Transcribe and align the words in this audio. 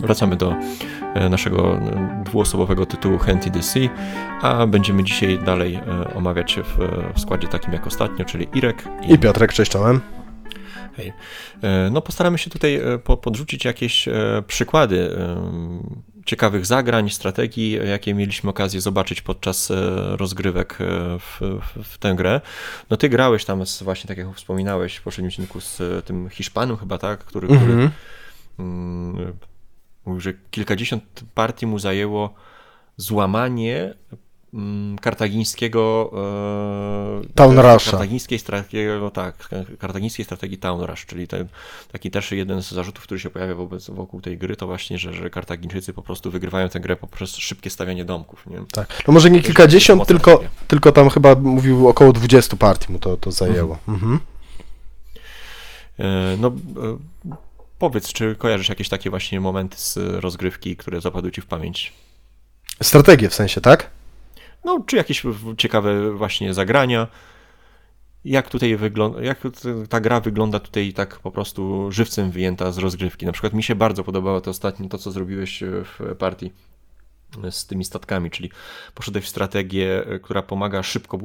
Wracamy 0.00 0.36
do 0.36 0.54
e, 1.14 1.28
naszego 1.28 1.76
e, 1.76 2.22
dwuosobowego 2.24 2.86
tytułu 2.86 3.18
Henty 3.18 3.50
the 3.50 3.62
Sea, 3.62 3.88
a 4.42 4.66
będziemy 4.66 5.04
dzisiaj 5.04 5.38
dalej 5.38 5.74
e, 5.74 6.14
omawiać 6.14 6.58
w, 6.64 6.78
w 7.14 7.20
składzie 7.20 7.48
takim 7.48 7.72
jak 7.72 7.86
ostatnio, 7.86 8.24
czyli 8.24 8.48
Irek 8.54 8.84
I 9.08 9.18
Piotrek, 9.18 9.52
cześć 9.52 9.70
czołem. 9.70 10.00
Hej. 10.96 11.12
No 11.90 12.00
postaramy 12.02 12.38
się 12.38 12.50
tutaj 12.50 12.80
podrzucić 13.22 13.64
jakieś 13.64 14.08
przykłady 14.46 15.16
ciekawych 16.26 16.66
zagrań, 16.66 17.10
strategii, 17.10 17.78
jakie 17.88 18.14
mieliśmy 18.14 18.50
okazję 18.50 18.80
zobaczyć 18.80 19.22
podczas 19.22 19.72
rozgrywek 20.10 20.78
w, 21.18 21.40
w, 21.40 21.84
w, 21.84 21.98
tę 21.98 22.14
grę. 22.14 22.40
No 22.90 22.96
ty 22.96 23.08
grałeś 23.08 23.44
tam 23.44 23.66
z, 23.66 23.82
właśnie, 23.82 24.08
tak 24.08 24.18
jak 24.18 24.34
wspominałeś 24.34 24.96
w 24.96 25.02
poprzednim 25.02 25.28
odcinku 25.28 25.60
z 25.60 26.04
tym 26.04 26.28
Hiszpanem 26.30 26.76
chyba, 26.76 26.98
tak? 26.98 27.24
Który, 27.24 27.48
mm 27.48 27.60
-hmm. 27.60 27.66
który 27.66 29.32
Mówił, 30.06 30.20
że 30.20 30.32
kilkadziesiąt 30.50 31.04
partii 31.34 31.66
mu 31.66 31.78
zajęło 31.78 32.34
złamanie 32.96 33.94
mm, 34.54 34.98
kartagińskiego 34.98 36.12
e, 37.22 37.34
Town 37.34 37.58
Rusha. 37.58 37.90
Kartagińskiej 37.90 38.38
strategii, 38.38 38.86
tak, 39.12 39.48
kartagińskiej 39.78 40.24
strategii 40.24 40.58
Town 40.58 40.80
Rush, 40.80 41.06
czyli 41.06 41.28
ten, 41.28 41.48
taki 41.92 42.10
też 42.10 42.32
jeden 42.32 42.62
z 42.62 42.70
zarzutów, 42.70 43.04
który 43.04 43.20
się 43.20 43.30
pojawia 43.30 43.54
wobec, 43.54 43.90
wokół 43.90 44.20
tej 44.20 44.38
gry, 44.38 44.56
to 44.56 44.66
właśnie, 44.66 44.98
że, 44.98 45.12
że 45.12 45.30
Kartagińczycy 45.30 45.92
po 45.92 46.02
prostu 46.02 46.30
wygrywają 46.30 46.68
tę 46.68 46.80
grę 46.80 46.96
poprzez 46.96 47.36
szybkie 47.36 47.70
stawianie 47.70 48.04
domków. 48.04 48.46
Nie? 48.46 48.58
Tak, 48.72 49.02
no 49.08 49.14
może 49.14 49.30
nie 49.30 49.40
kilkadziesiąt, 49.40 50.06
tylko, 50.06 50.40
tylko 50.68 50.92
tam 50.92 51.10
chyba 51.10 51.34
mówił 51.34 51.88
około 51.88 52.12
20 52.12 52.56
partii 52.56 52.92
mu 52.92 52.98
to, 52.98 53.16
to 53.16 53.32
zajęło. 53.32 53.78
Mhm. 53.88 53.96
Mhm. 54.12 54.20
E, 55.98 56.36
no, 56.36 56.48
e, 56.48 57.45
Powiedz, 57.78 58.12
czy 58.12 58.36
kojarzysz 58.36 58.68
jakieś 58.68 58.88
takie 58.88 59.10
właśnie 59.10 59.40
momenty 59.40 59.76
z 59.78 59.96
rozgrywki, 59.96 60.76
które 60.76 61.00
zapadły 61.00 61.32
ci 61.32 61.40
w 61.40 61.46
pamięć? 61.46 61.92
Strategie 62.82 63.28
w 63.28 63.34
sensie, 63.34 63.60
tak? 63.60 63.90
No, 64.64 64.80
czy 64.86 64.96
jakieś 64.96 65.22
ciekawe 65.58 66.12
właśnie 66.12 66.54
zagrania. 66.54 67.06
Jak 68.24 68.48
tutaj 68.48 68.76
wygląda, 68.76 69.22
jak 69.22 69.38
ta 69.88 70.00
gra 70.00 70.20
wygląda 70.20 70.60
tutaj 70.60 70.92
tak 70.92 71.18
po 71.18 71.30
prostu 71.30 71.92
żywcem 71.92 72.30
wyjęta 72.30 72.72
z 72.72 72.78
rozgrywki. 72.78 73.26
Na 73.26 73.32
przykład 73.32 73.52
mi 73.52 73.62
się 73.62 73.74
bardzo 73.74 74.04
podobało 74.04 74.40
to 74.40 74.50
ostatnio, 74.50 74.88
to 74.88 74.98
co 74.98 75.10
zrobiłeś 75.10 75.62
w 75.62 76.16
partii 76.18 76.52
z 77.50 77.66
tymi 77.66 77.84
statkami, 77.84 78.30
czyli 78.30 78.50
poszedłeś 78.94 79.24
w 79.24 79.28
strategię, 79.28 80.04
która 80.22 80.42
pomaga 80.42 80.82
szybko 80.82 81.18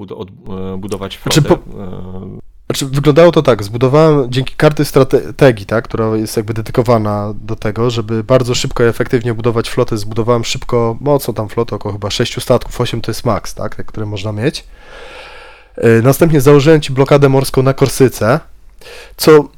budować 0.77 1.17
flotę. 1.17 1.41
Znaczy 1.41 1.57
po 1.57 1.83
e, 1.83 2.39
znaczy, 2.71 2.95
wyglądało 2.95 3.31
to 3.31 3.41
tak, 3.41 3.63
zbudowałem 3.63 4.31
dzięki 4.31 4.55
karty 4.55 4.85
strategii, 4.85 5.65
tak, 5.65 5.83
która 5.83 6.15
jest 6.15 6.37
jakby 6.37 6.53
dedykowana 6.53 7.33
do 7.35 7.55
tego, 7.55 7.89
żeby 7.89 8.23
bardzo 8.23 8.55
szybko 8.55 8.83
i 8.83 8.87
efektywnie 8.87 9.33
budować 9.33 9.69
flotę, 9.69 9.97
zbudowałem 9.97 10.43
szybko, 10.43 10.97
mocno 11.01 11.33
tam 11.33 11.49
flotę, 11.49 11.75
około 11.75 11.93
chyba 11.93 12.09
6 12.09 12.41
statków, 12.41 12.81
8 12.81 13.01
to 13.01 13.11
jest 13.11 13.25
max, 13.25 13.53
tak, 13.53 13.85
które 13.85 14.05
można 14.05 14.31
mieć. 14.31 14.63
E, 15.77 16.01
następnie 16.01 16.41
założyłem 16.41 16.81
Ci 16.81 16.93
blokadę 16.93 17.29
morską 17.29 17.63
na 17.63 17.73
Korsyce, 17.73 18.39
co 19.17 19.49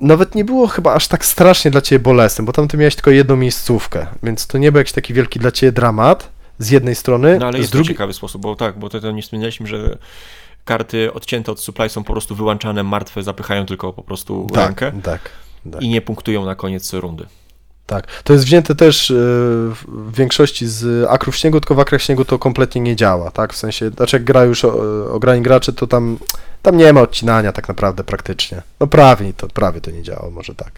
nawet 0.00 0.34
nie 0.34 0.44
było 0.44 0.66
chyba 0.66 0.94
aż 0.94 1.08
tak 1.08 1.24
strasznie 1.24 1.70
dla 1.70 1.80
Ciebie 1.80 2.00
bolesne, 2.00 2.44
bo 2.44 2.52
tam 2.52 2.68
Ty 2.68 2.76
miałeś 2.76 2.94
tylko 2.94 3.10
jedną 3.10 3.36
miejscówkę, 3.36 4.06
więc 4.22 4.46
to 4.46 4.58
nie 4.58 4.72
był 4.72 4.78
jakiś 4.78 4.92
taki 4.92 5.14
wielki 5.14 5.40
dla 5.40 5.50
Ciebie 5.50 5.72
dramat 5.72 6.28
z 6.58 6.70
jednej 6.70 6.94
strony. 6.94 7.38
No 7.38 7.46
ale 7.46 7.58
jest 7.58 7.82
ciekawy 7.82 8.12
sposób, 8.12 8.42
bo 8.42 8.56
tak, 8.56 8.78
bo 8.78 8.88
to, 8.88 9.00
to 9.00 9.10
nie 9.10 9.22
wspomnieliśmy, 9.22 9.66
że 9.66 9.98
karty 10.64 11.12
odcięte 11.12 11.52
od 11.52 11.60
supply 11.60 11.88
są 11.88 12.04
po 12.04 12.12
prostu 12.12 12.34
wyłączane, 12.34 12.82
martwe, 12.82 13.22
zapychają 13.22 13.66
tylko 13.66 13.92
po 13.92 14.02
prostu 14.02 14.46
tak, 14.54 14.66
rękę 14.66 15.02
tak, 15.02 15.30
tak. 15.72 15.82
i 15.82 15.88
nie 15.88 16.00
punktują 16.00 16.44
na 16.44 16.54
koniec 16.54 16.92
rundy. 16.92 17.26
Tak, 17.86 18.22
to 18.22 18.32
jest 18.32 18.44
wzięte 18.44 18.74
też 18.74 19.10
e, 19.10 19.14
w 19.14 20.12
większości 20.12 20.66
z 20.66 21.06
akrów 21.10 21.36
śniegu, 21.36 21.60
tylko 21.60 21.74
w 21.74 21.80
akrach 21.80 22.02
śniegu 22.02 22.24
to 22.24 22.38
kompletnie 22.38 22.80
nie 22.80 22.96
działa, 22.96 23.30
tak, 23.30 23.52
w 23.52 23.56
sensie, 23.56 23.90
znaczy 23.90 24.16
jak 24.16 24.24
gra 24.24 24.44
już 24.44 24.64
ograni 25.10 25.42
gracze, 25.42 25.72
to 25.72 25.86
tam, 25.86 26.18
tam 26.62 26.76
nie 26.76 26.92
ma 26.92 27.00
odcinania 27.00 27.52
tak 27.52 27.68
naprawdę 27.68 28.04
praktycznie, 28.04 28.62
no 28.80 28.86
prawie 28.86 29.32
to, 29.32 29.48
prawie 29.48 29.80
to 29.80 29.90
nie 29.90 30.02
działa, 30.02 30.30
może 30.30 30.54
tak, 30.54 30.72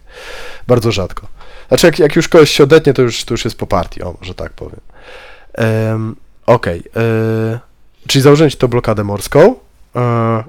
bardzo 0.67 0.91
rzadko. 0.91 1.27
Znaczy 1.67 1.87
jak, 1.87 1.99
jak 1.99 2.15
już 2.15 2.27
kogoś 2.27 2.51
się 2.51 2.63
odetnie, 2.63 2.93
to 2.93 3.01
już, 3.01 3.25
to 3.25 3.33
już 3.33 3.45
jest 3.45 3.57
po 3.57 3.67
partii, 3.67 4.01
o, 4.01 4.15
może 4.19 4.35
tak 4.35 4.53
powiem. 4.53 4.79
Um, 5.57 6.15
Okej, 6.45 6.79
okay. 6.79 7.03
E, 7.03 7.59
czyli 8.07 8.21
założyłem 8.21 8.49
ci 8.49 8.57
tą 8.57 8.67
blokadę 8.67 9.03
morską, 9.03 9.55
E, 9.55 9.72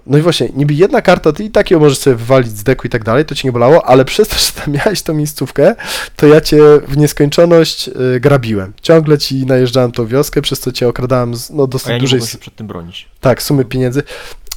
no 0.06 0.18
i 0.18 0.20
właśnie, 0.20 0.48
niby 0.56 0.74
jedna 0.74 1.02
karta, 1.02 1.32
ty 1.32 1.44
i 1.44 1.50
tak 1.50 1.70
ją 1.70 1.80
możesz 1.80 1.98
sobie 1.98 2.16
wywalić 2.16 2.58
z 2.58 2.64
deku 2.64 2.86
i 2.86 2.90
tak 2.90 3.04
dalej, 3.04 3.24
to 3.24 3.34
ci 3.34 3.46
nie 3.46 3.52
bolało, 3.52 3.86
ale 3.86 4.04
przez 4.14 4.28
to, 4.28 4.36
że 4.36 4.64
tam 4.64 4.74
miałeś 4.74 5.02
tą 5.02 5.14
miejscówkę, 5.14 5.74
to 6.16 6.26
ja 6.26 6.40
cię 6.40 6.62
w 6.88 6.96
nieskończoność 6.96 7.88
y, 7.88 8.20
grabiłem. 8.20 8.72
Ciągle 8.82 9.18
ci 9.18 9.46
najeżdżałem 9.46 9.92
tą 9.92 10.06
wioskę, 10.06 10.42
przez 10.42 10.60
co 10.60 10.72
cię 10.72 10.88
okradałem 10.88 11.34
z 11.34 11.50
no, 11.50 11.66
dosyć 11.66 11.88
A 11.88 11.92
ja 11.92 11.98
dużej... 11.98 12.20
się 12.20 12.38
przed 12.38 12.56
tym 12.56 12.66
bronić. 12.66 13.08
Tak, 13.20 13.42
sumy 13.42 13.64
pieniędzy. 13.64 14.02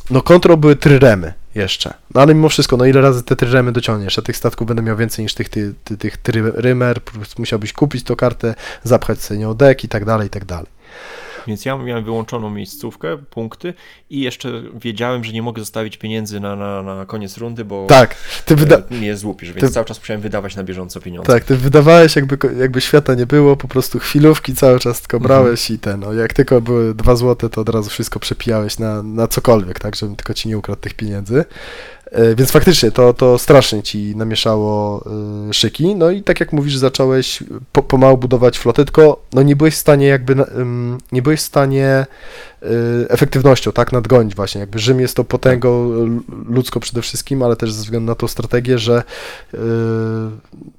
No 0.09 0.21
kontrol 0.21 0.57
były 0.57 0.75
tryremy 0.75 1.33
jeszcze. 1.55 1.93
No 2.15 2.21
ale 2.21 2.35
mimo 2.35 2.49
wszystko, 2.49 2.77
no 2.77 2.85
ile 2.85 3.01
razy 3.01 3.23
te 3.23 3.35
tryremy 3.35 3.71
dociągniesz? 3.71 4.19
A 4.19 4.21
tych 4.21 4.37
statków 4.37 4.67
będę 4.67 4.83
miał 4.83 4.97
więcej 4.97 5.23
niż 5.23 5.33
tych, 5.33 5.49
ty, 5.49 5.73
ty, 5.83 5.97
tych 5.97 6.17
trymer, 6.17 6.99
musiałbyś 7.37 7.73
kupić 7.73 8.03
tą 8.03 8.15
kartę, 8.15 8.55
zapchać 8.83 9.21
sobie 9.21 9.39
nią 9.39 9.53
dek 9.53 9.83
i 9.83 9.87
tak 9.87 10.05
dalej, 10.05 10.27
i 10.27 10.29
tak 10.29 10.45
dalej. 10.45 10.67
Więc 11.47 11.66
ja 11.66 11.78
miałem 11.78 12.03
wyłączoną 12.03 12.50
miejscówkę, 12.50 13.18
punkty 13.18 13.74
i 14.09 14.19
jeszcze 14.19 14.63
wiedziałem, 14.81 15.24
że 15.24 15.34
nie 15.34 15.41
mogę 15.41 15.59
zostawić 15.59 15.97
pieniędzy 15.97 16.40
na, 16.40 16.56
na, 16.56 16.84
na 16.84 17.06
koniec 17.06 17.38
rundy, 17.38 17.66
bo 17.66 17.88
tak, 17.90 18.16
ty 18.46 18.56
wyda... 18.56 18.78
E, 18.78 18.96
mnie 18.96 19.18
złupisz, 19.18 19.50
więc 19.50 19.68
ty... 19.68 19.69
cały 19.69 19.85
czas 19.85 20.00
musiałem 20.00 20.22
wydawać 20.22 20.56
na 20.56 20.63
bieżąco 20.63 21.02
pieniądze. 21.02 21.34
Tak, 21.34 21.44
ty 21.44 21.58
wydawałeś 21.58 22.16
jakby, 22.16 22.38
jakby 22.59 22.81
świata 22.81 23.13
nie 23.13 23.25
było, 23.25 23.58
po 23.58 23.68
prostu 23.68 24.00
chwilówki 24.00 24.56
cały 24.56 24.80
czas 24.80 25.02
tylko 25.02 25.19
brałeś 25.19 25.62
mhm. 25.62 25.75
i 25.75 25.80
ten, 25.80 26.00
no, 26.00 26.13
jak 26.13 26.34
tylko 26.34 26.62
były 26.62 26.96
dwa 26.96 27.16
złote, 27.16 27.50
to 27.50 27.62
od 27.62 27.69
razu 27.69 27.90
wszystko 27.90 28.19
przepijałeś 28.19 28.79
na, 28.79 29.03
na 29.03 29.28
cokolwiek, 29.28 29.79
tak, 29.79 29.96
żebym 29.96 30.16
tylko 30.16 30.34
ci 30.34 30.50
nie 30.50 30.58
ukradł 30.58 30.81
tych 30.81 30.94
pieniędzy. 30.94 31.46
E, 32.12 32.35
więc 32.35 32.51
faktycznie 32.51 32.91
to, 32.91 33.13
to 33.13 33.38
strasznie 33.38 33.84
ci 33.84 34.16
namieszało 34.16 35.03
e, 35.50 35.53
szyki. 35.53 35.95
No 35.95 36.12
i 36.12 36.23
tak 36.23 36.40
jak 36.40 36.53
mówisz, 36.53 36.78
zacząłeś 36.78 37.44
po, 37.72 37.84
pomału 37.84 38.18
budować 38.18 38.57
flotę, 38.57 38.85
tylko 38.85 39.22
no 39.34 39.44
nie 39.44 39.56
byłeś 39.56 39.73
w 39.73 39.78
stanie 39.78 40.07
jakby, 40.07 40.35
nie 41.12 41.22
byłeś 41.22 41.40
w 41.40 41.44
stanie 41.44 41.85
e, 41.85 42.06
efektywnością, 43.09 43.72
tak, 43.72 43.91
nadgonić 43.91 44.35
właśnie. 44.35 44.62
Jakby 44.62 44.79
Rzym 44.79 45.00
jest 45.00 45.16
to 45.16 45.23
potęgą 45.23 45.91
ludzką 46.50 46.79
przede 46.79 47.01
wszystkim, 47.01 47.44
ale 47.44 47.56
też 47.56 47.73
ze 47.73 47.84
względu 47.84 48.07
na 48.07 48.16
tą 48.16 48.28
strategię, 48.28 48.79
że 48.79 49.03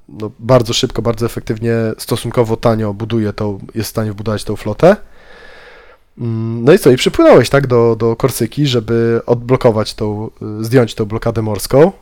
no, 0.09 0.31
bardzo 0.38 0.72
szybko, 0.72 1.03
bardzo 1.03 1.27
efektywnie, 1.27 1.75
stosunkowo 1.99 2.56
tanio 2.56 2.94
buduje 2.94 3.33
tą, 3.33 3.59
jest 3.75 3.88
w 3.88 3.91
stanie 3.91 4.12
wbudować 4.12 4.44
tą 4.44 4.56
flotę. 4.56 4.97
Mm, 6.21 6.65
no 6.65 6.73
i 6.73 6.79
co, 6.79 6.91
i 6.91 6.97
przypłynąłeś, 6.97 7.51
tak, 7.51 7.67
do, 7.67 7.97
do 7.97 8.17
Korsyki, 8.17 8.67
żeby 8.67 9.21
odblokować 9.27 9.95
tą, 9.95 10.31
y, 10.61 10.65
zdjąć 10.65 10.95
tą 10.95 11.05
blokadę 11.05 11.43
morską. 11.43 11.93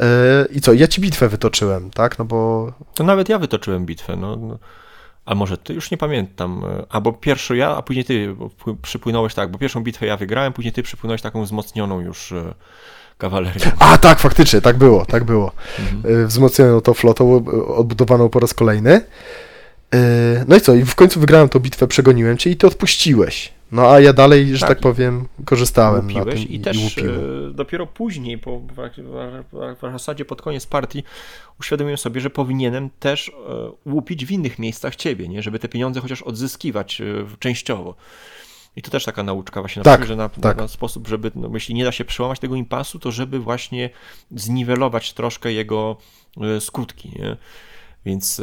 Y, 0.00 0.04
I 0.52 0.60
co, 0.60 0.72
ja 0.72 0.86
ci 0.86 1.00
bitwę 1.00 1.28
wytoczyłem, 1.28 1.90
tak, 1.90 2.18
no 2.18 2.24
bo... 2.24 2.72
To 2.94 3.04
nawet 3.04 3.28
ja 3.28 3.38
wytoczyłem 3.38 3.86
bitwę, 3.86 4.16
no. 4.16 4.36
no. 4.36 4.58
A 5.24 5.34
może 5.34 5.58
ty, 5.58 5.74
już 5.74 5.90
nie 5.90 5.96
pamiętam, 5.96 6.64
y, 6.64 6.84
albo 6.88 7.12
pierwszą 7.12 7.54
ja, 7.54 7.76
a 7.76 7.82
później 7.82 8.04
ty 8.04 8.36
przypłynąłeś 8.82 9.34
tak, 9.34 9.50
bo 9.50 9.58
pierwszą 9.58 9.82
bitwę 9.82 10.06
ja 10.06 10.16
wygrałem, 10.16 10.52
później 10.52 10.72
ty 10.72 10.82
przypłynąłeś 10.82 11.22
taką 11.22 11.44
wzmocnioną 11.44 12.00
już 12.00 12.34
kawalerią. 13.18 13.70
A 13.78 13.98
tak, 13.98 14.18
faktycznie, 14.18 14.60
tak 14.60 14.76
było, 14.76 15.06
tak 15.06 15.24
było. 15.24 15.52
Mhm. 15.78 16.26
Wzmocnioną 16.26 16.80
tą 16.80 16.94
flotą, 16.94 17.44
odbudowaną 17.76 18.28
po 18.28 18.40
raz 18.40 18.54
kolejny. 18.54 19.00
Yy, 19.94 20.00
no 20.48 20.56
i 20.56 20.60
co, 20.60 20.74
i 20.74 20.84
w 20.84 20.94
końcu 20.94 21.20
wygrałem 21.20 21.48
tą 21.48 21.58
bitwę, 21.58 21.86
przegoniłem 21.86 22.38
cię 22.38 22.50
i 22.50 22.56
ty 22.56 22.66
odpuściłeś. 22.66 23.52
No 23.72 23.90
a 23.90 24.00
ja 24.00 24.12
dalej, 24.12 24.56
że 24.56 24.60
tak, 24.60 24.68
tak 24.68 24.80
powiem, 24.80 25.28
korzystałem 25.44 26.06
łupiłeś 26.06 26.26
na 26.26 26.32
tym 26.32 26.42
i, 26.42 26.54
i 26.54 26.60
też 26.60 26.98
e, 26.98 27.02
dopiero 27.52 27.86
później, 27.86 28.38
po, 28.38 28.60
w, 29.80 29.92
zasadzie 29.92 30.24
pod 30.24 30.42
koniec 30.42 30.66
partii, 30.66 31.02
uświadomiłem 31.60 31.98
sobie, 31.98 32.20
że 32.20 32.30
powinienem 32.30 32.90
też 33.00 33.28
e, 33.28 33.90
łupić 33.90 34.26
w 34.26 34.30
innych 34.30 34.58
miejscach 34.58 34.96
ciebie, 34.96 35.28
nie? 35.28 35.42
żeby 35.42 35.58
te 35.58 35.68
pieniądze 35.68 36.00
chociaż 36.00 36.22
odzyskiwać 36.22 37.00
e, 37.00 37.04
częściowo. 37.38 37.94
I 38.76 38.82
to 38.82 38.90
też 38.90 39.04
taka 39.04 39.22
nauczka 39.22 39.60
właśnie, 39.60 39.82
tak, 39.82 40.06
że 40.06 40.16
na, 40.16 40.28
tak. 40.28 40.56
na, 40.56 40.68
sposób, 40.68 41.08
żeby, 41.08 41.30
no, 41.34 41.50
jeśli 41.54 41.74
nie 41.74 41.84
da 41.84 41.92
się 41.92 42.04
przełamać 42.04 42.38
tego 42.38 42.54
impasu, 42.54 42.98
to 42.98 43.12
żeby 43.12 43.38
właśnie 43.38 43.90
zniwelować 44.30 45.12
troszkę 45.12 45.52
jego 45.52 45.96
skutki. 46.60 47.12
Nie? 47.18 47.36
Więc 48.04 48.40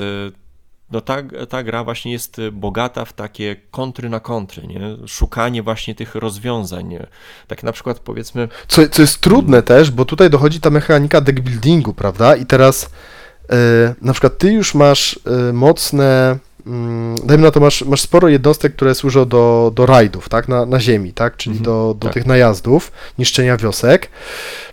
no 0.91 1.01
ta, 1.01 1.17
ta 1.49 1.63
gra 1.63 1.83
właśnie 1.83 2.11
jest 2.11 2.41
bogata 2.51 3.05
w 3.05 3.13
takie 3.13 3.55
kontry 3.71 4.09
na 4.09 4.19
kontry, 4.19 4.67
nie? 4.67 4.79
szukanie 5.07 5.63
właśnie 5.63 5.95
tych 5.95 6.15
rozwiązań. 6.15 6.97
Tak 7.47 7.63
na 7.63 7.71
przykład 7.71 7.99
powiedzmy... 7.99 8.47
Co, 8.67 8.89
co 8.89 9.01
jest 9.01 9.21
trudne 9.21 9.63
też, 9.63 9.91
bo 9.91 10.05
tutaj 10.05 10.29
dochodzi 10.29 10.59
ta 10.59 10.69
mechanika 10.69 11.21
deckbuildingu, 11.21 11.93
prawda? 11.93 12.35
I 12.35 12.45
teraz 12.45 12.89
yy, 13.49 13.57
na 14.01 14.13
przykład 14.13 14.37
ty 14.37 14.51
już 14.51 14.75
masz 14.75 15.19
yy, 15.25 15.53
mocne 15.53 16.37
dajmy 17.23 17.43
na 17.43 17.51
to, 17.51 17.59
masz, 17.59 17.81
masz 17.81 18.01
sporo 18.01 18.27
jednostek, 18.27 18.75
które 18.75 18.95
służą 18.95 19.25
do, 19.25 19.71
do 19.75 19.85
rajdów, 19.85 20.29
tak, 20.29 20.47
na, 20.47 20.65
na 20.65 20.79
ziemi, 20.79 21.13
tak, 21.13 21.37
czyli 21.37 21.57
Mhm, 21.57 21.65
do, 21.65 21.95
do 21.99 22.05
tak. 22.05 22.13
tych 22.13 22.25
najazdów, 22.25 22.91
niszczenia 23.19 23.57
wiosek. 23.57 24.09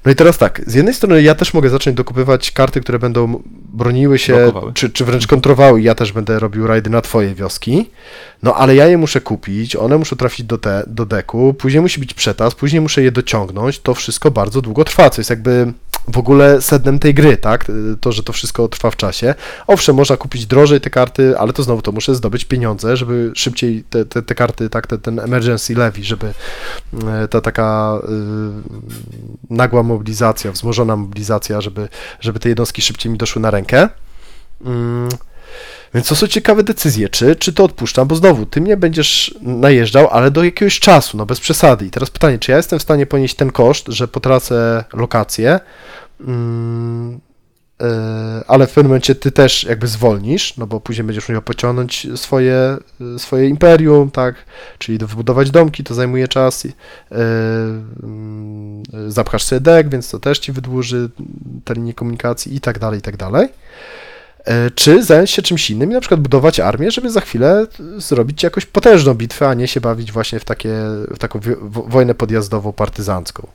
No 0.05 0.13
i 0.13 0.15
teraz 0.15 0.39
tak, 0.39 0.61
z 0.67 0.75
jednej 0.75 0.95
strony 0.95 1.23
ja 1.23 1.35
też 1.35 1.55
mogę 1.55 1.69
zacząć 1.69 1.97
dokupywać 1.97 2.51
karty, 2.53 2.81
które 2.81 2.99
będą 2.99 3.43
broniły 3.75 4.19
się, 4.19 4.35
Blokowały. 4.35 4.73
czy, 4.73 4.91
czy 4.91 5.05
wręcz 5.05 5.27
kontrowały 5.27 5.81
i 5.81 5.85
ja 5.85 5.95
też 5.95 6.13
będę 6.13 6.39
robił 6.39 6.67
rajdy 6.67 6.91
na 6.91 7.01
twoje 7.01 7.35
wioski, 7.35 7.91
no 8.43 8.55
ale 8.55 8.75
ja 8.75 8.87
je 8.87 8.99
muszę 8.99 9.21
kupić, 9.21 9.77
one 9.77 9.99
muszą 9.99 10.17
trafić 10.17 10.47
do, 10.47 10.59
te, 10.59 10.83
do 10.87 11.07
deku, 11.07 11.55
później 11.55 11.81
musi 11.83 12.01
być 12.01 12.15
przetas, 12.15 12.55
później 12.55 12.81
muszę 12.81 13.03
je 13.03 13.13
dociągnąć, 13.13 13.79
to 13.81 13.95
wszystko 13.95 14.31
bardzo 14.31 14.61
długo 14.61 14.85
trwa, 14.85 15.11
co 15.11 15.21
jest 15.21 15.31
jakby 15.31 15.73
w 16.09 16.19
ogóle 16.19 16.63
sednem 16.63 16.99
tej 16.99 17.15
gry, 17.15 17.37
tak, 17.37 17.65
to, 18.01 18.13
że 18.13 18.23
to 18.23 18.33
wszystko 18.33 18.69
trwa 18.69 18.91
w 18.91 18.97
czasie. 18.97 19.35
Owszem, 19.67 19.97
można 19.97 20.17
kupić 20.17 20.47
drożej 20.47 20.81
te 20.81 20.91
karty, 20.91 21.39
ale 21.39 21.53
to 21.53 21.63
znowu 21.63 21.83
to 21.85 21.93
muszę 21.93 22.15
zdobyć 22.15 22.45
pieniądze, 22.45 22.97
żeby 22.97 23.33
szybciej 23.35 23.85
te, 23.91 24.05
te, 24.05 24.23
te 24.23 24.35
karty, 24.35 24.71
tak, 24.71 24.87
te, 24.87 24.99
ten 24.99 25.21
emergency 25.21 25.75
levy, 25.75 26.05
żeby 26.05 26.35
e, 27.07 27.29
ta 27.29 27.41
taka 27.41 27.99
y, 29.51 29.55
nagła 29.55 29.83
mobilizacja, 29.83 30.53
wzmożona 30.53 30.97
mobilizacja, 30.97 31.61
żeby, 31.61 31.89
żeby 32.21 32.39
te 32.39 32.49
jednostki 32.49 32.83
szybciej 32.83 33.13
mi 33.13 33.19
doszły 33.19 33.43
na 33.43 33.51
rękę. 33.51 33.89
Mm. 34.65 35.09
Więc 35.95 36.09
to 36.09 36.17
są 36.17 36.27
ciekawe 36.27 36.63
decyzje, 36.63 37.09
czy, 37.09 37.37
czy 37.37 37.53
to 37.53 37.65
odpuszczam, 37.65 38.09
bo 38.09 38.17
znowu, 38.17 38.47
ty 38.47 38.61
mnie 38.61 38.77
będziesz 38.77 39.35
najeżdżał, 39.41 40.09
ale 40.11 40.31
do 40.31 40.45
jakiegoś 40.45 40.81
czasu, 40.81 41.17
no 41.17 41.27
bez 41.27 41.41
przesady. 41.41 41.87
I 41.87 41.91
teraz 41.91 42.11
pytanie, 42.11 42.39
czy 42.39 42.51
ja 42.51 42.57
jestem 42.57 42.79
w 42.79 42.83
stanie 42.83 43.07
ponieść 43.07 43.35
ten 43.35 43.51
koszt, 43.51 43.87
że 43.89 44.09
potracę 44.09 44.85
lokację, 44.93 45.61
mm, 46.21 47.21
ale 48.47 48.67
w 48.67 48.73
pewnym 48.73 48.87
momencie 48.87 49.15
ty 49.15 49.33
też 49.33 49.65
jakby 49.65 49.87
zwolnisz, 49.87 50.57
no 50.57 50.67
bo 50.67 50.81
później 50.81 51.05
będziesz 51.05 51.29
musiał 51.29 51.43
pociągnąć 51.43 52.07
swoje, 52.17 52.77
e, 53.15 53.19
swoje 53.19 53.49
imperium, 53.49 54.11
tak, 54.11 54.35
czyli 54.79 54.99
wybudować 54.99 55.51
domki, 55.51 55.85
to 55.85 55.95
zajmuje 55.95 56.29
czas, 56.29 56.67
e, 56.67 56.71
mm, 58.03 58.83
zapchasz 59.09 59.43
sobie 59.43 59.61
dek, 59.61 59.89
więc 59.89 60.11
to 60.11 60.19
też 60.19 60.39
ci 60.39 60.53
wydłuży 60.53 61.11
te 61.65 61.75
linie 61.75 61.95
komunikacji 61.95 62.57
i 62.57 62.61
tak 62.61 62.79
dalej, 62.79 62.99
i 62.99 63.03
tak 63.03 63.17
dalej. 63.17 63.49
E, 64.45 64.71
Czy 64.71 65.03
zająć 65.03 65.31
się 65.31 65.43
czymś 65.43 65.71
innym 65.71 65.91
na 65.93 66.01
przykład 66.01 66.21
budować 66.21 66.61
armię, 66.61 66.91
żeby 66.91 67.11
za 67.11 67.21
chwilę 67.21 67.67
zrobić 67.97 68.43
jakąś 68.43 68.67
potężną 68.67 69.15
bitwę, 69.15 69.49
a 69.49 69.55
nie 69.55 69.69
się 69.69 69.81
bawić 69.81 70.13
właśnie 70.13 70.41
w, 70.41 70.45
takie, 70.45 70.75
w 71.11 71.19
taką 71.19 71.41
wojnę 71.69 72.15
podjazdową, 72.15 72.73
partyzancką. 72.73 73.47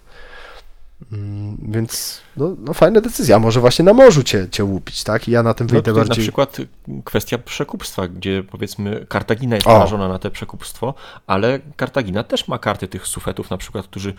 Mm, 1.11 1.57
Więc 1.71 2.21
no, 2.39 2.55
no 2.59 2.73
fajna 2.73 3.01
decyzja, 3.01 3.39
może 3.39 3.59
właśnie 3.59 3.85
na 3.85 3.93
morzu 3.93 4.23
cię, 4.23 4.47
cię 4.51 4.63
łupić, 4.63 5.03
tak? 5.03 5.27
I 5.27 5.31
ja 5.31 5.43
na 5.43 5.53
tym 5.53 5.67
No 5.67 5.73
wyjdę 5.73 5.91
na 5.91 5.97
bardziej... 5.97 6.23
przykład 6.23 6.57
kwestia 7.03 7.37
przekupstwa, 7.37 8.07
gdzie 8.07 8.43
powiedzmy 8.51 9.05
Kartagina 9.09 9.55
jest 9.55 9.67
narażona 9.67 10.07
na 10.07 10.19
te 10.19 10.31
przekupstwo, 10.31 10.93
ale 11.27 11.59
Kartagina 11.75 12.23
też 12.23 12.47
ma 12.47 12.57
karty 12.59 12.87
tych 12.87 13.07
sufetów 13.07 13.49
na 13.49 13.57
przykład, 13.57 13.87
którzy 13.87 14.13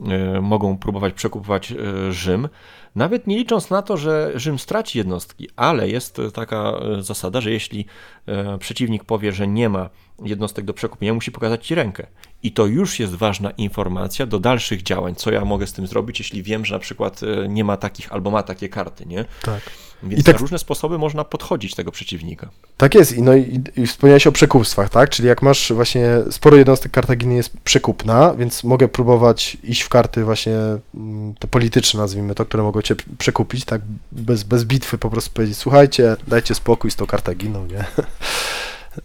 e, 0.00 0.40
mogą 0.40 0.78
próbować 0.78 1.14
przekupować 1.14 1.72
e, 1.72 2.12
Rzym, 2.12 2.48
nawet 2.96 3.26
nie 3.26 3.36
licząc 3.38 3.70
na 3.70 3.82
to, 3.82 3.96
że 3.96 4.32
Rzym 4.34 4.58
straci 4.58 4.98
jednostki, 4.98 5.48
ale 5.56 5.88
jest 5.88 6.20
taka 6.34 6.72
e, 6.98 7.02
zasada, 7.02 7.40
że 7.40 7.50
jeśli 7.50 7.86
e, 8.26 8.58
przeciwnik 8.58 9.04
powie, 9.04 9.32
że 9.32 9.48
nie 9.48 9.68
ma 9.68 9.90
jednostek 10.24 10.64
do 10.64 10.74
przekupienia, 10.74 11.14
musi 11.14 11.32
pokazać 11.32 11.66
ci 11.66 11.74
rękę. 11.74 12.06
I 12.42 12.52
to 12.52 12.66
już 12.66 13.00
jest 13.00 13.14
ważna 13.14 13.50
informacja 13.50 14.26
do 14.26 14.38
dalszych 14.38 14.82
działań, 14.82 15.14
co 15.14 15.32
ja 15.32 15.44
mogę 15.44 15.66
z 15.66 15.72
tym 15.72 15.86
zrobić, 15.86 16.18
jeśli 16.18 16.42
wiem, 16.42 16.64
że 16.64 16.74
na 16.74 16.78
przykład 16.78 17.20
nie 17.48 17.64
ma 17.66 17.76
takich 17.76 18.12
albo 18.12 18.30
ma 18.30 18.42
takie 18.42 18.68
karty, 18.68 19.06
nie? 19.06 19.24
Tak. 19.42 19.60
Więc 20.02 20.20
I 20.20 20.24
tak- 20.24 20.34
na 20.34 20.40
różne 20.40 20.58
sposoby 20.58 20.98
można 20.98 21.24
podchodzić 21.24 21.74
tego 21.74 21.92
przeciwnika. 21.92 22.48
Tak 22.76 22.94
jest, 22.94 23.12
i, 23.16 23.22
no 23.22 23.34
i, 23.36 23.60
i 23.76 23.86
wspomniałeś 23.86 24.26
o 24.26 24.32
przekupstwach, 24.32 24.90
tak? 24.90 25.10
Czyli 25.10 25.28
jak 25.28 25.42
masz 25.42 25.72
właśnie 25.72 26.06
sporo 26.30 26.56
jednostek 26.56 26.92
Kartaginy 26.92 27.34
jest 27.34 27.50
przekupna, 27.64 28.34
więc 28.34 28.64
mogę 28.64 28.88
próbować 28.88 29.56
iść 29.64 29.82
w 29.82 29.88
karty 29.88 30.24
właśnie 30.24 30.56
mm, 30.94 31.34
te 31.34 31.48
polityczne, 31.48 32.00
nazwijmy 32.00 32.34
to, 32.34 32.44
które 32.46 32.62
mogą 32.62 32.82
cię 32.82 32.94
przekupić, 33.18 33.64
tak? 33.64 33.80
Bez, 34.12 34.42
bez 34.42 34.64
bitwy 34.64 34.98
po 34.98 35.10
prostu 35.10 35.30
powiedzieć, 35.30 35.58
słuchajcie, 35.58 36.16
dajcie 36.28 36.54
spokój 36.54 36.90
z 36.90 36.96
tą 36.96 37.06
Kartaginą, 37.06 37.66
nie? 37.66 37.84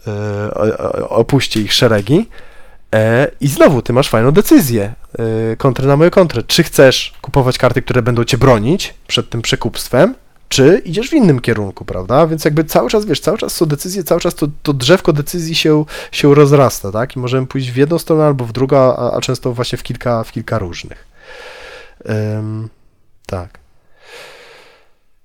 E, 0.08 0.54
o- 0.54 0.78
o- 0.78 1.10
Opuśćcie 1.10 1.62
ich 1.62 1.74
szeregi. 1.74 2.30
E, 2.96 3.32
I 3.42 3.48
znowu, 3.48 3.82
ty 3.82 3.94
masz 3.94 4.10
fajną 4.10 4.32
decyzję. 4.32 4.94
E, 5.52 5.56
Kontrę 5.56 5.88
na 5.88 5.98
moją 5.98 6.10
kontrę. 6.10 6.44
Czy 6.48 6.64
chcesz 6.64 7.14
kupować 7.22 7.58
karty, 7.58 7.82
które 7.82 8.02
będą 8.02 8.24
cię 8.24 8.38
bronić 8.38 8.94
przed 9.08 9.30
tym 9.30 9.42
przekupstwem, 9.42 10.16
czy 10.50 10.82
idziesz 10.86 11.10
w 11.10 11.14
innym 11.14 11.40
kierunku, 11.40 11.86
prawda? 11.86 12.28
Więc 12.28 12.46
jakby 12.46 12.64
cały 12.64 12.90
czas, 12.90 13.06
wiesz, 13.06 13.20
cały 13.20 13.38
czas 13.38 13.54
są 13.54 13.66
decyzje, 13.66 14.04
cały 14.04 14.22
czas 14.22 14.36
to, 14.36 14.48
to 14.64 14.74
drzewko 14.74 15.14
decyzji 15.14 15.56
się, 15.56 15.86
się 16.12 16.36
rozrasta, 16.36 16.92
tak? 16.92 17.16
I 17.16 17.20
możemy 17.20 17.48
pójść 17.48 17.72
w 17.72 17.76
jedną 17.76 18.00
stronę 18.00 18.26
albo 18.26 18.46
w 18.46 18.52
drugą, 18.52 18.78
a, 18.78 19.12
a 19.12 19.22
często 19.22 19.54
właśnie 19.54 19.78
w 19.78 19.84
kilka, 19.84 20.24
w 20.24 20.32
kilka 20.32 20.60
różnych. 20.60 21.08
Tak. 23.26 23.61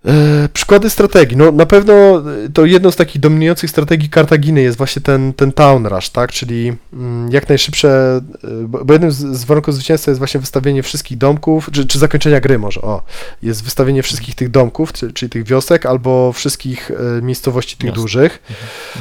E, 0.06 0.48
Przykłady 0.52 0.90
strategii. 0.90 1.36
No 1.36 1.52
na 1.52 1.66
pewno 1.66 1.94
e, 1.94 2.22
to 2.54 2.64
jedną 2.64 2.90
z 2.90 2.96
takich 2.96 3.20
dominujących 3.20 3.70
strategii 3.70 4.08
Kartaginy 4.08 4.62
jest 4.62 4.78
właśnie 4.78 5.02
ten, 5.02 5.32
ten 5.32 5.52
town 5.52 5.86
rush, 5.86 6.08
tak? 6.10 6.32
Czyli 6.32 6.72
mm, 6.92 7.32
jak 7.32 7.48
najszybsze, 7.48 8.20
e, 8.44 8.48
bo 8.68 8.92
jednym 8.92 9.10
z, 9.12 9.16
z 9.16 9.44
warunków 9.44 9.74
zwycięstwa 9.74 10.10
jest 10.10 10.18
właśnie 10.18 10.40
wystawienie 10.40 10.82
wszystkich 10.82 11.18
domków, 11.18 11.68
czy, 11.72 11.86
czy 11.86 11.98
zakończenia 11.98 12.40
gry 12.40 12.58
może, 12.58 12.80
o, 12.82 13.02
jest 13.42 13.64
wystawienie 13.64 14.02
wszystkich 14.02 14.34
tych 14.34 14.50
domków, 14.50 14.92
czy, 14.92 15.12
czyli 15.12 15.30
tych 15.30 15.44
wiosek, 15.44 15.86
albo 15.86 16.32
wszystkich 16.32 16.90
miejscowości 17.22 17.76
tych 17.76 17.90
Miast. 17.90 18.02
dużych. 18.02 18.42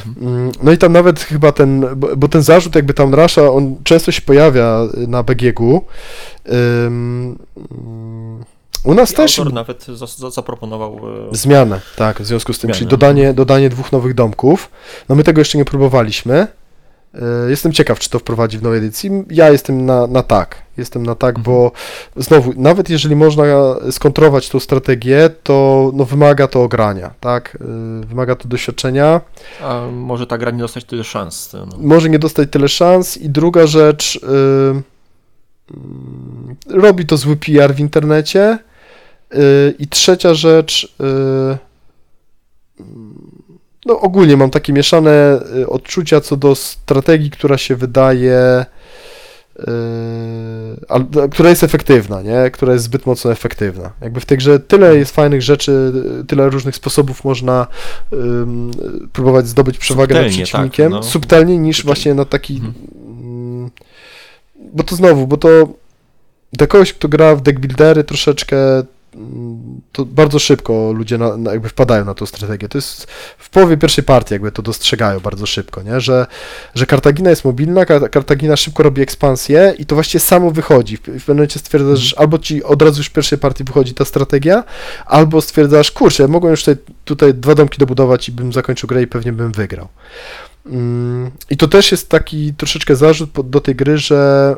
Mhm. 0.08 0.36
Mm, 0.36 0.52
No 0.64 0.72
i 0.72 0.78
tam 0.78 0.94
nawet 0.94 1.20
chyba 1.20 1.52
ten, 1.52 1.86
bo, 1.96 2.16
bo 2.16 2.28
ten 2.28 2.42
zarzut 2.44 2.76
jakby 2.76 2.94
tam 2.94 3.14
Rasha, 3.16 3.52
on 3.52 3.76
często 3.84 4.12
się 4.12 4.22
pojawia 4.22 4.82
na 5.08 5.24
BGG-u. 5.24 5.82
U 8.86 8.94
nas 8.94 9.12
I 9.12 9.16
też 9.16 9.40
autor 9.40 9.54
nawet 9.54 9.86
za, 9.86 10.06
za, 10.08 10.30
zaproponował 10.30 11.00
e, 11.32 11.36
zmianę, 11.36 11.82
tak, 11.96 12.22
w 12.22 12.26
związku 12.26 12.54
z 12.54 12.60
tym, 12.60 12.68
Zmianę. 12.68 12.78
czyli 12.78 12.90
dodanie, 12.90 13.34
dodanie 13.34 13.70
dwóch 13.70 13.92
nowych 13.92 14.14
domków. 14.14 14.70
No 15.10 15.16
my 15.16 15.24
tego 15.24 15.42
jeszcze 15.42 15.58
nie 15.58 15.66
próbowaliśmy. 15.66 16.48
Y, 17.48 17.50
Jestem 17.50 17.72
ciekaw, 17.72 18.00
czy 18.00 18.10
to 18.10 18.20
wprowadzi 18.20 18.58
w 18.58 18.64
nowej 18.64 18.80
edycji. 18.80 19.12
Ja 19.30 19.50
jestem 19.50 19.86
na, 19.86 20.08
na 20.08 20.24
tak. 20.24 20.62
Jestem 20.78 21.06
na 21.06 21.16
tak, 21.16 21.40
bo 21.40 21.72
znowu, 22.16 22.54
nawet 22.58 22.90
jeżeli 22.90 23.16
można 23.16 23.44
skontrować 23.92 24.50
tą 24.50 24.60
strategię, 24.60 25.30
to 25.44 25.92
no, 25.94 26.06
wymaga 26.06 26.48
to 26.48 26.64
ogrania, 26.64 27.14
tak? 27.20 27.58
Y, 28.04 28.06
Wymaga 28.06 28.36
to 28.36 28.48
doświadczenia. 28.48 29.22
a 29.64 29.82
może 29.92 30.28
ta 30.28 30.38
gra 30.38 30.52
nie 30.52 30.60
dostać 30.60 30.86
tyle 30.86 31.04
szans. 31.04 31.54
No. 31.54 31.68
może 31.78 32.10
nie 32.10 32.20
dostać 32.20 32.50
tyle 32.52 32.68
szans. 32.68 33.18
I 33.18 33.30
druga 33.30 33.68
rzecz, 33.68 34.20
mm, 34.24 34.84
robi 36.70 37.06
to 37.06 37.18
zły 37.18 37.36
PR 37.36 37.76
w 37.76 37.80
internecie. 37.80 38.60
Y, 39.36 39.74
I 39.80 39.88
trzecia 39.88 40.34
rzecz, 40.34 40.94
y, 41.02 41.58
no 43.86 44.00
ogólnie 44.00 44.38
mam 44.38 44.50
takie 44.50 44.74
mieszane 44.74 45.40
y, 45.58 45.70
odczucia 45.70 46.22
co 46.22 46.38
do 46.38 46.56
strategii, 46.56 47.30
która 47.32 47.58
się 47.58 47.76
wydaje, 47.76 48.66
al- 50.90 51.30
która 51.32 51.50
jest 51.50 51.64
efektywna, 51.64 52.22
nie? 52.22 52.52
Która 52.52 52.74
jest 52.74 52.86
zbyt 52.86 53.06
mocno 53.06 53.32
efektywna. 53.32 53.92
Jakby 54.02 54.20
w 54.20 54.26
tej 54.26 54.38
grze 54.38 54.60
tyle 54.60 54.96
jest 54.98 55.16
fajnych 55.16 55.42
rzeczy, 55.42 55.92
tyle 56.28 56.50
różnych 56.50 56.76
sposobów 56.76 57.24
można 57.24 57.68
próbować 59.14 59.48
zdobyć 59.48 59.78
przewagę 59.78 60.16
nad 60.16 60.24
Subtelnie, 60.24 60.38
tak, 60.38 60.46
przeciwnikiem, 60.48 60.92
no. 60.92 61.04
subtelniej 61.04 61.60
niż 61.60 61.78
Czyli- 61.78 61.86
właśnie 61.86 62.14
na 62.14 62.26
taki 62.26 62.56
Mhm. 62.56 62.74
mm, 63.20 63.72
bo 64.74 64.84
to 64.84 64.96
znowu, 64.96 65.28
bo 65.28 65.38
to 65.38 65.50
dla 66.54 66.68
kogoś, 66.68 66.94
kto 66.94 67.08
gra 67.10 67.36
w 67.36 67.42
deckbuildery 67.42 68.04
troszeczkę 68.04 68.58
to 69.92 70.06
bardzo 70.06 70.40
szybko 70.40 70.92
ludzie 70.92 71.18
na, 71.18 71.38
na 71.38 71.52
jakby 71.52 71.70
wpadają 71.70 72.06
na 72.06 72.14
tą 72.14 72.26
strategię. 72.26 72.70
To 72.70 72.78
jest 72.78 73.08
w 73.38 73.50
połowie 73.50 73.78
pierwszej 73.78 74.04
partii 74.04 74.34
jakby 74.34 74.52
to 74.52 74.62
dostrzegają 74.62 75.20
bardzo 75.20 75.46
szybko, 75.46 75.84
nie? 75.84 76.02
Że, 76.02 76.28
że 76.76 76.86
Kartagina 76.86 77.30
jest 77.30 77.46
mobilna, 77.46 77.86
Kar- 77.86 78.10
Kartagina 78.10 78.56
szybko 78.56 78.84
robi 78.84 79.02
ekspansję 79.02 79.74
i 79.78 79.86
to 79.86 79.96
właściwie 79.96 80.20
samo 80.20 80.52
wychodzi. 80.52 80.98
W, 80.98 81.02
pewnym 81.02 81.22
momencie 81.28 81.60
stwierdzasz, 81.60 82.00
że 82.00 82.20
albo 82.20 82.38
ci 82.38 82.64
od 82.64 82.82
razu 82.82 83.00
już 83.00 83.08
w 83.08 83.14
pierwszej 83.14 83.40
partii 83.40 83.64
wychodzi 83.64 83.94
ta 83.94 84.06
strategia, 84.06 84.64
albo 85.06 85.42
stwierdzasz, 85.42 85.92
kurczę, 85.92 86.24
ja 86.24 86.30
mogłem 86.30 86.52
już 86.52 86.64
tutaj, 86.64 86.84
tutaj 87.06 87.34
dwa 87.34 87.56
domki 87.56 87.78
dobudować 87.78 88.30
i 88.30 88.32
bym 88.32 88.54
zakończył 88.54 88.88
grę 88.88 89.02
i 89.02 89.08
pewnie 89.08 89.34
bym 89.34 89.52
wygrał. 89.52 89.88
Mm, 90.66 91.32
I 91.50 91.58
to 91.58 91.68
też 91.68 91.92
jest 91.92 92.10
taki 92.10 92.54
troszeczkę 92.54 92.96
zarzut 92.96 93.50
do 93.50 93.62
tej 93.62 93.76
gry, 93.76 93.98
że 93.98 94.56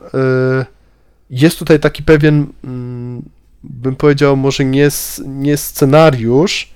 y, 0.62 0.66
jest 1.30 1.60
tutaj 1.60 1.80
taki 1.80 2.04
pewien, 2.04 2.48
mm, 2.64 3.22
bym 3.70 3.96
powiedział, 3.96 4.38
może 4.38 4.66
nie, 4.66 4.90
nie 5.26 5.58
scenariusz, 5.58 6.70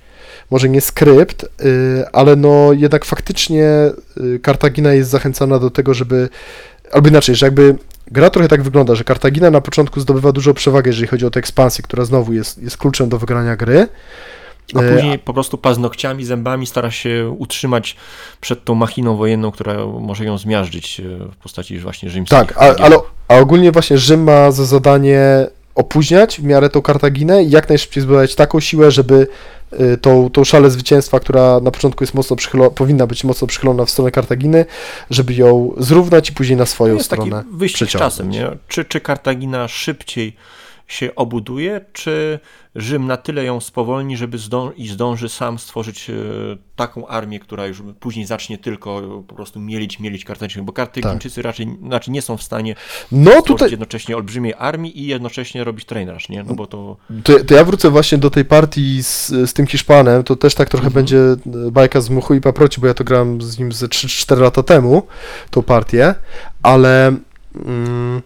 może 0.50 0.68
nie 0.68 0.80
skrypt, 0.80 1.44
y, 1.44 2.04
ale 2.12 2.36
no 2.36 2.72
jednak 2.72 3.04
faktycznie 3.04 3.66
y, 4.16 4.40
Kartagina 4.42 4.92
jest 4.92 5.10
zachęcana 5.10 5.58
do 5.58 5.70
tego, 5.70 5.94
żeby, 5.94 6.28
albo 6.92 7.08
inaczej, 7.08 7.34
że 7.34 7.46
jakby 7.46 7.76
gra 8.10 8.30
trochę 8.30 8.48
tak 8.48 8.62
wygląda, 8.62 8.94
że 8.94 9.04
Kartagina 9.04 9.50
na 9.50 9.60
początku 9.60 10.00
zdobywa 10.00 10.32
dużą 10.32 10.54
przewagę, 10.54 10.88
jeżeli 10.88 11.06
chodzi 11.06 11.26
o 11.26 11.30
tę 11.30 11.38
ekspansję, 11.38 11.84
która 11.84 12.04
znowu 12.04 12.32
jest, 12.32 12.62
jest 12.62 12.76
kluczem 12.76 13.08
do 13.08 13.18
wygrania 13.18 13.56
gry, 13.56 13.88
A 14.74 14.80
E, 14.80 14.94
później 14.94 15.18
po 15.18 15.34
prostu 15.34 15.58
paznokciami, 15.58 16.24
zębami 16.24 16.66
stara 16.66 16.90
się 16.90 17.34
utrzymać 17.38 17.96
przed 18.40 18.64
tą 18.64 18.74
machiną 18.74 19.16
wojenną, 19.16 19.50
która 19.50 19.86
może 19.86 20.24
ją 20.24 20.38
zmiażdżyć 20.38 21.00
w 21.32 21.36
postaci 21.36 21.78
właśnie 21.78 22.10
rzymskich. 22.10 22.38
Tak, 22.38 22.56
a, 22.56 22.82
ale 22.82 22.96
a 23.28 23.36
ogólnie 23.36 23.72
właśnie 23.72 23.98
Rzym 23.98 24.22
ma 24.22 24.50
za 24.50 24.64
zadanie 24.64 25.46
opóźniać 25.74 26.40
w 26.40 26.44
miarę 26.44 26.68
tą 26.70 26.82
Kartaginę 26.82 27.44
i 27.44 27.50
jak 27.50 27.68
najszybciej 27.68 28.02
zbudować 28.02 28.34
taką 28.34 28.60
siłę, 28.60 28.90
żeby 28.90 29.26
y, 29.80 29.96
tą, 29.96 30.30
tą 30.30 30.44
szalę 30.44 30.70
zwycięstwa, 30.70 31.20
która 31.20 31.60
na 31.60 31.70
początku 31.70 32.04
jest 32.04 32.14
mocno 32.14 32.36
przychylona, 32.36 32.70
powinna 32.70 33.06
być 33.06 33.24
mocno 33.24 33.46
przychylona 33.46 33.84
w 33.84 33.90
stronę 33.90 34.10
Kartaginy, 34.10 34.64
żeby 35.10 35.34
ją 35.34 35.74
zrównać 35.76 36.30
i 36.30 36.32
później 36.32 36.56
na 36.56 36.66
swoją 36.66 36.94
To 36.94 36.98
jest 36.98 37.10
taki 37.10 37.22
stronę 37.22 37.44
wyścig 37.52 37.76
z 37.76 37.82
przeciągnąć. 37.88 38.12
czasem, 38.12 38.30
nie? 38.30 38.50
Czy, 38.68 38.84
czy 38.84 39.00
Kartagina 39.00 39.68
szybciej 39.68 40.36
się 40.92 41.14
obuduje, 41.14 41.80
czy 41.92 42.38
Rzym 42.74 43.06
na 43.06 43.16
tyle 43.16 43.44
ją 43.44 43.60
spowolni, 43.60 44.16
żeby 44.16 44.38
zdą 44.38 44.70
i 44.70 44.88
zdąży 44.88 45.28
sam 45.28 45.58
stworzyć 45.58 46.10
e, 46.10 46.14
taką 46.76 47.06
armię, 47.06 47.40
która 47.40 47.66
już 47.66 47.82
później 48.00 48.26
zacznie 48.26 48.58
tylko 48.58 49.02
po 49.28 49.34
prostu 49.34 49.60
mielić, 49.60 50.00
mielić 50.00 50.24
Kartaginę, 50.24 50.64
bo 50.64 50.72
Kartagińczycy 50.72 51.42
raczej 51.42 51.78
znaczy 51.86 52.10
nie 52.10 52.22
są 52.22 52.36
w 52.36 52.42
stanie 52.42 52.74
No 53.12 53.30
stworzyć 53.30 53.46
tutaj, 53.46 53.70
jednocześnie 53.70 54.16
olbrzymiej 54.16 54.54
armii 54.58 55.00
i 55.00 55.06
jednocześnie 55.06 55.64
robić 55.64 55.84
trainers, 55.84 56.28
nie? 56.28 56.42
No 56.42 56.54
bo 56.54 56.66
to 56.66 56.96
to, 57.24 57.44
to 57.44 57.54
ja 57.54 57.64
wrócę 57.64 57.90
właśnie 57.90 58.18
do 58.18 58.30
tej 58.30 58.44
partii 58.44 59.02
z, 59.02 59.28
z 59.28 59.52
tym 59.52 59.66
Hiszpanem, 59.66 60.24
to 60.24 60.36
też 60.36 60.54
tak 60.54 60.68
trochę 60.68 60.86
Mhm. 60.86 60.94
będzie 60.94 61.18
e, 61.18 61.70
bajka 61.70 62.00
z 62.00 62.10
muchu 62.10 62.34
i 62.34 62.40
paproci, 62.40 62.80
bo 62.80 62.86
ja 62.86 62.94
to 62.94 63.04
grałem 63.04 63.42
z 63.42 63.58
nim 63.58 63.72
ze 63.72 63.86
3-4 63.86 64.40
lata 64.40 64.62
temu, 64.62 65.02
tą 65.50 65.62
partię, 65.62 66.14
ale 66.62 67.16
mm, 67.54 68.22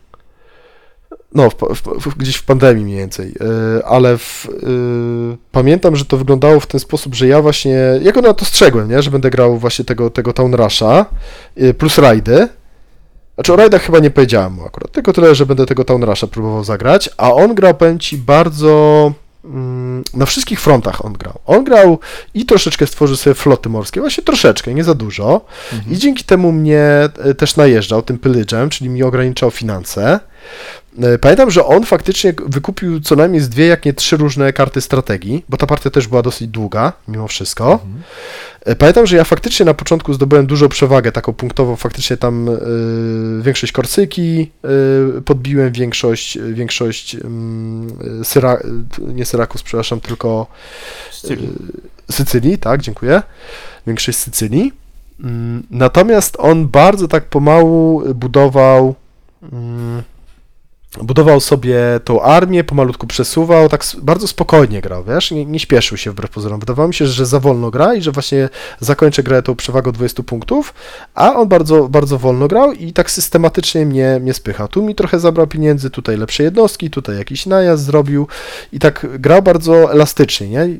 no, 1.36 1.50
w, 1.50 1.54
w, 2.00 2.16
gdzieś 2.16 2.36
w 2.36 2.42
pandemii 2.42 2.84
mniej 2.84 2.96
więcej, 2.96 3.34
e, 3.80 3.86
ale 3.86 4.18
w, 4.18 4.48
e, 4.48 5.36
pamiętam, 5.52 5.96
że 5.96 6.04
to 6.04 6.16
wyglądało 6.16 6.60
w 6.60 6.66
ten 6.66 6.80
sposób, 6.80 7.14
że 7.14 7.26
ja 7.26 7.42
właśnie, 7.42 7.78
ja 8.02 8.12
go 8.12 8.20
na 8.20 8.34
to 8.34 8.44
strzegłem, 8.44 8.90
nie, 8.90 9.02
że 9.02 9.10
będę 9.10 9.30
grał 9.30 9.58
właśnie 9.58 9.84
tego, 9.84 10.10
tego 10.10 10.32
Town 10.32 10.54
Rusha 10.54 11.06
e, 11.56 11.74
plus 11.74 11.98
rajdy, 11.98 12.48
znaczy 13.34 13.52
o 13.52 13.56
rajdach 13.56 13.82
chyba 13.82 13.98
nie 13.98 14.10
powiedziałem 14.10 14.52
mu 14.52 14.64
akurat, 14.66 14.92
tylko 14.92 15.12
tyle, 15.12 15.34
że 15.34 15.46
będę 15.46 15.66
tego 15.66 15.84
Town 15.84 16.04
Rusha 16.04 16.26
próbował 16.26 16.64
zagrać, 16.64 17.10
a 17.16 17.32
on 17.32 17.54
grał, 17.54 17.74
powiem 17.74 17.98
Ci, 17.98 18.18
bardzo 18.18 19.12
mm, 19.44 20.04
na 20.14 20.26
wszystkich 20.26 20.60
frontach 20.60 21.04
on 21.04 21.12
grał. 21.12 21.38
On 21.46 21.64
grał 21.64 21.98
i 22.34 22.46
troszeczkę 22.46 22.86
stworzył 22.86 23.16
sobie 23.16 23.34
floty 23.34 23.68
morskie, 23.68 24.00
właśnie 24.00 24.24
troszeczkę, 24.24 24.74
nie 24.74 24.84
za 24.84 24.94
dużo. 24.94 25.44
I 25.90 25.96
dzięki 25.96 26.24
temu 26.24 26.52
mnie 26.52 27.08
też 27.38 27.56
najeżdżał 27.56 28.02
tym 28.02 28.18
pylydżem, 28.18 28.70
czyli 28.70 28.90
mi 28.90 29.02
ograniczał 29.02 29.50
finanse. 29.50 30.20
E, 31.02 31.18
Pamiętam, 31.18 31.50
że 31.50 31.64
on 31.64 31.84
faktycznie 31.84 32.34
wykupił 32.46 33.00
co 33.00 33.16
najmniej 33.16 33.40
z 33.40 33.48
dwie, 33.48 33.66
jak 33.66 33.84
nie 33.84 33.94
trzy 33.94 34.16
różne 34.16 34.52
karty 34.52 34.80
strategii, 34.80 35.44
bo 35.48 35.56
ta 35.56 35.66
partia 35.66 35.90
też 35.90 36.08
była 36.08 36.22
dosyć 36.22 36.48
długa, 36.48 36.92
mimo 37.08 37.28
wszystko. 37.28 37.80
E, 38.64 38.76
Pamiętam, 38.76 39.06
że 39.06 39.16
ja 39.16 39.24
faktycznie 39.24 39.66
na 39.66 39.74
początku 39.74 40.14
zdobyłem 40.14 40.46
dużą 40.46 40.68
przewagę 40.68 41.12
taką 41.12 41.32
punktową, 41.32 41.76
faktycznie 41.76 42.16
tam 42.16 42.48
y, 42.48 43.42
większość 43.42 43.72
Korsyki 43.72 44.50
y, 45.18 45.22
podbiłem, 45.22 45.72
większość, 45.72 46.38
większość 46.52 47.14
y, 47.14 47.20
Syra, 48.24 48.58
nie 48.98 49.24
Syrakus, 49.24 49.62
przepraszam, 49.62 50.00
tylko 50.00 50.46
styl. 51.10 51.38
Sycylii, 52.10 52.58
tak, 52.58 52.82
dziękuję. 52.82 53.22
Większość 53.86 54.18
Sycylii. 54.18 54.72
Mm, 55.20 55.62
Natomiast 55.70 56.36
on 56.38 56.68
bardzo 56.68 57.08
tak 57.08 57.24
pomału 57.24 58.02
budował. 58.14 58.94
Budował 61.02 61.40
sobie 61.40 61.76
tą 62.04 62.22
armię, 62.22 62.64
pomalutku 62.64 63.06
przesuwał, 63.06 63.68
tak 63.68 63.84
bardzo 64.02 64.28
spokojnie 64.28 64.80
grał, 64.80 65.04
wiesz, 65.04 65.30
nie, 65.30 65.46
nie 65.46 65.58
śpieszył 65.58 65.98
się 65.98 66.10
wbrew 66.10 66.30
pozorom. 66.30 66.60
Wydawało 66.60 66.88
mi 66.88 66.94
się, 66.94 67.06
że 67.06 67.26
za 67.26 67.40
wolno 67.40 67.70
gra 67.70 67.94
i 67.94 68.02
że 68.02 68.12
właśnie 68.12 68.48
zakończę 68.80 69.22
grę 69.22 69.42
tą 69.42 69.56
przewagą 69.56 69.92
20 69.92 70.22
punktów, 70.22 70.74
a 71.14 71.34
on 71.34 71.48
bardzo, 71.48 71.88
bardzo 71.88 72.18
wolno 72.18 72.48
grał 72.48 72.72
i 72.72 72.92
tak 72.92 73.10
systematycznie 73.10 73.86
mnie, 73.86 74.18
mnie 74.20 74.34
spychał. 74.34 74.68
Tu 74.68 74.82
mi 74.82 74.94
trochę 74.94 75.20
zabrał 75.20 75.46
pieniędzy, 75.46 75.90
tutaj 75.90 76.16
lepsze 76.16 76.42
jednostki, 76.42 76.90
tutaj 76.90 77.18
jakiś 77.18 77.46
najazd 77.46 77.84
zrobił 77.84 78.26
i 78.72 78.78
tak 78.78 79.06
grał 79.18 79.42
bardzo 79.42 79.92
elastycznie, 79.92 80.48
nie? 80.48 80.62
Y, 80.64 80.78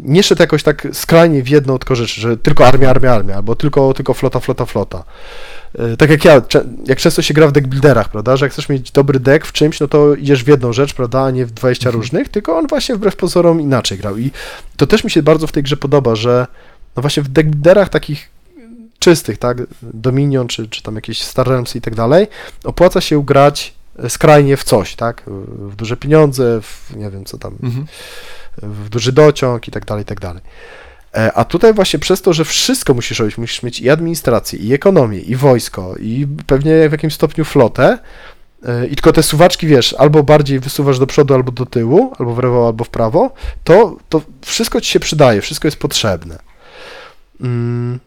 Nie 0.00 0.22
szedł 0.22 0.42
jakoś 0.42 0.62
tak 0.62 0.88
skrajnie 0.92 1.42
w 1.42 1.48
jedną 1.48 1.78
tylko 1.78 1.94
rzecz, 1.94 2.20
że 2.20 2.36
tylko 2.36 2.66
armia, 2.66 2.90
armia, 2.90 3.12
armia, 3.12 3.36
albo 3.36 3.54
tylko, 3.56 3.94
tylko 3.94 4.14
flota, 4.14 4.40
flota, 4.40 4.66
flota. 4.66 5.04
Y, 5.74 5.96
Tak 5.96 6.10
jak 6.10 6.24
ja, 6.24 6.42
jak 6.86 6.98
często 6.98 7.22
się 7.22 7.34
gra 7.34 7.46
w 7.48 7.52
deckbuilderach, 7.52 8.08
prawda, 8.08 8.36
że 8.36 8.46
jak 8.46 8.52
chcesz 8.52 8.68
mieć 8.68 8.90
dobry 8.90 9.20
deck 9.20 9.46
w 9.46 9.52
czymś, 9.52 9.80
no 9.80 9.88
to 9.88 10.14
idziesz 10.14 10.44
w 10.44 10.48
jedną 10.48 10.72
rzecz, 10.72 10.94
prawda, 10.94 11.22
a 11.24 11.30
nie 11.30 11.46
w 11.46 11.50
20 11.50 11.88
Mhm. 11.88 12.02
różnych, 12.02 12.28
tylko 12.28 12.58
on 12.58 12.66
właśnie 12.66 12.94
wbrew 12.94 13.16
pozorom 13.16 13.60
inaczej 13.60 13.98
grał 13.98 14.18
i 14.18 14.30
to 14.76 14.86
też 14.86 15.04
mi 15.04 15.10
się 15.10 15.22
bardzo 15.22 15.46
w 15.46 15.52
tej 15.52 15.62
grze 15.62 15.76
podoba, 15.76 16.14
że 16.16 16.46
no 16.96 17.00
właśnie 17.02 17.22
w 17.22 17.28
deckbuilderach 17.28 17.88
takich 17.88 18.30
czystych, 18.98 19.38
tak, 19.38 19.58
Dominion, 19.82 20.48
czy, 20.48 20.68
czy 20.68 20.82
tam 20.82 20.94
jakieś 20.94 21.22
Star 21.22 21.48
Realms 21.48 21.76
i 21.76 21.80
tak 21.80 21.94
dalej, 21.94 22.26
opłaca 22.64 23.00
się 23.00 23.24
grać 23.24 23.74
skrajnie 24.08 24.56
w 24.56 24.64
coś, 24.64 24.94
tak, 24.96 25.22
w 25.70 25.76
duże 25.76 25.96
pieniądze, 25.96 26.60
w 26.62 26.96
nie 26.96 27.10
wiem 27.10 27.24
co 27.24 27.38
tam, 27.38 27.56
Mhm. 27.62 27.86
w 28.62 28.88
duży 28.88 29.12
dociąg 29.12 29.68
i 29.68 29.70
tak 29.70 29.84
dalej, 29.84 30.02
i 30.02 30.06
tak 30.06 30.20
dalej. 30.20 30.42
E, 31.16 31.32
A 31.32 31.44
tutaj 31.44 31.74
właśnie 31.74 31.98
przez 31.98 32.22
to, 32.22 32.32
że 32.32 32.44
wszystko 32.44 32.94
musisz 32.94 33.18
robić, 33.18 33.38
musisz 33.38 33.62
mieć 33.62 33.80
i 33.80 33.90
administrację, 33.90 34.58
i 34.58 34.72
ekonomię, 34.74 35.18
i 35.18 35.36
wojsko, 35.36 35.94
i 36.00 36.26
pewnie 36.46 36.88
w 36.88 36.92
jakimś 36.92 37.14
stopniu 37.14 37.44
flotę, 37.44 37.98
e, 38.62 38.86
i 38.86 38.94
tylko 38.94 39.12
te 39.12 39.22
suwaczki, 39.22 39.66
wiesz, 39.66 39.94
albo 39.98 40.22
bardziej 40.22 40.60
wysuwasz 40.60 40.98
do 40.98 41.06
przodu, 41.06 41.34
albo 41.34 41.52
do 41.52 41.66
tyłu, 41.66 42.12
albo 42.18 42.34
w 42.34 42.42
lewo, 42.42 42.66
albo 42.66 42.84
w 42.84 42.88
prawo, 42.88 43.34
to, 43.64 43.96
to 44.08 44.22
wszystko 44.44 44.80
ci 44.80 44.90
się 44.90 45.00
przydaje, 45.00 45.40
wszystko 45.40 45.68
jest 45.68 45.78
potrzebne. 45.78 46.38
Mm. 47.40 48.00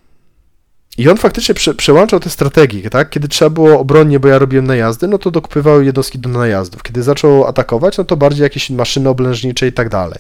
I 0.98 1.10
on 1.10 1.18
faktycznie 1.18 1.56
prze, 1.56 1.74
przełączał 1.74 2.20
te 2.20 2.30
strategie, 2.30 2.90
tak? 2.90 3.10
Kiedy 3.10 3.28
trzeba 3.28 3.50
było 3.50 3.80
obronnie, 3.80 4.20
bo 4.20 4.28
ja 4.28 4.40
robiłem 4.40 4.68
najazdy, 4.68 5.08
no 5.08 5.18
to 5.18 5.32
dokupywał 5.32 5.82
jednostki 5.82 6.20
do 6.20 6.30
najazdów. 6.30 6.84
Kiedy 6.84 7.04
zaczął 7.04 7.48
atakować, 7.48 7.98
no 7.98 8.04
to 8.04 8.18
bardziej 8.18 8.44
jakieś 8.44 8.70
maszyny 8.70 9.10
oblężnicze 9.10 9.68
i 9.68 9.74
tak 9.74 9.90
dalej. 9.90 10.20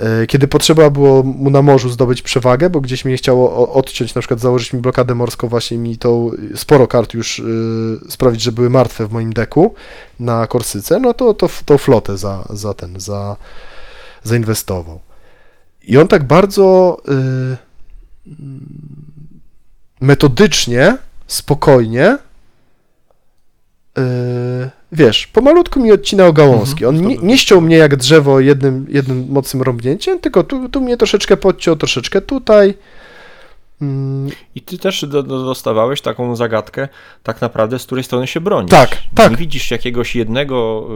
E, 0.00 0.26
Kiedy 0.26 0.48
potrzeba 0.48 0.90
było 0.90 1.22
mu 1.22 1.50
na 1.50 1.62
morzu 1.62 1.88
zdobyć 1.88 2.22
przewagę, 2.22 2.70
bo 2.70 2.80
gdzieś 2.80 3.04
mnie 3.04 3.16
chciało 3.16 3.72
odciąć, 3.72 4.14
na 4.14 4.20
przykład 4.20 4.40
założyć 4.40 4.72
mi 4.72 4.80
blokadę 4.80 5.14
morską, 5.14 5.48
właśnie 5.48 5.78
mi 5.78 5.98
tą 5.98 6.30
sporo 6.54 6.86
kart 6.86 7.14
już 7.14 7.38
y, 7.38 7.42
sprawić, 8.08 8.42
że 8.42 8.52
były 8.52 8.70
martwe 8.70 9.06
w 9.06 9.12
moim 9.12 9.32
deku 9.32 9.74
na 10.20 10.46
Korsyce, 10.46 11.00
no 11.00 11.14
to, 11.14 11.34
to 11.34 11.48
tą 11.64 11.78
flotę 11.78 12.18
za, 12.18 12.44
za 12.50 12.74
ten, 12.74 13.00
za, 13.00 13.36
zainwestował. 14.22 15.00
I 15.82 15.98
on 15.98 16.08
tak 16.08 16.24
bardzo 16.24 16.96
metodycznie, 20.00 20.96
spokojnie, 21.26 22.18
wiesz, 24.92 25.26
pomalutku 25.26 25.80
mi 25.80 25.92
odcinał 25.92 26.32
gałązki. 26.32 26.86
On 26.86 27.06
nie, 27.06 27.16
nie 27.16 27.38
ściął 27.38 27.60
mnie 27.60 27.76
jak 27.76 27.96
drzewo 27.96 28.40
jednym, 28.40 28.86
jednym 28.88 29.26
mocnym 29.28 29.62
rąbnięciem, 29.62 30.18
tylko 30.18 30.44
tu, 30.44 30.68
tu 30.68 30.80
mnie 30.80 30.96
troszeczkę 30.96 31.36
podciął, 31.36 31.76
troszeczkę 31.76 32.20
tutaj. 32.20 32.74
Mm, 33.82 34.30
I 34.54 34.60
ty 34.60 34.78
też 34.78 35.04
do, 35.04 35.22
do, 35.22 35.44
dostawałeś 35.44 36.00
taką 36.00 36.36
zagadkę, 36.36 36.88
tak 37.22 37.40
naprawdę, 37.40 37.78
z 37.78 37.86
której 37.86 38.04
strony 38.04 38.26
się 38.26 38.40
bronić. 38.40 38.70
Tak, 38.70 38.96
tak. 39.14 39.30
Nie 39.30 39.36
widzisz 39.36 39.70
jakiegoś 39.70 40.16
jednego 40.16 40.86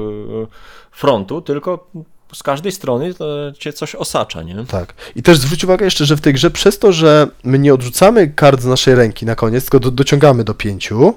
y, 0.42 0.46
frontu, 0.90 1.42
tylko 1.42 1.90
z 2.34 2.42
każdej 2.42 2.72
strony 2.72 3.14
to 3.14 3.52
cię 3.58 3.72
coś 3.72 3.94
osacza, 3.94 4.42
nie? 4.42 4.64
Tak. 4.68 4.94
I 5.16 5.22
też 5.22 5.38
zwróć 5.38 5.64
uwagę 5.64 5.84
jeszcze, 5.84 6.04
że 6.04 6.16
w 6.16 6.20
tej 6.20 6.32
grze 6.32 6.50
przez 6.50 6.78
to, 6.78 6.92
że 6.92 7.28
my 7.44 7.58
nie 7.58 7.74
odrzucamy 7.74 8.28
kart 8.28 8.60
z 8.60 8.66
naszej 8.66 8.94
ręki 8.94 9.26
na 9.26 9.34
koniec, 9.34 9.64
tylko 9.64 9.80
do, 9.80 9.90
dociągamy 9.90 10.44
do 10.44 10.54
pięciu, 10.54 11.14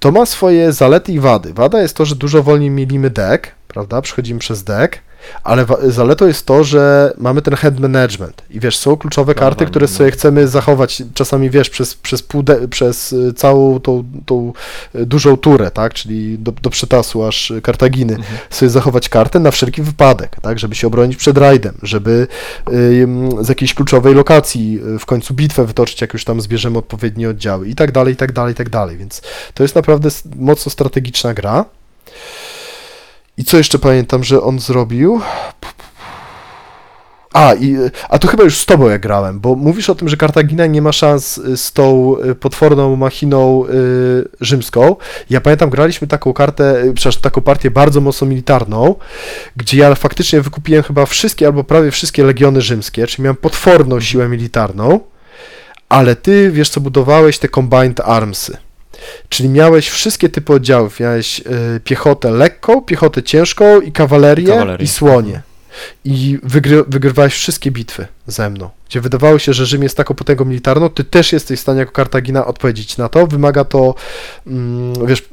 To 0.00 0.12
ma 0.12 0.26
swoje 0.26 0.72
zalety 0.72 1.12
i 1.12 1.20
wady. 1.20 1.52
Wada 1.52 1.82
jest 1.82 1.96
to, 1.96 2.04
że 2.04 2.16
dużo 2.16 2.42
wolniej 2.42 2.70
mielimy 2.70 3.10
deck, 3.10 3.46
prawda? 3.68 4.02
Przechodzimy 4.02 4.40
przez 4.40 4.64
deck, 4.64 4.98
ale 5.44 5.66
zaletą 5.82 6.26
jest 6.26 6.46
to, 6.46 6.64
że 6.64 7.12
mamy 7.18 7.42
ten 7.42 7.54
hand 7.54 7.80
management 7.80 8.42
i 8.50 8.60
wiesz, 8.60 8.78
są 8.78 8.96
kluczowe 8.96 9.34
karty, 9.34 9.66
które 9.66 9.86
no. 9.86 9.92
sobie 9.92 10.10
chcemy 10.10 10.48
zachować, 10.48 11.02
czasami 11.14 11.50
wiesz, 11.50 11.70
przez, 11.70 11.94
przez, 11.94 12.22
pół 12.22 12.44
przez 12.70 13.12
y, 13.12 13.32
całą 13.34 13.80
tą, 13.80 14.04
tą 14.26 14.52
y, 14.94 15.06
dużą 15.06 15.36
turę, 15.36 15.70
tak, 15.70 15.94
czyli 15.94 16.38
do, 16.38 16.52
do 16.52 16.70
przetasu 16.70 17.24
aż 17.24 17.52
Kartaginy, 17.62 18.14
Mhm. 18.14 18.38
sobie 18.50 18.70
zachować 18.70 19.08
kartę 19.08 19.38
na 19.40 19.50
wszelki 19.50 19.82
wypadek, 19.82 20.36
tak, 20.42 20.58
żeby 20.58 20.74
się 20.74 20.86
obronić 20.86 21.16
przed 21.16 21.38
rajdem, 21.38 21.74
żeby 21.82 22.26
z 23.40 23.48
jakiejś 23.48 23.74
kluczowej 23.74 24.14
lokacji 24.14 24.80
y, 24.94 24.98
w 24.98 25.06
końcu 25.06 25.34
bitwę 25.34 25.66
wytoczyć, 25.66 26.00
jak 26.00 26.12
już 26.12 26.24
tam 26.24 26.40
zbierzemy 26.40 26.78
odpowiednie 26.78 27.28
oddziały 27.28 27.68
i 27.68 27.74
tak 27.74 27.92
dalej, 27.92 28.14
i 28.14 28.16
tak 28.16 28.32
dalej, 28.32 28.52
i 28.52 28.56
tak 28.56 28.70
dalej, 28.70 28.96
więc 28.96 29.22
to 29.54 29.62
jest 29.62 29.74
naprawdę 29.74 30.08
mocno 30.36 30.70
strategiczna 30.70 31.34
gra. 31.34 31.64
I 33.36 33.44
co 33.44 33.56
jeszcze 33.56 33.78
pamiętam, 33.78 34.24
że 34.24 34.42
on 34.42 34.58
zrobił? 34.58 35.20
A, 37.32 37.54
i, 37.54 37.76
a 38.08 38.18
to 38.18 38.28
chyba 38.28 38.44
już 38.44 38.58
z 38.58 38.66
tobą 38.66 38.88
ja 38.88 38.98
grałem, 38.98 39.40
bo 39.40 39.54
mówisz 39.54 39.90
o 39.90 39.94
tym, 39.94 40.08
że 40.08 40.16
Kartagina 40.16 40.66
nie 40.66 40.82
ma 40.82 40.92
szans 40.92 41.38
y, 41.38 41.56
z 41.56 41.72
tą 41.72 42.16
y, 42.18 42.34
potworną 42.34 42.96
machiną 42.96 43.64
y, 43.66 44.28
rzymską. 44.40 44.96
Ja 45.30 45.40
pamiętam, 45.40 45.70
graliśmy 45.70 46.08
taką 46.08 46.32
kartę, 46.32 46.82
y, 46.84 46.94
przepraszam, 46.94 47.22
taką 47.22 47.40
partię 47.40 47.70
bardzo 47.70 48.00
mocno 48.00 48.26
militarną, 48.26 48.94
gdzie 49.56 49.78
ja 49.78 49.94
faktycznie 49.94 50.40
wykupiłem 50.40 50.82
chyba 50.82 51.06
wszystkie 51.06 51.46
albo 51.46 51.64
prawie 51.64 51.90
wszystkie 51.90 52.24
legiony 52.24 52.60
rzymskie, 52.60 53.06
czyli 53.06 53.22
miałem 53.22 53.36
potworną 53.36 54.00
siłę 54.00 54.28
militarną, 54.28 55.00
ale 55.88 56.16
ty, 56.16 56.50
wiesz 56.50 56.68
co, 56.68 56.80
budowałeś 56.80 57.38
te 57.38 57.48
combined 57.48 58.00
armsy. 58.00 58.56
Czyli 59.28 59.48
miałeś 59.48 59.88
wszystkie 59.88 60.28
typy 60.28 60.52
oddziałów. 60.52 61.00
Miałeś 61.00 61.40
y, 61.40 61.80
piechotę 61.84 62.30
lekką, 62.30 62.82
piechotę 62.82 63.22
ciężką 63.22 63.80
i 63.80 63.92
kawalerię 63.92 64.46
Kawalerię. 64.46 64.84
i 64.84 64.88
słonie. 64.88 65.42
I 66.04 66.38
wygry, 66.42 66.84
wygrywałeś 66.88 67.34
wszystkie 67.34 67.70
bitwy 67.70 68.06
ze 68.26 68.50
mną. 68.50 68.70
Gdzie 68.88 69.00
wydawało 69.00 69.38
się, 69.38 69.52
że 69.52 69.66
Rzym 69.66 69.82
jest 69.82 69.96
taką 69.96 70.14
potęgą 70.14 70.44
militarną, 70.44 70.88
ty 70.88 71.04
też 71.04 71.32
jesteś 71.32 71.58
w 71.58 71.62
stanie 71.62 71.78
jako 71.78 71.92
Kartagina 71.92 72.46
odpowiedzieć 72.46 72.96
na 72.96 73.08
to. 73.08 73.26
Wymaga 73.26 73.64
to, 73.64 73.94
mm, 74.46 75.06
wiesz, 75.06 75.28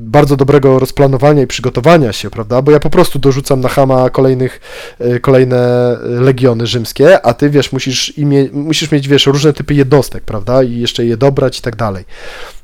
bardzo 0.00 0.36
dobrego 0.36 0.78
rozplanowania 0.78 1.42
i 1.42 1.46
przygotowania 1.46 2.12
się, 2.12 2.30
prawda? 2.30 2.62
Bo 2.62 2.70
ja 2.70 2.80
po 2.80 2.90
prostu 2.90 3.18
dorzucam 3.18 3.60
na 3.60 3.68
Hama 3.68 4.10
kolejnych, 4.10 4.60
y, 5.00 5.20
kolejne 5.20 5.58
legiony 6.02 6.66
rzymskie, 6.66 7.26
a 7.26 7.34
ty, 7.34 7.50
wiesz, 7.50 7.72
musisz, 7.72 8.18
imie, 8.18 8.48
musisz 8.52 8.90
mieć, 8.90 9.08
wiesz, 9.08 9.26
różne 9.26 9.52
typy 9.52 9.74
jednostek, 9.74 10.24
prawda? 10.24 10.62
I 10.62 10.80
jeszcze 10.80 11.04
je 11.04 11.16
dobrać 11.16 11.58
i 11.58 11.62
tak 11.62 11.76
dalej 11.76 12.04
e, 12.04 12.61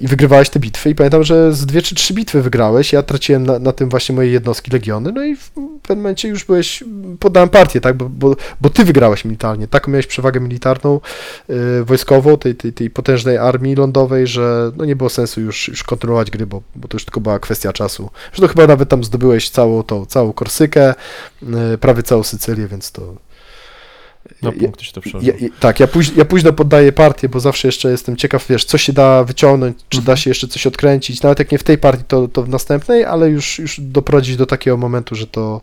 i 0.00 0.06
wygrywałeś 0.06 0.50
te 0.50 0.60
bitwy. 0.60 0.90
I 0.90 0.94
pamiętam, 0.94 1.24
że 1.24 1.52
z 1.52 1.66
dwie 1.66 1.82
czy 1.82 1.94
trzy 1.94 2.14
bitwy 2.14 2.42
wygrałeś, 2.42 2.92
ja 2.92 3.02
traciłem 3.02 3.46
na, 3.46 3.58
na 3.58 3.72
tym 3.72 3.88
właśnie 3.88 4.14
moje 4.14 4.30
jednostki 4.30 4.70
legiony, 4.70 5.12
no 5.12 5.24
i 5.24 5.36
w 5.36 5.50
pewnym 5.82 5.98
momencie 5.98 6.28
już 6.28 6.44
byłeś, 6.44 6.84
poddałem 7.20 7.48
partię, 7.48 7.80
tak, 7.80 7.96
bo, 7.96 8.08
bo, 8.08 8.36
bo 8.60 8.70
ty 8.70 8.84
wygrałeś 8.84 9.24
militarnie, 9.24 9.68
taką 9.68 9.90
miałeś 9.90 10.06
przewagę 10.06 10.40
militarną, 10.40 11.00
y, 11.50 11.84
wojskową, 11.84 12.38
tej, 12.38 12.54
tej, 12.54 12.72
tej 12.72 12.90
potężnej 12.90 13.38
armii 13.38 13.74
lądowej, 13.74 14.26
że 14.26 14.72
no 14.76 14.84
nie 14.84 14.96
było 14.96 15.10
sensu 15.10 15.40
już, 15.40 15.68
już 15.68 15.82
kontynuować 15.82 16.30
gry, 16.30 16.46
bo, 16.46 16.62
bo 16.76 16.88
to 16.88 16.96
już 16.96 17.04
tylko 17.04 17.20
była 17.20 17.38
kwestia 17.38 17.72
czasu. 17.72 18.10
Zresztą 18.32 18.48
chyba 18.48 18.66
nawet 18.66 18.88
tam 18.88 19.04
zdobyłeś 19.04 19.50
całą 19.50 19.82
tą, 19.82 20.06
całą 20.06 20.32
Korsykę, 20.32 20.94
y, 21.74 21.78
prawie 21.78 22.02
całą 22.02 22.22
Sycylię, 22.22 22.66
więc 22.66 22.92
to... 22.92 23.14
Na 24.42 24.52
punkty 24.52 24.84
się 24.84 24.92
to 24.92 25.00
ja, 25.22 25.32
tak, 25.60 25.80
ja, 25.80 25.86
póź, 25.86 26.12
ja 26.16 26.24
późno 26.24 26.52
poddaję 26.52 26.92
partię, 26.92 27.28
bo 27.28 27.40
zawsze 27.40 27.68
jeszcze 27.68 27.90
jestem 27.90 28.16
ciekaw, 28.16 28.46
wiesz, 28.48 28.64
co 28.64 28.78
się 28.78 28.92
da 28.92 29.24
wyciągnąć, 29.24 29.76
czy 29.88 29.98
Mhm. 29.98 30.06
da 30.06 30.16
się 30.16 30.30
jeszcze 30.30 30.48
coś 30.48 30.66
odkręcić, 30.66 31.22
nawet 31.22 31.38
jak 31.38 31.52
nie 31.52 31.58
w 31.58 31.62
tej 31.62 31.78
partii, 31.78 32.04
to, 32.08 32.28
to 32.28 32.42
w 32.42 32.48
następnej, 32.48 33.04
ale 33.04 33.30
już, 33.30 33.58
już 33.58 33.80
doprowadzić 33.80 34.36
do 34.36 34.46
takiego 34.46 34.76
momentu, 34.76 35.14
że 35.14 35.26
to, 35.26 35.60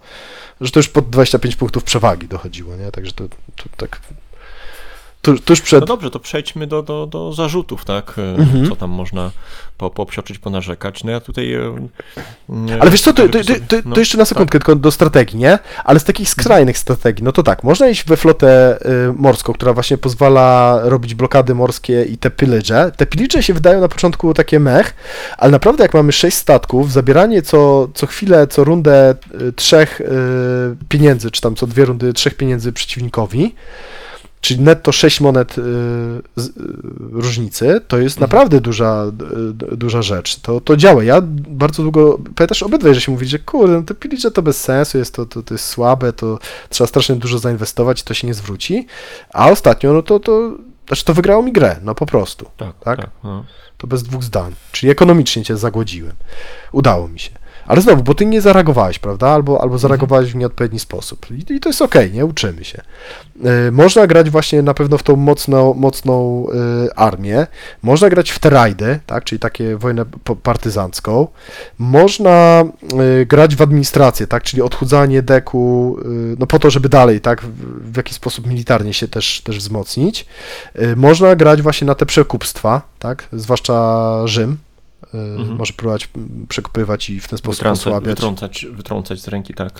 że 0.61 0.71
to 0.71 0.79
już 0.79 0.89
pod 0.89 1.09
25 1.09 1.55
punktów 1.55 1.83
przewagi 1.83 2.27
dochodziło, 2.27 2.75
nie? 2.75 2.91
Także 2.91 3.11
to, 3.11 3.27
to 3.55 3.63
tak 3.77 3.99
tu, 5.21 5.39
tuż 5.39 5.61
przed... 5.61 5.79
No 5.79 5.85
dobrze, 5.85 6.09
to 6.11 6.19
przejdźmy 6.19 6.67
do, 6.67 6.83
do, 6.83 7.07
do 7.07 7.33
zarzutów, 7.33 7.85
tak? 7.85 8.15
E, 8.17 8.37
Mhm. 8.37 8.69
Co 8.69 8.75
tam 8.75 8.89
można 8.89 9.31
po, 9.77 9.89
popsioczyć, 9.89 10.39
ponarzekać. 10.39 11.03
No 11.03 11.11
ja 11.11 11.19
tutaj... 11.19 11.53
e, 11.53 11.59
e, 12.69 12.81
Ale 12.81 12.91
wiesz 12.91 13.01
co, 13.01 13.13
to, 13.13 13.29
to, 13.29 13.43
to, 13.43 13.53
to, 13.67 13.75
no, 13.85 13.97
jeszcze 13.97 14.17
na 14.17 14.25
sekundkę, 14.25 14.59
tylko 14.59 14.75
do 14.75 14.91
strategii, 14.91 15.39
nie? 15.39 15.59
Ale 15.83 15.99
z 15.99 16.03
takich 16.03 16.29
skrajnych 16.29 16.77
strategii, 16.77 17.23
no 17.23 17.31
to 17.31 17.43
tak, 17.43 17.63
można 17.63 17.87
iść 17.89 18.03
we 18.05 18.17
flotę 18.17 18.77
y, 19.09 19.13
morską, 19.13 19.53
która 19.53 19.73
właśnie 19.73 19.97
pozwala 19.97 20.79
robić 20.83 21.15
blokady 21.15 21.55
morskie 21.55 22.03
i 22.03 22.17
te 22.17 22.29
pillage. 22.31 22.91
Te 22.97 23.05
pillage 23.05 23.43
się 23.43 23.53
wydają 23.53 23.81
na 23.81 23.87
początku 23.87 24.33
takie 24.33 24.59
mech, 24.59 24.95
ale 25.37 25.51
naprawdę 25.51 25.83
jak 25.83 25.93
mamy 25.93 26.11
sześć 26.11 26.37
statków, 26.37 26.91
zabieranie 26.91 27.41
co, 27.41 27.87
co 27.93 28.07
chwilę, 28.07 28.47
co 28.47 28.63
rundę 28.63 29.15
y, 29.41 29.53
trzech 29.53 30.01
y, 30.01 30.05
pieniędzy, 30.89 31.31
czy 31.31 31.41
tam 31.41 31.55
co 31.55 31.67
dwie 31.67 31.85
rundy 31.85 32.13
trzech 32.13 32.35
pieniędzy 32.35 32.73
przeciwnikowi, 32.73 33.55
czyli 34.41 34.59
netto 34.59 34.91
6 34.91 35.21
monet 35.21 35.57
y, 35.57 35.61
y, 35.61 35.63
różnicy, 37.11 37.81
to 37.87 37.97
jest 37.97 38.17
Mhm. 38.17 38.29
naprawdę 38.29 38.61
duża, 38.61 39.05
y, 39.71 39.77
duża 39.77 40.01
rzecz. 40.01 40.39
To, 40.39 40.61
to 40.61 40.77
działa. 40.77 41.03
Ja 41.03 41.21
bardzo 41.49 41.83
długo, 41.83 42.19
pamiętasz 42.35 42.63
obydwaj, 42.63 42.93
że 42.95 43.01
się 43.01 43.11
mówi, 43.11 43.27
że 43.27 43.39
kurde, 43.39 43.73
no 43.73 43.83
to 43.83 43.95
pilicze 43.95 44.31
to 44.31 44.41
bez 44.41 44.61
sensu, 44.61 44.97
jest 44.97 45.13
to, 45.13 45.25
to, 45.25 45.43
to 45.43 45.53
jest 45.53 45.65
słabe, 45.65 46.13
to 46.13 46.39
trzeba 46.69 46.87
strasznie 46.87 47.15
dużo 47.15 47.39
zainwestować 47.39 48.01
i 48.01 48.03
to 48.03 48.13
się 48.13 48.27
nie 48.27 48.33
zwróci, 48.33 48.87
a 49.33 49.49
ostatnio, 49.49 49.93
no 49.93 50.01
to, 50.01 50.19
to 50.19 50.51
znaczy 50.87 51.05
to 51.05 51.13
wygrało 51.13 51.43
mi 51.43 51.51
grę, 51.51 51.75
no 51.83 51.95
po 51.95 52.05
prostu. 52.05 52.45
Tak, 52.57 52.73
tak? 52.79 52.99
tak. 52.99 53.09
no. 53.23 53.45
To 53.77 53.87
bez 53.87 54.03
dwóch 54.03 54.23
zdań. 54.23 54.55
Czyli 54.71 54.91
ekonomicznie 54.91 55.43
cię 55.43 55.57
zagłodziłem. 55.57 56.13
Udało 56.71 57.07
mi 57.07 57.19
się. 57.19 57.31
Ale 57.67 57.81
znowu, 57.81 58.03
bo 58.03 58.13
ty 58.13 58.25
nie 58.25 58.41
zareagowałeś, 58.41 58.99
prawda? 58.99 59.27
Albo, 59.27 59.61
albo 59.61 59.77
zareagowałeś 59.77 60.31
w 60.31 60.35
nieodpowiedni 60.35 60.79
sposób. 60.79 61.25
I, 61.31 61.53
i 61.53 61.59
to 61.59 61.69
jest 61.69 61.81
okej, 61.81 62.11
nie? 62.11 62.25
Uczymy 62.25 62.63
się. 62.63 62.81
Y, 63.67 63.71
można 63.71 64.07
grać 64.07 64.29
właśnie 64.29 64.61
na 64.61 64.73
pewno 64.73 64.97
w 64.97 65.03
tą 65.03 65.15
mocną, 65.15 65.73
mocną 65.73 66.45
y, 66.85 66.95
armię. 66.95 67.47
Można 67.83 68.09
grać 68.09 68.31
w 68.31 68.39
terajdy, 68.39 68.99
tak? 69.05 69.23
Czyli 69.23 69.39
takie 69.39 69.77
wojnę 69.77 70.05
partyzancką. 70.43 71.27
Można 71.77 72.65
y, 73.21 73.25
grać 73.25 73.55
w 73.55 73.61
administrację, 73.61 74.27
tak? 74.27 74.43
Czyli 74.43 74.61
odchudzanie 74.61 75.21
deku, 75.21 75.97
no 76.39 76.47
po 76.47 76.59
to, 76.59 76.69
żeby 76.69 76.89
dalej, 76.89 77.21
tak? 77.21 77.41
W, 77.41 77.91
w 77.91 77.97
jakiś 77.97 78.15
sposób 78.15 78.47
militarnie 78.47 78.93
się 78.93 79.07
też, 79.07 79.41
też 79.41 79.57
wzmocnić. 79.57 80.25
Można 80.95 81.35
grać 81.35 81.61
właśnie 81.61 81.87
na 81.87 81.95
te 81.95 82.05
przekupstwa, 82.05 82.81
tak? 82.99 83.27
Zwłaszcza 83.31 84.21
Rzym. 84.25 84.57
Y, 85.13 85.17
Może 85.57 85.73
próbować 85.73 86.09
m, 86.15 86.45
przekupywać 86.49 87.09
i 87.09 87.19
w 87.19 87.27
ten 87.27 87.37
sposób 87.37 87.57
Wytrącać, 87.57 87.87
osłabiać. 87.87 88.09
wytrącać, 88.15 88.65
wytrącać 88.71 89.19
z 89.21 89.27
ręki, 89.27 89.53
tak. 89.53 89.79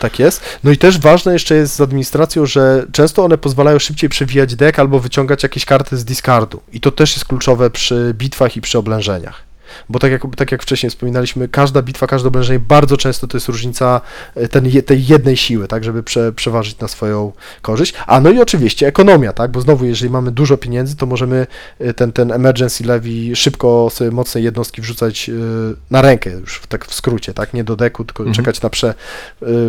Tak 0.00 0.18
jest. 0.18 0.42
No 0.64 0.70
i 0.70 0.76
też 0.76 0.98
ważne 0.98 1.32
jeszcze 1.32 1.54
jest 1.54 1.74
z 1.74 1.80
administracją, 1.80 2.46
że 2.46 2.86
często 2.92 3.24
one 3.24 3.38
pozwalają 3.38 3.78
szybciej 3.78 4.10
przewijać 4.10 4.56
deck 4.56 4.78
albo 4.78 5.00
wyciągać 5.00 5.42
jakieś 5.42 5.64
karty 5.64 5.96
z 5.96 6.04
discardu. 6.04 6.60
I 6.72 6.80
to 6.80 6.90
też 6.90 7.12
jest 7.12 7.24
kluczowe 7.24 7.70
przy 7.70 8.14
bitwach 8.14 8.56
i 8.56 8.60
przy 8.60 8.78
oblężeniach. 8.78 9.45
Bo 9.88 9.98
tak 9.98 10.12
jak, 10.12 10.22
tak 10.36 10.52
jak 10.52 10.62
wcześniej 10.62 10.90
wspominaliśmy, 10.90 11.48
każda 11.48 11.82
bitwa, 11.82 12.06
każde 12.06 12.28
oblężenie 12.28 12.58
bardzo 12.58 12.96
często 12.96 13.26
to 13.26 13.36
jest 13.36 13.48
różnica 13.48 14.00
e, 14.34 14.48
ten, 14.48 14.82
tej 14.86 15.06
jednej 15.06 15.36
siły, 15.36 15.68
tak, 15.68 15.84
żeby 15.84 16.02
prze, 16.02 16.32
przeważyć 16.32 16.78
na 16.78 16.88
swoją 16.88 17.32
korzyść. 17.62 17.94
A 18.06 18.20
no 18.20 18.30
i 18.30 18.40
oczywiście 18.40 18.86
ekonomia, 18.86 19.32
tak, 19.32 19.50
bo 19.50 19.60
znowu 19.60 19.84
jeżeli 19.84 20.10
mamy 20.10 20.30
dużo 20.32 20.56
pieniędzy, 20.56 20.96
to 20.96 21.06
możemy 21.06 21.46
e, 21.78 21.94
ten, 21.94 22.12
ten 22.12 22.32
emergency 22.32 22.84
levy 22.84 23.36
szybko 23.36 23.88
sobie 23.90 24.10
mocne 24.10 24.40
jednostki 24.40 24.82
wrzucać 24.82 25.28
e, 25.28 25.32
na 25.90 26.02
rękę, 26.02 26.30
już 26.30 26.62
tak 26.68 26.86
w 26.86 26.94
skrócie, 26.94 27.34
tak, 27.34 27.54
nie 27.54 27.64
do 27.64 27.76
deku, 27.76 28.04
tylko 28.04 28.26
Mhm. 28.26 28.34
czekać 28.34 28.62
na 28.62 28.70
prze, 28.70 28.94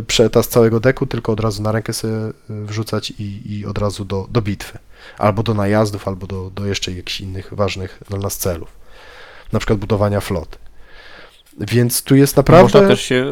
przetas 0.08 0.48
całego 0.48 0.80
deku, 0.80 1.06
tylko 1.06 1.32
od 1.32 1.40
razu 1.40 1.64
na 1.64 1.72
rękę 1.72 1.94
sobie 1.94 2.14
wrzucać 2.50 3.12
i, 3.12 3.58
i 3.58 3.66
od 3.66 3.78
razu 3.78 4.06
do, 4.06 4.28
do 4.32 4.42
bitwy. 4.42 4.78
Albo 5.18 5.44
do 5.44 5.54
najazdów, 5.54 6.08
albo 6.08 6.28
do, 6.28 6.50
do 6.50 6.66
jeszcze 6.66 6.92
jakichś 6.92 7.22
innych 7.22 7.54
ważnych 7.54 8.00
dla 8.10 8.20
nas 8.20 8.38
celów. 8.38 8.77
Na 9.54 9.60
przykład 9.60 9.80
budowania 9.80 10.22
floty. 10.22 10.58
Więc 11.60 12.04
tu 12.04 12.16
jest 12.16 12.38
naprawdę... 12.38 12.64
Można 12.64 12.88
też 12.88 13.02
się 13.02 13.26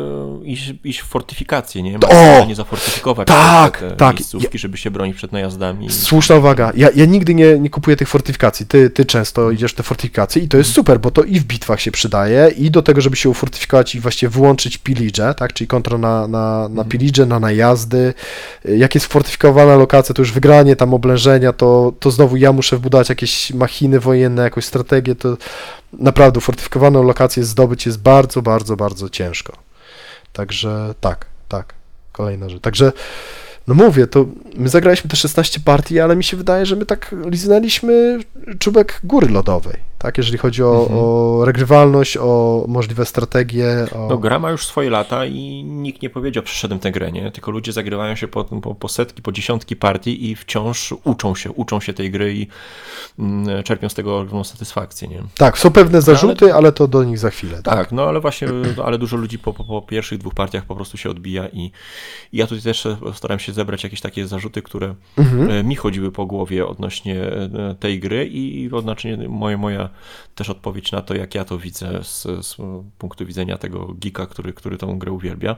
e, 0.44 0.46
iść, 0.46 0.74
iść 0.84 1.00
w 1.00 1.06
fortyfikację, 1.06 1.84
nie? 1.84 2.00
O! 2.00 2.46
nie 2.48 2.56
zafortyfikować 2.56 3.28
Tak, 3.28 3.80
te, 3.80 3.90
te 3.90 3.96
tak. 3.96 4.16
miejscówki, 4.16 4.58
żeby 4.58 4.78
się 4.78 4.92
bronić 4.92 5.16
przed 5.16 5.32
najazdami. 5.32 5.90
Słuszna 5.90 6.36
uwaga. 6.36 6.72
Ja, 6.76 6.90
ja 6.96 7.06
nigdy 7.06 7.36
nie, 7.36 7.60
nie 7.60 7.70
kupuję 7.70 7.96
tych 7.96 8.08
fortyfikacji. 8.08 8.66
Ty, 8.66 8.90
ty 8.90 9.06
często 9.06 9.52
idziesz 9.52 9.72
w 9.72 9.76
te 9.76 9.84
fortyfikacje 9.84 10.42
i 10.42 10.48
to 10.48 10.58
jest 10.58 10.74
super, 10.74 11.00
bo 11.00 11.12
to 11.12 11.24
i 11.24 11.40
w 11.40 11.44
bitwach 11.44 11.82
się 11.82 11.92
przydaje, 11.92 12.52
i 12.58 12.72
do 12.72 12.82
tego, 12.82 13.02
żeby 13.02 13.16
się 13.16 13.30
ufortyfikować 13.30 13.96
i 13.96 14.00
właściwie 14.00 14.30
wyłączyć 14.30 14.78
pillage, 14.78 15.34
tak? 15.34 15.54
Czyli 15.54 15.68
kontrol 15.68 16.00
na, 16.00 16.28
na, 16.28 16.70
na 16.70 16.84
pillage, 16.84 17.26
na 17.26 17.40
najazdy. 17.40 18.14
Jak 18.66 18.96
jest 18.96 19.08
fortyfikowana 19.08 19.76
lokacja, 19.76 20.16
to 20.16 20.22
już 20.22 20.32
wygranie 20.32 20.76
tam 20.76 20.94
oblężenia, 20.94 21.54
to, 21.54 21.94
to 22.00 22.12
znowu 22.12 22.38
ja 22.38 22.52
muszę 22.52 22.78
wbudować 22.78 23.10
jakieś 23.10 23.54
machiny 23.54 24.00
wojenne, 24.00 24.44
jakąś 24.44 24.66
strategię, 24.66 25.16
to 25.16 25.38
naprawdę 26.00 26.42
fortyfikowaną 26.42 27.04
lokację 27.04 27.44
zdobyć 27.44 27.86
jest 27.86 28.00
bardzo, 28.00 28.42
bardzo, 28.42 28.76
bardzo 28.76 29.10
ciężko. 29.10 29.54
Także 30.34 30.94
tak, 31.02 31.26
tak. 31.50 31.74
Kolejna 32.12 32.50
rzecz. 32.50 32.62
Także 32.62 32.92
no 33.68 33.74
mówię, 33.74 34.08
to 34.08 34.26
my 34.56 34.70
zagraliśmy 34.70 35.10
te 35.10 35.16
16 35.16 35.60
partii, 35.60 36.00
ale 36.00 36.16
mi 36.16 36.24
się 36.24 36.38
wydaje, 36.38 36.66
że 36.66 36.76
my 36.76 36.86
tak 36.86 37.16
liznęliśmy 37.26 38.20
czubek 38.60 39.00
góry 39.04 39.30
lodowej, 39.30 39.78
tak? 40.06 40.18
Jeżeli 40.18 40.38
chodzi 40.38 40.64
o, 40.64 40.80
Mhm. 40.82 41.00
o 41.00 41.42
regrywalność, 41.46 42.18
o 42.18 42.66
możliwe 42.68 43.06
strategie, 43.06 43.86
o... 43.96 44.08
No 44.10 44.18
gra 44.18 44.40
ma 44.40 44.52
już 44.52 44.66
swoje 44.66 44.90
lata 44.90 45.26
i 45.26 45.64
nikt 45.64 46.02
nie 46.02 46.10
powiedział, 46.10 46.44
przeszedłem 46.44 46.80
tę 46.80 46.92
grę, 46.92 47.12
nie? 47.12 47.32
Tylko 47.32 47.52
ludzie 47.52 47.72
zagrywają 47.74 48.16
się 48.16 48.28
po, 48.28 48.44
po, 48.44 48.76
po 48.76 48.88
setki, 48.88 49.22
po 49.22 49.32
dziesiątki 49.32 49.76
partii 49.76 50.30
i 50.32 50.36
wciąż 50.36 50.94
uczą 51.04 51.36
się, 51.36 51.52
uczą 51.52 51.80
się 51.80 51.94
tej 51.94 52.12
gry 52.12 52.34
i 52.34 52.48
mm, 53.20 53.64
czerpią 53.64 53.90
z 53.90 53.94
tego 53.94 54.20
ogromną 54.20 54.44
satysfakcję, 54.44 55.08
nie? 55.08 55.24
Tak, 55.38 55.58
są 55.58 55.72
pewne 55.72 56.02
zarzuty, 56.02 56.54
ale 56.54 56.72
to 56.72 56.88
do 56.88 57.04
nich 57.04 57.18
za 57.20 57.30
chwilę. 57.30 57.62
Tak? 57.64 57.76
Tak, 57.76 57.92
no 57.92 58.04
ale 58.04 58.20
właśnie, 58.20 58.48
ale 58.86 58.98
dużo 58.98 59.18
ludzi 59.18 59.40
po, 59.40 59.54
po, 59.54 59.64
po 59.64 59.82
pierwszych 59.82 60.18
dwóch 60.20 60.34
partiach 60.34 60.66
po 60.66 60.76
prostu 60.76 60.98
się 60.98 61.10
odbija 61.10 61.48
i, 61.48 61.72
i 62.34 62.38
ja 62.38 62.48
tutaj 62.48 62.64
też 62.64 62.88
staram 63.14 63.40
się 63.40 63.54
zebrać 63.54 63.84
jakieś 63.84 64.02
takie 64.02 64.28
zarzuty, 64.28 64.62
które 64.62 64.96
Mhm. 65.18 65.50
e, 65.50 65.64
mi 65.64 65.76
chodziły 65.76 66.12
po 66.12 66.26
głowie 66.26 66.68
odnośnie 66.68 67.22
e, 67.24 67.76
tej 67.80 68.00
gry 68.00 68.28
i 68.28 68.70
odnośnie 68.72 69.18
moja, 69.30 69.58
moja 69.58 69.90
też 70.36 70.50
odpowiedź 70.50 70.92
na 70.92 71.02
to, 71.02 71.16
jak 71.16 71.36
ja 71.36 71.46
to 71.46 71.58
widzę 71.58 72.04
z, 72.04 72.24
z 72.24 72.58
punktu 72.98 73.26
widzenia 73.26 73.58
tego 73.58 73.94
geeka, 74.00 74.26
który, 74.26 74.54
który 74.54 74.78
tą 74.78 75.00
grę 75.00 75.12
uwielbia. 75.12 75.56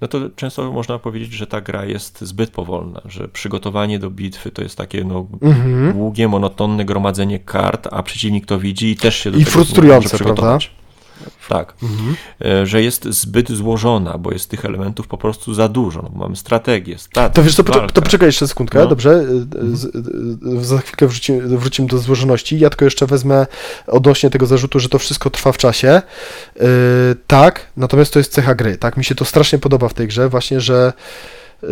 No 0.00 0.08
to 0.08 0.30
często 0.36 0.72
można 0.72 0.98
powiedzieć, 0.98 1.32
że 1.32 1.46
ta 1.46 1.60
gra 1.60 1.84
jest 1.84 2.20
zbyt 2.20 2.50
powolna, 2.50 3.00
że 3.04 3.28
przygotowanie 3.28 3.98
do 3.98 4.10
bitwy 4.10 4.50
to 4.50 4.62
jest 4.62 4.76
takie 4.78 5.04
no, 5.04 5.26
Mhm. 5.40 5.92
długie, 5.92 6.28
monotonne 6.28 6.84
gromadzenie 6.84 7.38
kart, 7.38 7.88
a 7.90 8.02
przeciwnik 8.02 8.46
to 8.46 8.58
widzi 8.58 8.90
i 8.90 8.96
też 8.96 9.16
się 9.16 9.30
do 9.30 9.38
I 9.38 9.40
tego 9.40 9.50
frustrujące, 9.50 10.04
może 10.04 10.14
przygotować. 10.14 10.70
Tak, 11.48 11.74
Mhm. 11.82 12.16
e, 12.44 12.66
że 12.66 12.82
jest 12.82 13.04
zbyt 13.04 13.50
złożona, 13.50 14.18
bo 14.18 14.32
jest 14.32 14.50
tych 14.50 14.64
elementów 14.64 15.08
po 15.08 15.18
prostu 15.18 15.54
za 15.54 15.68
dużo. 15.68 16.02
No, 16.02 16.10
bo 16.10 16.18
mamy 16.18 16.36
strategię, 16.36 16.96
To 17.34 17.42
wiesz 17.42 17.54
to, 17.56 17.62
walkę. 17.62 17.86
to 17.92 18.02
poczekaj 18.02 18.28
jeszcze 18.28 18.48
sekundkę, 18.48 18.78
No. 18.78 18.86
dobrze? 18.86 19.24
Z, 19.72 19.80
z, 19.80 20.66
za 20.66 20.78
chwilkę 20.78 21.06
wrócimy, 21.06 21.58
wrócimy 21.58 21.88
do 21.88 21.98
złożoności. 21.98 22.58
Ja 22.58 22.70
tylko 22.70 22.84
jeszcze 22.84 23.06
wezmę 23.06 23.46
odnośnie 23.86 24.30
tego 24.30 24.46
zarzutu, 24.46 24.80
że 24.80 24.88
to 24.88 24.98
wszystko 24.98 25.30
trwa 25.30 25.52
w 25.52 25.58
czasie. 25.58 26.02
Yy, 26.56 26.62
tak, 27.26 27.66
natomiast 27.76 28.12
to 28.12 28.18
jest 28.18 28.32
cecha 28.32 28.54
gry. 28.54 28.76
Tak, 28.76 28.96
mi 28.96 29.04
się 29.04 29.14
to 29.14 29.24
strasznie 29.24 29.58
podoba 29.58 29.88
w 29.88 29.94
tej 29.94 30.06
grze, 30.08 30.28
właśnie, 30.28 30.60
że 30.60 30.92
yy, 31.62 31.68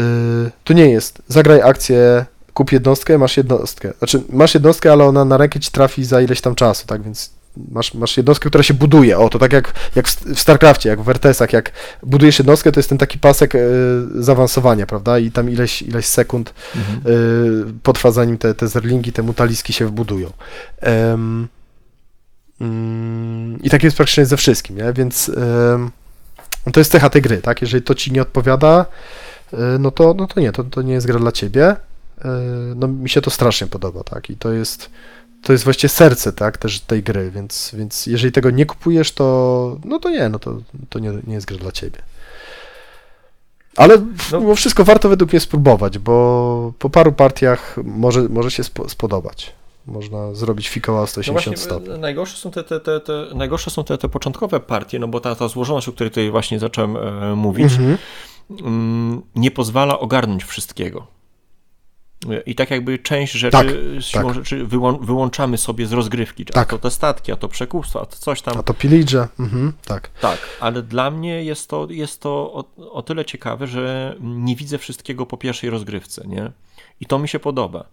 to 0.65 0.73
nie 0.73 0.91
jest 0.91 1.23
zagraj 1.29 1.63
akcję, 1.63 2.27
kup 2.55 2.73
jednostkę, 2.73 3.19
masz 3.19 3.37
jednostkę. 3.37 3.93
Znaczy, 3.99 4.23
masz 4.31 4.55
jednostkę, 4.55 4.93
ale 4.93 5.05
ona 5.05 5.25
na 5.25 5.37
rękę 5.37 5.61
ci 5.61 5.71
trafi 5.71 6.05
za 6.05 6.21
ileś 6.21 6.41
tam 6.41 6.55
czasu, 6.55 6.87
tak, 6.87 7.03
więc 7.03 7.31
masz, 7.71 7.95
masz 7.95 8.17
jednostkę, 8.17 8.49
która 8.49 8.65
się 8.65 8.75
buduje. 8.75 9.19
O, 9.19 9.29
to 9.29 9.39
tak 9.39 9.53
jak, 9.53 9.73
jak 9.95 10.09
w 10.09 10.41
StarCraftie, 10.41 10.89
jak 10.89 11.03
w 11.03 11.09
RTS-ach, 11.09 11.53
jak 11.53 11.73
budujesz 12.03 12.39
jednostkę, 12.39 12.73
to 12.73 12.81
jest 12.81 12.89
ten 12.89 12.99
taki 12.99 13.19
pasek 13.19 13.55
yy, 13.55 14.23
zaawansowania, 14.23 14.87
prawda, 14.87 15.19
i 15.19 15.31
tam 15.31 15.51
ileś, 15.51 15.83
ileś 15.83 16.07
sekund 16.07 16.55
Mhm. 16.77 17.01
y, 17.17 17.73
potrwa 17.83 18.11
zanim 18.11 18.39
te, 18.39 18.55
te 18.55 18.69
zerlingi, 18.69 19.13
te 19.13 19.23
mutaliski 19.23 19.73
się 19.73 19.87
wbudują. 19.87 20.31
Em, 20.81 21.49
mm, 22.61 23.63
I 23.63 23.71
tak 23.71 23.83
jest 23.83 23.97
praktycznie 23.97 24.27
ze 24.27 24.37
wszystkim, 24.37 24.77
nie? 24.77 24.93
więc 24.93 25.31
to 26.73 26.81
jest 26.81 26.93
cecha 26.93 27.11
tej 27.11 27.23
gry, 27.23 27.39
tak? 27.39 27.63
Jeżeli 27.63 27.83
to 27.83 27.95
ci 27.95 28.13
nie 28.13 28.23
odpowiada, 28.23 28.87
y, 29.53 29.57
no 29.79 29.91
to, 29.91 30.15
no 30.15 30.27
to 30.27 30.41
nie, 30.41 30.53
to, 30.53 30.65
to 30.65 30.83
nie 30.83 30.93
jest 30.93 31.07
gra 31.07 31.19
dla 31.19 31.33
ciebie. 31.33 31.71
Y, 31.73 32.25
No 32.77 32.89
mi 32.89 33.09
się 33.11 33.21
to 33.21 33.31
strasznie 33.31 33.67
podoba, 33.67 34.05
tak? 34.05 34.31
I 34.31 34.37
to 34.37 34.53
jest 34.53 34.91
to 35.45 35.53
jest 35.53 35.65
właściwie 35.65 35.89
serce, 35.89 36.33
tak, 36.33 36.59
też 36.59 36.81
tej 36.81 37.03
gry, 37.03 37.31
więc, 37.31 37.71
więc 37.79 38.07
jeżeli 38.07 38.33
tego 38.33 38.51
nie 38.51 38.67
kupujesz, 38.67 39.13
to 39.13 39.77
no 39.85 39.99
to 39.99 40.11
nie, 40.11 40.29
no 40.29 40.39
to, 40.39 40.57
to 40.89 40.99
nie, 40.99 41.13
nie 41.27 41.35
jest 41.35 41.47
gra 41.47 41.57
dla 41.59 41.73
ciebie. 41.73 41.99
Ale 43.77 43.97
No. 44.33 44.41
mimo 44.41 44.55
wszystko 44.55 44.85
warto 44.85 45.09
według 45.09 45.33
mnie 45.33 45.41
spróbować, 45.41 45.99
bo 45.99 46.73
po 46.79 46.91
paru 46.91 47.13
partiach 47.13 47.77
może, 47.85 48.23
może 48.29 48.51
się 48.51 48.65
spo, 48.65 48.89
spodobać. 48.89 49.53
Można 49.87 50.35
zrobić 50.35 50.69
fikoła 50.69 50.99
o 50.99 51.03
No 51.03 51.07
180 51.07 51.45
właśnie, 51.57 51.57
stopni. 51.65 51.95
e, 51.95 51.99
najgorsze 51.99 52.37
są 52.37 52.51
te, 52.51 52.65
te, 52.65 52.81
te, 52.81 53.01
te, 53.01 53.27
najgorsze 53.35 53.71
są 53.71 53.85
te, 53.85 53.99
te 53.99 54.09
początkowe 54.09 54.61
partie, 54.61 54.99
no 54.99 55.09
bo 55.09 55.21
ta, 55.21 55.35
ta 55.35 55.49
złożoność, 55.49 55.89
o 55.89 55.93
której 55.93 56.11
tutaj 56.11 56.31
właśnie 56.31 56.59
zacząłem 56.59 56.97
e, 56.97 57.35
mówić, 57.37 57.73
Mhm. 57.73 57.99
mm, 58.51 59.23
nie 59.35 59.51
pozwala 59.51 59.99
ogarnąć 59.99 60.45
wszystkiego. 60.45 61.07
I 62.47 62.55
tak 62.55 62.71
jakby 62.71 62.99
część 62.99 63.33
rzeczy, 63.33 63.51
Tak, 63.53 63.67
siłą 64.01 64.25
tak. 64.25 64.35
rzeczy 64.35 64.67
wyłą, 64.67 64.99
wyłączamy 64.99 65.59
sobie 65.59 65.87
z 65.87 65.93
rozgrywki. 65.93 66.45
A 66.51 66.53
Tak. 66.53 66.69
to 66.69 66.79
te 66.79 66.91
statki, 66.91 67.33
a 67.33 67.37
to 67.37 67.49
przekupstwo, 67.49 68.01
a 68.01 68.07
to 68.07 68.17
coś 68.17 68.43
tam. 68.43 68.59
A 68.59 68.63
to 68.63 68.75
pillage, 68.75 69.29
mhm, 69.39 69.73
tak. 69.87 70.09
Tak, 70.21 70.39
ale 70.61 70.83
dla 70.83 71.11
mnie 71.11 71.45
jest 71.45 71.71
to, 71.71 71.87
jest 71.91 72.21
to 72.21 72.31
o, 72.31 72.65
o 72.93 73.03
tyle 73.03 73.25
ciekawe, 73.25 73.67
że 73.67 74.17
nie 74.21 74.57
widzę 74.57 74.79
wszystkiego 74.79 75.27
po 75.27 75.37
pierwszej 75.37 75.71
rozgrywce, 75.71 76.25
nie? 76.27 76.51
I 77.01 77.07
to 77.07 77.19
mi 77.19 77.29
się 77.29 77.39
podoba. 77.39 77.85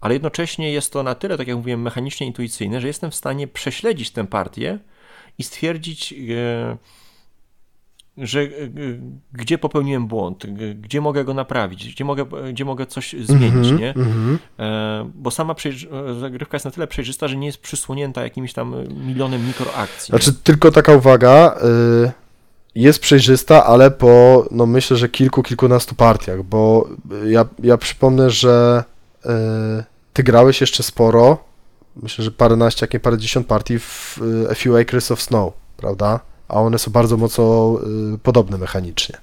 Ale 0.00 0.14
jednocześnie 0.14 0.72
jest 0.72 0.92
to 0.92 1.02
na 1.02 1.14
tyle, 1.14 1.38
tak 1.38 1.48
jak 1.48 1.56
mówiłem, 1.56 1.82
mechanicznie 1.82 2.26
intuicyjne, 2.26 2.80
że 2.80 2.86
jestem 2.86 3.10
w 3.10 3.14
stanie 3.14 3.48
prześledzić 3.48 4.10
tę 4.10 4.26
partię 4.26 4.78
i 5.38 5.42
stwierdzić, 5.42 6.12
e, 6.12 6.76
że 8.20 8.40
e, 8.40 8.48
gdzie 9.32 9.58
popełniłem 9.58 10.06
błąd, 10.06 10.46
gdzie 10.80 11.00
mogę 11.00 11.24
go 11.24 11.34
naprawić, 11.34 11.94
gdzie 11.94 12.04
mogę, 12.04 12.26
gdzie 12.52 12.64
mogę 12.64 12.86
coś 12.86 13.14
zmienić, 13.22 13.70
Mhm, 13.70 13.78
nie? 13.78 13.88
mhm. 13.88 14.38
E, 14.58 15.10
bo 15.14 15.30
sama 15.30 15.54
e, 16.10 16.20
zagrywka 16.20 16.56
jest 16.56 16.64
na 16.64 16.70
tyle 16.70 16.86
przejrzysta, 16.86 17.28
że 17.28 17.36
nie 17.36 17.46
jest 17.46 17.58
przysłonięta 17.58 18.22
jakimś 18.22 18.52
tam 18.52 18.74
milionem 19.06 19.46
mikroakcji. 19.46 20.12
Znaczy, 20.12 20.34
tylko 20.34 20.70
taka 20.70 20.92
uwaga, 20.92 21.56
y, 22.06 22.12
jest 22.74 23.00
przejrzysta, 23.00 23.66
ale 23.66 23.90
po, 23.90 24.46
no 24.50 24.66
myślę, 24.66 24.96
że 24.96 25.08
kilku, 25.08 25.42
kilkunastu 25.42 25.94
partiach, 25.94 26.42
bo 26.42 26.88
ja, 27.26 27.44
ja 27.62 27.76
przypomnę, 27.78 28.30
że 28.30 28.84
y, 29.24 29.28
ty 30.12 30.22
grałeś 30.22 30.60
jeszcze 30.60 30.82
sporo, 30.82 31.44
myślę, 31.96 32.24
że 32.24 32.30
paręnaście, 32.30 32.84
jak 32.84 32.94
nie 32.94 33.00
parędziesiąt 33.00 33.46
partii 33.46 33.78
w 33.78 34.18
y, 34.22 34.50
A 34.50 34.54
Few 34.54 34.76
Acres 34.76 35.10
of 35.10 35.22
Snow, 35.22 35.52
prawda? 35.76 36.20
A 36.50 36.54
one 36.60 36.78
są 36.78 36.90
bardzo 36.90 37.16
mocno 37.16 37.78
y, 38.14 38.18
podobne 38.18 38.58
mechanicznie. 38.58 39.16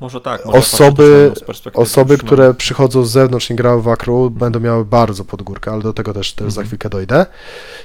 Może 0.00 0.20
tak. 0.20 0.44
Może 0.46 0.58
Osoby- 0.58 1.32
Osoby, 1.74 2.18
które 2.18 2.54
przychodzą 2.54 3.04
z 3.04 3.10
zewnątrz, 3.10 3.50
nie 3.50 3.56
grały 3.56 3.82
w 3.82 3.88
Akru, 3.88 4.30
będą 4.30 4.60
miały 4.60 4.84
bardzo 4.84 5.24
pod 5.24 5.42
górkę, 5.42 5.70
ale 5.70 5.82
do 5.82 5.92
tego 5.92 6.14
też, 6.14 6.32
też 6.32 6.44
za 6.52 6.60
Mhm. 6.60 6.66
chwilkę 6.66 6.88
dojdę. 6.88 7.26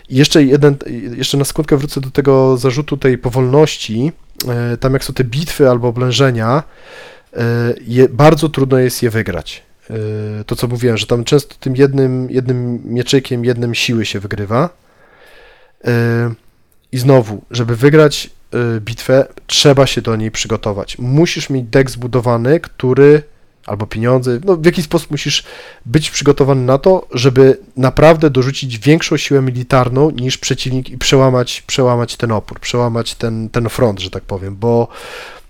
I 0.10 0.16
jeszcze 0.16 0.44
jeden, 0.44 0.76
jeszcze 1.18 1.38
na 1.38 1.46
sekundkę 1.46 1.78
wrócę 1.78 2.02
do 2.02 2.12
tego 2.12 2.58
zarzutu 2.58 2.98
tej 2.98 3.18
powolności. 3.18 4.12
E, 4.74 4.78
Tam 4.78 4.94
jak 4.94 5.04
są 5.04 5.14
te 5.14 5.24
bitwy 5.24 5.70
albo 5.70 5.88
oblężenia, 5.88 6.64
e, 7.34 7.44
je, 7.88 8.10
bardzo 8.10 8.50
trudno 8.50 8.78
jest 8.80 9.04
je 9.04 9.10
wygrać. 9.10 9.64
E, 9.90 9.94
To 10.44 10.56
co 10.56 10.68
mówiłem, 10.68 10.98
że 10.98 11.06
tam 11.08 11.24
często 11.24 11.56
tym 11.60 11.76
jednym, 11.76 12.30
jednym 12.30 12.82
mieczykiem, 12.86 13.46
jednym 13.46 13.76
siły 13.76 14.06
się 14.06 14.20
wygrywa. 14.20 14.70
I 16.92 16.98
znowu, 16.98 17.42
żeby 17.52 17.76
wygrać 17.76 18.30
bitwę, 18.80 19.28
trzeba 19.48 19.88
się 19.88 20.02
do 20.02 20.16
niej 20.16 20.32
przygotować. 20.32 20.98
Musisz 20.98 21.50
mieć 21.50 21.66
deck 21.66 21.90
zbudowany, 21.90 22.60
który 22.60 23.24
albo 23.66 23.88
pieniądze, 23.88 24.40
no 24.46 24.58
w 24.58 24.66
jakiś 24.66 24.86
sposób 24.86 25.12
musisz 25.12 25.44
być 25.86 26.12
przygotowany 26.12 26.62
na 26.62 26.78
to, 26.78 27.08
żeby 27.12 27.58
naprawdę 27.78 28.30
dorzucić 28.30 28.78
większą 28.78 29.18
siłę 29.18 29.42
militarną 29.42 30.10
niż 30.10 30.38
przeciwnik 30.38 30.90
i 30.90 30.98
przełamać, 30.98 31.64
przełamać 31.68 32.18
ten 32.18 32.32
opór, 32.32 32.60
przełamać 32.60 33.16
ten, 33.16 33.50
ten 33.50 33.70
front, 33.70 34.00
że 34.00 34.10
tak 34.10 34.24
powiem, 34.24 34.56
bo 34.56 34.88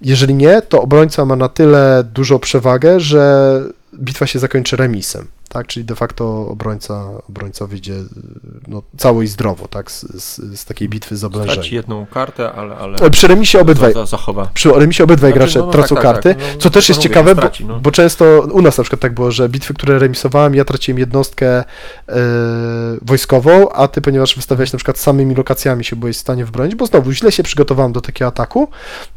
jeżeli 0.02 0.34
nie, 0.34 0.62
to 0.62 0.82
obrońca 0.82 1.26
ma 1.26 1.36
na 1.36 1.50
tyle 1.50 2.04
dużą 2.14 2.40
przewagę, 2.40 3.00
że 3.00 3.62
bitwa 3.96 4.28
się 4.28 4.40
zakończy 4.40 4.76
remisem, 4.76 5.28
tak, 5.54 5.68
czyli 5.68 5.86
de 5.86 5.96
facto 5.96 6.48
obrońca, 6.48 7.04
obrońca 7.30 7.68
wyjdzie 7.68 7.94
no, 8.68 8.84
cało 8.98 9.22
i 9.22 9.28
zdrowo, 9.28 9.68
tak, 9.68 9.92
z, 9.92 10.02
z, 10.02 10.60
z 10.60 10.66
takiej 10.66 10.90
bitwy 10.90 11.16
z 11.16 11.20
Straci 11.20 11.36
oblężeniem. 11.36 11.74
jedną 11.74 12.06
kartę, 12.06 12.52
ale, 12.52 12.76
ale 12.76 12.98
E, 12.98 13.10
Przy 13.10 13.28
remisie 13.28 13.60
obydwaj, 13.60 13.94
za, 13.94 14.00
za, 14.00 14.06
zachowa. 14.06 14.50
przy 14.54 14.72
remisie 14.72 15.04
obydwaj 15.04 15.32
Znaczy, 15.32 15.40
gracze 15.40 15.60
no, 15.60 15.66
no 15.66 15.72
tracą 15.72 15.96
tak, 15.96 16.04
tak, 16.04 16.14
karty, 16.14 16.36
tak, 16.36 16.44
no, 16.54 16.60
co 16.62 16.70
też 16.70 16.88
to 16.88 16.92
jest 16.94 17.00
mówię, 17.00 17.10
ciekawe, 17.10 17.30
no, 17.30 17.36
bo, 17.36 17.42
straci, 17.42 17.66
no. 17.66 17.80
bo 17.80 17.92
często 17.92 18.42
u 18.52 18.62
nas 18.62 18.78
na 18.78 18.84
przykład 18.84 19.00
tak 19.02 19.14
było, 19.14 19.32
że 19.32 19.50
bitwy, 19.50 19.74
które 19.74 20.00
remisowałem, 20.00 20.56
ja 20.56 20.66
traciłem 20.66 21.00
jednostkę 21.00 21.48
e, 21.58 21.64
wojskową, 23.02 23.70
a 23.70 23.88
ty, 23.88 24.02
ponieważ 24.02 24.36
wystawiałeś 24.36 24.74
na 24.74 24.78
przykład 24.78 24.98
samymi 24.98 25.36
lokacjami 25.36 25.84
się 25.84 25.96
byłeś 25.96 26.18
w 26.18 26.20
stanie 26.20 26.46
wybronić, 26.46 26.76
bo 26.76 26.86
znowu 26.86 27.12
źle 27.12 27.32
się 27.32 27.44
przygotowałem 27.44 27.92
do 27.94 28.02
takiego 28.02 28.28
ataku, 28.28 28.70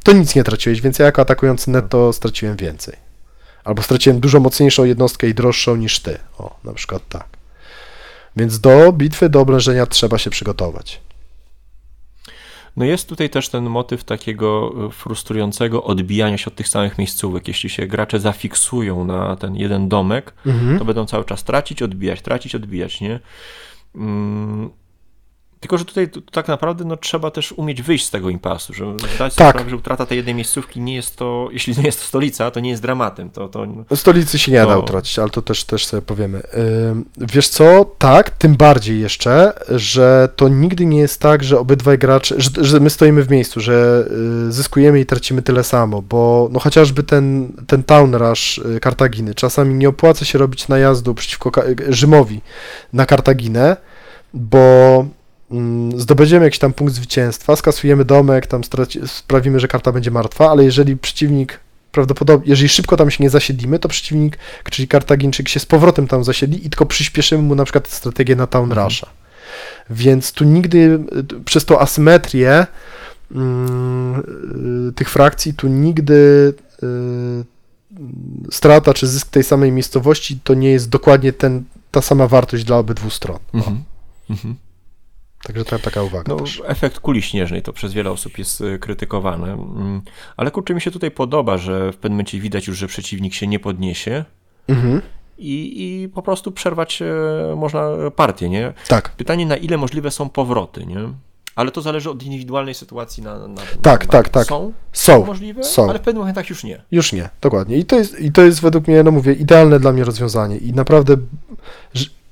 to 0.04 0.12
nic 0.12 0.34
nie 0.34 0.44
traciłeś, 0.44 0.80
więc 0.80 0.98
ja 0.98 1.04
jako 1.04 1.22
atakujący 1.22 1.70
netto 1.70 2.12
straciłem 2.12 2.56
więcej. 2.56 3.05
Albo 3.66 3.82
straciłem 3.82 4.20
dużo 4.20 4.40
mocniejszą 4.40 4.84
jednostkę 4.84 5.28
i 5.28 5.34
droższą 5.34 5.76
niż 5.76 6.00
ty. 6.00 6.18
O, 6.38 6.56
na 6.64 6.72
przykład 6.72 7.02
tak. 7.08 7.26
Więc 8.36 8.60
do 8.60 8.92
bitwy, 8.92 9.28
do 9.28 9.40
oblężenia 9.40 9.86
trzeba 9.86 10.18
się 10.18 10.30
przygotować. 10.30 11.00
No 12.76 12.84
jest 12.84 13.08
tutaj 13.08 13.30
też 13.30 13.48
ten 13.48 13.64
motyw 13.64 14.04
takiego 14.04 14.72
e, 14.86 14.90
frustrującego 14.90 15.84
odbijania 15.84 16.38
się 16.38 16.46
od 16.46 16.54
tych 16.54 16.68
samych 16.68 16.98
miejscówek. 16.98 17.48
Jeśli 17.48 17.70
się 17.70 17.86
gracze 17.86 18.20
zafiksują 18.20 19.04
na 19.04 19.36
ten 19.36 19.56
jeden 19.56 19.88
domek, 19.88 20.34
Mhm. 20.46 20.78
to 20.78 20.84
będą 20.84 21.06
cały 21.06 21.24
czas 21.24 21.44
tracić, 21.44 21.82
odbijać, 21.82 22.22
tracić, 22.22 22.54
odbijać, 22.54 23.00
nie? 23.00 23.20
Mm, 23.94 24.70
Tylko, 25.60 25.78
że 25.78 25.84
tutaj 25.84 26.08
tak 26.32 26.48
naprawdę 26.48 26.84
no, 26.84 26.96
trzeba 26.96 27.30
też 27.30 27.52
umieć 27.52 27.82
wyjść 27.82 28.06
z 28.06 28.10
tego 28.10 28.30
impasu, 28.30 28.74
że 28.74 28.92
zdać 28.98 29.10
sobie 29.10 29.30
Tak. 29.30 29.50
sprawę, 29.54 29.70
że 29.70 29.76
utrata 29.76 30.06
tej 30.06 30.16
jednej 30.16 30.34
miejscówki 30.34 30.80
nie 30.80 30.94
jest 30.94 31.16
to, 31.16 31.48
jeśli 31.52 31.76
nie 31.78 31.82
jest 31.82 32.00
to 32.00 32.06
stolica, 32.06 32.50
to 32.50 32.60
nie 32.60 32.70
jest 32.70 32.82
dramatem. 32.82 33.30
To, 33.30 33.48
to, 33.48 33.66
Stolicy 33.94 34.38
się 34.38 34.52
nie 34.52 34.62
To- 34.62 34.68
da 34.68 34.78
utracić, 34.78 35.18
ale 35.18 35.30
to 35.30 35.42
też, 35.42 35.64
też 35.64 35.86
sobie 35.86 36.02
powiemy. 36.02 36.42
Wiesz 37.18 37.48
co, 37.48 37.84
tak, 37.98 38.30
tym 38.30 38.54
bardziej 38.56 39.00
jeszcze, 39.00 39.52
że 39.68 40.28
to 40.36 40.48
nigdy 40.48 40.86
nie 40.86 40.98
jest 40.98 41.20
tak, 41.20 41.44
że 41.44 41.58
obydwaj 41.58 41.98
gracze, 41.98 42.34
że, 42.38 42.50
że 42.64 42.80
my 42.80 42.90
stoimy 42.90 43.22
w 43.22 43.30
miejscu, 43.30 43.60
że 43.60 44.04
y, 44.48 44.52
zyskujemy 44.52 45.00
i 45.00 45.06
tracimy 45.06 45.42
tyle 45.42 45.64
samo, 45.64 46.02
bo 46.02 46.48
no 46.52 46.60
chociażby 46.60 47.02
ten, 47.02 47.52
ten 47.66 47.82
town 47.82 48.14
rush 48.14 48.58
y, 48.58 48.80
Kartaginy, 48.80 49.34
czasami 49.34 49.74
nie 49.74 49.88
opłaca 49.88 50.24
się 50.24 50.38
robić 50.38 50.68
najazdu 50.68 51.14
przeciwko 51.14 51.50
Rzymowi 51.88 52.40
na 52.92 53.06
Kartaginę, 53.06 53.76
bo 54.34 55.06
zdobędziemy 55.96 56.44
jakiś 56.44 56.58
tam 56.58 56.72
punkt 56.72 56.94
zwycięstwa, 56.94 57.56
skasujemy 57.56 58.04
domek, 58.04 58.46
tam 58.46 58.64
straci, 58.64 59.00
sprawimy, 59.06 59.60
że 59.60 59.68
karta 59.68 59.92
będzie 59.92 60.10
martwa, 60.10 60.50
ale 60.50 60.64
jeżeli 60.64 60.96
przeciwnik 60.96 61.60
prawdopodobnie, 61.92 62.50
jeżeli 62.50 62.68
szybko 62.68 62.96
tam 62.96 63.10
się 63.10 63.24
nie 63.24 63.30
zasiedlimy, 63.30 63.78
to 63.78 63.88
przeciwnik, 63.88 64.38
czyli 64.70 64.88
Kartagińczyk 64.88 65.48
się 65.48 65.60
z 65.60 65.66
powrotem 65.66 66.08
tam 66.08 66.24
zasiedli 66.24 66.66
i 66.66 66.70
tylko 66.70 66.86
przyspieszymy 66.86 67.42
mu 67.42 67.54
na 67.54 67.64
przykład 67.64 67.88
strategię 67.88 68.36
na 68.36 68.46
Town 68.46 68.70
Mhm. 68.70 68.86
Rusha. 68.86 69.06
Więc 69.90 70.32
tu 70.32 70.44
nigdy 70.44 70.98
przez 71.44 71.64
tą 71.64 71.78
asymetrię 71.78 72.66
mm, 73.34 74.22
y, 74.88 74.92
tych 74.92 75.10
frakcji, 75.10 75.54
tu 75.54 75.68
nigdy 75.68 76.54
y, 76.82 77.44
strata 78.50 78.94
czy 78.94 79.06
zysk 79.06 79.30
tej 79.30 79.44
samej 79.44 79.72
miejscowości 79.72 80.40
to 80.44 80.54
nie 80.54 80.70
jest 80.70 80.88
dokładnie 80.88 81.32
ten, 81.32 81.64
ta 81.90 82.02
sama 82.02 82.28
wartość 82.28 82.64
dla 82.64 82.78
obydwu 82.78 83.10
stron. 83.10 83.38
Mhm. 83.54 83.84
Mhm. 84.30 84.56
Także 85.42 85.64
ta, 85.64 85.78
taka 85.78 86.02
uwaga 86.02 86.24
No, 86.34 86.40
też. 86.40 86.62
efekt 86.66 87.00
kuli 87.00 87.22
śnieżnej 87.22 87.62
to 87.62 87.72
przez 87.72 87.92
wiele 87.92 88.10
osób 88.10 88.38
jest 88.38 88.60
y, 88.60 88.78
krytykowany, 88.78 89.52
Mm, 89.52 90.02
ale 90.36 90.50
kurczę 90.50 90.74
mi 90.74 90.80
się 90.80 90.90
tutaj 90.90 91.10
podoba, 91.10 91.58
że 91.58 91.92
w 91.92 91.96
pewnym 91.96 92.12
momencie 92.12 92.40
widać 92.40 92.66
już, 92.66 92.76
że 92.78 92.86
przeciwnik 92.86 93.34
się 93.34 93.46
nie 93.46 93.58
podniesie 93.58 94.24
Mhm. 94.68 95.02
i, 95.38 95.84
i 96.02 96.08
po 96.08 96.22
prostu 96.22 96.52
przerwać 96.52 97.02
e, 97.02 97.06
można 97.56 97.88
partię, 98.16 98.48
nie? 98.48 98.72
Tak, 98.88 99.10
Pytanie, 99.10 99.46
na 99.46 99.56
ile 99.56 99.76
możliwe 99.78 100.10
są 100.10 100.28
powroty, 100.28 100.86
nie? 100.86 100.96
Ale 101.56 101.70
to 101.70 101.80
zależy 101.82 102.10
od 102.10 102.22
indywidualnej 102.22 102.74
sytuacji 102.74 103.22
na, 103.22 103.48
na 103.48 103.62
Tak, 103.82 104.06
na, 104.06 104.12
tak, 104.12 104.28
tak. 104.28 104.46
Są 104.46 104.72
są. 104.92 105.26
możliwe, 105.26 105.64
są. 105.64 105.90
ale 105.90 105.98
w 105.98 106.02
pewnych 106.02 106.20
momentach 106.20 106.50
już 106.50 106.64
nie. 106.64 106.82
Już 106.90 107.12
nie, 107.12 107.28
dokładnie. 107.40 107.76
I 107.76 107.84
to 107.84 107.96
jest, 107.98 108.20
i 108.20 108.32
to 108.32 108.42
jest 108.42 108.60
według 108.60 108.88
mnie, 108.88 109.02
no 109.02 109.10
mówię, 109.10 109.32
idealne 109.32 109.80
dla 109.80 109.92
mnie 109.92 110.04
rozwiązanie. 110.04 110.56
I 110.58 110.72
naprawdę 110.72 111.16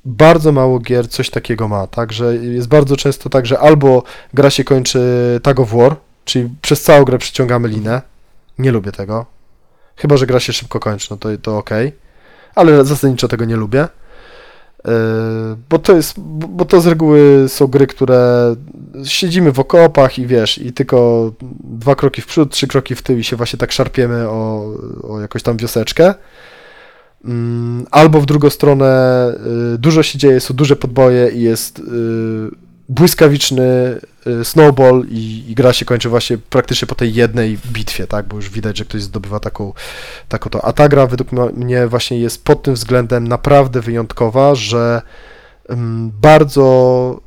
bardzo 0.04 0.52
mało 0.52 0.78
gier 0.78 1.08
coś 1.08 1.30
takiego 1.30 1.68
ma, 1.68 1.86
tak, 1.86 2.12
że 2.12 2.36
jest 2.36 2.68
bardzo 2.68 2.96
często 2.96 3.30
tak, 3.30 3.46
że 3.46 3.58
albo 3.58 4.02
gra 4.34 4.50
się 4.50 4.64
kończy 4.64 5.00
tag 5.42 5.60
of 5.60 5.70
war, 5.72 5.96
czyli 6.24 6.48
przez 6.62 6.82
całą 6.82 7.04
grę 7.04 7.18
przyciągamy 7.18 7.68
linę. 7.68 8.02
Nie 8.58 8.72
lubię 8.72 8.92
tego. 8.92 9.26
Chyba, 9.96 10.16
że 10.16 10.26
gra 10.26 10.40
się 10.40 10.52
szybko 10.52 10.80
kończy, 10.80 11.06
no 11.10 11.16
to, 11.16 11.28
to 11.42 11.58
ok. 11.58 11.70
Ale 12.54 12.84
zasadniczo 12.84 13.28
tego 13.28 13.44
nie 13.44 13.56
lubię. 13.56 13.88
Yy, 14.84 14.92
Bo 15.70 15.78
to 15.78 15.96
jest, 15.96 16.20
bo 16.20 16.64
to 16.64 16.80
z 16.80 16.86
reguły 16.86 17.44
są 17.48 17.66
gry, 17.66 17.86
które 17.86 18.54
siedzimy 19.04 19.52
w 19.52 19.60
okopach 19.60 20.18
i 20.18 20.26
wiesz, 20.26 20.58
i 20.58 20.72
tylko 20.72 21.30
dwa 21.64 21.94
kroki 21.94 22.22
w 22.22 22.26
przód, 22.26 22.52
trzy 22.52 22.66
kroki 22.66 22.94
w 22.94 23.02
tył 23.02 23.18
i 23.18 23.24
się 23.24 23.36
właśnie 23.36 23.58
tak 23.58 23.72
szarpiemy 23.72 24.28
o, 24.28 24.72
o 25.08 25.20
jakąś 25.20 25.42
tam 25.42 25.56
wioseczkę. 25.56 26.14
Mm, 27.24 27.87
Albo 27.90 28.20
w 28.20 28.26
drugą 28.26 28.50
stronę 28.50 29.28
y, 29.74 29.78
dużo 29.78 30.02
się 30.02 30.18
dzieje, 30.18 30.40
są 30.40 30.54
duże 30.54 30.76
podboje 30.76 31.30
i 31.30 31.40
jest 31.40 31.78
y, 31.78 31.82
błyskawiczny 32.88 33.98
y, 34.26 34.44
snowball 34.44 35.04
i, 35.08 35.44
i 35.48 35.54
gra 35.54 35.72
się 35.72 35.84
kończy 35.84 36.08
właśnie 36.08 36.38
praktycznie 36.38 36.88
po 36.88 36.94
tej 36.94 37.14
jednej 37.14 37.58
bitwie, 37.72 38.06
tak, 38.06 38.26
bo 38.26 38.37
już 38.37 38.50
widać, 38.50 38.78
że 38.78 38.84
ktoś 38.84 39.02
zdobywa 39.02 39.40
taką, 39.40 39.72
taką 40.28 40.50
to. 40.50 40.64
A 40.64 40.72
ta 40.72 40.88
gra 40.88 41.06
według 41.06 41.32
mnie 41.56 41.87
właśnie 41.87 42.18
jest 42.18 42.44
pod 42.44 42.62
tym 42.62 42.74
względem 42.74 43.28
naprawdę 43.28 43.80
wyjątkowa, 43.80 44.54
że 44.54 45.02
ym, 45.70 46.12
bardzo 46.20 47.20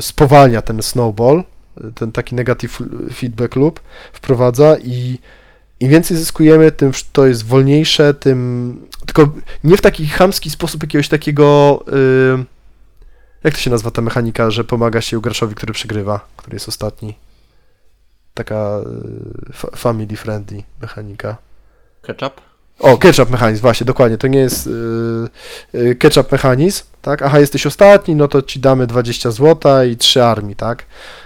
spowalnia 0.00 0.62
ten 0.62 0.82
snowball, 0.82 1.44
ten 1.94 2.12
taki 2.12 2.34
negative 2.34 2.82
feedback 3.14 3.56
loop 3.56 3.80
wprowadza 4.12 4.76
i 4.84 5.18
im 5.82 5.88
więcej 5.88 6.16
zyskujemy, 6.16 6.72
tym 6.72 6.92
to 7.12 7.26
jest 7.26 7.46
wolniejsze, 7.46 8.14
tym 8.14 8.76
tylko 9.06 9.32
nie 9.64 9.76
w 9.76 9.80
taki 9.80 10.06
chamski 10.06 10.50
sposób 10.50 10.82
jakiegoś 10.82 11.08
takiego 11.08 11.80
y, 11.88 12.44
jak 13.44 13.54
to 13.54 13.60
się 13.60 13.70
nazywa 13.70 13.90
ta 13.90 14.02
mechanika, 14.02 14.50
że 14.50 14.64
pomaga 14.64 15.00
się 15.00 15.20
graczowi, 15.20 15.54
który 15.54 15.72
przegrywa, 15.72 16.20
który 16.36 16.56
jest 16.56 16.68
ostatni. 16.68 17.14
Taka 18.34 18.80
y, 19.50 19.52
fa- 19.52 19.76
family 19.76 20.16
friendly 20.16 20.62
mechanika. 20.82 21.36
Ketchup? 22.02 22.40
O, 22.78 22.98
ketchup 22.98 23.30
mechanizm, 23.30 23.62
właśnie, 23.62 23.84
dokładnie. 23.84 24.18
To 24.18 24.26
nie 24.26 24.38
jest 24.38 24.68
y, 25.74 25.96
ketchup 25.96 26.32
mechanizm, 26.32 26.84
tak? 27.02 27.22
Aha, 27.22 27.40
jesteś 27.40 27.66
ostatni, 27.66 28.16
no 28.16 28.28
to 28.28 28.42
ci 28.42 28.60
damy 28.60 28.86
20 28.86 29.30
zł 29.30 29.84
i 29.90 29.96
3 29.96 30.22
armii, 30.24 30.56
tak? 30.56 30.84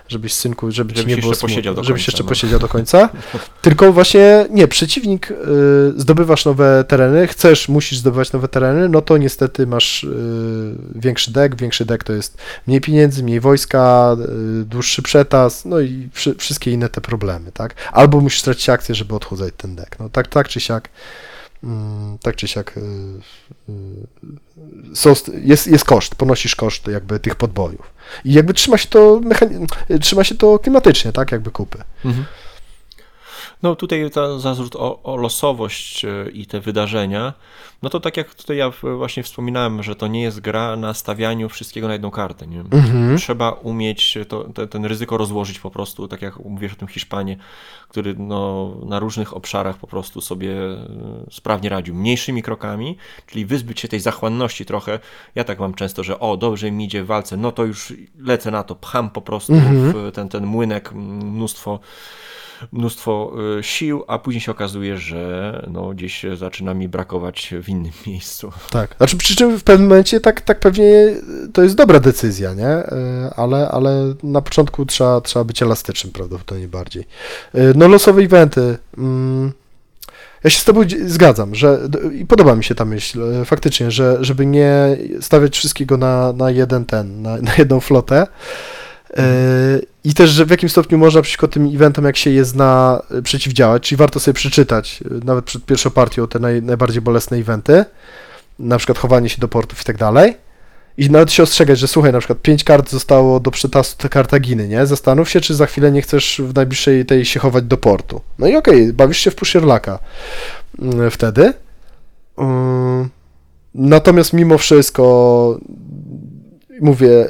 Żebyś 0.09 0.35
synku, 0.35 0.71
żeby 0.71 0.97
Żebyś 0.97 1.15
nie 1.15 1.21
było 1.21 1.33
jeszcze 1.33 1.47
posiedział 1.47 1.75
do 1.75 1.85
żebyś 1.85 2.03
końca, 2.03 2.11
jeszcze 2.13 2.23
no. 2.23 2.29
posiedział 2.29 2.59
do 2.59 2.69
końca. 2.69 3.09
Tylko 3.63 3.93
właśnie, 3.93 4.47
nie, 4.51 4.69
przeciwnik, 4.69 5.31
y, 5.31 5.35
zdobywasz 5.97 6.45
nowe 6.45 6.85
tereny, 6.89 7.27
chcesz, 7.27 7.69
musisz 7.69 7.99
zdobywać 7.99 8.33
nowe 8.33 8.49
tereny, 8.49 8.89
no 8.89 9.03
to 9.03 9.17
niestety 9.17 9.67
masz 9.67 10.05
y, 10.05 10.75
większy 10.95 11.33
deck, 11.33 11.57
większy 11.57 11.85
deck 11.85 12.05
to 12.05 12.13
jest 12.13 12.39
mniej 12.67 12.81
pieniędzy, 12.81 13.23
mniej 13.23 13.41
wojska, 13.41 14.17
y, 14.61 14.65
dłuższy 14.65 15.03
przetas, 15.03 15.65
no 15.65 15.81
i 15.81 16.09
wszy, 16.13 16.35
wszystkie 16.35 16.71
inne 16.71 16.89
te 16.89 17.01
problemy, 17.01 17.53
tak? 17.53 17.75
Albo 17.93 18.21
musisz 18.21 18.41
stracić 18.41 18.69
akcję, 18.69 18.95
żeby 18.95 19.15
odchudzać 19.15 19.55
ten 19.57 19.77
deck. 19.77 19.99
No 19.99 20.09
tak, 20.09 20.29
tak 20.29 20.49
czy 20.49 20.61
siak, 20.61 20.89
tak 22.23 22.37
czy 22.37 22.49
siak 22.49 22.77
y, 22.77 22.81
y, 23.69 25.41
jest, 25.43 25.67
jest 25.67 25.85
koszt, 25.85 26.15
ponosisz 26.15 26.57
koszt 26.57 26.87
jakby 26.87 27.21
tych 27.21 27.35
podbojów. 27.35 27.95
I 28.25 28.33
jakby 28.33 28.55
trzyma 28.55 28.79
się 28.79 28.89
to 28.89 29.21
trzyma 30.01 30.25
się 30.25 30.35
to 30.35 30.59
klimatycznie, 30.59 31.13
tak, 31.13 31.33
jakby 31.33 31.51
kupy. 31.51 31.79
Mhm. 32.05 32.27
No 33.67 33.77
tutaj 33.77 34.11
ta 34.11 34.39
zarzut 34.39 34.77
o, 34.77 35.03
o 35.03 35.17
losowość 35.17 36.05
e, 36.05 36.31
i 36.33 36.47
te 36.47 36.61
wydarzenia, 36.61 37.33
no 37.83 37.91
to 37.91 38.01
tak 38.01 38.17
jak 38.17 38.35
tutaj 38.35 38.57
ja 38.57 38.73
właśnie 38.97 39.23
wspominałem, 39.23 39.83
że 39.83 39.97
to 39.97 40.07
nie 40.07 40.23
jest 40.23 40.41
gra 40.41 40.77
na 40.77 40.95
stawianiu 40.95 41.49
wszystkiego 41.49 41.87
na 41.87 41.93
jedną 41.93 42.11
kartę, 42.11 42.47
nie? 42.47 42.61
Mhm. 42.61 43.19
Trzeba 43.19 43.51
umieć 43.51 44.19
to, 44.29 44.45
te, 44.45 44.67
ten 44.67 44.85
ryzyko 44.85 45.17
rozłożyć 45.17 45.59
po 45.59 45.71
prostu, 45.71 46.09
tak 46.09 46.23
jak 46.23 46.39
mówisz 46.39 46.73
o 46.73 46.77
tym 46.77 46.89
Hiszpanie, 46.89 47.37
który 47.89 48.15
no, 48.19 48.73
na 48.85 48.99
różnych 48.99 49.37
obszarach 49.37 49.77
po 49.77 49.87
prostu 49.87 50.21
sobie 50.21 50.53
e, 50.53 50.87
sprawnie 51.31 51.69
radził. 51.69 51.95
Mniejszymi 51.95 52.43
krokami, 52.43 52.97
czyli 53.27 53.47
wyzbyć 53.47 53.81
się 53.81 53.89
tej 53.89 54.01
zachłanności 54.01 54.65
trochę. 54.65 54.99
Ja 55.35 55.45
tak 55.45 55.59
mam 55.59 55.75
często, 55.75 56.05
że 56.05 56.21
o, 56.21 56.37
dobrze 56.37 56.71
mi 56.71 56.85
idzie 56.85 57.03
w 57.03 57.07
walce, 57.07 57.37
no 57.37 57.53
to 57.53 57.65
już 57.65 57.93
lecę 58.19 58.51
na 58.51 58.63
to, 58.63 58.75
pcham 58.75 59.11
po 59.11 59.21
prostu 59.21 59.53
Mhm. 59.55 59.93
w 59.93 60.13
ten, 60.13 60.29
ten 60.29 60.47
młynek 60.47 60.93
mnóstwo 60.93 61.81
mnóstwo 62.73 63.33
y, 63.59 63.63
sił, 63.63 64.05
a 64.09 64.19
później 64.19 64.41
się 64.41 64.53
okazuje, 64.53 64.97
że 64.99 65.63
no, 65.73 65.89
gdzieś 65.89 66.25
zaczyna 66.37 66.75
mi 66.75 66.89
brakować 66.89 67.55
w 67.63 67.69
innym 67.69 67.93
miejscu. 68.07 68.53
Tak. 68.71 68.95
Znaczy, 68.97 69.17
przy 69.17 69.37
czym 69.37 69.59
w 69.59 69.65
pewnym 69.65 69.89
momencie 69.89 70.21
tak, 70.21 70.41
tak 70.41 70.61
pewnie 70.61 71.15
to 71.53 71.63
jest 71.63 71.75
dobra 71.75 72.01
decyzja, 72.01 72.55
nie? 72.55 72.69
Y, 72.79 72.87
Ale, 73.37 73.69
ale 73.69 74.15
na 74.23 74.43
początku 74.43 74.87
trzeba, 74.87 75.21
trzeba 75.21 75.45
być 75.45 75.63
elastycznym 75.63 76.13
prawdopodobnie 76.13 76.69
bardziej. 76.69 77.03
Y, 77.55 77.73
No 77.77 77.89
losowe 77.89 78.23
eventy. 78.23 78.79
mm, 78.99 79.53
Ja 80.45 80.51
się 80.51 80.59
z 80.61 80.65
tobą 80.65 80.81
zgadzam, 81.07 81.55
że 81.55 81.79
i 82.15 82.27
podoba 82.27 82.55
mi 82.55 82.65
się 82.65 82.75
ta 82.75 82.85
myśl, 82.85 83.21
faktycznie, 83.45 83.91
że 83.91 84.17
żeby 84.21 84.47
nie 84.47 84.97
stawiać 85.21 85.57
wszystkiego 85.59 85.97
na, 85.97 86.33
na 86.33 86.51
jeden 86.51 86.85
ten, 86.85 87.23
na, 87.23 87.37
na 87.37 87.55
jedną 87.59 87.81
flotę. 87.81 88.27
I 90.05 90.15
też, 90.15 90.31
że 90.31 90.47
w 90.47 90.51
jakim 90.51 90.69
stopniu 90.69 90.99
można 90.99 91.23
przeciwko 91.23 91.49
tym 91.49 91.67
eventom, 91.75 92.05
jak 92.05 92.17
się 92.17 92.31
je 92.31 92.45
zna, 92.45 93.03
y, 93.19 93.23
przeciwdziałać, 93.23 93.83
czyli 93.83 93.97
warto 93.97 94.21
sobie 94.21 94.35
przeczytać, 94.35 95.03
y, 95.03 95.25
nawet 95.25 95.45
przed 95.45 95.65
pierwszą 95.65 95.91
partią, 95.91 96.29
te 96.29 96.39
naj, 96.39 96.63
najbardziej 96.63 97.03
bolesne 97.03 97.37
eventy, 97.37 97.85
na 98.59 98.79
przykład 98.79 98.99
chowanie 98.99 99.29
się 99.29 99.39
do 99.39 99.49
portów 99.49 99.81
i 99.81 99.85
tak 99.85 99.97
dalej. 99.97 100.37
I 100.99 101.11
nawet 101.11 101.33
się 101.33 101.43
ostrzegać, 101.43 101.79
że 101.79 101.89
słuchaj, 101.89 102.13
na 102.13 102.19
przykład 102.19 102.43
pięć 102.43 102.65
kart 102.65 102.91
zostało 102.91 103.41
do 103.41 103.51
przetasu 103.51 103.97
te 103.99 104.09
Kartaginy, 104.09 104.69
nie? 104.69 104.87
Zastanów 104.87 105.31
się, 105.31 105.41
czy 105.41 105.55
za 105.55 105.67
chwilę 105.67 105.93
nie 105.93 106.03
chcesz 106.03 106.41
w 106.45 106.55
najbliższej 106.55 107.07
tej 107.07 107.25
się 107.25 107.41
chować 107.41 107.65
do 107.65 107.77
portu. 107.77 108.21
No 108.39 108.47
i 108.47 108.57
okej, 108.57 108.93
bawisz 108.93 109.19
się 109.19 109.31
w 109.31 109.35
Pusherlaka 109.35 109.99
mm, 110.79 111.11
wtedy. 111.11 111.53
Mm, 112.39 113.09
Natomiast 113.79 114.33
mimo 114.33 114.59
wszystko 114.59 115.59
mówię, 116.81 117.29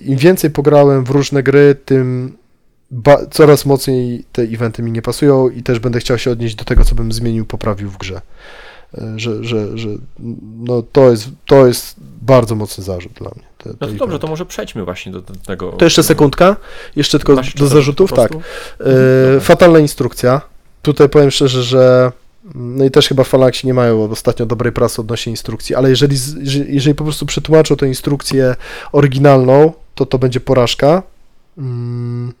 im 0.00 0.16
więcej 0.18 0.50
pograłem 0.50 1.04
w 1.04 1.10
różne 1.10 1.42
gry, 1.42 1.74
tym 1.84 2.36
ba- 2.90 3.26
coraz 3.30 3.66
mocniej 3.66 4.24
te 4.32 4.42
eventy 4.42 4.82
mi 4.82 4.92
nie 4.92 5.02
pasują 5.02 5.48
i 5.48 5.62
też 5.62 5.78
będę 5.78 6.00
chciał 6.00 6.18
się 6.18 6.30
odnieść 6.30 6.54
do 6.54 6.64
tego, 6.64 6.84
co 6.84 6.94
bym 6.94 7.12
zmienił, 7.12 7.46
poprawił 7.46 7.90
w 7.90 7.98
grze. 7.98 8.20
Y, 8.98 9.00
Że, 9.16 9.44
że, 9.44 9.78
że 9.78 9.88
no 10.58 10.82
to 10.92 11.10
jest, 11.10 11.28
to 11.46 11.66
jest 11.66 11.96
bardzo 12.22 12.54
mocny 12.54 12.84
zarzut 12.84 13.12
dla 13.12 13.30
mnie. 13.36 13.44
Te, 13.58 13.64
te 13.64 13.70
No 13.70 13.76
to 13.78 13.84
eventy. 13.86 13.98
dobrze, 13.98 14.18
to 14.18 14.26
może 14.26 14.46
przejdźmy 14.46 14.84
właśnie 14.84 15.12
do, 15.12 15.20
do 15.20 15.34
tego. 15.46 15.72
To 15.72 15.84
jeszcze 15.84 16.02
sekundka, 16.02 16.56
jeszcze 16.96 17.18
tylko 17.18 17.36
do 17.58 17.66
zarzutów, 17.66 18.12
tak. 18.12 18.32
E, 18.32 18.36
Dobra. 18.36 19.40
fatalna 19.40 19.78
instrukcja. 19.78 20.40
Tutaj 20.82 21.08
powiem 21.08 21.30
szczerze, 21.30 21.62
że 21.62 22.12
no 22.54 22.84
i 22.84 22.90
też 22.90 23.08
chyba 23.08 23.24
Phalanxi 23.24 23.66
nie 23.66 23.74
mają 23.74 24.10
ostatnio 24.10 24.46
dobrej 24.46 24.72
prasy 24.72 25.00
odnośnie 25.00 25.30
instrukcji, 25.30 25.74
ale 25.74 25.90
jeżeli- 25.90 26.16
jeżeli 26.68 26.94
po 26.94 27.04
prostu 27.04 27.26
przetłumaczą 27.26 27.76
tę 27.76 27.88
instrukcję 27.88 28.54
oryginalną, 28.92 29.72
to 29.94 30.06
to 30.06 30.18
będzie 30.18 30.40
porażka. 30.40 31.02
Mm. 31.58 32.32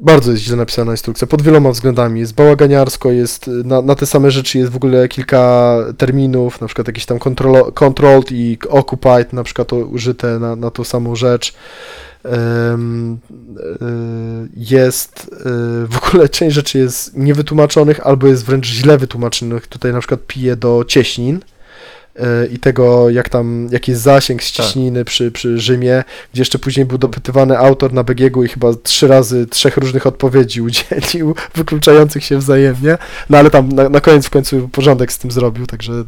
Bardzo 0.00 0.30
jest 0.30 0.42
źle 0.42 0.56
napisana 0.56 0.92
instrukcja, 0.92 1.26
pod 1.26 1.42
wieloma 1.42 1.70
względami. 1.70 2.20
Jest 2.20 2.34
bałaganiarsko, 2.34 3.10
jest 3.10 3.46
na, 3.46 3.82
na 3.82 3.94
te 3.94 4.06
same 4.06 4.30
rzeczy 4.30 4.58
jest 4.58 4.72
w 4.72 4.76
ogóle 4.76 5.08
kilka 5.08 5.76
terminów, 5.98 6.60
na 6.60 6.66
przykład 6.66 6.86
jakieś 6.86 7.06
tam 7.06 7.18
control, 7.18 7.72
controlled 7.72 8.32
i 8.32 8.58
occupied, 8.68 9.32
na 9.32 9.44
przykład 9.44 9.68
to 9.68 9.76
użyte 9.76 10.38
na, 10.38 10.56
na 10.56 10.70
tą 10.70 10.84
samą 10.84 11.16
rzecz. 11.16 11.54
Y, 12.26 12.28
jest 14.56 15.30
y, 15.32 15.86
w 15.86 15.96
ogóle 15.96 16.28
część 16.38 16.54
rzeczy 16.54 16.78
jest 16.78 17.16
niewytłumaczonych 17.16 18.06
albo 18.06 18.26
jest 18.26 18.44
wręcz 18.44 18.66
źle 18.66 18.98
wytłumaczonych. 18.98 19.66
Tutaj 19.66 19.92
na 19.92 19.98
przykład 19.98 20.20
pije 20.26 20.56
do 20.56 20.84
cieśnin. 20.88 21.40
E, 22.18 22.46
i 22.46 22.58
tego, 22.58 23.10
jak 23.10 23.28
tam, 23.28 23.68
jaki 23.70 23.90
jest 23.90 24.02
zasięg 24.02 24.42
ściśniny 24.42 25.04
przy, 25.04 25.30
przy 25.30 25.58
Rzymie, 25.58 26.04
gdzie 26.32 26.40
jeszcze 26.40 26.58
później 26.58 26.86
był 26.86 26.98
dopytywany 26.98 27.58
autor 27.58 27.92
na 27.92 28.04
BGG 28.04 28.44
i 28.44 28.48
chyba 28.48 28.68
trzy 28.82 29.08
razy 29.08 29.46
trzech 29.46 29.76
różnych 29.76 30.06
odpowiedzi 30.06 30.62
udzielił, 30.62 31.34
wykluczających 31.54 32.24
się 32.24 32.38
wzajemnie, 32.38 32.98
no 33.30 33.38
ale 33.38 33.50
tam 33.50 33.68
na, 33.68 33.88
na 33.88 34.00
koniec 34.00 34.26
w 34.26 34.30
końcu 34.30 34.68
porządek 34.68 35.12
z 35.12 35.18
tym 35.18 35.30
zrobił, 35.30 35.66
także 35.66 35.92
e, 35.92 36.04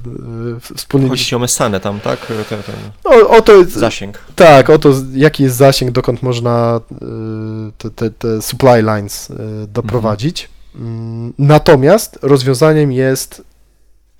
wspólnie... 0.76 1.08
Chodzi 1.08 1.34
o 1.34 1.38
Messanę 1.38 1.80
tam, 1.80 2.00
tak? 2.00 2.26
Ten, 2.26 2.62
ten 2.62 2.74
O, 3.04 3.28
o 3.36 3.42
to 3.42 3.56
jest, 3.56 3.72
zasięg. 3.72 4.18
tak, 4.36 4.70
o 4.70 4.78
to 4.78 4.94
jaki 5.14 5.42
jest 5.42 5.56
zasięg, 5.56 5.90
dokąd 5.92 6.22
można 6.22 6.80
y, 6.92 7.72
te, 7.78 7.90
te, 7.90 8.10
te 8.10 8.42
supply 8.42 8.82
lines 8.82 9.30
y, 9.30 9.34
doprowadzić. 9.68 10.48
Mm, 10.74 11.32
Natomiast 11.38 12.18
rozwiązaniem 12.22 12.92
jest 12.92 13.42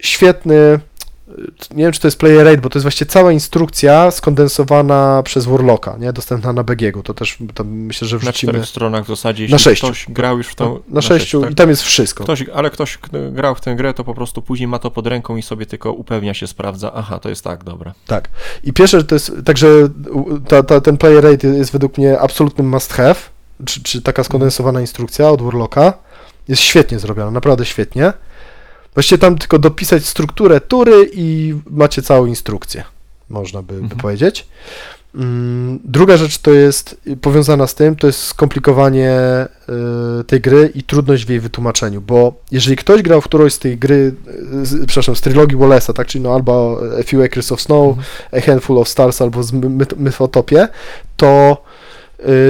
świetny, 0.03 0.55
y, 0.55 0.81
nie 1.75 1.85
wiem 1.85 1.93
czy 1.93 2.01
to 2.01 2.09
jest 2.09 2.19
player 2.19 2.49
aid, 2.49 2.61
bo 2.61 2.71
to 2.71 2.79
jest 2.79 2.85
właściwie 2.85 3.11
cała 3.11 3.33
instrukcja 3.33 4.11
skondensowana 4.11 5.23
przez 5.25 5.47
Warlocka, 5.47 5.97
nie? 6.01 6.13
dostępna 6.13 6.53
na 6.53 6.65
BGG. 6.65 7.03
To 7.05 7.15
też 7.15 7.39
to 7.55 7.65
myślę, 7.65 8.09
że 8.09 8.17
Na 8.17 8.21
wrzucimy 8.21 8.53
czterech 8.53 8.69
stronach 8.69 9.05
w 9.05 9.09
zasadzie. 9.09 9.45
Na 9.45 9.45
jeśli 9.45 9.59
sześciu. 9.59 9.87
Ktoś 9.87 10.07
grał 10.09 10.39
już 10.39 10.47
w 10.47 10.55
tą. 10.55 10.75
na, 10.75 10.81
na 10.89 11.03
sześciu 11.03 11.41
tak. 11.41 11.51
i 11.51 11.55
tam 11.55 11.69
jest 11.69 11.83
wszystko. 11.83 12.25
Ktoś, 12.25 12.45
ale 12.55 12.71
ktoś 12.71 12.99
grał 13.33 13.55
w 13.55 13.61
tę 13.61 13.77
grę, 13.77 13.95
to 13.95 14.05
po 14.05 14.15
prostu 14.15 14.43
później 14.43 14.69
ma 14.69 14.79
to 14.79 14.91
pod 14.91 15.07
ręką 15.07 15.37
i 15.37 15.43
sobie 15.43 15.67
tylko 15.67 15.93
upewnia 15.93 16.35
się, 16.35 16.47
sprawdza. 16.47 16.93
Aha, 16.95 17.19
to 17.19 17.29
jest 17.29 17.45
tak, 17.45 17.65
dobra. 17.65 17.95
Tak. 18.07 18.29
I 18.65 18.73
pierwsze, 18.73 18.99
że 18.99 19.05
to 19.05 19.15
jest, 19.15 19.33
także 19.45 19.69
ta, 20.49 20.63
ta, 20.63 20.81
ten 20.81 20.97
player 20.99 21.27
aid 21.27 21.45
jest 21.45 21.73
według 21.73 21.99
mnie 21.99 22.19
absolutnym 22.19 22.69
must 22.69 22.93
have, 22.93 23.17
czy, 23.65 23.83
czy 23.83 24.03
taka 24.03 24.25
skondensowana 24.25 24.81
instrukcja 24.81 25.31
od 25.31 25.43
Warlocka. 25.43 25.93
Jest 26.49 26.63
świetnie 26.63 26.99
zrobiona, 26.99 27.31
naprawdę 27.31 27.65
świetnie. 27.65 28.13
Właściwie 28.99 29.19
tam 29.19 29.39
tylko 29.39 29.59
dopisać 29.59 30.07
strukturę 30.07 30.61
tury 30.61 31.11
i 31.13 31.55
macie 31.71 32.03
całą 32.03 32.27
instrukcję, 32.27 32.85
można 33.29 33.63
by, 33.63 33.75
by 33.75 33.81
Mhm. 33.81 34.01
powiedzieć. 34.01 34.47
Mm, 35.15 35.79
Druga 35.85 36.17
rzecz 36.17 36.39
to 36.39 36.51
jest 36.53 36.97
y, 37.07 37.17
powiązana 37.17 37.67
z 37.67 37.75
tym, 37.75 37.97
to 37.97 38.07
jest 38.07 38.23
skomplikowanie 38.23 39.11
y, 40.21 40.25
tej 40.25 40.41
gry 40.41 40.73
i 40.75 40.83
trudność 40.83 41.25
w 41.27 41.29
jej 41.29 41.41
wytłumaczeniu, 41.41 42.01
bo 42.01 42.33
jeżeli 42.51 42.77
ktoś 42.77 43.03
grał 43.03 43.21
w 43.21 43.25
którąś 43.25 43.53
z 43.53 43.59
tej 43.59 43.79
gry, 43.79 44.15
y, 44.63 44.67
z, 44.67 44.87
przepraszam, 44.87 45.17
z 45.17 45.21
trylogii 45.21 45.57
Wallace'a, 45.59 45.93
tak, 45.93 46.07
czyli 46.07 46.25
no 46.25 46.35
albo 46.35 46.81
A 47.01 47.03
Few 47.03 47.25
Acres 47.25 47.53
of 47.53 47.61
Snow, 47.61 47.89
Mhm. 47.89 48.07
A 48.33 48.47
Handful 48.47 48.79
of 48.79 48.89
Stars 48.89 49.23
albo 49.23 49.43
z 49.43 49.53
My- 49.53 49.61
Myth- 49.71 49.97
Mythotopie, 49.97 50.69
to, 51.17 51.63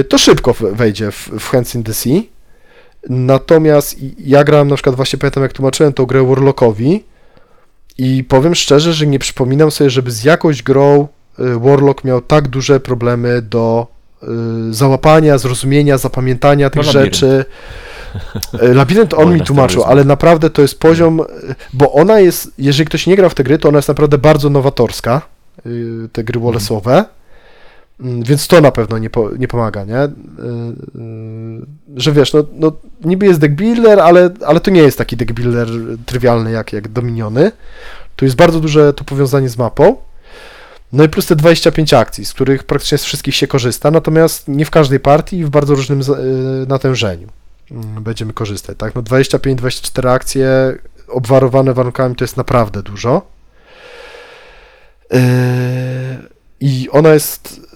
to 0.09 0.17
szybko 0.17 0.53
wejdzie 0.53 1.11
w, 1.11 1.29
w 1.39 1.49
Hands 1.49 1.75
in 1.75 1.83
the 1.83 1.93
Sea. 1.93 2.21
Natomiast 3.09 3.95
ja 4.19 4.43
grałem 4.43 4.67
na 4.67 4.75
przykład, 4.75 4.95
właśnie 4.95 5.19
pamiętam 5.19 5.43
jak 5.43 5.53
tłumaczyłem 5.53 5.93
tą 5.93 6.05
grę 6.05 6.23
Warlockowi 6.23 7.03
i 7.97 8.23
powiem 8.23 8.55
szczerze, 8.55 8.93
że 8.93 9.07
nie 9.07 9.19
przypominam 9.19 9.71
sobie, 9.71 9.89
żeby 9.89 10.11
z 10.11 10.23
jakąś 10.23 10.63
grą 10.63 11.07
y, 11.39 11.59
Warlock 11.59 12.03
miał 12.03 12.21
tak 12.21 12.47
duże 12.47 12.79
problemy 12.79 13.41
do 13.41 13.87
y, 14.23 14.27
załapania, 14.73 15.37
zrozumienia, 15.37 15.97
zapamiętania 15.97 16.69
tych 16.69 16.85
No, 16.85 16.91
rzeczy. 16.91 17.45
Y, 18.63 18.73
Labirynt 18.73 19.13
on 19.13 19.33
mi 19.33 19.41
tłumaczył, 19.41 19.83
ale 19.83 20.03
naprawdę 20.03 20.49
to 20.49 20.61
jest 20.61 20.79
poziom, 20.79 21.21
bo 21.73 21.93
ona 21.93 22.19
jest, 22.19 22.51
jeżeli 22.57 22.87
ktoś 22.87 23.07
nie 23.07 23.15
grał 23.15 23.29
w 23.29 23.35
te 23.35 23.43
gry, 23.43 23.57
to 23.57 23.69
ona 23.69 23.77
jest 23.77 23.87
naprawdę 23.87 24.17
bardzo 24.17 24.49
nowatorska, 24.49 25.21
te 26.13 26.23
gry 26.23 26.39
Wallace'owe, 26.39 27.03
więc 27.99 28.47
to 28.47 28.61
na 28.61 28.71
pewno 28.71 28.97
nie, 28.97 29.09
po, 29.09 29.29
nie 29.37 29.47
pomaga, 29.47 29.83
nie? 29.83 30.03
Y, 30.03 30.07
y, 30.07 30.09
Że 31.95 32.11
wiesz, 32.11 32.33
no, 32.33 32.43
no 32.53 32.71
niby 33.03 33.25
jest 33.25 33.39
deck 33.39 33.53
builder, 33.53 33.99
ale, 33.99 34.29
ale 34.45 34.59
to 34.59 34.71
nie 34.71 34.81
jest 34.81 34.97
taki 34.97 35.17
deck 35.17 35.31
builder 35.31 35.67
trywialny 36.05 36.51
jak, 36.51 36.73
jak 36.73 36.87
Dominiony. 36.87 37.51
Tu 38.15 38.25
jest 38.25 38.37
bardzo 38.37 38.59
duże 38.59 38.93
to 38.93 39.03
powiązanie 39.03 39.49
z 39.49 39.57
mapą. 39.57 39.95
No 40.93 41.03
i 41.03 41.09
plus 41.09 41.25
te 41.25 41.35
25 41.35 41.93
akcji, 41.93 42.25
z 42.25 42.33
których 42.33 42.63
praktycznie 42.63 42.97
z 42.97 43.03
wszystkich 43.03 43.35
się 43.35 43.47
korzysta, 43.47 43.91
natomiast 43.91 44.47
nie 44.47 44.65
w 44.65 44.71
każdej 44.71 44.99
partii 44.99 45.37
i 45.37 45.45
w 45.45 45.49
bardzo 45.49 45.75
różnym 45.75 46.01
y, 46.01 46.65
natężeniu 46.67 47.27
mm, 47.71 48.03
będziemy 48.03 48.33
korzystać, 48.33 48.77
tak? 48.77 48.95
No 48.95 49.01
25-24 49.01 50.09
akcje 50.09 50.77
obwarowane 51.07 51.73
warunkami 51.73 52.15
to 52.15 52.23
jest 52.23 52.37
naprawdę 52.37 52.83
dużo. 52.83 53.21
I 56.59 56.89
ona 56.91 57.13
jest 57.13 57.69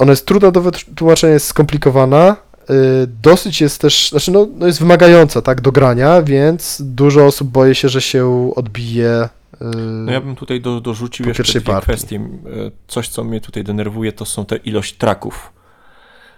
ona 0.00 0.10
jest 0.12 0.26
trudna 0.26 0.50
do 0.50 0.60
wytłumaczenia, 0.60 1.32
jest 1.32 1.46
skomplikowana, 1.46 2.36
yy, 2.68 2.74
dosyć 3.22 3.60
jest 3.60 3.80
też, 3.80 4.10
znaczy 4.10 4.30
no, 4.30 4.46
no 4.58 4.66
jest 4.66 4.80
wymagająca, 4.80 5.42
tak, 5.42 5.60
do 5.60 5.72
grania, 5.72 6.22
więc 6.22 6.82
dużo 6.84 7.26
osób 7.26 7.48
boi 7.48 7.74
się, 7.74 7.88
że 7.88 8.00
się 8.00 8.52
odbije 8.56 9.28
yy, 9.60 9.66
No 9.76 10.12
ja 10.12 10.20
bym 10.20 10.36
tutaj 10.36 10.60
do, 10.60 10.80
dorzucił 10.80 11.28
jeszcze 11.28 11.42
dwie 11.42 11.60
partii. 11.60 11.82
kwestie. 11.92 12.16
E, 12.16 12.70
Coś, 12.88 13.08
co 13.08 13.24
mnie 13.24 13.40
tutaj 13.40 13.64
denerwuje, 13.64 14.12
to 14.12 14.24
są 14.24 14.44
te 14.44 14.56
ilość 14.56 14.94
traków. 14.96 15.52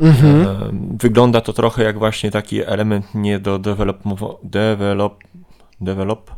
mhm. 0.01 0.43
E, 0.43 0.57
Wygląda 0.99 1.41
to 1.41 1.53
trochę 1.53 1.83
jak 1.83 1.99
właśnie 1.99 2.31
taki 2.31 2.63
element 2.65 3.07
nie 3.15 3.39
do 3.39 3.59
develop, 3.59 3.99
develop, 4.43 5.15
develop 5.81 6.31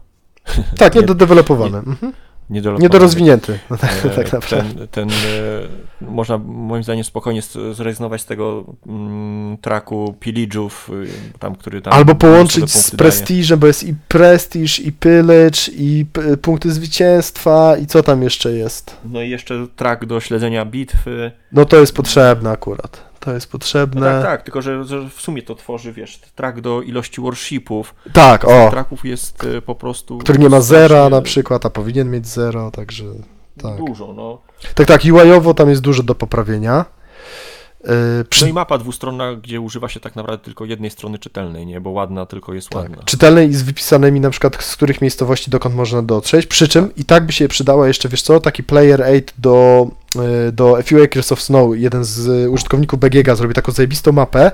Tak, 0.78 0.94
nie- 0.94 1.00
niedodevelopowany, 1.00 1.78
mhm. 1.78 2.12
Niedorozwinięty. 2.50 2.82
niedorozwinięty, 2.82 3.58
no, 3.70 3.76
E, 3.76 3.78
tak, 3.78 4.14
tak 4.16 4.32
naprawdę. 4.32 4.86
Ten, 4.86 5.08
ten 5.08 5.10
e, 5.10 6.04
można 6.10 6.38
moim 6.38 6.82
zdaniem 6.84 7.04
spokojnie 7.04 7.42
zrezygnować 7.72 8.20
z 8.20 8.26
tego 8.26 8.64
mm, 8.86 9.58
traku 9.58 10.14
Pillage'ów, 10.20 10.70
y, 10.94 11.06
tam, 11.38 11.54
który 11.56 11.82
tam 11.82 11.92
Albo 11.92 12.14
połączyć 12.14 12.70
z 12.72 12.90
daje. 12.90 12.98
prestiżem, 12.98 13.58
bo 13.58 13.66
jest 13.66 13.84
i 13.84 13.94
prestiż, 14.08 14.80
i 14.80 14.92
pillage, 14.92 15.60
i 15.76 16.06
punkty 16.42 16.72
zwycięstwa, 16.72 17.76
i 17.76 17.86
co 17.86 18.02
tam 18.02 18.22
jeszcze 18.22 18.52
jest. 18.52 18.96
No 19.04 19.22
i 19.22 19.30
jeszcze 19.30 19.66
trak 19.76 20.06
do 20.06 20.20
śledzenia 20.20 20.64
bitwy. 20.64 21.32
No 21.52 21.64
to 21.64 21.76
jest 21.76 21.94
potrzebne 21.96 22.50
akurat. 22.50 23.13
To 23.24 23.32
jest 23.34 23.46
No 23.46 23.52
potrzebne. 23.52 24.00
tak, 24.06 24.22
tak, 24.22 24.42
tylko 24.42 24.62
że, 24.62 24.84
że 24.84 25.08
w 25.10 25.20
sumie 25.20 25.42
to 25.42 25.54
tworzy, 25.54 25.92
wiesz, 25.92 26.20
trak 26.34 26.60
do 26.60 26.82
ilości 26.82 27.20
worshipów. 27.20 27.94
Tak, 28.12 28.44
o. 28.44 28.70
Traków 28.70 29.04
jest 29.04 29.44
y, 29.44 29.62
po 29.62 29.74
prostu... 29.74 30.18
Który 30.18 30.38
nie 30.38 30.48
ma 30.48 30.60
zera 30.60 31.08
na 31.08 31.22
przykład, 31.22 31.66
a 31.66 31.70
powinien 31.70 32.10
mieć 32.10 32.26
zero, 32.26 32.70
także 32.70 33.04
tak. 33.62 33.76
Dużo, 33.76 34.12
no. 34.12 34.38
Tak, 34.74 34.86
tak, 34.86 35.00
UI-owo 35.04 35.54
tam 35.54 35.70
jest 35.70 35.82
dużo 35.82 36.02
do 36.02 36.14
poprawienia. 36.14 36.84
Yy, 37.84 37.90
No 38.18 38.24
przy, 38.30 38.48
i 38.48 38.52
mapa 38.52 38.78
dwustronna, 38.78 39.34
gdzie 39.34 39.60
używa 39.60 39.88
się 39.88 40.00
tak 40.00 40.16
naprawdę 40.16 40.44
tylko 40.44 40.64
jednej 40.64 40.90
strony 40.90 41.18
czytelnej, 41.18 41.66
nie? 41.66 41.80
Bo 41.80 41.90
ładna 41.90 42.26
tylko 42.26 42.54
jest 42.54 42.74
ładna. 42.74 42.96
tak, 42.96 43.04
czytelnej 43.04 43.48
i 43.48 43.54
z 43.54 43.62
wypisanymi 43.62 44.20
na 44.20 44.30
przykład 44.30 44.64
z 44.64 44.76
których 44.76 45.00
miejscowości 45.00 45.50
dokąd 45.50 45.74
można 45.74 46.02
dotrzeć, 46.02 46.46
przy 46.46 46.68
czym 46.68 46.94
i 46.96 47.04
tak 47.04 47.26
by 47.26 47.32
się 47.32 47.48
przydała 47.48 47.88
jeszcze, 47.88 48.08
wiesz 48.08 48.22
co, 48.22 48.40
taki 48.40 48.62
player 48.62 49.02
aid 49.02 49.34
do, 49.38 49.86
do 50.52 50.76
A 50.78 50.82
Few 50.82 51.02
Acres 51.04 51.32
of 51.32 51.42
Snow. 51.42 51.76
Jeden 51.76 52.04
z 52.04 52.26
y, 52.26 52.50
użytkowników 52.50 53.00
BGG 53.00 53.36
zrobi 53.36 53.54
taką 53.54 53.72
zajebistą 53.72 54.12
mapę, 54.12 54.46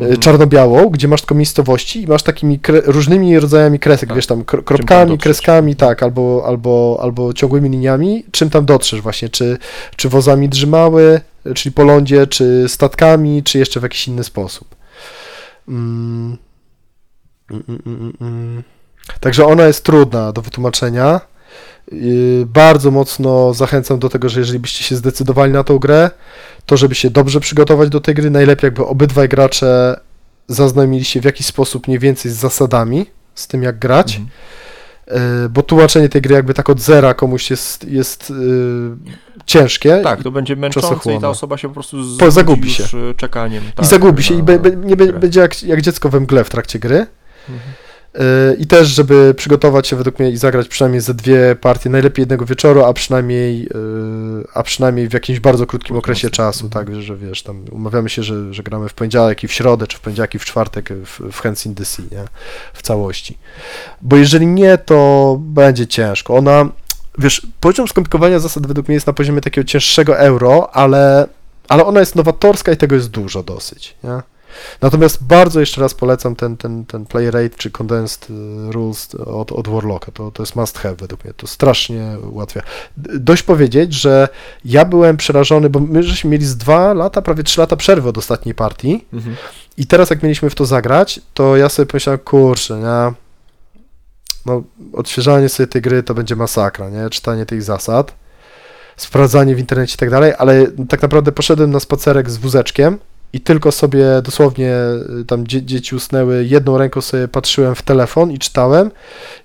y, 0.00 0.02
Mhm. 0.04 0.20
czarno-białą, 0.20 0.88
gdzie 0.90 1.08
masz 1.08 1.20
tylko 1.20 1.34
miejscowości 1.34 2.02
i 2.02 2.06
masz 2.06 2.22
takimi 2.22 2.60
różnymi 2.84 3.40
rodzajami 3.40 3.78
kresek, 3.78 4.08
Tak. 4.08 4.16
wiesz 4.16 4.26
tam 4.26 4.44
kro, 4.44 4.58
tam 4.58 4.64
kropkami, 4.64 5.18
kreskami, 5.18 5.76
tak, 5.76 6.02
albo, 6.02 6.42
albo, 6.46 6.98
albo 7.02 7.32
ciągłymi 7.32 7.70
liniami, 7.70 8.24
czym 8.30 8.50
tam 8.50 8.64
dotrzesz 8.64 9.00
właśnie, 9.00 9.28
czy, 9.28 9.58
czy 9.96 10.08
wozami 10.08 10.48
drzymały, 10.48 11.20
czyli 11.54 11.72
po 11.72 11.84
lądzie, 11.84 12.26
czy 12.26 12.64
statkami, 12.68 13.42
czy 13.42 13.58
jeszcze 13.58 13.80
w 13.80 13.82
jakiś 13.82 14.08
inny 14.08 14.24
sposób. 14.24 14.74
Mm, 15.68 16.36
mm, 17.50 17.64
mm, 17.86 18.12
mm. 18.20 18.62
Także 19.20 19.46
ona 19.46 19.64
jest 19.66 19.84
trudna 19.84 20.32
do 20.32 20.42
wytłumaczenia. 20.42 21.20
Yy, 21.92 22.46
Bardzo 22.46 22.90
mocno 22.90 23.54
zachęcam 23.54 23.98
do 23.98 24.08
tego, 24.08 24.28
że 24.28 24.40
jeżeli 24.40 24.58
byście 24.58 24.84
się 24.84 24.96
zdecydowali 24.96 25.52
na 25.52 25.64
tą 25.64 25.78
grę, 25.78 26.10
to 26.66 26.76
żeby 26.76 26.94
się 26.94 27.10
dobrze 27.10 27.40
przygotować 27.40 27.88
do 27.88 28.00
tej 28.00 28.14
gry, 28.14 28.30
najlepiej 28.30 28.66
jakby 28.66 28.86
obydwaj 28.86 29.28
gracze 29.28 30.00
zaznajomili 30.48 31.04
się 31.04 31.20
w 31.20 31.24
jakiś 31.24 31.46
sposób 31.46 31.86
mniej 31.88 31.98
więcej 31.98 32.32
z 32.32 32.34
zasadami, 32.34 33.06
z 33.34 33.46
tym 33.46 33.62
jak 33.62 33.78
grać, 33.78 34.16
Mhm. 34.16 34.28
Yy, 35.42 35.48
bo 35.48 35.62
tłumaczenie 35.62 36.08
tej 36.08 36.22
gry 36.22 36.34
jakby 36.34 36.54
tak 36.54 36.70
od 36.70 36.80
zera 36.80 37.14
komuś 37.14 37.50
jest, 37.50 37.84
jest 37.84 38.30
yy, 38.30 38.96
ciężkie 39.46 40.00
Tak, 40.04 40.22
to 40.22 40.30
będzie 40.30 40.56
męczące 40.56 41.14
i 41.14 41.20
ta 41.20 41.28
osoba 41.28 41.56
się 41.56 41.68
po 41.68 41.74
prostu 41.74 41.96
Po- 41.96 42.30
zagubí 42.30 42.30
zagubi 42.30 42.70
się. 42.70 42.84
y, 43.10 43.14
czekaniem. 43.14 43.64
i 43.68 43.72
tak, 43.72 43.86
zagubi 43.86 44.22
się 44.22 44.34
i 44.38 44.42
be, 44.42 44.58
be, 44.58 44.76
nie 44.76 44.96
be, 44.96 45.12
będzie 45.12 45.40
jak, 45.40 45.62
jak 45.62 45.82
dziecko 45.82 46.08
we 46.08 46.20
mgle 46.20 46.44
w 46.44 46.50
trakcie 46.50 46.78
gry. 46.78 47.06
Mhm. 47.48 47.60
Yy, 48.14 48.56
I 48.58 48.66
też, 48.66 48.88
żeby 48.88 49.34
przygotować 49.36 49.86
się 49.88 49.96
według 49.96 50.18
mnie 50.18 50.30
i 50.30 50.36
zagrać 50.36 50.68
przynajmniej 50.68 51.00
ze 51.00 51.14
dwie 51.14 51.56
partie, 51.60 51.90
najlepiej 51.90 52.22
jednego 52.22 52.44
wieczoru, 52.46 52.84
a 52.84 52.92
przynajmniej, 52.92 53.60
yy, 53.62 54.44
a 54.54 54.62
przynajmniej 54.62 55.08
w 55.08 55.12
jakimś 55.12 55.40
bardzo 55.40 55.66
krótkim 55.66 55.96
okresie 55.96 56.30
czasu, 56.30 56.64
Mhm. 56.66 56.86
tak, 56.86 57.02
że 57.02 57.16
wiesz, 57.16 57.42
tam 57.42 57.64
umawiamy 57.70 58.10
się, 58.10 58.22
że, 58.22 58.54
że 58.54 58.62
gramy 58.62 58.88
w 58.88 58.94
poniedziałek 58.94 59.44
i 59.44 59.48
w 59.48 59.52
środę, 59.52 59.86
czy 59.86 59.96
w 59.96 60.00
poniedziałek 60.00 60.34
i 60.34 60.38
w 60.38 60.44
czwartek 60.44 60.88
w, 60.92 61.32
w 61.32 61.40
Hands 61.40 61.66
in 61.66 61.74
the 61.74 61.84
Sea, 61.84 62.04
nie? 62.12 62.24
w 62.72 62.82
całości. 62.82 63.38
Bo 64.02 64.16
jeżeli 64.16 64.46
nie, 64.46 64.78
to 64.78 65.36
będzie 65.40 65.86
ciężko. 65.86 66.36
Ona, 66.36 66.68
wiesz, 67.18 67.46
poziom 67.60 67.88
skomplikowania 67.88 68.38
zasad 68.38 68.66
według 68.66 68.88
mnie 68.88 68.94
jest 68.94 69.06
na 69.06 69.12
poziomie 69.12 69.40
takiego 69.40 69.64
cięższego 69.64 70.18
euro, 70.18 70.70
ale, 70.76 71.26
ale 71.68 71.84
ona 71.84 72.00
jest 72.00 72.16
nowatorska 72.16 72.72
i 72.72 72.76
tego 72.76 72.94
jest 72.94 73.08
dużo 73.10 73.42
dosyć, 73.42 73.94
nie? 74.04 74.31
Natomiast 74.80 75.24
bardzo 75.24 75.60
jeszcze 75.60 75.80
raz 75.80 75.94
polecam 75.94 76.36
ten, 76.36 76.56
ten, 76.56 76.84
ten 76.84 77.06
play 77.06 77.30
rate 77.30 77.56
czy 77.56 77.70
condensed 77.70 78.30
y, 78.30 78.72
rules 78.72 79.14
od, 79.14 79.52
od 79.52 79.68
Warlocka. 79.68 80.12
To, 80.12 80.30
to 80.30 80.42
jest 80.42 80.56
must 80.56 80.78
have 80.78 80.94
według 80.94 81.24
mnie. 81.24 81.34
To 81.34 81.46
strasznie 81.46 82.16
ułatwia. 82.32 82.62
Dość 82.96 83.42
powiedzieć, 83.42 83.94
że 83.94 84.28
ja 84.64 84.84
byłem 84.84 85.16
przerażony, 85.16 85.70
bo 85.70 85.80
my 85.80 86.02
żeśmy 86.02 86.30
mieli 86.30 86.44
z 86.44 86.56
dwa 86.56 86.94
lata, 86.94 87.22
prawie 87.22 87.42
trzy 87.42 87.60
lata 87.60 87.76
przerwy 87.76 88.08
od 88.08 88.18
ostatniej 88.18 88.54
partii 88.54 89.04
Mhm. 89.12 89.36
i 89.76 89.86
teraz 89.86 90.10
jak 90.10 90.22
mieliśmy 90.22 90.50
w 90.50 90.54
to 90.54 90.66
zagrać, 90.66 91.20
to 91.34 91.56
ja 91.56 91.68
sobie 91.68 91.86
pomyślałem, 91.86 92.18
kurczę, 92.18 92.78
nie? 92.78 93.14
No, 94.46 94.62
odświeżanie 94.92 95.48
sobie 95.48 95.66
tej 95.66 95.82
gry 95.82 96.02
to 96.02 96.14
będzie 96.14 96.36
masakra, 96.36 96.90
nie? 96.90 97.10
Czytanie 97.10 97.46
tych 97.46 97.62
zasad, 97.62 98.14
sprawdzanie 98.96 99.54
w 99.54 99.58
internecie 99.58 99.94
i 99.94 99.98
tak 99.98 100.10
dalej, 100.10 100.32
ale 100.38 100.66
tak 100.88 101.02
naprawdę 101.02 101.32
poszedłem 101.32 101.70
na 101.70 101.80
spacerek 101.80 102.30
z 102.30 102.36
wózeczkiem 102.36 102.98
i 103.32 103.40
tylko 103.40 103.72
sobie 103.72 104.04
dosłownie 104.24 104.74
y, 105.20 105.24
tam 105.24 105.46
dzie 105.46 105.62
dzieci 105.62 105.94
usnęły, 105.94 106.44
jedną 106.44 106.78
ręką 106.78 107.00
sobie 107.00 107.28
patrzyłem 107.28 107.74
w 107.74 107.82
telefon 107.82 108.30
i 108.30 108.38
czytałem 108.38 108.90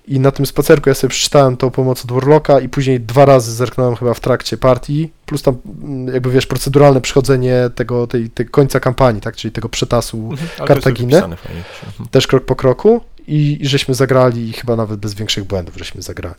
i 0.07 0.19
na 0.19 0.31
tym 0.31 0.45
spacerku 0.45 0.89
ja 0.89 0.95
sobie 0.95 1.11
przeczytałem 1.11 1.57
tą 1.57 1.71
pomoc 1.71 2.05
od 2.05 2.11
Warlocka 2.11 2.59
i 2.59 2.69
później 2.69 2.99
dwa 2.99 3.25
razy 3.25 3.53
zerknąłem 3.53 3.95
chyba 3.95 4.13
w 4.13 4.19
trakcie 4.19 4.57
partii, 4.57 5.11
plus 5.25 5.41
tam 5.41 5.57
mm, 5.83 6.13
jakby 6.13 6.31
wiesz, 6.31 6.45
proceduralne 6.45 7.01
przychodzenie 7.01 7.69
tego, 7.75 8.07
tej, 8.07 8.29
tej 8.29 8.45
końca 8.45 8.79
kampanii, 8.79 9.21
tak, 9.21 9.35
czyli 9.35 9.51
tego 9.51 9.69
przetasu 9.69 10.17
Mhm. 10.17 11.37
Fajnie. 11.37 11.63
Mhm. 11.87 12.09
też 12.09 12.27
krok 12.27 12.45
po 12.45 12.55
kroku 12.55 13.01
i, 13.27 13.57
i 13.61 13.67
żeśmy 13.67 13.93
zagrali 13.93 14.49
i 14.49 14.53
chyba 14.53 14.75
nawet 14.75 14.99
bez 14.99 15.13
większych 15.13 15.43
błędów 15.43 15.77
żeśmy 15.77 16.01
zagrali. 16.01 16.35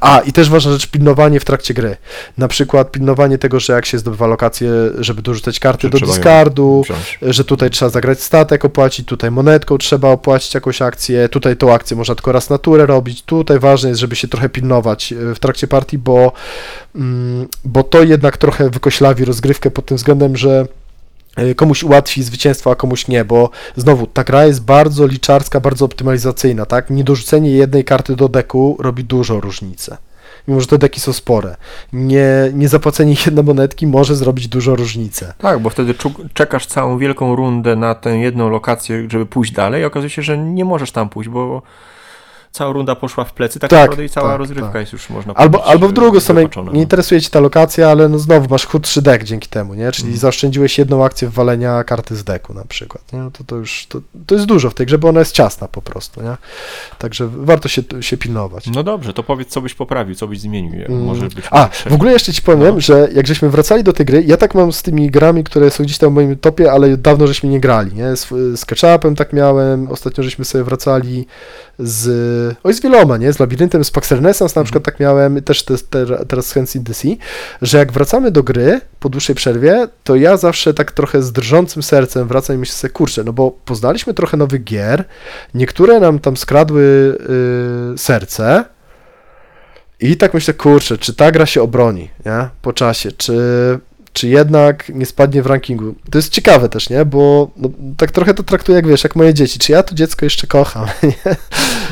A, 0.00 0.20
i 0.20 0.32
też 0.32 0.50
ważna 0.50 0.72
rzecz, 0.72 0.86
pilnowanie 0.86 1.40
w 1.40 1.44
trakcie 1.44 1.74
gry. 1.74 1.96
Na 2.38 2.48
przykład 2.48 2.90
pilnowanie 2.90 3.38
tego, 3.38 3.60
że 3.60 3.72
jak 3.72 3.86
się 3.86 3.98
zdobywa 3.98 4.26
lokację, 4.26 4.70
żeby 4.98 5.22
dorzucać 5.22 5.60
karty 5.60 5.86
Że 5.86 5.90
do 5.90 6.06
discardu, 6.06 6.84
że 7.22 7.44
tutaj 7.44 7.70
trzeba 7.70 7.88
zagrać 7.88 8.20
statek, 8.20 8.64
opłacić, 8.64 9.06
tutaj 9.06 9.30
monetką 9.30 9.78
trzeba 9.78 10.08
opłacić 10.08 10.54
jakąś 10.54 10.82
akcję, 10.82 11.28
tutaj 11.28 11.56
tą 11.56 11.74
akcję 11.74 11.96
można 11.96 12.14
tylko 12.14 12.32
raz 12.32 12.50
na 12.50 12.58
turę 12.58 12.86
robić, 12.86 13.22
tutaj 13.22 13.58
ważne 13.58 13.88
jest, 13.88 14.00
żeby 14.00 14.16
się 14.16 14.28
trochę 14.28 14.48
pilnować 14.48 15.12
e, 15.12 15.34
w 15.34 15.38
trakcie 15.38 15.66
partii, 15.66 15.98
bo, 15.98 16.32
mm, 16.94 17.48
bo 17.64 17.82
to 17.82 18.02
jednak 18.02 18.36
trochę 18.36 18.70
wykoślawi 18.70 19.24
rozgrywkę 19.24 19.70
pod 19.70 19.86
tym 19.86 19.96
względem, 19.96 20.36
że 20.36 20.66
komuś 21.56 21.82
ułatwi 21.82 22.22
zwycięstwo, 22.22 22.70
a 22.70 22.74
komuś 22.74 23.08
nie, 23.08 23.24
bo 23.24 23.50
znowu 23.76 24.06
ta 24.06 24.24
gra 24.24 24.46
jest 24.46 24.64
bardzo 24.64 25.06
liczarska, 25.06 25.60
bardzo 25.60 25.84
optymalizacyjna, 25.84 26.66
tak? 26.66 26.90
Niedorzucenie 26.90 27.50
jednej 27.50 27.84
karty 27.84 28.16
do 28.16 28.28
deku 28.28 28.76
robi 28.80 29.04
dużą 29.04 29.40
różnicę. 29.40 29.96
Mimo, 30.48 30.60
że 30.60 30.66
te 30.66 30.78
deki 30.78 31.00
są 31.00 31.12
spore. 31.12 31.56
Nie, 31.92 32.50
nie 32.54 32.68
zapłacenie 32.68 33.14
jednej 33.26 33.44
monetki 33.44 33.86
może 33.86 34.16
zrobić 34.16 34.48
dużą 34.48 34.76
różnicę. 34.76 35.34
Tak, 35.38 35.58
bo 35.60 35.70
wtedy 35.70 35.94
czekasz 36.34 36.66
całą 36.66 36.98
wielką 36.98 37.36
rundę 37.36 37.76
na 37.76 37.94
tę 37.94 38.18
jedną 38.18 38.50
lokację, 38.50 39.06
żeby 39.10 39.26
pójść 39.26 39.52
dalej, 39.52 39.82
i 39.82 39.84
okazuje 39.84 40.10
się, 40.10 40.22
że 40.22 40.38
nie 40.38 40.64
możesz 40.64 40.92
tam 40.92 41.08
pójść, 41.08 41.30
bo 41.30 41.62
cała 42.52 42.72
runda 42.72 42.94
poszła 42.94 43.24
w 43.24 43.32
plecy, 43.32 43.60
tak, 43.60 43.70
Tak, 43.70 43.80
naprawdę 43.80 44.04
i 44.04 44.08
cała 44.08 44.28
tak, 44.28 44.38
rozgrywka 44.38 44.72
tak. 44.72 44.80
jest 44.80 44.92
już, 44.92 45.10
można 45.10 45.34
Albo, 45.34 45.58
powiedzieć, 45.58 45.72
albo 45.74 45.88
w 45.88 45.92
drugą 45.92 46.20
stronę, 46.20 46.42
nie 46.44 46.60
no. 46.64 46.72
interesuje 46.72 47.20
cię 47.20 47.30
ta 47.30 47.40
lokacja, 47.40 47.88
ale 47.90 48.08
no 48.08 48.18
znowu 48.18 48.46
masz 48.50 48.66
chudszy 48.66 49.02
deck 49.02 49.24
dzięki 49.24 49.48
temu, 49.48 49.74
nie? 49.74 49.92
Czyli 49.92 50.04
Mhm. 50.06 50.20
zaoszczędziłeś 50.20 50.78
jedną 50.78 51.04
akcję 51.04 51.28
wwalenia 51.28 51.84
karty 51.84 52.16
z 52.16 52.24
deku 52.24 52.54
na 52.54 52.64
przykład, 52.64 53.12
nie? 53.12 53.18
No 53.18 53.30
to, 53.30 53.44
to 53.44 53.56
już, 53.56 53.86
to, 53.88 54.00
to 54.26 54.34
jest 54.34 54.46
dużo 54.46 54.70
w 54.70 54.74
tej 54.74 54.86
grze, 54.86 54.98
bo 54.98 55.08
ona 55.08 55.20
jest 55.20 55.32
ciasna 55.32 55.68
po 55.68 55.82
prostu, 55.82 56.22
nie? 56.22 56.36
Także 56.98 57.28
warto 57.32 57.68
się, 57.68 57.82
się 58.00 58.16
pilnować. 58.16 58.66
No 58.66 58.82
dobrze, 58.82 59.12
to 59.12 59.22
powiedz, 59.22 59.48
co 59.48 59.60
byś 59.60 59.74
poprawił, 59.74 60.14
co 60.14 60.26
byś 60.28 60.40
zmienił. 60.40 60.72
Mm. 60.86 61.04
Może 61.04 61.22
być 61.28 61.44
A, 61.50 61.68
w 61.86 61.92
ogóle 61.92 62.12
jeszcze 62.12 62.32
ci 62.32 62.42
powiem, 62.42 62.74
No. 62.74 62.80
że 62.80 63.08
jak 63.14 63.26
żeśmy 63.26 63.50
wracali 63.50 63.84
do 63.84 63.92
tej 63.92 64.06
gry, 64.06 64.22
ja 64.26 64.36
tak 64.36 64.54
mam 64.54 64.72
z 64.72 64.82
tymi 64.82 65.10
grami, 65.10 65.44
które 65.44 65.70
są 65.70 65.84
gdzieś 65.84 65.98
tam 65.98 66.10
w 66.10 66.14
moim 66.14 66.36
topie, 66.36 66.72
ale 66.72 66.96
dawno 66.96 67.26
żeśmy 67.26 67.48
nie 67.48 67.60
grali, 67.60 67.94
nie? 67.94 68.16
Z, 68.16 68.28
z 68.60 68.64
Ketchupem 68.64 69.16
tak 69.16 69.32
miałem, 69.32 69.88
ostatnio 69.88 70.24
żeśmy 70.24 70.44
sobie 70.44 70.64
wracali 70.64 71.26
z, 71.78 72.02
oj 72.62 72.74
z 72.74 72.80
wieloma, 72.80 73.16
nie? 73.16 73.32
Z 73.32 73.38
Labiryntem, 73.38 73.84
z 73.84 73.90
Pax 73.90 74.10
Renaissance 74.10 74.60
na 74.60 74.64
przykład 74.64 74.84
tak 74.84 75.00
miałem, 75.00 75.42
też 75.42 75.62
te, 75.62 75.78
te, 75.78 76.06
teraz 76.26 76.46
z 76.46 76.52
Hands 76.52 76.76
Sea, 76.92 77.10
że 77.62 77.78
jak 77.78 77.92
wracamy 77.92 78.30
do 78.30 78.42
gry 78.42 78.80
po 79.00 79.08
dłuższej 79.08 79.36
przerwie, 79.36 79.88
to 80.04 80.16
ja 80.16 80.36
zawsze 80.36 80.74
tak 80.74 80.92
trochę 80.92 81.22
z 81.22 81.32
drżącym 81.32 81.82
sercem 81.82 82.28
wracam 82.28 82.56
i 82.56 82.58
myślę 82.58 82.74
sobie, 82.74 82.92
kurczę, 82.92 83.24
no 83.24 83.32
bo 83.32 83.50
poznaliśmy 83.50 84.14
trochę 84.14 84.36
nowych 84.36 84.64
gier, 84.64 85.04
niektóre 85.54 86.00
nam 86.00 86.18
tam 86.18 86.36
skradły 86.36 86.82
y, 87.94 87.98
serce, 87.98 88.64
i 90.00 90.16
tak 90.16 90.34
myślę, 90.34 90.54
kurczę, 90.54 90.98
czy 90.98 91.14
ta 91.14 91.30
gra 91.30 91.46
się 91.46 91.62
obroni, 91.62 92.10
nie? 92.26 92.48
Po 92.62 92.72
czasie, 92.72 93.12
czy, 93.12 93.34
czy 94.12 94.28
jednak 94.28 94.88
nie 94.94 95.06
spadnie 95.06 95.42
w 95.42 95.46
rankingu. 95.46 95.94
To 96.10 96.18
jest 96.18 96.32
ciekawe 96.32 96.68
też, 96.68 96.90
nie? 96.90 97.04
Bo 97.04 97.50
no, 97.56 97.68
tak 97.96 98.10
trochę 98.10 98.34
to 98.34 98.42
traktuję 98.42 98.76
jak, 98.76 98.86
wiesz, 98.86 99.04
jak 99.04 99.16
moje 99.16 99.34
dzieci. 99.34 99.58
Czy 99.58 99.72
ja 99.72 99.82
to 99.82 99.94
dziecko 99.94 100.26
jeszcze 100.26 100.46
kocham, 100.46 100.86
nie? 101.02 101.36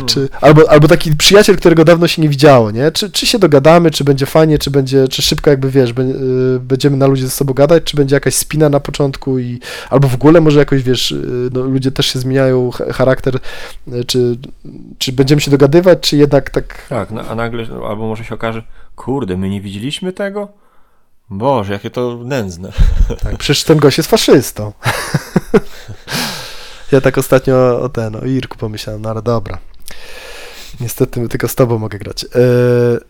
Czy, 0.07 0.29
albo, 0.41 0.71
albo 0.71 0.89
taki 0.89 1.17
przyjaciel, 1.17 1.57
którego 1.57 1.85
dawno 1.85 2.09
się 2.09 2.23
nie 2.23 2.29
widziało, 2.29 2.71
nie? 2.71 2.91
Czy, 2.93 3.11
czy 3.11 3.27
się 3.27 3.39
dogadamy, 3.39 3.91
czy 3.91 4.05
będzie 4.05 4.27
fajnie, 4.27 4.59
czy 4.59 4.71
będzie, 4.71 5.09
czy 5.09 5.23
szybko 5.23 5.51
jakby, 5.51 5.71
wiesz, 5.71 5.91
y, 5.91 6.61
będziemy 6.61 6.97
na 6.97 7.07
ludzie 7.07 7.25
ze 7.25 7.31
sobą 7.31 7.55
gadać, 7.55 7.85
czy 7.85 7.97
będzie 7.97 8.17
jakaś 8.17 8.35
spina 8.35 8.69
na 8.69 8.81
początku 8.81 9.39
i, 9.39 9.61
albo 9.91 10.09
w 10.09 10.15
ogóle 10.15 10.41
może 10.41 10.59
jakoś, 10.59 10.83
wiesz, 10.83 11.13
y, 11.13 11.51
no, 11.53 11.61
ludzie 11.61 11.91
też 11.91 12.07
się 12.07 12.19
zmieniają, 12.19 12.71
ch- 12.71 12.93
charakter, 12.95 13.39
y, 13.89 14.05
czy, 14.05 14.37
czy 14.99 15.13
będziemy 15.13 15.41
się 15.41 15.51
dogadywać, 15.51 15.99
czy 16.01 16.17
jednak 16.17 16.51
tak 16.51 16.87
Tak, 16.89 17.11
no, 17.11 17.21
a 17.29 17.35
nagle, 17.35 17.67
albo 17.89 18.07
może 18.07 18.25
się 18.25 18.35
okaże, 18.35 18.63
kurde, 18.97 19.37
my 19.37 19.49
nie 19.49 19.61
widzieliśmy 19.61 20.13
tego? 20.13 20.49
Boże, 21.31 21.73
jakie 21.73 21.91
to 21.91 22.19
nędzne. 22.25 22.73
Tak, 23.23 23.37
przecież 23.37 23.65
ten 23.65 23.79
gość 23.79 23.99
jest 23.99 24.11
faszystą. 24.11 24.73
ja 26.93 27.01
tak 27.01 27.19
ostatnio 27.19 27.81
o 27.81 27.89
ten, 27.89 28.17
o 28.17 28.25
Irku 28.25 28.59
pomyślałem, 28.59 29.03
no 29.03 29.11
ale 29.11 29.23
dobra. 29.23 29.59
Niestety 30.81 31.29
tylko 31.29 31.49
z 31.49 31.55
tobą 31.55 31.79
mogę 31.79 31.99
grać. 31.99 32.23
Yy, 32.23 33.01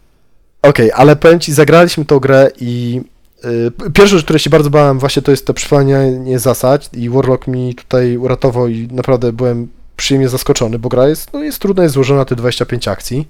Okej, 0.62 0.92
ale 0.92 1.16
powiem 1.16 1.40
ci, 1.40 1.52
zagraliśmy 1.52 2.04
tą 2.04 2.18
grę 2.18 2.50
i 2.60 3.02
yy, 3.44 3.90
pierwszą 3.90 4.16
rzecz, 4.16 4.24
której 4.24 4.40
się 4.40 4.50
bardzo 4.50 4.70
bałem 4.70 4.98
właśnie 4.98 5.22
to 5.22 5.30
jest 5.30 5.46
to 5.46 5.54
przypomnienie 5.54 6.38
zasad 6.38 6.94
i 6.94 7.10
Warlock 7.10 7.46
mi 7.46 7.74
tutaj 7.74 8.16
uratował 8.16 8.68
i 8.68 8.88
naprawdę 8.92 9.32
byłem 9.32 9.68
przyjemnie 9.96 10.28
zaskoczony, 10.28 10.78
bo 10.78 10.88
gra 10.88 11.08
jest, 11.08 11.32
no 11.32 11.40
jest 11.42 11.58
trudna, 11.58 11.82
jest 11.82 11.94
złożona, 11.94 12.24
te 12.24 12.36
25 12.36 12.88
akcji 12.88 13.28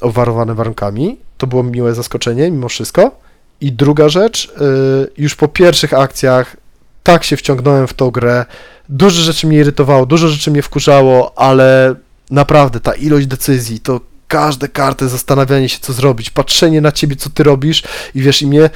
obwarowane 0.00 0.54
warunkami. 0.54 1.18
To 1.38 1.46
było 1.46 1.62
miłe 1.62 1.94
zaskoczenie 1.94 2.50
mimo 2.50 2.68
wszystko. 2.68 3.23
I 3.64 3.72
druga 3.72 4.08
rzecz, 4.08 4.44
y, 4.46 5.10
już 5.18 5.34
po 5.34 5.48
pierwszych 5.48 5.94
akcjach 5.94 6.56
tak 7.02 7.24
się 7.24 7.36
wciągnąłem 7.36 7.86
w 7.86 7.94
tą 7.94 8.10
grę. 8.10 8.44
Dużo 8.88 9.22
rzeczy 9.22 9.46
mnie 9.46 9.58
irytowało, 9.58 10.06
dużo 10.06 10.28
rzeczy 10.28 10.50
mnie 10.50 10.62
wkurzało, 10.62 11.38
ale 11.38 11.94
naprawdę 12.30 12.80
ta 12.80 12.94
ilość 12.94 13.26
decyzji, 13.26 13.80
to 13.80 14.00
każde 14.28 14.68
karty, 14.68 15.08
zastanawianie 15.08 15.68
się, 15.68 15.78
co 15.80 15.92
zrobić, 15.92 16.30
patrzenie 16.30 16.80
na 16.80 16.92
ciebie, 16.92 17.16
co 17.16 17.30
ty 17.30 17.42
robisz 17.42 17.82
i 18.14 18.20
wiesz, 18.22 18.42
i 18.42 18.46
mnie, 18.46 18.70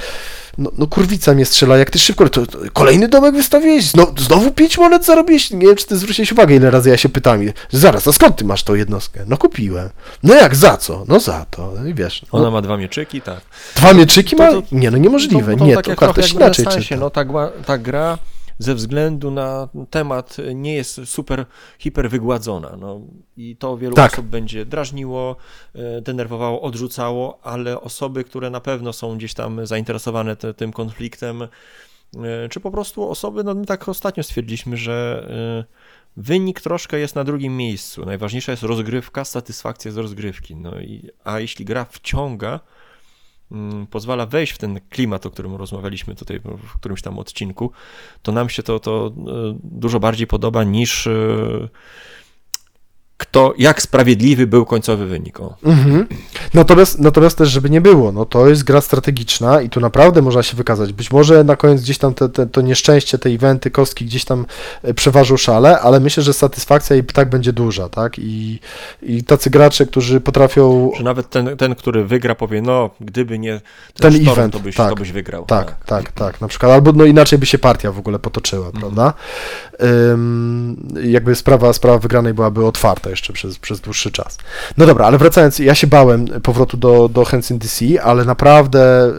no, 0.59 0.70
no 0.78 0.86
kurwica 0.86 1.34
mnie 1.34 1.44
strzela, 1.46 1.76
jak 1.78 1.90
ty 1.90 1.98
szybko, 1.98 2.28
to, 2.28 2.46
to 2.46 2.59
kolejny 2.72 3.09
domek 3.09 3.34
wystawiłeś, 3.34 3.84
znowu, 3.84 4.12
znowu 4.22 4.50
pięć 4.50 4.78
monet 4.78 5.04
zarobiłeś, 5.04 5.50
nie 5.50 5.66
wiem, 5.66 5.76
czy 5.76 5.86
ty 5.86 5.96
zwróciłeś 5.96 6.32
uwagę, 6.32 6.54
ile 6.54 6.70
razy 6.70 6.90
ja 6.90 6.96
się 6.96 7.09
pytam, 7.09 7.44
i, 7.44 7.52
zaraz, 7.70 8.09
a 8.09 8.12
skąd 8.12 8.36
ty 8.36 8.44
masz 8.44 8.62
tą 8.62 8.74
jednostkę? 8.74 9.24
No 9.26 9.36
kupiłem. 9.36 9.88
No 10.22 10.34
jak, 10.34 10.56
za 10.56 10.76
co? 10.76 11.04
No 11.09 11.20
za 11.20 11.46
to, 11.50 11.72
no 11.80 11.86
i 11.88 11.94
wiesz, 11.94 12.22
no, 12.32 12.38
Ona 12.38 12.50
ma 12.50 12.62
dwa 12.62 12.76
mieczyki, 12.76 13.20
tak. 13.20 13.40
dwa 13.76 13.92
mieczyki 13.94 14.36
ma? 14.36 14.50
To- 14.50 14.62
to- 14.62 14.68
Nie, 14.72 14.90
no 14.90 14.98
niemożliwe, 14.98 15.56
No, 15.56 15.66
nie, 15.66 15.74
tak 15.74 15.84
to 15.84 15.90
jak 15.90 15.98
karta 15.98 16.22
się 16.22 16.34
inaczej 16.36 16.66
czyta. 16.66 16.96
No 16.96 17.11
ta, 17.11 17.24
gła- 17.24 17.50
ta 17.66 17.78
gra 17.78 18.18
ze 18.59 18.74
względu 18.74 19.30
na 19.30 19.68
temat 19.90 20.36
nie 20.54 20.74
jest 20.74 21.00
super, 21.04 21.46
hiper 21.78 22.11
wygładzona. 22.11 22.76
No, 22.76 23.00
I 23.36 23.56
to 23.56 23.76
wielu 23.76 23.94
Tak. 23.94 24.12
osób 24.12 24.26
będzie 24.26 24.64
drażniło, 24.64 25.36
e, 25.74 26.00
denerwowało, 26.00 26.62
odrzucało, 26.62 27.38
ale 27.42 27.80
osoby, 27.80 28.24
które 28.24 28.50
na 28.50 28.61
pewno 28.61 28.92
są 28.92 29.16
gdzieś 29.16 29.34
tam 29.34 29.66
zainteresowane 29.66 30.36
te, 30.36 30.54
tym 30.54 30.72
konfliktem, 30.72 31.42
e, 31.42 31.48
czy 32.50 32.61
po 32.61 32.70
prostu 32.70 33.11
osoby, 33.11 33.44
no 33.44 33.54
my 33.54 33.66
tak 33.66 33.88
ostatnio 33.88 34.22
stwierdziliśmy, 34.22 34.76
że 34.76 35.26
e, 35.30 35.64
wynik 36.16 36.61
troszkę 36.61 36.98
jest 36.98 37.14
na 37.14 37.24
drugim 37.24 37.56
miejscu. 37.56 38.04
Najważniejsza 38.04 38.52
jest 38.52 38.62
rozgrywka, 38.62 39.24
satysfakcja 39.24 39.90
z 39.90 39.96
rozgrywki. 39.96 40.56
No 40.56 40.80
i, 40.80 41.11
a 41.24 41.40
jeśli 41.40 41.64
gra 41.64 41.84
wciąga, 41.84 42.61
pozwala 43.90 44.26
wejść 44.26 44.53
w 44.53 44.59
ten 44.59 44.80
klimat, 44.90 45.26
o 45.26 45.30
którym 45.30 45.55
rozmawialiśmy 45.55 46.14
tutaj 46.14 46.40
w 46.40 46.74
którymś 46.74 47.03
tam 47.03 47.18
odcinku, 47.18 47.72
to 48.22 48.32
nam 48.32 48.49
się 48.49 48.62
to, 48.62 48.80
to 48.80 49.07
e, 49.07 49.12
dużo 49.62 50.01
bardziej 50.01 50.26
podoba 50.26 50.64
niż 50.64 51.07
e, 51.07 51.68
kto, 53.18 53.54
jak 53.58 53.82
sprawiedliwy 53.82 54.46
był 54.46 54.66
końcowy 54.66 55.06
wynik. 55.06 55.40
O. 55.40 55.56
Mhm. 55.64 56.06
Natomiast, 56.54 56.98
natomiast 56.98 57.38
też, 57.38 57.48
żeby 57.48 57.70
nie 57.70 57.80
było, 57.80 58.12
no 58.12 58.24
to 58.24 58.48
jest 58.48 58.64
gra 58.64 58.80
strategiczna 58.80 59.60
i 59.60 59.68
tu 59.68 59.80
naprawdę 59.80 60.22
można 60.22 60.42
się 60.42 60.56
wykazać. 60.56 60.92
Być 60.92 61.10
może 61.10 61.44
na 61.44 61.56
koniec 61.56 61.82
gdzieś 61.82 61.98
tam 61.98 62.14
te, 62.14 62.28
te, 62.28 62.46
to 62.46 62.60
nieszczęście, 62.60 63.18
te 63.18 63.28
eventy, 63.28 63.70
kostki 63.70 64.04
gdzieś 64.04 64.24
tam 64.24 64.46
e, 64.82 64.94
przeważą 64.94 65.36
szale, 65.36 65.80
ale 65.80 66.00
myślę, 66.00 66.22
że 66.22 66.32
satysfakcja 66.32 66.96
i 66.96 67.04
tak 67.04 67.30
będzie 67.30 67.52
duża, 67.52 67.88
tak? 67.88 68.18
I, 68.18 68.60
i 69.02 69.24
tacy 69.24 69.50
gracze, 69.50 69.86
którzy 69.86 70.20
potrafią... 70.20 70.90
Że 70.96 71.04
nawet 71.04 71.30
ten, 71.30 71.56
ten, 71.56 71.74
który 71.74 72.04
wygra, 72.04 72.34
powie, 72.34 72.62
no, 72.62 72.90
gdyby 73.00 73.38
nie 73.38 73.60
Ten 73.94 74.12
ten, 74.12 74.28
event, 74.28 74.52
to 74.52 74.60
byś, 74.60 74.76
tak. 74.76 74.90
to 74.90 74.96
byś 74.96 75.12
wygrał. 75.12 75.44
Tak, 75.44 75.84
tak, 75.84 76.12
tak, 76.12 76.40
na 76.40 76.48
przykład, 76.48 76.72
albo 76.72 76.92
no 76.92 77.04
inaczej 77.04 77.38
by 77.38 77.46
się 77.46 77.58
partia 77.58 77.92
w 77.92 77.98
ogóle 77.98 78.18
potoczyła, 78.18 78.70
prawda? 78.80 79.14
Ym, 80.12 80.88
jakby 81.02 81.34
sprawa, 81.34 81.72
sprawa 81.72 81.98
wygranej 81.98 82.34
byłaby 82.34 82.66
otwarta 82.66 83.07
jeszcze 83.11 83.32
przez, 83.32 83.59
przez 83.59 83.80
dłuższy 83.80 84.11
czas. 84.12 84.38
No 84.76 84.86
dobra, 84.86 85.06
ale 85.06 85.18
wracając, 85.18 85.59
ja 85.59 85.74
się 85.74 85.86
bałem 85.86 86.26
powrotu 86.26 86.76
do, 86.76 87.09
do 87.09 87.24
Hensyn 87.24 87.59
DC, 87.59 88.02
ale 88.02 88.24
naprawdę 88.24 89.12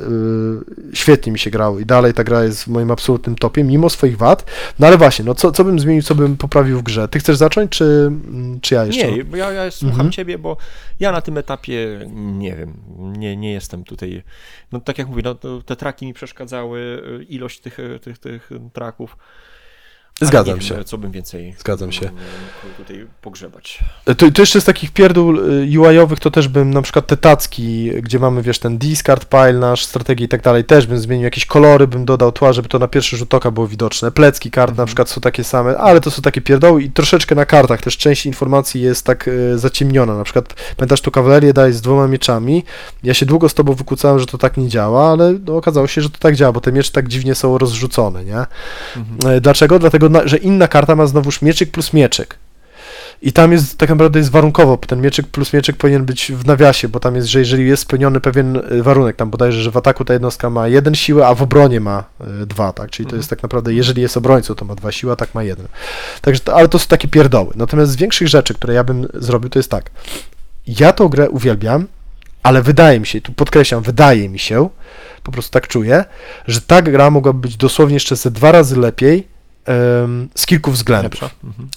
y, 0.92 0.96
świetnie 0.96 1.32
mi 1.32 1.40
się 1.40 1.50
grało 1.50 1.80
i 1.80 1.86
dalej 1.86 2.14
ta 2.14 2.24
gra 2.24 2.44
jest 2.44 2.64
w 2.64 2.68
moim 2.68 2.92
absolutnym 2.92 3.36
topie, 3.36 3.64
mimo 3.64 3.90
swoich 3.90 4.18
wad. 4.18 4.46
No 4.80 4.88
ale 4.88 4.98
właśnie, 4.98 5.26
no 5.26 5.36
co, 5.36 5.52
co 5.52 5.64
bym 5.64 5.80
zmienił, 5.80 6.04
co 6.04 6.16
bym 6.16 6.38
poprawił 6.38 6.80
w 6.80 6.84
grze? 6.84 7.08
Ty 7.08 7.20
chcesz 7.20 7.38
zacząć, 7.38 7.72
czy, 7.72 8.12
czy 8.62 8.76
ja 8.76 8.86
jeszcze? 8.86 9.12
Nie, 9.12 9.24
bo 9.24 9.38
ja, 9.38 9.52
ja 9.52 9.72
słucham 9.72 10.00
Mhm. 10.00 10.12
ciebie, 10.12 10.38
bo 10.38 10.58
ja 11.00 11.12
na 11.12 11.22
tym 11.22 11.38
etapie 11.38 12.00
nie 12.14 12.56
wiem, 12.56 12.74
nie, 12.98 13.38
nie 13.38 13.54
jestem 13.54 13.84
tutaj. 13.84 14.24
No 14.72 14.80
tak 14.80 14.98
jak 14.98 15.08
mówię, 15.08 15.22
no, 15.26 15.36
to 15.36 15.62
te 15.62 15.76
traki 15.76 16.06
mi 16.06 16.14
przeszkadzały, 16.14 16.80
y, 17.22 17.24
ilość 17.24 17.60
tych, 17.60 17.80
y, 17.80 18.00
tych, 18.00 18.18
tych 18.18 18.50
traków. 18.74 19.18
Zgadzam 20.22 20.62
się. 20.62 20.84
Co 20.84 20.98
bym 20.98 21.12
więcej 21.12 21.56
Zgadzam 21.60 21.92
się. 21.92 22.06
mm, 22.06 22.16
tutaj 22.78 23.06
pogrzebać. 23.22 23.80
To, 24.06 24.32
to 24.32 24.42
jeszcze 24.42 24.62
z 24.62 24.66
takich 24.66 24.92
pierdół 24.92 25.36
y, 25.38 25.80
UI-owych 25.80 26.20
to 26.20 26.32
też 26.32 26.48
bym 26.48 26.74
na 26.74 26.82
przykład 26.82 27.08
te 27.08 27.18
tacki, 27.18 27.92
gdzie 28.02 28.20
mamy, 28.20 28.42
wiesz, 28.42 28.60
ten 28.60 28.78
discard 28.78 29.26
pile 29.26 29.54
nasz, 29.54 29.86
strategię 29.86 30.26
i 30.26 30.30
tak 30.30 30.42
dalej, 30.42 30.64
też 30.64 30.88
bym 30.88 30.98
zmienił 31.00 31.24
jakieś 31.24 31.46
kolory, 31.46 31.88
bym 31.88 32.06
dodał 32.06 32.32
tła, 32.32 32.54
żeby 32.54 32.70
to 32.70 32.80
na 32.80 32.88
pierwszy 32.88 33.18
rzut 33.18 33.34
oka 33.34 33.52
było 33.52 33.68
widoczne. 33.68 34.12
Plecki 34.12 34.52
kart 34.52 34.78
na 34.78 34.86
przykład 34.86 35.10
są 35.10 35.22
takie 35.22 35.44
same, 35.44 35.78
ale 35.78 36.02
to 36.02 36.12
są 36.12 36.22
takie 36.22 36.42
pierdoły 36.42 36.84
i 36.84 36.92
troszeczkę 36.92 37.36
na 37.36 37.46
kartach 37.46 37.82
też 37.82 37.98
część 37.98 38.26
informacji 38.26 38.82
jest 38.82 39.06
tak 39.06 39.28
y, 39.28 39.58
zaciemniona. 39.60 40.16
Na 40.18 40.24
przykład 40.24 40.54
pamiętasz 40.78 41.02
tu 41.02 41.12
kawalerię 41.12 41.54
daj 41.54 41.74
z 41.74 41.82
dwoma 41.82 42.08
mieczami. 42.08 42.64
Ja 43.04 43.14
się 43.14 43.26
długo 43.26 43.50
z 43.50 43.54
tobą 43.54 43.74
wykłócałem, 43.74 44.20
że 44.20 44.26
to 44.26 44.38
tak 44.38 44.58
nie 44.58 44.68
działa, 44.68 45.12
ale 45.12 45.34
no, 45.46 45.56
okazało 45.58 45.88
się, 45.88 46.02
że 46.02 46.10
to 46.10 46.18
tak 46.20 46.36
działa, 46.36 46.52
bo 46.52 46.62
te 46.62 46.72
miecze 46.72 46.92
tak 46.92 47.08
dziwnie 47.08 47.36
są 47.36 47.58
rozrzucone, 47.58 48.26
nie? 48.26 48.46
E, 49.30 49.42
Dlaczego? 49.42 49.80
Dlatego, 49.80 50.09
na, 50.10 50.28
że 50.28 50.38
inna 50.38 50.68
karta 50.68 50.96
ma 50.96 51.08
znowuż 51.08 51.42
mieczyk 51.42 51.72
plus 51.72 51.94
mieczyk. 51.94 52.38
I 53.22 53.34
tam 53.34 53.52
jest, 53.52 53.78
tak 53.78 53.90
naprawdę 53.90 54.20
jest 54.20 54.32
warunkowo, 54.32 54.78
ten 54.78 55.02
mieczyk 55.02 55.28
plus 55.28 55.54
mieczyk 55.54 55.78
powinien 55.78 56.06
być 56.06 56.32
w 56.32 56.46
nawiasie, 56.46 56.88
bo 56.88 57.00
tam 57.00 57.16
jest, 57.16 57.28
że 57.28 57.40
jeżeli 57.40 57.68
jest 57.68 57.84
spełniony 57.84 58.20
pewien 58.20 58.56
y, 58.56 58.84
warunek, 58.84 59.16
tam 59.16 59.30
bodajże, 59.30 59.62
że 59.62 59.72
w 59.72 59.78
ataku 59.78 60.06
ta 60.06 60.14
jednostka 60.14 60.50
ma 60.50 60.68
jeden 60.68 60.96
siłę, 60.96 61.28
a 61.28 61.36
w 61.36 61.42
obronie 61.42 61.80
ma 61.80 62.04
y, 62.42 62.46
dwa, 62.46 62.74
tak? 62.74 62.90
Czyli 62.90 63.10
to 63.10 63.16
jest 63.16 63.30
tak 63.30 63.44
naprawdę, 63.44 63.74
jeżeli 63.74 64.02
jest 64.02 64.18
obrońcą, 64.18 64.56
to 64.56 64.66
ma 64.66 64.76
dwa 64.76 64.92
siły, 64.92 65.12
a 65.12 65.16
tak 65.16 65.36
ma 65.36 65.44
jeden. 65.44 65.68
Także, 66.22 66.42
ale 66.54 66.68
to 66.68 66.80
są 66.80 66.88
takie 66.88 67.08
pierdoły. 67.08 67.54
Natomiast 67.56 67.92
z 67.92 67.96
większych 67.96 68.28
rzeczy, 68.28 68.54
które 68.54 68.74
ja 68.74 68.84
bym 68.84 69.08
zrobił, 69.14 69.50
to 69.50 69.60
jest 69.60 69.72
tak. 69.72 69.92
Ja 70.68 70.94
tą 70.94 71.08
grę 71.08 71.30
uwielbiam, 71.30 71.88
ale 72.44 72.62
wydaje 72.62 73.00
mi 73.00 73.08
się, 73.08 73.22
tu 73.22 73.34
podkreślam, 73.34 73.84
wydaje 73.84 74.30
mi 74.30 74.40
się, 74.40 74.70
po 75.24 75.32
prostu 75.32 75.52
tak 75.52 75.68
czuję, 75.68 76.06
że 76.48 76.62
ta 76.62 76.82
gra 76.82 77.12
mogłaby 77.12 77.40
być 77.40 77.58
dosłownie 77.58 77.94
jeszcze 77.94 78.16
ze 78.16 78.32
dwa 78.32 78.52
razy 78.52 78.80
lepiej 78.80 79.28
z 80.36 80.46
kilku 80.46 80.72
względów. 80.72 81.24
Mhm. 81.44 81.70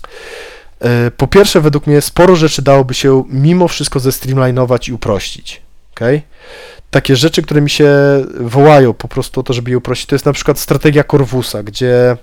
E, 0.81 1.11
Po 1.11 1.27
pierwsze, 1.27 1.61
według 1.61 1.87
mnie 1.87 2.01
sporo 2.01 2.37
rzeczy 2.37 2.63
dałoby 2.63 2.95
się 2.95 3.25
mimo 3.29 3.69
wszystko 3.69 4.01
zestreamlinować 4.01 4.89
i 4.89 4.93
uprościć. 4.93 5.63
Okay? 5.95 6.23
Takie 6.91 7.17
rzeczy, 7.17 7.43
które 7.43 7.61
mi 7.61 7.71
się 7.71 7.91
wołają 8.41 8.93
po 8.95 9.09
prostu 9.09 9.41
o 9.41 9.43
to, 9.43 9.53
żeby 9.53 9.71
je 9.71 9.79
uprościć, 9.79 10.07
to 10.07 10.15
jest 10.15 10.27
na 10.27 10.33
przykład 10.33 10.59
strategia 10.59 11.05
Corvusa, 11.05 11.63
gdzie 11.63 12.17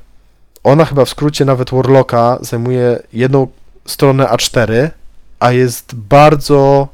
ona 0.64 0.86
chyba 0.86 1.06
w 1.06 1.10
skrócie 1.10 1.46
nawet 1.46 1.70
Warlocka 1.70 2.38
zajmuje 2.42 3.00
jedną 3.14 3.48
stronę 3.86 4.26
A4, 4.26 4.90
a 5.40 5.52
jest 5.52 5.96
bardzo 5.96 6.88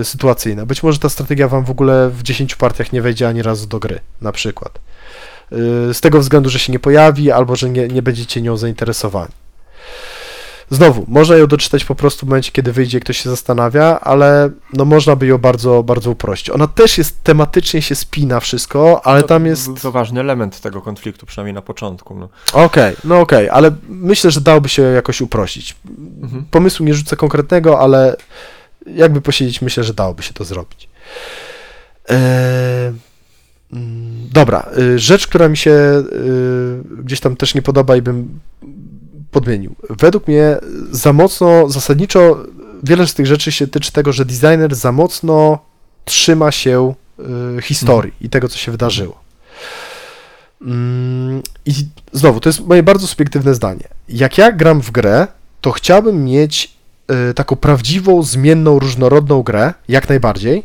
y, 0.00 0.04
sytuacyjna. 0.04 0.66
Być 0.66 0.82
może 0.82 0.98
ta 0.98 1.08
strategia 1.08 1.48
wam 1.48 1.64
w 1.64 1.70
ogóle 1.70 2.10
w 2.10 2.22
10 2.22 2.54
partiach 2.54 2.92
nie 2.92 3.02
wejdzie 3.02 3.28
ani 3.28 3.42
razu 3.42 3.66
do 3.66 3.78
gry, 3.78 4.00
na 4.20 4.32
przykład. 4.32 4.78
Y, 5.90 5.94
Z 5.94 6.00
tego 6.00 6.20
względu, 6.20 6.50
że 6.50 6.58
się 6.58 6.72
nie 6.72 6.78
pojawi, 6.78 7.30
albo 7.30 7.56
że 7.56 7.70
nie, 7.70 7.88
nie 7.88 8.02
będziecie 8.02 8.42
nią 8.42 8.56
zainteresowani. 8.56 9.32
Znowu, 10.70 11.04
można 11.08 11.36
ją 11.36 11.46
doczytać 11.46 11.84
po 11.84 11.94
prostu 11.94 12.26
w 12.26 12.28
momencie, 12.28 12.52
kiedy 12.52 12.72
wyjdzie, 12.72 13.00
ktoś 13.00 13.18
się 13.18 13.30
zastanawia, 13.30 14.00
ale 14.00 14.50
no 14.72 14.84
można 14.84 15.16
by 15.16 15.26
ją 15.26 15.38
bardzo, 15.38 15.82
bardzo 15.82 16.10
uprościć. 16.10 16.50
Ona 16.50 16.66
też 16.66 16.98
jest 16.98 17.22
tematycznie 17.24 17.82
się 17.82 17.94
spina 17.94 18.40
wszystko, 18.40 19.06
ale 19.06 19.20
No, 19.20 19.26
tam 19.26 19.42
to 19.42 19.48
jest. 19.48 19.70
To 19.82 19.92
ważny 19.92 20.20
element 20.20 20.60
tego 20.60 20.82
konfliktu, 20.82 21.26
przynajmniej 21.26 21.54
na 21.54 21.62
początku. 21.62 22.14
No. 22.14 22.28
Okej, 22.52 22.96
no 23.04 23.20
okej, 23.20 23.48
ale 23.50 23.70
myślę, 23.88 24.30
że 24.30 24.40
dałoby 24.40 24.68
się 24.68 24.82
jakoś 24.82 25.20
uprościć. 25.20 25.76
Mhm. 26.22 26.44
Pomysłu 26.50 26.86
nie 26.86 26.94
rzucę 26.94 27.16
konkretnego, 27.16 27.80
ale 27.80 28.16
jakby 28.86 29.20
posiedzieć, 29.20 29.62
myślę, 29.62 29.84
że 29.84 29.94
dałoby 29.94 30.22
się 30.22 30.34
to 30.34 30.44
zrobić. 30.44 30.88
Eee, 32.08 32.92
dobra, 34.32 34.70
y, 34.78 34.98
rzecz, 34.98 35.26
która 35.26 35.48
mi 35.48 35.56
się 35.56 35.70
y, 35.70 36.04
gdzieś 37.02 37.20
tam 37.20 37.36
też 37.36 37.54
nie 37.54 37.62
podoba 37.62 37.96
i 37.96 38.02
bym 38.02 38.40
podmienił. 39.30 39.74
Według 39.90 40.28
mnie 40.28 40.56
za 40.90 41.12
mocno, 41.12 41.68
zasadniczo 41.68 42.46
wiele 42.82 43.06
z 43.06 43.14
tych 43.14 43.26
rzeczy 43.26 43.52
się 43.52 43.66
tyczy 43.66 43.92
tego, 43.92 44.12
że 44.12 44.24
designer 44.24 44.74
za 44.74 44.92
mocno 44.92 45.58
trzyma 46.04 46.50
się 46.50 46.94
y, 47.58 47.62
historii 47.62 48.12
i 48.20 48.28
tego, 48.28 48.48
co 48.48 48.58
się 48.58 48.72
wydarzyło. 48.72 49.22
Mm, 50.62 51.42
I 51.66 51.72
znowu, 52.12 52.40
to 52.40 52.48
jest 52.48 52.66
moje 52.66 52.82
bardzo 52.82 53.06
subiektywne 53.06 53.54
zdanie. 53.54 53.88
Jak 54.08 54.38
ja 54.38 54.52
gram 54.52 54.82
w 54.82 54.90
grę, 54.90 55.26
to 55.60 55.70
chciałbym 55.70 56.24
mieć 56.24 56.82
taką 57.34 57.56
prawdziwą, 57.56 58.22
zmienną, 58.22 58.78
różnorodną 58.78 59.42
grę, 59.42 59.74
jak 59.88 60.08
najbardziej, 60.08 60.62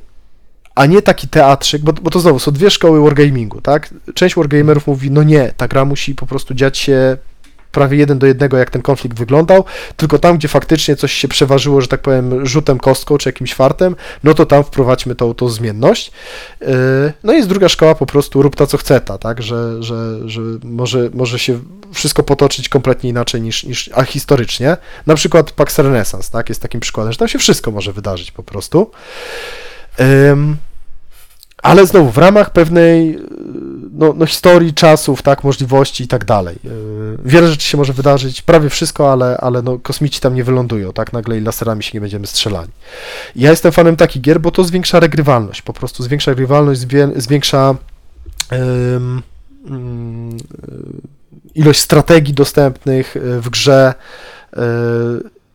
a 0.78 0.86
nie 0.86 1.02
taki 1.02 1.28
teatrzyk, 1.28 1.82
bo, 1.82 1.94
bo 1.94 2.10
to 2.10 2.20
znowu 2.20 2.40
są 2.40 2.52
dwie 2.52 2.72
szkoły 2.72 3.02
wargamingu, 3.04 3.62
tak? 3.62 3.94
Część 4.14 4.36
wargamerów 4.36 4.88
mówi, 4.88 5.12
no 5.12 5.24
nie, 5.24 5.54
ta 5.58 5.68
gra 5.68 5.86
musi 5.86 6.16
po 6.16 6.26
prostu 6.26 6.54
dziać 6.54 6.78
się 6.78 7.18
prawie 7.72 7.98
jeden 7.98 8.20
do 8.20 8.28
jednego, 8.28 8.58
jak 8.58 8.70
ten 8.70 8.82
konflikt 8.82 9.18
wyglądał, 9.18 9.64
tylko 9.96 10.20
tam, 10.20 10.38
gdzie 10.38 10.48
faktycznie 10.48 10.96
coś 10.96 11.14
się 11.14 11.28
przeważyło, 11.28 11.82
że 11.82 11.88
tak 11.88 12.02
powiem, 12.02 12.46
rzutem 12.46 12.80
kostką 12.80 13.18
czy 13.18 13.30
jakimś 13.30 13.54
fartem, 13.54 13.96
no 14.24 14.34
to 14.34 14.46
tam 14.46 14.64
wprowadźmy 14.64 15.16
tą, 15.16 15.34
tą 15.34 15.50
zmienność. 15.50 16.12
Yy, 16.62 16.68
No 17.24 17.34
i 17.34 17.36
jest 17.36 17.50
druga 17.50 17.70
szkoła, 17.70 17.96
po 17.96 18.06
prostu 18.06 18.42
rób 18.42 18.56
to, 18.56 18.68
co 18.68 18.78
chce 18.78 19.02
ta, 19.02 19.18
tak, 19.18 19.42
że, 19.42 19.84
że, 19.84 20.30
że 20.30 20.42
może, 20.64 21.10
może 21.14 21.40
się 21.40 21.60
wszystko 21.94 22.24
potoczyć 22.24 22.70
kompletnie 22.70 23.10
inaczej 23.10 23.42
niż, 23.42 23.64
niż 23.64 23.90
a 23.94 24.04
historycznie. 24.04 24.78
Na 25.06 25.16
przykład 25.16 25.52
Pax 25.52 25.80
Renaissance, 25.80 26.32
tak, 26.32 26.50
jest 26.50 26.62
takim 26.62 26.80
przykładem, 26.80 27.12
że 27.14 27.20
tam 27.20 27.28
się 27.28 27.40
wszystko 27.40 27.72
może 27.72 27.94
wydarzyć 27.94 28.32
po 28.32 28.44
prostu. 28.44 28.92
Ale 31.64 31.86
znowu 31.86 32.12
w 32.12 32.18
ramach 32.18 32.50
pewnej 32.50 33.16
y, 33.16 33.20
no, 33.92 34.14
no, 34.18 34.26
historii, 34.26 34.74
czasów, 34.74 35.22
tak, 35.22 35.44
możliwości 35.44 36.04
i 36.04 36.08
tak 36.08 36.26
dalej. 36.26 36.56
Y, 36.66 37.18
Wiele 37.26 37.48
rzeczy 37.48 37.68
się 37.68 37.78
może 37.78 37.94
wydarzyć, 37.94 38.42
prawie 38.42 38.70
wszystko, 38.70 39.12
ale, 39.12 39.38
ale 39.38 39.62
no, 39.62 39.80
kosmici 39.80 40.20
tam 40.22 40.36
nie 40.36 40.44
wylądują, 40.44 40.94
tak, 40.94 41.14
nagle 41.14 41.38
i 41.38 41.42
laserami 41.42 41.84
się 41.84 41.92
nie 41.94 42.02
będziemy 42.02 42.28
strzelani. 42.28 42.72
Ja 43.36 43.50
jestem 43.50 43.72
fanem 43.72 43.96
takich 43.96 44.22
gier, 44.22 44.42
bo 44.42 44.52
to 44.52 44.64
zwiększa 44.64 45.00
regrywalność, 45.00 45.62
po 45.62 45.74
prostu 45.74 46.04
zwiększa 46.04 46.32
regrywalność, 46.32 46.80
zwię, 46.80 47.10
zwiększa 47.16 47.76
y, 48.54 48.58
ilość 51.56 51.80
strategii 51.80 52.34
dostępnych 52.34 53.16
w 53.22 53.50
grze 53.50 53.94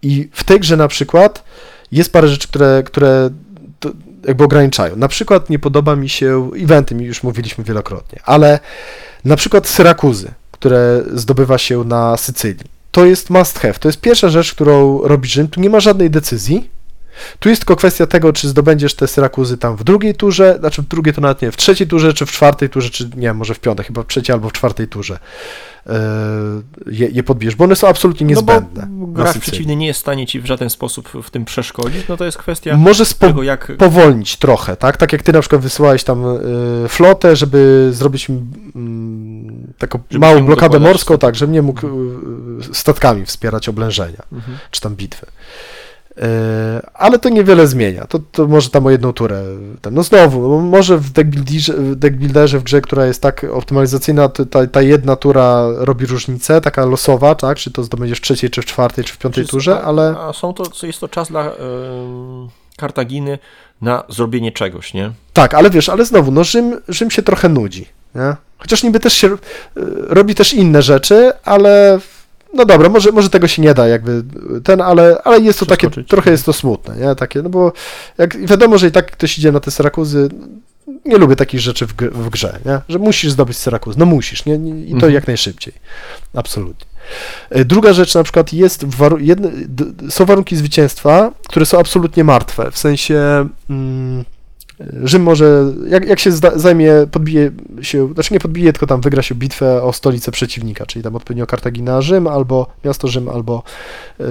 i 0.03 0.29
w 0.33 0.45
tej 0.45 0.61
grze 0.61 0.77
na 0.77 0.89
przykład 0.89 1.45
jest 1.93 2.13
parę 2.13 2.29
rzeczy, 2.29 2.49
które, 2.49 2.83
które 2.87 3.31
jakby 4.27 4.45
ograniczają. 4.45 4.97
Na 4.97 5.09
przykład 5.09 5.51
nie 5.51 5.59
podoba 5.59 5.97
mi 5.97 6.09
się, 6.09 6.51
eventy 6.63 6.95
mi 6.95 7.05
już 7.05 7.23
mówiliśmy 7.23 7.65
wielokrotnie, 7.65 8.21
ale 8.25 8.61
na 9.25 9.37
przykład 9.37 9.69
Syrakuzy, 9.69 10.31
które 10.51 11.03
zdobywa 11.15 11.59
się 11.59 11.85
na 11.85 12.17
Sycylii. 12.17 12.65
To 12.91 13.05
jest 13.05 13.31
must 13.31 13.59
have. 13.59 13.75
To 13.75 13.89
jest 13.89 14.01
pierwsza 14.01 14.29
rzecz, 14.29 14.55
którą 14.55 15.03
robi 15.03 15.29
Rzym. 15.29 15.49
Tu 15.49 15.61
nie 15.61 15.71
ma 15.71 15.81
żadnej 15.81 16.11
decyzji. 16.11 16.71
Tu 17.39 17.49
jest 17.49 17.61
tylko 17.61 17.77
kwestia 17.77 18.07
tego, 18.07 18.33
czy 18.33 18.49
zdobędziesz 18.49 18.95
te 18.95 19.09
Syrakuzy 19.09 19.59
tam 19.59 19.77
w 19.77 19.85
drugiej 19.85 20.15
turze, 20.15 20.57
znaczy 20.61 20.83
w 20.83 20.87
drugiej 20.89 21.15
to 21.15 21.21
nawet 21.21 21.43
nie, 21.43 21.53
w 21.53 21.57
trzeciej 21.57 21.87
turze, 21.87 22.15
czy 22.15 22.27
w 22.27 22.33
czwartej 22.33 22.71
turze, 22.71 22.91
czy 22.91 23.05
nie 23.05 23.11
wiem, 23.23 23.37
może 23.37 23.55
w 23.55 23.61
piątej, 23.61 23.87
chyba 23.87 24.03
w 24.03 24.07
trzeciej 24.07 24.35
albo 24.35 24.49
w 24.49 24.53
czwartej 24.53 24.89
turze 24.89 25.19
yy, 25.87 25.93
je, 26.87 27.09
je 27.09 27.23
podbierz, 27.23 27.57
bo 27.57 27.65
one 27.65 27.77
są 27.77 27.89
absolutnie 27.89 28.27
niezbędne. 28.27 28.87
No 28.91 29.07
bo 29.07 29.07
gracz 29.07 29.39
przeciwny 29.39 29.77
nie 29.77 29.87
jest 29.87 29.99
w 29.99 30.03
stanie 30.03 30.27
ci 30.27 30.41
w 30.41 30.47
żaden 30.47 30.71
sposób 30.71 31.09
w 31.23 31.31
tym 31.31 31.45
przeszkodzić, 31.45 32.09
no 32.09 32.17
to 32.17 32.25
jest 32.25 32.39
kwestia 32.39 32.77
Może 32.77 33.05
spo, 33.05 33.27
tego, 33.27 33.43
jak... 33.43 33.73
powolnić 33.79 34.37
trochę, 34.37 34.77
tak? 34.77 34.97
Tak 34.97 35.13
jak 35.13 35.23
ty 35.23 35.33
na 35.33 35.41
przykład 35.41 35.63
wysyłałeś 35.63 36.05
tam 36.05 36.25
y, 36.85 36.89
flotę, 36.89 37.37
żeby 37.37 37.91
zrobić 37.93 38.31
mm, 38.31 39.73
taką 39.79 39.99
Żeby 40.11 40.27
małą 40.27 40.47
blokadę 40.47 40.79
morską, 40.81 41.19
tak, 41.19 41.35
żeby 41.35 41.53
nie 41.53 41.63
mógł 41.63 41.87
y, 41.87 42.75
statkami 42.75 43.27
wspierać 43.27 43.69
oblężenia, 43.69 44.23
Mhm. 44.33 44.59
czy 44.71 44.81
tam 44.81 44.97
bitwy. 44.97 45.27
E, 46.19 46.87
ale 46.95 47.19
to 47.19 47.29
niewiele 47.29 47.67
zmienia. 47.67 48.07
To, 48.07 48.19
to 48.33 48.47
może 48.47 48.71
tam 48.71 48.87
o 48.87 48.91
jedną 48.91 49.13
turę. 49.13 49.43
No 49.91 50.03
znowu, 50.03 50.49
no 50.49 50.59
może 50.59 50.99
w 50.99 51.11
deckbuilderze, 51.11 51.73
w 51.73 51.95
deckbuilderze 51.97 52.59
w 52.59 52.63
grze, 52.63 52.81
która 52.81 53.07
jest 53.07 53.23
tak 53.23 53.47
optymalizacyjna, 53.53 54.29
ta, 54.29 54.67
ta 54.67 54.83
jedna 54.83 55.17
tura 55.17 55.65
robi 55.79 56.07
różnicę, 56.07 56.61
taka 56.61 56.85
losowa, 56.87 57.35
tak? 57.35 57.57
Czy 57.59 57.71
to 57.71 57.85
zdobędziesz 57.85 58.19
w 58.19 58.23
trzeciej, 58.23 58.51
czy 58.51 58.63
w 58.63 58.65
czwartej, 58.67 59.05
czy 59.05 59.13
w 59.15 59.19
piątej 59.19 59.47
turze, 59.47 59.77
a- 59.81 59.83
ale 59.83 60.15
A 60.19 60.33
są 60.33 60.55
to, 60.55 60.87
jest 60.87 61.01
to 61.01 61.09
czas 61.09 61.29
dla 61.29 61.45
ym, 61.47 62.49
Kartaginy 62.77 63.39
na 63.83 64.05
zrobienie 64.09 64.53
czegoś, 64.53 64.95
nie? 64.95 65.11
tak, 65.33 65.55
ale 65.55 65.71
wiesz, 65.71 65.89
ale 65.89 66.05
znowu, 66.05 66.31
no 66.31 66.45
Rzym, 66.45 66.81
Rzym 66.89 67.11
się 67.11 67.23
trochę 67.23 67.49
nudzi, 67.49 67.89
nie? 68.15 68.37
Chociaż 68.59 68.83
niby 68.83 69.01
też 69.01 69.13
się 69.13 69.27
y, 69.29 69.39
robi 70.09 70.35
też 70.35 70.55
inne 70.55 70.83
rzeczy, 70.83 71.33
ale 71.45 72.01
no 72.55 72.65
dobra, 72.65 72.89
może, 72.89 73.13
może 73.13 73.31
tego 73.31 73.49
się 73.49 73.63
nie 73.63 73.75
da 73.75 73.89
jakby 73.89 74.23
ten, 74.65 74.81
ale, 74.81 75.19
ale 75.25 75.41
jest 75.41 75.61
to 75.61 75.67
takie, 75.67 75.91
trochę 75.91 76.31
jest 76.31 76.45
to 76.47 76.53
smutne, 76.53 76.97
nie? 76.97 77.15
Takie, 77.15 77.43
no 77.43 77.49
bo 77.49 77.73
jak 78.19 78.47
wiadomo, 78.47 78.79
że 78.79 78.89
i 78.89 78.91
tak 78.93 79.11
ktoś 79.11 79.39
idzie 79.39 79.53
na 79.53 79.61
te 79.61 79.71
Syrakuzy, 79.71 80.29
nie 81.05 81.19
lubię 81.19 81.37
takich 81.37 81.61
rzeczy 81.61 81.87
w, 81.87 81.93
w 81.97 82.31
grze, 82.31 82.59
nie? 82.67 82.81
Że 82.89 82.99
musisz 82.99 83.33
zdobyć 83.33 83.57
Syrakuzy, 83.57 83.99
no 83.99 84.07
musisz, 84.07 84.45
nie? 84.47 84.55
I 84.55 84.89
to 84.91 84.95
Mhm. 84.95 85.13
jak 85.13 85.27
najszybciej, 85.27 85.75
absolutnie. 86.35 86.87
E, 87.51 87.65
Druga 87.65 87.93
rzecz 87.93 88.15
na 88.15 88.23
przykład 88.23 88.53
jest, 88.53 88.85
waru- 88.87 89.21
jedne, 89.21 89.51
są 90.11 90.25
warunki 90.25 90.57
zwycięstwa, 90.57 91.33
które 91.49 91.67
są 91.67 91.79
absolutnie 91.79 92.25
martwe, 92.25 92.71
w 92.71 92.79
sensie 92.79 93.49
mm, 93.71 94.25
Rzym 95.05 95.23
może, 95.23 95.73
jak, 95.89 96.07
jak 96.07 96.19
się 96.19 96.33
zajmie, 96.33 96.93
podbije 97.11 97.51
się, 97.83 98.15
znaczy 98.15 98.35
nie 98.35 98.41
podbije, 98.41 98.73
tylko 98.73 98.87
tam 98.87 99.01
wygra 99.01 99.23
się 99.23 99.35
bitwę 99.35 99.83
o 99.83 99.93
stolicę 99.93 100.33
przeciwnika, 100.33 100.87
czyli 100.87 101.03
tam 101.03 101.17
odpowiednio 101.17 101.47
Kartagina 101.47 102.03
Rzym, 102.03 102.27
albo 102.27 102.67
miasto 102.85 103.09
Rzym, 103.09 103.29
albo 103.29 103.63
y, 104.21 104.25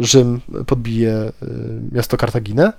Rzym 0.00 0.40
podbije 0.66 1.32
y, 1.42 1.46
miasto 1.92 2.16
Kartaginę. 2.16 2.72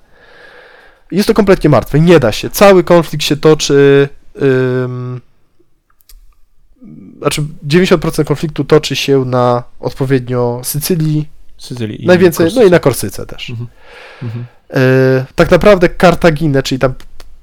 Jest 1.10 1.28
to 1.28 1.34
kompletnie 1.34 1.70
martwe, 1.70 2.00
nie 2.00 2.20
da 2.20 2.32
się. 2.32 2.50
Cały 2.50 2.84
konflikt 2.84 3.24
się 3.24 3.36
toczy. 3.36 4.08
ym, 4.42 5.20
znaczy 7.18 7.42
90% 7.68 8.24
konfliktu 8.24 8.64
toczy 8.64 8.96
się 8.96 9.24
na 9.24 9.62
odpowiednio 9.80 10.60
Sycylii, 10.64 11.28
Sycylii 11.58 12.06
najwięcej, 12.06 12.50
no 12.54 12.62
i 12.62 12.70
na 12.70 12.78
Korsyce 12.78 13.26
też. 13.26 13.50
Mhm. 13.50 13.68
Mhm. 14.22 14.44
E, 14.74 15.24
tak 15.34 15.50
naprawdę 15.50 15.88
Kartaginę, 15.88 16.62
czyli 16.62 16.78
tam 16.78 16.94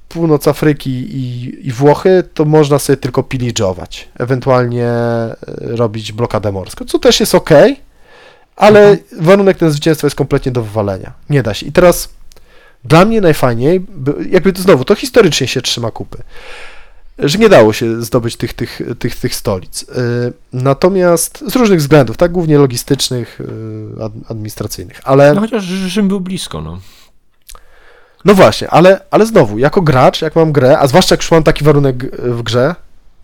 północ 0.08 0.48
Afryki 0.48 0.90
i, 0.90 1.54
i 1.68 1.72
Włochy, 1.72 2.24
to 2.34 2.44
można 2.44 2.78
sobie 2.78 2.96
tylko 2.96 3.22
pilidżować, 3.22 4.08
ewentualnie 4.18 4.86
e, 4.86 5.36
robić 5.58 6.12
blokadę 6.12 6.52
morską, 6.52 6.84
co 6.84 6.98
też 6.98 7.20
jest 7.20 7.34
ok, 7.34 7.50
ale 8.56 8.96
warunek 9.20 9.56
ten 9.58 9.70
zwycięstwa 9.70 10.06
jest 10.06 10.16
kompletnie 10.16 10.52
do 10.52 10.62
wywalenia. 10.62 11.12
Nie 11.30 11.42
da 11.42 11.54
się. 11.54 11.66
I 11.66 11.72
teraz 11.72 12.08
dla 12.84 13.04
mnie 13.04 13.20
najfajniej, 13.20 13.80
by- 13.80 14.28
jakby 14.30 14.52
to 14.52 14.62
znowu, 14.62 14.84
to 14.84 14.94
historycznie 14.94 15.46
się 15.48 15.62
trzyma 15.62 15.90
kupy, 15.90 16.18
że 17.18 17.38
nie 17.38 17.48
dało 17.48 17.72
się 17.72 18.02
zdobyć 18.02 18.36
tych, 18.36 18.52
tych, 18.52 18.80
tych, 18.98 19.16
tych 19.16 19.34
stolic. 19.34 19.82
E, 19.82 19.92
Natomiast 20.52 21.44
z 21.48 21.56
różnych 21.56 21.78
względów, 21.78 22.16
tak, 22.16 22.32
głównie 22.32 22.58
logistycznych, 22.58 23.38
ad- 24.02 24.30
administracyjnych, 24.30 25.00
ale... 25.04 25.34
No 25.34 25.40
chociaż 25.40 25.64
Rzym 25.64 26.08
był 26.08 26.20
blisko, 26.20 26.60
no. 26.60 26.80
No 28.26 28.34
właśnie, 28.34 28.70
ale, 28.70 29.00
ale 29.10 29.26
znowu, 29.26 29.58
jako 29.58 29.82
gracz, 29.82 30.22
jak 30.22 30.36
mam 30.36 30.52
grę, 30.52 30.78
a 30.78 30.86
zwłaszcza 30.86 31.12
jak 31.12 31.20
już 31.20 31.30
mam 31.30 31.42
taki 31.42 31.64
warunek 31.64 32.04
e, 32.04 32.08
w 32.30 32.42
grze, 32.42 32.74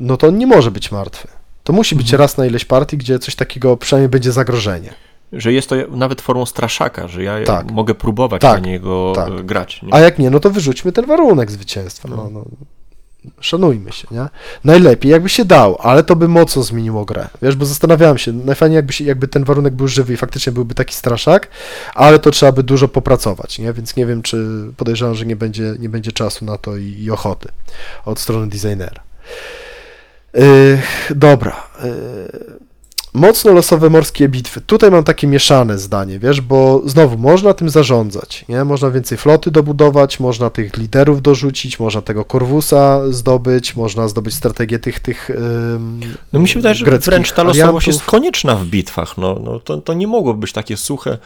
no 0.00 0.16
to 0.16 0.26
on 0.28 0.38
nie 0.38 0.46
może 0.46 0.70
być 0.70 0.92
martwy. 0.92 1.28
To 1.64 1.72
musi 1.72 1.94
być 1.96 2.06
Mhm. 2.06 2.20
raz 2.20 2.36
na 2.36 2.46
ileś 2.46 2.64
partii, 2.64 2.96
gdzie 2.96 3.18
coś 3.18 3.34
takiego 3.34 3.76
przynajmniej 3.76 4.08
będzie 4.08 4.32
zagrożenie. 4.32 4.92
Że 5.32 5.52
jest 5.52 5.68
to 5.68 5.74
nawet 5.90 6.20
formą 6.20 6.46
straszaka, 6.46 7.08
że 7.08 7.22
ja 7.22 7.44
Tak. 7.44 7.70
mogę 7.70 7.94
próbować 7.94 8.42
Tak, 8.42 8.62
na 8.62 8.66
niego 8.68 9.12
tak. 9.16 9.46
grać. 9.46 9.82
Nie? 9.82 9.94
A 9.94 10.00
jak 10.00 10.18
nie, 10.18 10.30
no 10.30 10.40
to 10.40 10.50
wyrzućmy 10.50 10.92
ten 10.92 11.06
warunek 11.06 11.50
zwycięstwa. 11.50 12.08
No, 12.08 12.16
No. 12.16 12.30
no, 12.32 12.44
szanujmy 13.40 13.92
się, 13.92 14.08
nie? 14.10 14.28
Najlepiej 14.64 15.12
jakby 15.12 15.28
się 15.28 15.44
dało, 15.44 15.84
ale 15.84 16.04
to 16.04 16.16
by 16.16 16.28
mocno 16.28 16.62
zmieniło 16.62 17.04
grę. 17.04 17.28
Wiesz, 17.42 17.56
bo 17.56 17.66
zastanawiałem 17.66 18.18
się, 18.18 18.32
najfajniej 18.32 18.76
jakby, 18.76 18.92
się, 18.92 19.04
jakby 19.04 19.28
ten 19.28 19.44
warunek 19.44 19.74
był 19.74 19.88
żywy 19.88 20.12
i 20.12 20.16
faktycznie 20.16 20.52
byłby 20.52 20.74
taki 20.74 20.94
straszak, 20.94 21.48
ale 21.94 22.18
to 22.18 22.30
trzeba 22.30 22.52
by 22.52 22.62
dużo 22.62 22.88
popracować, 22.88 23.58
nie? 23.58 23.72
Więc 23.72 23.96
nie 23.96 24.06
wiem, 24.06 24.22
czy 24.22 24.46
podejrzewam, 24.76 25.14
że 25.14 25.26
nie 25.26 25.36
będzie, 25.36 25.74
nie 25.78 25.88
będzie 25.88 26.12
czasu 26.12 26.44
na 26.44 26.58
to 26.58 26.76
i, 26.76 26.84
i 26.84 27.10
ochoty 27.10 27.48
od 28.04 28.20
strony 28.20 28.48
designera. 28.48 29.02
Yy, 30.34 30.78
dobra. 31.10 31.66
Yy, 31.84 32.71
mocno 33.14 33.52
losowe 33.52 33.90
morskie 33.90 34.28
bitwy. 34.28 34.60
Tutaj 34.60 34.90
mam 34.90 35.04
takie 35.04 35.26
mieszane 35.26 35.78
zdanie, 35.78 36.18
wiesz, 36.18 36.40
bo 36.40 36.82
znowu 36.86 37.18
można 37.18 37.54
tym 37.54 37.70
zarządzać, 37.70 38.44
nie? 38.48 38.64
Można 38.64 38.90
więcej 38.90 39.18
floty 39.18 39.50
dobudować, 39.50 40.20
można 40.20 40.50
tych 40.50 40.76
liderów 40.76 41.22
dorzucić, 41.22 41.80
można 41.80 42.02
tego 42.02 42.24
Korwusa 42.24 43.00
zdobyć, 43.10 43.76
można 43.76 44.08
zdobyć 44.08 44.34
strategię 44.34 44.78
tych 44.78 45.00
tych 45.00 45.30
ym, 45.30 46.00
No 46.32 46.40
mi 46.40 46.48
się 46.48 46.54
wydaje, 46.54 46.74
że 46.74 46.84
wręcz 46.98 47.32
ta 47.32 47.42
losowość 47.42 47.60
aliantów. 47.60 47.86
jest 47.86 48.02
konieczna 48.02 48.54
w 48.54 48.64
bitwach. 48.64 49.18
No, 49.18 49.38
no 49.44 49.60
to, 49.60 49.78
to 49.78 49.94
nie 49.94 50.06
mogło 50.06 50.34
być 50.34 50.52
takie 50.52 50.76
suche, 50.76 51.18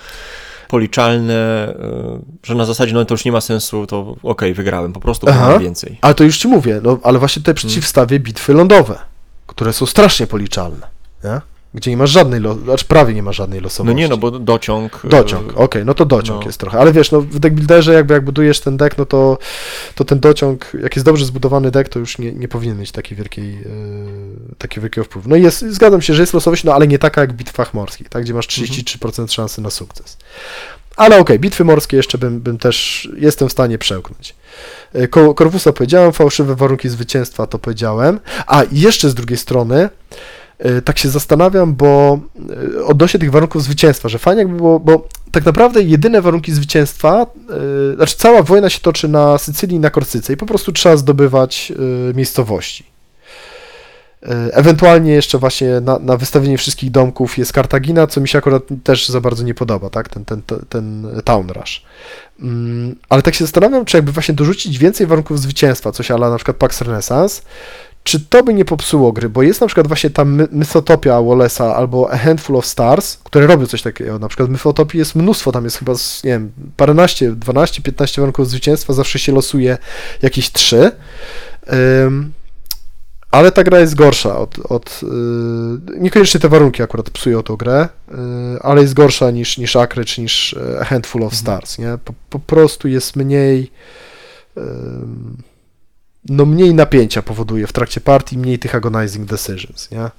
policzalne, 0.69 1.35
e, 1.35 2.19
że 2.43 2.55
na 2.55 2.65
zasadzie 2.65 2.95
no 2.95 3.05
to 3.05 3.15
już 3.15 3.25
nie 3.25 3.33
ma 3.33 3.41
sensu, 3.41 3.87
to 3.87 4.17
okej, 4.23 4.55
wygrałem, 4.55 4.93
po 4.93 5.01
prostu 5.01 5.27
mam 5.27 5.61
więcej. 5.61 5.99
Ale 6.01 6.15
to 6.15 6.25
już 6.25 6.39
ci 6.39 6.49
mówię, 6.49 6.81
no 6.83 6.99
ale 7.03 7.19
właśnie 7.19 7.41
tutaj 7.41 7.55
przeciwstawię 7.55 8.21
bitwy 8.21 8.55
lądowe, 8.55 8.99
które 9.47 9.73
są 9.73 9.87
strasznie 9.87 10.27
policzalne, 10.27 10.87
nie? 11.25 11.41
Gdzie 11.77 11.91
nie 11.91 11.97
masz 11.97 12.11
żadnej, 12.11 12.41
lo- 12.41 12.55
znaczy 12.55 12.85
prawie 12.85 13.15
nie 13.15 13.23
ma 13.23 13.33
żadnej 13.33 13.61
No 13.61 13.65
losowości. 13.65 13.97
nie, 13.97 14.09
no 14.09 14.17
bo 14.17 14.31
dociąg... 14.31 15.01
e, 15.05 15.09
Dociąg, 15.09 15.53
okej, 15.57 15.85
no 15.85 15.95
to 15.95 16.05
dociąg 16.07 16.41
no. 16.41 16.47
jest 16.47 16.59
trochę, 16.61 16.79
ale 16.79 16.93
wiesz, 16.93 17.11
no 17.13 17.21
w 17.21 17.39
deckbuilderze 17.39 17.93
jakby 17.95 18.15
jak 18.15 18.25
budujesz 18.25 18.61
ten 18.61 18.77
deck, 18.77 18.99
no 18.99 19.07
to, 19.07 19.39
to 19.95 20.05
ten 20.05 20.21
dociąg, 20.21 20.73
jak 20.83 20.97
jest 20.97 21.07
dobrze 21.07 21.25
zbudowany 21.25 21.71
deck, 21.71 21.89
to 21.91 21.99
już 21.99 22.19
nie, 22.19 22.33
nie 22.33 22.49
powinien 22.49 22.79
mieć 22.79 22.93
takiej 22.93 23.17
wielkiej, 23.19 23.55
yy, 23.55 23.65
takiego 24.59 24.83
wielkiego 24.83 25.05
wpływu. 25.05 25.29
No 25.29 25.37
i 25.37 25.43
jest, 25.43 25.65
zgadzam 25.71 26.03
się, 26.03 26.15
że 26.15 26.23
jest 26.23 26.35
losowość, 26.35 26.65
no 26.65 26.75
ale 26.75 26.87
nie 26.87 26.99
taka 26.99 27.21
jak 27.21 27.33
w 27.33 27.37
bitwach 27.37 27.75
morskich, 27.75 28.09
tak, 28.09 28.23
gdzie 28.23 28.35
masz 28.35 28.47
33% 28.47 29.33
szansy 29.33 29.61
na 29.61 29.71
sukces. 29.71 30.17
Ale 30.97 31.19
okej, 31.19 31.39
bitwy 31.39 31.65
morskie 31.65 31.97
jeszcze 31.97 32.19
bym, 32.19 32.41
bym 32.41 32.59
też, 32.59 33.09
jestem 33.17 33.49
w 33.49 33.53
stanie 33.53 33.79
przełknąć. 33.79 34.35
Ko- 35.11 35.35
Korwusa 35.35 35.73
powiedziałem, 35.73 36.13
fałszywe 36.13 36.55
warunki 36.57 36.89
zwycięstwa 36.89 37.47
to 37.47 37.59
powiedziałem, 37.59 38.21
a 38.47 38.63
jeszcze 38.73 39.11
z 39.11 39.15
drugiej 39.15 39.39
strony, 39.39 39.77
E, 39.77 39.89
tak 40.85 40.99
się 40.99 41.09
zastanawiam, 41.09 41.75
bo 41.75 42.19
e, 42.79 42.85
odnośnie 42.85 43.21
tych 43.21 43.31
warunków 43.31 43.63
zwycięstwa, 43.63 44.09
że 44.09 44.19
fajnie 44.19 44.43
jakby 44.43 44.57
było, 44.57 44.81
bo 44.81 45.09
tak 45.33 45.45
naprawdę 45.45 45.83
jedyne 45.83 46.23
warunki 46.23 46.53
zwycięstwa, 46.53 47.27
e, 47.93 47.97
znaczy 47.97 48.17
cała 48.17 48.43
wojna 48.43 48.71
się 48.71 48.81
toczy 48.81 49.09
na 49.09 49.39
Sycylii 49.39 49.77
i 49.77 49.81
na 49.81 49.91
Korsyce 49.91 50.33
i 50.33 50.37
po 50.37 50.47
prostu 50.47 50.73
trzeba 50.73 50.97
zdobywać 50.97 51.73
e, 52.11 52.15
miejscowości. 52.15 52.85
E, 54.23 54.29
Ewentualnie 54.53 55.13
jeszcze 55.13 55.39
właśnie 55.39 55.81
na, 55.81 55.99
na 55.99 56.17
wystawienie 56.17 56.59
wszystkich 56.59 56.91
domków 56.91 57.39
jest 57.39 57.53
Kartagina, 57.53 58.07
co 58.07 58.21
mi 58.21 58.29
się 58.29 58.39
akurat 58.39 58.63
też 58.85 59.09
za 59.09 59.21
bardzo 59.21 59.45
nie 59.45 59.55
podoba, 59.55 59.91
tak, 59.91 60.09
ten, 60.09 60.25
ten, 60.25 60.43
ten, 60.43 60.59
ten 60.69 61.07
Town 61.25 61.51
Rush. 61.51 61.83
Mm, 62.41 62.97
Ale 63.09 63.23
tak 63.23 63.35
się 63.35 63.45
zastanawiam, 63.45 63.85
czy 63.85 63.97
jakby 63.97 64.13
właśnie 64.13 64.35
dorzucić 64.35 64.79
więcej 64.79 65.07
warunków 65.07 65.41
zwycięstwa, 65.41 65.93
coś 65.93 66.11
ala 66.11 66.31
na 66.31 66.37
przykład 66.37 66.57
Pax 66.57 66.81
Renaissance, 66.81 67.43
czy 68.07 68.21
to 68.21 68.43
by 68.43 68.55
nie 68.55 68.65
popsuło 68.65 69.13
gry, 69.13 69.29
bo 69.29 69.43
jest 69.43 69.61
na 69.61 69.67
przykład 69.67 69.87
właśnie 69.87 70.11
ta 70.11 70.25
My- 70.25 70.49
Mythotopia 70.53 71.13
Wallace'a 71.13 71.73
albo 71.75 72.13
A 72.13 72.17
Handful 72.17 72.57
of 72.57 72.67
Stars, 72.67 73.19
które 73.25 73.47
robią 73.47 73.67
coś 73.67 73.83
takiego, 73.83 74.19
na 74.19 74.29
przykład 74.29 74.49
w 74.49 74.53
Mythotopii 74.53 74.99
jest 74.99 75.15
mnóstwo, 75.15 75.53
tam 75.53 75.65
jest 75.65 75.77
chyba, 75.79 75.93
nie 76.25 76.31
wiem, 76.31 76.53
paręnaście, 76.77 77.33
12, 77.33 77.83
15 77.83 78.23
warunków 78.23 78.49
zwycięstwa, 78.49 78.93
zawsze 78.93 79.19
się 79.19 79.33
losuje 79.33 79.79
jakieś 80.23 80.53
trzy, 80.53 80.93
Ym, 82.05 82.33
ale 83.31 83.53
ta 83.53 83.65
gra 83.65 83.81
jest 83.81 83.95
gorsza 83.95 84.39
od, 84.39 84.59
od 84.59 85.01
yy, 85.03 86.01
niekoniecznie 86.01 86.41
te 86.41 86.49
warunki 86.49 86.83
akurat 86.83 87.11
psują 87.11 87.43
tą 87.43 87.57
grę, 87.57 87.89
yy, 88.09 88.17
ale 88.63 88.83
jest 88.83 88.95
gorsza 88.95 89.31
niż, 89.31 89.59
niż 89.59 89.77
Acre 89.77 90.05
czy 90.05 90.21
niż 90.21 90.55
e, 90.55 90.81
A 90.81 90.85
Handful 90.85 91.23
of 91.23 91.35
Stars, 91.35 91.79
nie? 91.79 91.99
Po, 92.05 92.13
po 92.31 92.39
prostu 92.39 92.89
jest 92.89 93.17
mniej 93.17 93.71
ym, 94.57 95.37
no 96.29 96.47
mniej 96.47 96.75
napięcia 96.75 97.23
powoduje 97.23 97.67
w 97.67 97.73
trakcie 97.73 98.01
partii, 98.01 98.39
mniej 98.39 98.59
tych 98.59 98.75
agonizing 98.75 99.27
decisions, 99.27 99.91
nie? 99.91 100.11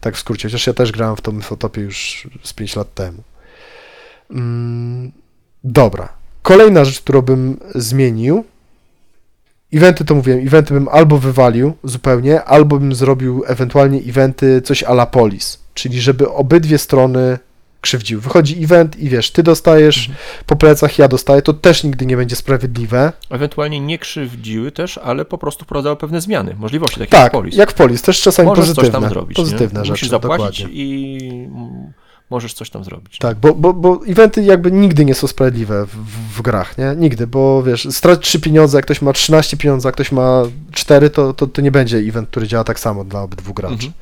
Tak 0.00 0.16
w 0.16 0.18
skrócie, 0.18 0.48
chociaż 0.48 0.66
ja 0.66 0.72
też 0.72 0.92
grałem 0.92 1.16
w 1.16 1.20
tą 1.20 1.32
Mythotopię 1.32 1.80
już 1.82 2.28
z 2.42 2.52
5 2.52 2.76
lat 2.76 2.94
temu. 2.94 3.22
Mm, 4.30 5.12
dobra. 5.64 6.08
Kolejna 6.42 6.84
rzecz, 6.84 7.00
którą 7.00 7.22
bym 7.22 7.60
zmienił, 7.74 8.44
eventy 9.72 10.04
to 10.04 10.14
mówiłem, 10.14 10.46
eventy 10.46 10.74
bym 10.74 10.88
albo 10.88 11.18
wywalił 11.18 11.72
zupełnie, 11.84 12.44
albo 12.44 12.78
bym 12.78 12.94
zrobił 12.94 13.44
ewentualnie 13.46 13.98
eventy 13.98 14.62
coś 14.62 14.82
a 14.82 14.92
la 14.92 15.06
polis, 15.06 15.58
czyli 15.74 16.00
żeby 16.00 16.30
obydwie 16.30 16.78
strony 16.78 17.38
krzywdził. 17.84 18.20
Wychodzi 18.20 18.64
event 18.64 18.96
i 18.96 19.08
wiesz, 19.08 19.30
ty 19.30 19.42
dostajesz 19.42 20.10
po 20.46 20.56
plecach, 20.56 20.98
ja 20.98 21.08
dostaję, 21.08 21.42
to 21.42 21.52
też 21.52 21.84
nigdy 21.84 22.06
nie 22.06 22.16
będzie 22.16 22.36
sprawiedliwe. 22.36 23.12
Ewentualnie 23.30 23.80
nie 23.80 23.98
krzywdziły 23.98 24.72
też, 24.72 24.98
ale 24.98 25.24
po 25.24 25.38
prostu 25.38 25.64
wprowadzały 25.64 25.96
pewne 25.96 26.20
zmiany, 26.20 26.54
możliwości 26.58 26.98
takie 26.98 27.10
Tak, 27.10 27.22
jak 27.22 27.32
polis. 27.32 27.56
jak 27.56 27.70
w 27.70 27.74
polis, 27.74 28.02
też 28.02 28.20
czasami 28.22 28.48
Możesz 28.48 28.64
pozytywne, 28.64 28.90
coś 28.92 29.00
tam 29.00 29.10
zrobić. 29.10 29.36
pozytywne 29.36 29.80
nie? 29.80 29.84
rzeczy, 29.84 29.92
Musisz 29.92 30.08
zapłacić 30.08 30.58
dokładnie. 30.58 30.82
i 30.84 31.48
możesz 32.30 32.54
coś 32.54 32.70
tam 32.70 32.84
zrobić. 32.84 33.18
Tak, 33.18 33.36
bo, 33.38 33.54
bo, 33.54 33.72
bo 33.72 34.00
eventy 34.08 34.42
jakby 34.42 34.72
nigdy 34.72 35.04
nie 35.04 35.14
są 35.14 35.26
sprawiedliwe 35.26 35.86
w, 35.86 35.90
w, 35.90 36.36
w 36.38 36.42
grach, 36.42 36.78
nie? 36.78 36.94
Nigdy, 36.96 37.26
bo 37.26 37.62
wiesz, 37.62 37.88
strać 37.90 38.20
3 38.20 38.40
pieniądze, 38.40 38.78
jak 38.78 38.84
ktoś 38.84 39.02
ma 39.02 39.12
13 39.12 39.56
pieniędzy, 39.56 39.88
a 39.88 39.92
ktoś 39.92 40.12
ma 40.12 40.42
4, 40.72 41.10
to, 41.10 41.32
to, 41.32 41.46
to 41.46 41.62
nie 41.62 41.70
będzie 41.70 41.98
event, 41.98 42.28
który 42.28 42.46
działa 42.48 42.64
tak 42.64 42.80
samo 42.80 43.04
dla 43.04 43.22
obydwu 43.22 43.54
graczy. 43.54 43.74
Mhm. 43.74 43.92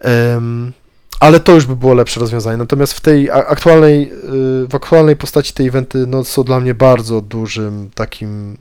Em, 0.00 0.72
ale 1.20 1.40
to 1.40 1.52
już 1.52 1.66
by 1.66 1.76
było 1.76 1.94
lepsze 1.94 2.20
rozwiązanie. 2.20 2.56
Natomiast 2.56 2.92
w 2.92 3.00
tej 3.00 3.30
aktualnej, 3.30 4.12
y, 4.12 4.68
w 4.68 4.74
aktualnej 4.74 5.16
postaci 5.16 5.52
te 5.52 5.64
eventy 5.64 6.06
no, 6.06 6.24
są 6.24 6.44
dla 6.44 6.60
mnie 6.60 6.74
bardzo 6.74 7.20
dużym 7.20 7.90
takim 7.94 8.56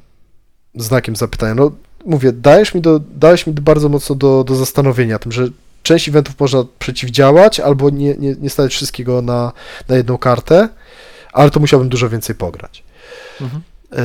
znakiem 0.76 1.16
zapytania. 1.16 1.56
No 1.56 1.72
mówię, 2.06 2.32
dajesz 2.32 2.74
mi, 2.74 2.82
do, 2.82 3.00
dałeś 3.00 3.48
mi 3.48 3.54
bardzo 3.54 3.90
mocno 3.90 4.16
do, 4.16 4.44
do 4.44 4.56
zastanowienia 4.56 5.20
tym, 5.20 5.32
że 5.32 5.48
część 5.84 6.10
eventów 6.10 6.40
można 6.40 6.64
przeciwdziałać 6.80 7.60
albo 7.60 7.90
nie, 7.90 8.16
nie, 8.16 8.36
nie 8.42 8.50
stawiać 8.50 8.74
wszystkiego 8.74 9.22
na, 9.22 9.52
na 9.88 9.96
jedną 9.96 10.18
kartę, 10.18 10.70
ale 11.34 11.52
to 11.52 11.60
musiałbym 11.60 11.90
dużo 11.90 12.10
więcej 12.10 12.36
pograć. 12.36 12.84
Mhm. 13.42 13.62
E, 13.92 14.04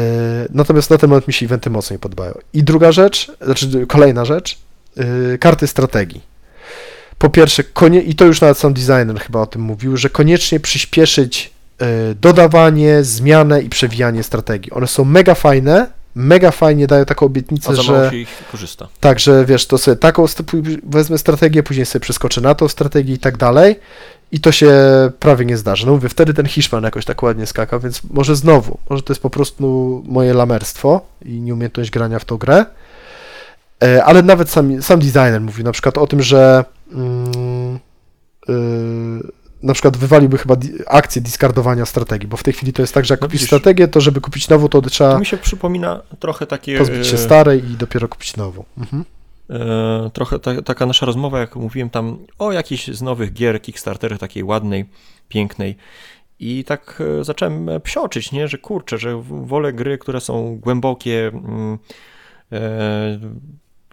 Natomiast 0.50 0.90
na 0.90 0.98
ten 0.98 1.10
moment 1.10 1.28
mi 1.28 1.34
się 1.34 1.46
eventy 1.46 1.70
mocno 1.70 1.94
nie 1.94 1.98
podobają. 1.98 2.34
I 2.52 2.62
druga 2.62 2.92
rzecz, 2.92 3.32
znaczy 3.40 3.86
kolejna 3.86 4.24
rzecz, 4.24 4.58
e, 4.96 5.38
karty 5.38 5.66
strategii. 5.66 6.29
Po 7.20 7.30
pierwsze, 7.30 7.64
konie, 7.64 8.00
i 8.02 8.14
to 8.14 8.24
już 8.24 8.40
nawet 8.40 8.58
sam 8.58 8.74
designer 8.74 9.20
chyba 9.20 9.40
o 9.40 9.46
tym 9.46 9.62
mówił, 9.62 9.96
że 9.96 10.10
koniecznie 10.10 10.60
przyspieszyć 10.60 11.50
e, 11.78 12.14
dodawanie, 12.14 13.04
zmianę 13.04 13.62
i 13.62 13.68
przewijanie 13.68 14.22
strategii. 14.22 14.72
One 14.72 14.86
są 14.86 15.04
mega 15.04 15.34
fajne, 15.34 15.86
mega 16.14 16.50
fajnie 16.50 16.86
dają 16.86 17.04
taką 17.04 17.26
obietnicę, 17.26 17.70
A 17.70 17.74
że 17.74 18.08
się 18.10 18.16
ich 18.16 18.28
korzysta. 18.52 18.88
tak, 19.00 19.20
że 19.20 19.44
wiesz, 19.44 19.66
to 19.66 19.78
sobie 19.78 19.96
taką 19.96 20.24
wezmę 20.82 21.18
strategię, 21.18 21.62
później 21.62 21.86
sobie 21.86 22.00
przeskoczę 22.00 22.40
na 22.40 22.54
tą 22.54 22.68
strategię 22.68 23.14
i 23.14 23.18
tak 23.18 23.36
dalej. 23.36 23.76
I 24.32 24.40
to 24.40 24.52
się 24.52 24.72
prawie 25.18 25.44
nie 25.44 25.56
zdarzy. 25.56 25.86
No 25.86 25.92
mówię, 25.92 26.08
wtedy 26.08 26.34
ten 26.34 26.46
Hiszpan 26.46 26.84
jakoś 26.84 27.04
tak 27.04 27.22
ładnie 27.22 27.46
skakał, 27.46 27.80
więc 27.80 28.00
może 28.10 28.36
znowu, 28.36 28.78
może 28.90 29.02
to 29.02 29.12
jest 29.12 29.22
po 29.22 29.30
prostu 29.30 30.02
moje 30.06 30.34
lamerstwo 30.34 31.00
i 31.24 31.40
nieumiejętność 31.40 31.90
grania 31.90 32.18
w 32.18 32.24
tą 32.24 32.36
grę. 32.36 32.64
E, 33.82 34.04
Ale 34.04 34.22
nawet 34.22 34.50
sam, 34.50 34.82
sam 34.82 35.00
designer 35.00 35.40
mówił 35.40 35.64
na 35.64 35.72
przykład 35.72 35.98
o 35.98 36.06
tym, 36.06 36.22
że 36.22 36.64
mm, 36.92 37.78
y, 38.48 39.40
na 39.62 39.72
przykład 39.72 39.96
wywaliłby 39.96 40.38
chyba 40.38 40.56
akcję 40.86 41.22
discardowania 41.22 41.86
strategii, 41.86 42.28
bo 42.28 42.36
w 42.36 42.42
tej 42.42 42.54
chwili 42.54 42.72
to 42.72 42.82
jest 42.82 42.94
tak, 42.94 43.04
że 43.04 43.14
jak 43.14 43.20
No 43.20 43.26
kupisz 43.26 43.42
strategię, 43.42 43.88
to 43.88 44.00
żeby 44.00 44.20
kupić 44.20 44.48
nową, 44.48 44.68
to 44.68 44.82
To 44.82 44.90
trzeba 44.90 45.18
mi 45.18 45.26
się 45.26 45.36
przypomina 45.36 46.02
trochę 46.18 46.46
takie... 46.46 46.78
pozbyć 46.78 47.06
się 47.06 47.14
e, 47.14 47.18
starej 47.18 47.70
i 47.70 47.76
dopiero 47.76 48.08
kupić 48.08 48.36
nową. 48.36 48.64
Mhm. 48.78 49.04
E, 49.50 50.10
trochę 50.12 50.38
ta, 50.38 50.62
taka 50.62 50.86
nasza 50.86 51.06
rozmowa, 51.06 51.40
jak 51.40 51.56
mówiłem 51.56 51.90
tam 51.90 52.18
o 52.38 52.52
jakiejś 52.52 52.88
z 52.88 53.02
nowych 53.02 53.32
gier 53.32 53.62
Kickstarter, 53.62 54.18
takiej 54.18 54.44
ładnej, 54.44 54.84
pięknej. 55.28 55.76
I 56.38 56.64
tak 56.64 57.02
e, 57.20 57.24
zacząłem 57.24 57.68
e, 57.68 57.80
psioczyć, 57.80 58.32
nie? 58.32 58.48
że 58.48 58.58
kurczę, 58.58 58.98
że 58.98 59.22
wolę 59.22 59.72
gry, 59.72 59.98
które 59.98 60.20
są 60.20 60.56
głębokie, 60.56 61.28
mm, 61.28 61.78
e, 62.52 63.18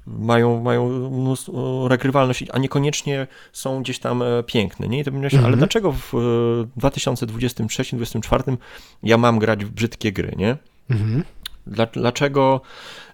mają, 0.07 0.63
mają 0.63 1.09
mnóstwo, 1.09 1.87
regrywalność, 1.87 2.43
a 2.53 2.59
niekoniecznie 2.59 3.27
są 3.53 3.81
gdzieś 3.83 3.99
tam 3.99 4.21
e, 4.21 4.43
piękne. 4.43 4.87
Nie? 4.87 4.99
I 4.99 5.03
to 5.03 5.11
bym 5.11 5.21
myślał, 5.21 5.39
ale 5.39 5.53
Mhm. 5.53 5.59
dlaczego 5.59 5.91
w 5.91 6.13
e, 6.13 6.17
2023-2024 6.81 8.57
ja 9.03 9.17
mam 9.17 9.39
grać 9.39 9.65
w 9.65 9.69
brzydkie 9.69 10.11
gry, 10.11 10.33
nie? 10.37 10.57
Mhm. 10.89 11.23
Dla, 11.67 11.85
dlaczego, 11.85 12.61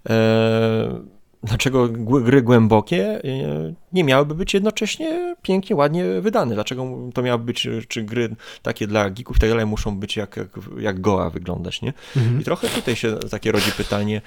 e, 0.09 1.01
dlaczego 1.43 1.87
gry 2.21 2.41
głębokie 2.41 3.21
e, 3.23 3.73
nie 3.93 4.03
miałyby 4.03 4.35
być 4.35 4.53
jednocześnie 4.53 5.35
pięknie, 5.41 5.75
ładnie 5.75 6.05
wydane? 6.21 6.55
Dlaczego 6.55 6.87
to 7.13 7.21
miały 7.21 7.39
być, 7.39 7.61
czy, 7.61 7.83
czy 7.87 8.03
gry 8.03 8.35
takie 8.61 8.87
dla 8.87 9.09
geeków 9.09 9.37
i 9.37 9.39
tak 9.39 9.49
dalej 9.49 9.65
muszą 9.65 9.99
być 9.99 10.15
jak, 10.17 10.37
jak, 10.37 10.49
jak 10.79 11.01
Goa 11.01 11.29
wyglądać, 11.29 11.81
nie? 11.81 11.93
Mhm. 12.17 12.41
I 12.41 12.43
trochę 12.43 12.67
tutaj 12.67 12.95
się 12.95 13.15
takie 13.31 13.51
rodzi 13.51 13.71
pytanie, 13.71 14.21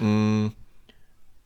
mm, 0.00 0.50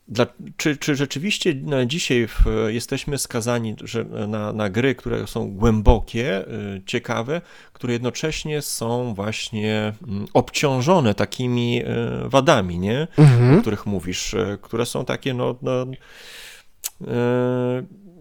dla, 0.08 0.26
czy, 0.56 0.76
czy 0.76 0.94
rzeczywiście 0.94 1.54
no, 1.62 1.84
dzisiaj 1.84 2.26
w, 2.28 2.44
jesteśmy 2.68 3.18
skazani 3.18 3.76
że, 3.84 4.04
na, 4.04 4.52
na 4.52 4.70
gry, 4.70 4.94
które 4.94 5.26
są 5.26 5.50
głębokie, 5.50 6.48
y, 6.48 6.82
ciekawe, 6.86 7.40
które 7.72 7.92
jednocześnie 7.92 8.62
są 8.62 9.14
właśnie 9.14 9.92
mm, 10.08 10.26
obciążone 10.34 11.14
takimi 11.14 11.82
y, 11.82 12.28
wadami, 12.28 12.78
nie? 12.78 13.06
o 13.18 13.22
Mhm. 13.22 13.60
których 13.60 13.86
mówisz, 13.86 14.34
y, 14.34 14.58
które 14.62 14.86
są 14.86 15.04
takie, 15.04 15.34
no, 15.34 15.56
no 15.62 15.86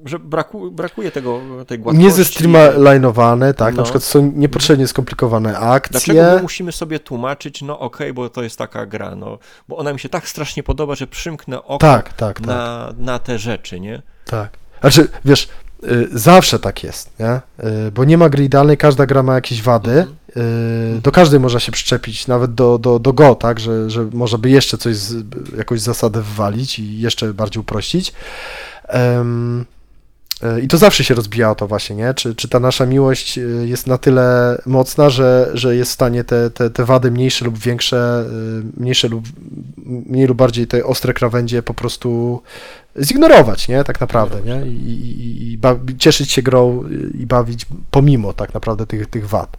że 0.06 0.20
braku, 0.20 0.72
brakuje 0.72 1.12
tego, 1.12 1.40
tej 1.68 1.80
gładkości. 1.80 2.06
Nie 2.08 2.12
zestreamlinowane, 2.12 3.54
tak, 3.54 3.74
No. 3.74 3.78
na 3.78 3.84
przykład 3.84 4.04
są 4.04 4.32
niepotrzebnie 4.36 4.88
skomplikowane 4.88 5.58
akcje. 5.60 5.92
Dlaczego 5.92 6.36
my 6.36 6.42
musimy 6.42 6.72
sobie 6.72 7.00
tłumaczyć, 7.00 7.62
no 7.62 7.80
okej, 7.80 8.14
bo 8.14 8.30
to 8.30 8.44
jest 8.44 8.58
taka 8.58 8.86
gra, 8.86 9.16
no, 9.16 9.38
bo 9.68 9.78
ona 9.78 9.94
mi 9.94 10.00
się 10.00 10.10
tak 10.10 10.28
strasznie 10.30 10.64
podoba, 10.64 10.96
że 10.96 11.08
przymknę 11.08 11.64
oko 11.64 11.78
Tak, 11.78 12.14
tak, 12.14 12.18
tak, 12.40 12.48
na, 12.48 12.94
na 12.98 13.20
te 13.20 13.40
rzeczy, 13.40 13.80
nie? 13.80 14.02
tak. 14.26 14.50
Znaczy, 14.82 15.08
wiesz, 15.26 15.50
y, 15.84 16.08
zawsze 16.12 16.60
tak 16.60 16.84
jest, 16.84 17.20
nie? 17.20 17.42
Y, 17.88 17.92
bo 17.92 18.06
nie 18.06 18.18
ma 18.18 18.30
gry 18.30 18.44
idealnej, 18.44 18.78
każda 18.78 19.06
gra 19.06 19.24
ma 19.24 19.36
jakieś 19.36 19.62
wady. 19.62 19.92
Mhm. 19.92 20.16
y, 20.98 21.02
Do 21.02 21.12
każdej 21.12 21.40
można 21.40 21.60
się 21.60 21.72
przyczepić, 21.72 22.28
nawet 22.28 22.54
do, 22.54 22.78
do, 22.78 23.00
do 23.00 23.14
Go, 23.14 23.36
tak, 23.36 23.60
że, 23.60 23.90
że 23.90 24.08
można 24.14 24.38
by 24.38 24.50
jeszcze 24.50 24.78
coś, 24.78 24.96
z, 24.96 25.26
jakąś 25.58 25.82
zasadę 25.82 26.22
wywalić 26.22 26.80
i 26.80 27.00
jeszcze 27.00 27.34
bardziej 27.34 27.62
uprościć. 27.62 28.14
I 30.64 30.68
to 30.68 30.78
zawsze 30.78 31.04
się 31.04 31.14
rozbija 31.16 31.52
o 31.52 31.56
to 31.56 31.68
właśnie, 31.68 31.96
nie? 31.96 32.14
Czy, 32.14 32.36
czy 32.36 32.48
ta 32.50 32.60
nasza 32.60 32.86
miłość 32.86 33.38
y, 33.38 33.64
jest 33.68 33.88
na 33.88 33.98
tyle 33.98 34.58
mocna, 34.66 35.10
że, 35.10 35.52
że 35.54 35.76
jest 35.76 35.92
w 35.92 35.94
stanie 35.94 36.24
te, 36.24 36.50
te, 36.50 36.70
te 36.70 36.86
wady 36.86 37.12
mniejsze 37.12 37.46
lub 37.46 37.58
większe, 37.58 38.26
y, 38.78 38.82
mniejsze 38.82 39.08
lub 39.08 39.24
mniej 39.86 40.28
lub 40.28 40.38
bardziej 40.38 40.68
te 40.68 40.86
ostre 40.86 41.14
krawędzie 41.14 41.64
po 41.64 41.74
prostu 41.74 42.42
zignorować, 43.02 43.68
nie? 43.68 43.84
Tak 43.84 44.02
naprawdę, 44.02 44.42
nie? 44.42 44.68
I, 44.68 44.76
i, 44.76 45.52
i- 45.54 45.58
bawi- 45.58 45.98
cieszyć 45.98 46.32
się 46.32 46.42
grą 46.42 46.84
y, 46.92 47.18
i 47.18 47.26
bawić 47.26 47.66
pomimo 47.92 48.34
tak 48.34 48.54
naprawdę 48.54 48.86
tych, 48.86 49.08
tych 49.08 49.30
wad. 49.30 49.58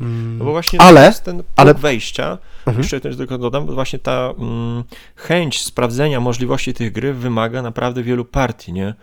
Mm, 0.00 0.38
No 0.38 0.44
bo 0.44 0.50
właśnie 0.50 0.80
Ale- 0.80 1.06
jest 1.06 1.24
ten 1.24 1.36
punkt 1.36 1.50
ale- 1.56 1.74
wejścia, 1.74 2.38
Mhm. 2.66 2.78
jeszcze 2.82 3.00
tylko 3.00 3.38
dodam, 3.38 3.66
bo 3.66 3.72
właśnie 3.74 3.98
ta 3.98 4.30
mm, 4.38 4.84
chęć 5.16 5.62
sprawdzenia 5.64 6.20
możliwości 6.20 6.74
tych 6.74 6.92
gry 6.92 7.14
wymaga 7.14 7.62
naprawdę 7.62 8.02
wielu 8.02 8.24
partii, 8.24 8.72
nie? 8.72 8.94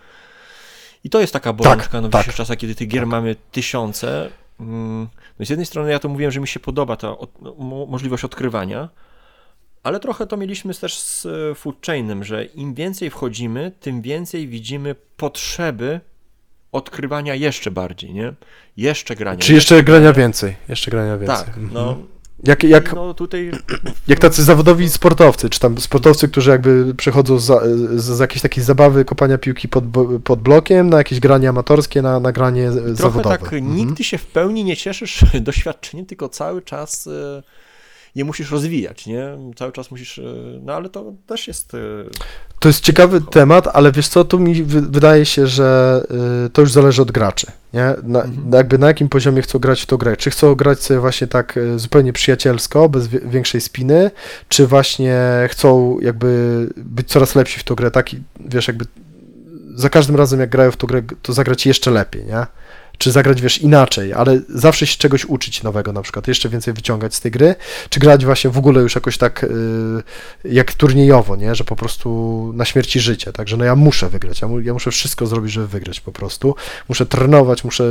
I 1.04 1.10
to 1.10 1.22
jest 1.22 1.34
taka 1.34 1.54
bolączka, 1.54 2.02
no 2.02 2.08
w 2.08 2.12
tak. 2.12 2.22
dzisiejszych 2.22 2.38
czasach, 2.38 2.58
kiedy 2.58 2.76
tych 2.76 2.88
gier 2.88 3.08
mamy 3.08 3.36
tysiące. 3.52 4.30
Mm, 4.60 5.08
no 5.40 5.46
z 5.46 5.50
jednej 5.50 5.66
strony 5.66 5.92
ja 5.92 6.00
to 6.00 6.10
mówiłem, 6.10 6.32
że 6.32 6.40
mi 6.40 6.48
się 6.48 6.60
podoba 6.60 6.96
ta 6.96 7.16
mo- 7.58 7.86
możliwość 7.86 8.24
odkrywania, 8.24 8.90
ale 9.84 10.00
trochę 10.00 10.28
to 10.28 10.38
mieliśmy 10.38 10.74
też 10.74 11.00
z 11.00 11.26
e, 11.26 11.56
Food 11.56 11.86
Chainem, 11.86 12.24
że 12.24 12.46
im 12.46 12.74
więcej 12.74 13.10
wchodzimy, 13.10 13.72
tym 13.80 14.02
więcej 14.02 14.48
widzimy 14.48 14.96
potrzeby 15.18 16.00
odkrywania 16.72 17.36
jeszcze 17.36 17.72
bardziej, 17.72 18.14
nie? 18.14 18.34
Jeszcze 18.78 19.16
grania. 19.16 19.40
Czy 19.40 19.54
jeszcze 19.54 19.84
grania 19.84 20.14
więcej? 20.14 20.56
Jeszcze 20.70 20.92
grania 20.92 21.18
więcej. 21.18 21.38
Tak, 21.38 21.48
Mhm. 21.48 21.70
no, 21.74 21.98
Jak, 22.44 22.64
jak, 22.64 22.94
no 22.94 23.14
tutaj 23.14 23.52
jak 24.08 24.20
tacy 24.20 24.44
zawodowi 24.44 24.90
sportowcy, 24.90 25.50
czy 25.50 25.60
tam 25.60 25.78
sportowcy, 25.78 26.28
którzy 26.28 26.50
jakby 26.50 26.96
przychodzą 26.96 27.40
za, 27.40 27.62
z, 27.96 28.04
z 28.04 28.20
jakiejś 28.20 28.42
takiej 28.42 28.64
zabawy 28.64 29.06
kopania 29.06 29.38
piłki 29.38 29.68
pod, 29.68 29.84
pod 30.24 30.42
blokiem, 30.42 30.90
na 30.90 30.98
jakieś 30.98 31.20
granie 31.20 31.50
amatorskie, 31.50 32.02
na, 32.02 32.20
na 32.20 32.32
granie 32.32 32.72
trochę 32.72 32.96
zawodowe. 32.96 33.38
tak 33.38 33.54
Mhm. 33.54 33.76
nigdy 33.76 34.04
się 34.04 34.18
w 34.18 34.28
pełni 34.28 34.64
nie 34.64 34.78
cieszysz 34.78 35.26
doświadczeniem, 35.42 36.06
tylko 36.06 36.30
cały 36.30 36.62
czas 36.62 37.08
e, 37.08 37.44
je 38.16 38.24
musisz 38.26 38.52
rozwijać, 38.52 39.06
nie? 39.08 39.28
Cały 39.56 39.72
czas 39.72 39.92
musisz, 39.92 40.20
e, 40.20 40.24
no 40.64 40.74
ale 40.74 40.90
to 40.90 41.14
też 41.28 41.48
jest, 41.48 41.74
e, 41.74 41.78
To 42.60 42.70
jest 42.70 42.84
ciekawy 42.84 43.22
temat, 43.22 43.68
ale 43.74 43.92
wiesz 43.92 44.08
co, 44.08 44.26
tu 44.26 44.40
mi 44.40 44.64
wy- 44.64 44.82
wydaje 44.82 45.26
się, 45.26 45.48
że 45.48 46.02
y, 46.46 46.50
to 46.50 46.62
już 46.62 46.72
zależy 46.72 47.02
od 47.02 47.12
graczy, 47.12 47.48
nie? 47.74 47.94
Na, 48.04 48.22
Mhm. 48.24 48.54
jakby 48.54 48.78
na 48.78 48.88
jakim 48.88 49.10
poziomie 49.10 49.42
chcą 49.42 49.60
grać 49.60 49.82
w 49.82 49.86
tą 49.86 49.98
grę. 49.98 50.18
Czy 50.18 50.30
chcą 50.30 50.56
grać 50.56 50.80
sobie 50.84 51.00
właśnie 51.00 51.28
tak 51.28 51.60
zupełnie 51.76 52.14
przyjacielsko, 52.14 52.90
bez 52.90 53.08
większej 53.08 53.62
spiny, 53.62 54.12
czy 54.50 54.68
właśnie 54.68 55.18
chcą 55.52 56.00
jakby 56.02 56.70
być 56.78 57.08
coraz 57.08 57.36
lepsi 57.36 57.60
w 57.60 57.64
tą 57.64 57.76
grę, 57.76 57.92
taki, 57.92 58.18
wiesz, 58.46 58.68
jakby 58.68 58.86
za 59.76 59.90
każdym 59.90 60.16
razem 60.16 60.40
jak 60.40 60.50
grają 60.50 60.72
w 60.72 60.78
tą 60.78 60.88
grę, 60.88 61.02
to 61.22 61.34
zagrać 61.34 61.66
jeszcze 61.66 61.92
lepiej, 61.92 62.26
nie? 62.26 62.46
Czy 63.00 63.12
zagrać, 63.12 63.42
wiesz, 63.42 63.58
inaczej, 63.58 64.14
ale 64.14 64.40
zawsze 64.50 64.88
się 64.88 64.98
czegoś 64.98 65.26
uczyć 65.26 65.64
nowego 65.64 65.94
na 65.94 66.02
przykład, 66.02 66.28
jeszcze 66.28 66.50
więcej 66.50 66.74
wyciągać 66.74 67.16
z 67.16 67.22
tej 67.22 67.32
gry, 67.32 67.56
czy 67.90 68.00
grać 68.00 68.26
właśnie 68.26 68.50
w 68.50 68.58
ogóle 68.58 68.82
już 68.82 68.96
jakoś 68.96 69.18
tak 69.18 69.44
y, 69.44 69.50
jak 70.44 70.74
turniejowo, 70.74 71.36
nie? 71.36 71.56
Że 71.56 71.64
po 71.64 71.76
prostu 71.76 72.52
na 72.56 72.66
śmierci 72.66 73.00
życia, 73.00 73.32
także 73.32 73.58
no 73.58 73.66
ja 73.66 73.76
muszę 73.76 74.10
wygrać, 74.10 74.42
ja, 74.42 74.48
mu, 74.48 74.60
ja 74.60 74.74
muszę 74.74 74.92
wszystko 74.92 75.26
zrobić, 75.28 75.52
żeby 75.52 75.68
wygrać 75.68 76.00
po 76.00 76.12
prostu, 76.12 76.56
muszę 76.90 77.06
trenować, 77.06 77.64
muszę, 77.64 77.84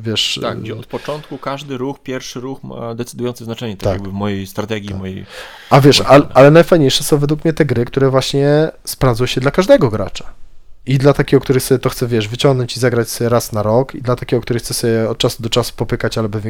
wiesz... 0.00 0.38
tak, 0.42 0.58
y, 0.58 0.60
gdzie 0.60 0.74
od 0.76 0.86
początku 0.86 1.38
każdy 1.38 1.78
ruch, 1.78 2.02
pierwszy 2.02 2.40
ruch 2.40 2.62
ma 2.62 2.94
decydujące 2.94 3.44
znaczenie, 3.44 3.76
tak, 3.76 3.82
Tak. 3.84 3.92
jakby 3.92 4.10
w 4.10 4.12
mojej 4.12 4.46
strategii, 4.46 4.88
Tak. 4.88 4.98
mojej... 4.98 5.26
A 5.70 5.80
wiesz, 5.80 6.00
ale, 6.00 6.26
ale 6.34 6.50
najfajniejsze 6.50 7.04
są 7.04 7.18
według 7.18 7.44
mnie 7.44 7.52
te 7.52 7.64
gry, 7.64 7.84
które 7.84 8.10
właśnie 8.10 8.70
sprawdzą 8.84 9.26
się 9.26 9.40
dla 9.40 9.50
każdego 9.50 9.90
gracza. 9.90 10.43
I 10.86 10.98
dla 10.98 11.12
takiego, 11.12 11.40
który 11.40 11.60
sobie 11.60 11.78
to 11.78 11.90
chce, 11.90 12.06
wiesz, 12.06 12.28
wyciągnąć 12.28 12.76
i 12.76 12.80
zagrać 12.80 13.08
sobie 13.08 13.28
raz 13.28 13.52
na 13.52 13.62
rok, 13.62 13.94
i 13.94 14.02
dla 14.02 14.16
takiego, 14.16 14.42
który 14.42 14.58
chce 14.60 14.74
sobie 14.74 15.08
od 15.10 15.18
czasu 15.18 15.42
do 15.42 15.48
czasu 15.50 15.72
popykać, 15.76 16.18
ale 16.18 16.28
bez 16.28 16.42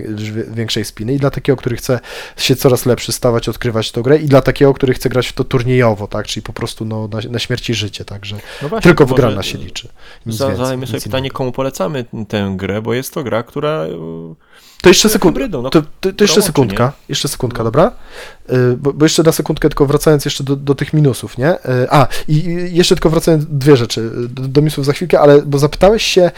większej 0.51 0.85
spiny, 0.85 1.14
i 1.14 1.18
dla 1.18 1.30
takiego, 1.30 1.57
który 1.57 1.76
chce 1.76 2.01
się 2.37 2.57
coraz 2.57 2.87
lepszy 2.87 3.12
stawać, 3.12 3.49
odkrywać 3.49 3.93
tę 3.93 4.03
grę, 4.03 4.18
i 4.18 4.26
dla 4.26 4.43
takiego, 4.43 4.74
który 4.74 4.95
chce 4.95 5.09
grać 5.09 5.26
w 5.28 5.32
to 5.32 5.45
turniejowo, 5.45 6.07
tak, 6.07 6.26
czyli 6.26 6.43
po 6.43 6.53
prostu 6.53 6.85
no, 6.85 7.09
na, 7.09 7.18
na 7.30 7.39
śmierć 7.39 7.70
i 7.70 7.74
życie, 7.74 8.05
także 8.05 8.37
No 8.62 8.68
właśnie, 8.68 8.82
tylko 8.89 9.07
wygrana 9.07 9.43
się 9.43 9.59
liczy. 9.59 9.89
Nic 10.26 10.37
za- 10.37 10.47
więcej, 10.47 10.64
Zadajmy 10.64 10.87
sobie 10.87 11.01
pytanie, 11.01 11.18
innego. 11.20 11.35
komu 11.37 11.53
polecamy 11.53 12.05
tę 12.28 12.55
grę, 12.57 12.82
bo 12.82 12.95
jest 12.95 13.14
to 13.14 13.24
gra, 13.24 13.43
która 13.43 13.87
To 14.82 14.88
jeszcze 14.90 15.09
sekund, 15.09 15.38
no, 15.50 15.70
to, 15.70 15.82
to, 16.00 16.12
to 16.12 16.24
jeszcze 16.24 16.42
sekundka, 16.42 16.92
jeszcze 17.09 17.28
sekundka, 17.28 17.59
No. 17.59 17.64
dobra? 17.64 17.92
Y, 18.52 18.76
Bo, 18.76 18.92
bo 18.92 19.05
jeszcze 19.05 19.22
na 19.22 19.32
sekundkę, 19.32 19.68
tylko 19.68 19.86
wracając 19.86 20.24
jeszcze 20.24 20.44
do, 20.44 20.57
do 20.57 20.74
tych 20.74 20.92
minusów, 20.92 21.38
nie? 21.38 21.55
Y, 21.55 21.59
A, 21.90 22.07
i 22.28 22.34
i 22.34 22.76
jeszcze 22.76 22.94
tylko 22.94 23.11
wracając, 23.11 23.44
dwie 23.46 23.76
rzeczy, 23.76 24.00
y, 24.00 24.28
do, 24.28 24.48
do 24.48 24.61
minusów 24.61 24.84
za 24.84 24.92
chwilkę, 24.92 25.20
ale 25.20 25.42
bo 25.42 25.59
zapytałeś 25.59 26.02
się, 26.02 26.30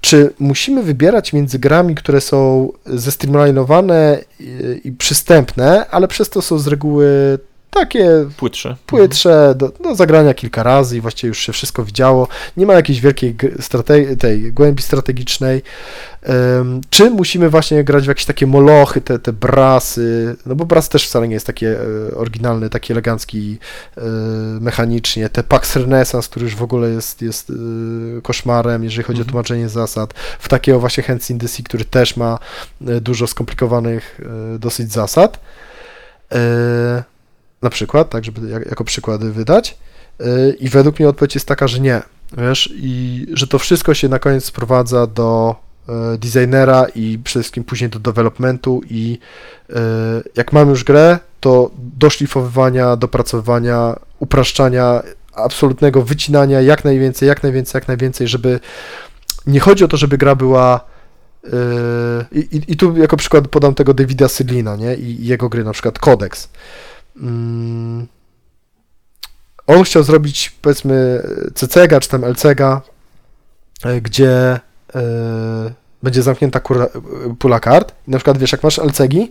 czy 0.00 0.34
musimy 0.38 0.82
wybierać 0.82 1.32
między 1.32 1.58
grami, 1.58 1.94
które 1.94 2.20
są 2.20 2.72
zestreamlinowane 2.86 4.18
i, 4.40 4.80
i 4.84 4.92
przystępne, 4.92 5.86
ale 5.90 6.08
przez 6.08 6.30
to 6.30 6.42
są 6.42 6.58
z 6.58 6.66
reguły 6.66 7.38
takie 7.74 8.10
płytsze. 8.36 8.76
płytsze, 8.86 9.54
do, 9.56 9.68
do 9.68 9.94
zagrania 9.94 10.34
kilka 10.34 10.62
razy 10.62 10.96
i 10.96 11.00
właściwie 11.00 11.28
już 11.28 11.38
się 11.38 11.52
wszystko 11.52 11.84
widziało. 11.84 12.28
Nie 12.56 12.66
ma 12.66 12.74
jakiejś 12.74 13.00
wielkiej 13.00 13.34
gry- 13.34 13.56
strate- 13.58 14.16
tej 14.16 14.52
głębi 14.52 14.82
strategicznej. 14.82 15.62
Em, 16.22 16.80
czy 16.90 17.10
musimy 17.10 17.50
właśnie 17.50 17.84
grać 17.84 18.04
w 18.04 18.08
jakieś 18.08 18.24
takie 18.24 18.46
molochy, 18.46 19.00
te, 19.00 19.18
te 19.18 19.32
brasy, 19.32 20.36
no 20.46 20.54
bo 20.54 20.64
bras 20.66 20.88
też 20.88 21.06
wcale 21.08 21.28
nie 21.28 21.34
jest 21.34 21.46
takie 21.46 21.76
e, 21.80 22.14
oryginalny, 22.16 22.70
taki 22.70 22.92
elegancki 22.92 23.58
e, 23.96 24.00
mechanicznie. 24.60 25.28
Te 25.28 25.42
Pax 25.42 25.76
Renaissance, 25.76 26.28
który 26.28 26.44
już 26.44 26.56
w 26.56 26.62
ogóle 26.62 26.90
jest, 26.90 27.22
jest 27.22 27.50
e, 27.50 27.54
koszmarem, 28.22 28.84
jeżeli 28.84 29.02
chodzi 29.04 29.18
Mhm. 29.20 29.28
o 29.28 29.30
tłumaczenie 29.30 29.68
zasad. 29.68 30.14
W 30.38 30.48
takiego 30.48 30.80
właśnie 30.80 31.02
Hands 31.04 31.30
in 31.30 31.38
the 31.38 31.48
Sea, 31.48 31.64
który 31.64 31.84
też 31.84 32.16
ma 32.16 32.38
e, 32.88 33.00
dużo 33.00 33.26
skomplikowanych 33.26 34.20
e, 34.54 34.58
dosyć 34.58 34.92
zasad. 34.92 35.40
Na 37.64 37.70
przykład, 37.70 38.10
tak, 38.10 38.24
żeby 38.24 38.48
jak, 38.48 38.66
jako 38.66 38.84
przykłady 38.84 39.32
wydać. 39.32 39.78
Yy, 40.18 40.56
I 40.60 40.68
według 40.68 40.98
mnie 40.98 41.08
odpowiedź 41.08 41.34
jest 41.34 41.46
taka, 41.46 41.68
że 41.68 41.80
nie. 41.80 42.02
Wiesz, 42.38 42.72
i 42.76 43.26
że 43.32 43.46
to 43.46 43.58
wszystko 43.58 43.94
się 43.94 44.08
na 44.08 44.18
koniec 44.18 44.44
sprowadza 44.44 45.06
do 45.06 45.56
e, 45.88 46.18
designera 46.18 46.86
i 46.94 47.18
przede 47.24 47.42
wszystkim 47.42 47.64
później 47.64 47.90
do 47.90 47.98
developmentu 47.98 48.80
i 48.90 49.18
e, 49.70 49.74
jak 50.36 50.52
mamy 50.52 50.70
już 50.70 50.84
grę, 50.84 51.18
to 51.40 51.70
doszlifowywania, 51.78 52.96
dopracowywania, 52.96 53.96
upraszczania, 54.18 55.02
absolutnego 55.34 56.02
wycinania 56.02 56.60
jak 56.60 56.84
najwięcej, 56.84 57.28
jak 57.28 57.42
najwięcej, 57.42 57.78
jak 57.78 57.88
najwięcej, 57.88 58.28
żeby 58.28 58.60
nie 59.46 59.60
chodzi 59.60 59.84
o 59.84 59.88
to, 59.88 59.96
żeby 59.96 60.18
gra 60.18 60.34
była 60.34 60.80
i, 62.32 62.38
i, 62.38 62.72
I 62.72 62.76
tu 62.76 62.96
jako 62.96 63.16
przykład 63.16 63.48
podam 63.48 63.74
tego 63.74 63.94
Davida 63.94 64.28
Sydlina, 64.28 64.76
nie? 64.76 64.94
I, 64.94 65.26
jego 65.26 65.48
gry, 65.48 65.64
na 65.64 65.72
przykład 65.72 65.98
Codex. 65.98 66.48
Mm. 67.16 68.06
On 69.66 69.84
chciał 69.84 70.02
zrobić, 70.02 70.50
powiedzmy, 70.62 71.22
CCG 71.54 72.00
czy 72.00 72.08
tam 72.08 72.24
LCG, 72.24 72.60
e, 73.84 74.00
gdzie 74.00 74.60
e, 74.94 75.74
będzie 76.04 76.22
zamknięta 76.22 76.60
kura, 76.60 76.84
e, 76.84 76.88
pula 77.38 77.60
kart. 77.60 77.92
I 78.08 78.10
na 78.10 78.18
przykład, 78.18 78.38
wiesz, 78.38 78.52
jak 78.52 78.62
masz 78.62 78.78
LCG, 78.78 79.28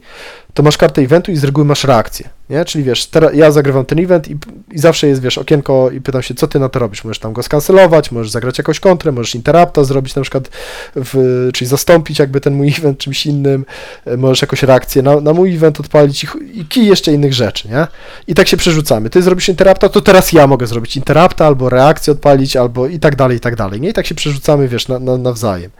to 0.53 0.63
masz 0.63 0.77
kartę 0.77 1.01
eventu 1.01 1.31
i 1.31 1.35
z 1.35 1.43
reguły 1.43 1.65
masz 1.65 1.83
reakcję, 1.83 2.29
nie? 2.49 2.65
Czyli 2.65 2.83
wiesz, 2.83 3.05
teraz 3.05 3.31
ja 3.33 3.51
zagrywam 3.51 3.85
ten 3.85 3.99
event 3.99 4.27
i, 4.27 4.37
i 4.71 4.79
zawsze 4.79 5.07
jest, 5.07 5.21
wiesz, 5.21 5.37
okienko 5.37 5.89
i 5.91 6.01
pytam 6.01 6.21
się, 6.21 6.33
co 6.33 6.47
ty 6.47 6.59
na 6.59 6.69
to 6.69 6.79
robisz? 6.79 7.03
Możesz 7.03 7.19
tam 7.19 7.33
go 7.33 7.43
skancelować, 7.43 8.11
możesz 8.11 8.31
zagrać 8.31 8.57
jakąś 8.57 8.79
kontrę, 8.79 9.11
możesz 9.11 9.35
interrupta 9.35 9.83
zrobić 9.83 10.15
na 10.15 10.21
przykład, 10.21 10.49
w, 10.95 11.49
czyli 11.53 11.67
zastąpić 11.67 12.19
jakby 12.19 12.41
ten 12.41 12.53
mój 12.55 12.67
event 12.77 12.97
czymś 12.97 13.25
innym, 13.25 13.65
e, 14.05 14.17
możesz 14.17 14.41
jakąś 14.41 14.63
reakcję 14.63 15.01
na, 15.01 15.21
na 15.21 15.33
mój 15.33 15.55
event 15.55 15.79
odpalić 15.79 16.23
i, 16.23 16.27
i 16.59 16.65
kij 16.65 16.85
jeszcze 16.85 17.13
innych 17.13 17.33
rzeczy, 17.33 17.67
nie? 17.67 17.87
I 18.27 18.35
tak 18.35 18.47
się 18.47 18.57
przerzucamy. 18.57 19.09
Ty 19.09 19.21
zrobisz 19.21 19.49
interrupta, 19.49 19.89
to 19.89 20.01
teraz 20.01 20.33
ja 20.33 20.47
mogę 20.47 20.67
zrobić 20.67 20.97
interrupta, 20.97 21.45
albo 21.45 21.69
reakcję 21.69 22.13
odpalić, 22.13 22.55
albo 22.55 22.87
i 22.87 22.99
tak 22.99 23.15
dalej, 23.15 23.37
i 23.37 23.39
tak 23.39 23.55
dalej, 23.55 23.81
nie? 23.81 23.89
I 23.89 23.93
tak 23.93 24.07
się 24.07 24.15
przerzucamy, 24.15 24.67
wiesz, 24.67 24.87
na, 24.87 24.99
na, 24.99 25.17
nawzajem. 25.17 25.71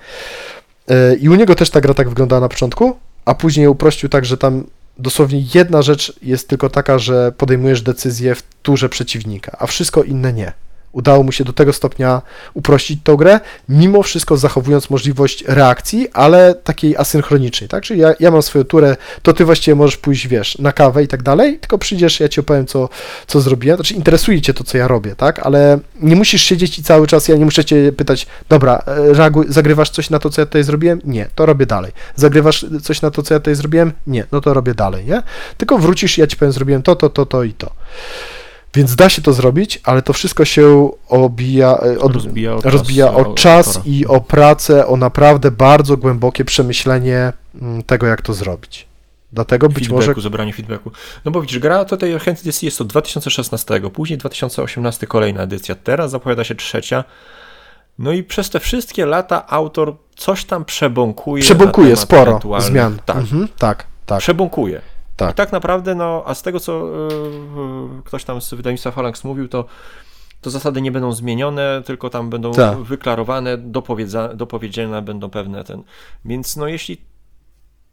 E, 0.88 1.16
I 1.16 1.30
u 1.30 1.36
niego 1.36 1.56
też 1.56 1.70
ta 1.70 1.82
gra 1.82 1.94
tak 1.94 2.10
wyglądała 2.10 2.40
na 2.40 2.50
początku, 2.50 2.98
a 3.26 3.36
później 3.36 3.68
uprościł 3.68 4.10
tak, 4.10 4.26
że 4.26 4.38
tam 4.38 4.64
dosłownie 5.00 5.44
jedna 5.54 5.82
rzecz 5.82 6.14
jest 6.22 6.48
tylko 6.48 6.70
taka, 6.70 7.00
że 7.00 7.32
podejmujesz 7.38 7.82
decyzję 7.82 8.36
w 8.36 8.44
turze 8.62 8.90
przeciwnika, 8.90 9.58
a 9.60 9.68
wszystko 9.68 10.04
inne 10.04 10.34
nie. 10.34 10.54
Udało 10.94 11.24
mu 11.24 11.32
się 11.32 11.44
do 11.44 11.54
tego 11.54 11.74
stopnia 11.74 12.22
uprościć 12.54 13.00
tą 13.04 13.16
grę, 13.16 13.40
mimo 13.70 14.04
wszystko 14.04 14.38
zachowując 14.38 14.90
możliwość 14.90 15.44
reakcji, 15.48 16.08
ale 16.14 16.56
takiej 16.56 16.98
asynchronicznej, 16.98 17.70
tak? 17.70 17.84
Czyli 17.84 18.00
ja, 18.00 18.14
ja 18.20 18.32
mam 18.32 18.42
swoją 18.42 18.66
turę, 18.66 18.96
to 19.22 19.34
ty 19.34 19.46
właściwie 19.46 19.76
możesz 19.76 19.98
pójść, 19.98 20.28
wiesz, 20.28 20.58
na 20.58 20.72
kawę 20.72 21.04
i 21.04 21.08
tak 21.08 21.24
dalej, 21.24 21.60
tylko 21.60 21.78
przyjdziesz, 21.78 22.20
ja 22.20 22.30
ci 22.30 22.40
opowiem, 22.40 22.66
co, 22.66 22.90
co 23.28 23.42
zrobiłem, 23.42 23.78
znaczy 23.78 23.94
interesuje 23.94 24.42
cię 24.42 24.54
to, 24.54 24.64
co 24.64 24.78
ja 24.78 24.88
robię, 24.88 25.16
tak? 25.16 25.40
Ale 25.40 25.80
nie 26.02 26.16
musisz 26.16 26.42
siedzieć 26.42 26.80
i 26.80 26.84
cały 26.84 27.08
czas, 27.08 27.28
ja 27.28 27.36
nie 27.36 27.46
muszę 27.46 27.66
cię 27.66 27.92
pytać, 27.92 28.28
dobra, 28.50 28.84
e, 28.88 29.14
reaguj, 29.14 29.46
zagrywasz 29.50 29.90
coś 29.90 30.10
na 30.10 30.20
to, 30.20 30.30
co 30.30 30.42
ja 30.42 30.46
tutaj 30.46 30.64
zrobiłem? 30.64 31.02
Nie, 31.06 31.28
to 31.36 31.46
robię 31.46 31.66
dalej. 31.66 31.92
Zagrywasz 32.16 32.66
coś 32.84 33.02
na 33.02 33.12
to, 33.12 33.24
co 33.24 33.34
ja 33.34 33.40
tutaj 33.40 33.56
zrobiłem? 33.56 33.92
Nie, 34.08 34.26
no 34.32 34.42
to 34.42 34.54
robię 34.54 34.74
dalej, 34.74 35.06
nie? 35.06 35.24
Tylko 35.58 35.78
wrócisz 35.78 36.18
ja 36.18 36.28
ci 36.28 36.38
powiem, 36.38 36.52
zrobiłem 36.52 36.82
to, 36.84 36.96
to, 36.96 37.10
to, 37.10 37.26
to 37.26 37.44
i 37.44 37.54
to. 37.54 37.72
Więc 38.76 38.96
da 38.96 39.10
się 39.10 39.22
to 39.22 39.34
zrobić, 39.34 39.80
ale 39.84 40.02
to 40.02 40.14
wszystko 40.14 40.46
się 40.46 40.90
obija, 41.08 41.78
e, 41.78 42.00
od, 42.00 42.14
Rozbija 42.16 42.56
o 42.56 42.62
czas, 42.62 42.74
rozbija 42.74 43.06
e, 43.06 43.14
o 43.14 43.34
czas 43.34 43.68
autora. 43.68 43.84
i 43.86 44.06
o 44.06 44.22
pracę, 44.22 44.88
o 44.88 44.98
naprawdę 44.98 45.52
bardzo 45.52 45.98
głębokie 45.98 46.46
przemyślenie 46.46 47.34
mm, 47.62 47.84
tego, 47.84 48.08
jak 48.08 48.22
to 48.22 48.34
zrobić. 48.34 48.88
Dlatego 49.32 49.70
być 49.70 49.78
feedbacku, 49.88 50.10
może 50.12 50.22
zebranie 50.22 50.54
feedbacku. 50.54 50.92
No 51.26 51.32
bo 51.32 51.42
widzisz, 51.42 51.60
gra 51.60 51.86
tutaj 51.86 52.20
Hands 52.20 52.44
DC 52.44 52.66
jest 52.66 52.82
od 52.82 52.88
2016, 52.88 53.82
później 53.94 54.20
2018 54.20 55.08
kolejna 55.08 55.42
edycja, 55.42 55.76
teraz 55.76 56.12
zapowiada 56.12 56.44
się 56.44 56.56
trzecia. 56.56 57.04
No 58.00 58.12
i 58.12 58.24
przez 58.24 58.50
te 58.50 58.60
wszystkie 58.60 59.06
lata 59.06 59.48
autor 59.48 59.96
coś 60.16 60.46
tam 60.46 60.66
przebąkuje. 60.66 61.44
przebąkuje 61.44 61.96
sporo 61.96 62.40
zmian. 62.60 62.98
Tak, 63.06 63.18
Mhm, 63.18 63.48
tak, 63.58 63.86
tak. 64.06 64.20
przebąkuje. 64.20 64.82
Tak. 65.26 65.36
I 65.36 65.38
tak 65.38 65.52
naprawdę, 65.52 65.96
no, 65.96 66.24
a 66.26 66.36
z 66.36 66.42
tego, 66.42 66.60
co 66.60 66.88
y, 66.88 68.00
y, 68.00 68.04
ktoś 68.04 68.24
tam 68.24 68.42
z 68.42 68.54
wydawnictwa 68.54 68.92
Phalanx 68.92 69.24
mówił, 69.24 69.48
to, 69.48 69.66
to 70.42 70.50
zasady 70.50 70.82
nie 70.82 70.92
będą 70.92 71.12
zmienione, 71.12 71.82
tylko 71.86 72.10
tam 72.10 72.30
będą 72.30 72.52
Tak. 72.52 72.78
wyklarowane, 72.78 73.58
dopowiedziane 74.36 75.02
będą 75.02 75.30
pewne 75.30 75.64
ten. 75.64 75.84
Więc 76.26 76.56
no, 76.56 76.68
jeśli 76.68 77.02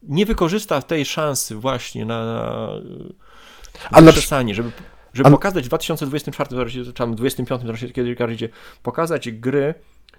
nie 0.02 0.26
wykorzysta 0.26 0.82
tej 0.82 1.04
szansy 1.04 1.54
właśnie 1.54 2.04
na, 2.04 2.24
na, 4.00 4.12
przesanie, 4.12 4.54
żeby, 4.54 4.70
żeby 5.14 5.28
a- 5.28 5.32
pokazać 5.32 5.64
w 5.64 5.68
2024 5.68 6.70
czy 6.70 6.92
tam 6.92 7.14
2025 7.14 7.64
rocznie, 7.64 7.90
kiedy 7.90 8.32
idzie, 8.34 8.48
pokazać 8.82 9.30
gry, 9.30 9.74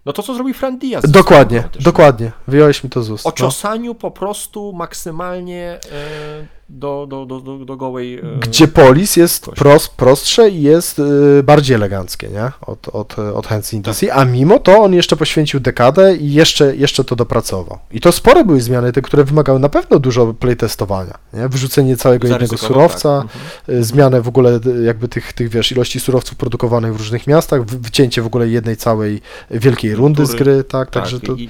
no 0.05 0.13
to 0.13 0.23
co 0.23 0.33
zrobił 0.33 0.53
Fran 0.53 0.79
Diaz. 0.79 1.11
Dokładnie, 1.11 1.63
też. 1.63 1.83
dokładnie. 1.83 2.31
Wyjąłeś 2.47 2.83
mi 2.83 2.89
to 2.89 3.03
z 3.03 3.09
ust. 3.09 3.27
O 3.27 3.29
no. 3.29 3.35
ciosaniu 3.35 3.95
po 3.95 4.11
prostu 4.11 4.73
maksymalnie 4.73 5.79
e, 5.91 6.60
do, 6.73 7.07
do, 7.09 7.25
do, 7.25 7.39
do, 7.39 7.65
do 7.65 7.77
gołej. 7.77 8.15
E, 8.19 8.21
Gdzie 8.39 8.67
polis 8.67 9.15
jest 9.17 9.45
prost, 9.45 9.89
prostsze 9.95 10.49
i 10.49 10.61
jest 10.61 10.99
y, 10.99 11.43
bardziej 11.43 11.75
eleganckie, 11.75 12.27
nie? 12.29 12.51
Od, 12.61 12.87
od, 12.87 13.19
od 13.19 13.47
Hands 13.47 13.73
in 13.73 13.83
the 13.83 13.93
Sea, 13.93 14.15
a 14.15 14.25
mimo 14.25 14.59
to 14.59 14.77
on 14.83 14.93
jeszcze 14.93 15.15
poświęcił 15.15 15.59
dekadę 15.59 16.15
i 16.15 16.33
jeszcze, 16.33 16.75
jeszcze 16.75 17.03
to 17.03 17.15
dopracował. 17.15 17.79
I 17.91 18.01
to 18.01 18.11
spore 18.11 18.45
były 18.45 18.61
zmiany, 18.61 18.91
te, 18.93 19.01
które 19.01 19.23
wymagały 19.23 19.59
na 19.59 19.69
pewno 19.69 19.99
dużo 19.99 20.33
playtestowania, 20.33 21.17
nie? 21.33 21.49
Wyrzucenie 21.49 21.97
całego 21.97 22.27
jednego 22.27 22.47
zaryzykował, 22.47 22.89
surowca, 22.89 23.23
Tak. 23.67 23.75
zmianę 23.85 24.21
w 24.21 24.27
ogóle 24.27 24.59
jakby 24.85 25.07
tych, 25.07 25.33
tych, 25.33 25.49
wiesz, 25.49 25.71
ilości 25.71 25.99
surowców 25.99 26.37
produkowanych 26.37 26.93
w 26.95 26.97
różnych 26.97 27.27
miastach, 27.27 27.65
wy- 27.65 27.79
wycięcie 27.79 28.21
w 28.21 28.25
ogóle 28.25 28.47
jednej 28.49 28.77
całej 28.77 29.21
wielkiej 29.51 29.95
rundy 29.95 30.25
z 30.25 30.35
gry, 30.35 30.63
tak? 30.63 30.89
Tak, 30.91 31.03
Także 31.03 31.19
to, 31.19 31.33
i, 31.33 31.45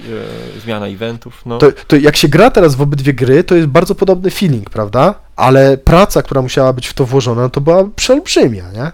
e, 0.56 0.60
zmiana 0.60 0.86
eventów. 0.86 1.42
No. 1.46 1.58
to, 1.58 1.66
to 1.86 1.96
jak 1.96 2.16
się 2.16 2.28
gra 2.28 2.50
teraz 2.50 2.74
w 2.74 2.82
obydwie 2.82 3.14
gry, 3.14 3.44
to 3.44 3.54
jest 3.54 3.68
bardzo 3.68 3.94
podobny 3.94 4.30
feeling, 4.30 4.70
prawda? 4.70 5.11
Ale 5.36 5.76
praca, 5.76 6.22
która 6.22 6.42
musiała 6.42 6.72
być 6.72 6.86
w 6.86 6.94
to 6.94 7.06
włożona, 7.06 7.42
no 7.42 7.50
to 7.50 7.60
była 7.60 7.84
przeolbrzymia, 7.96 8.72
nie? 8.72 8.92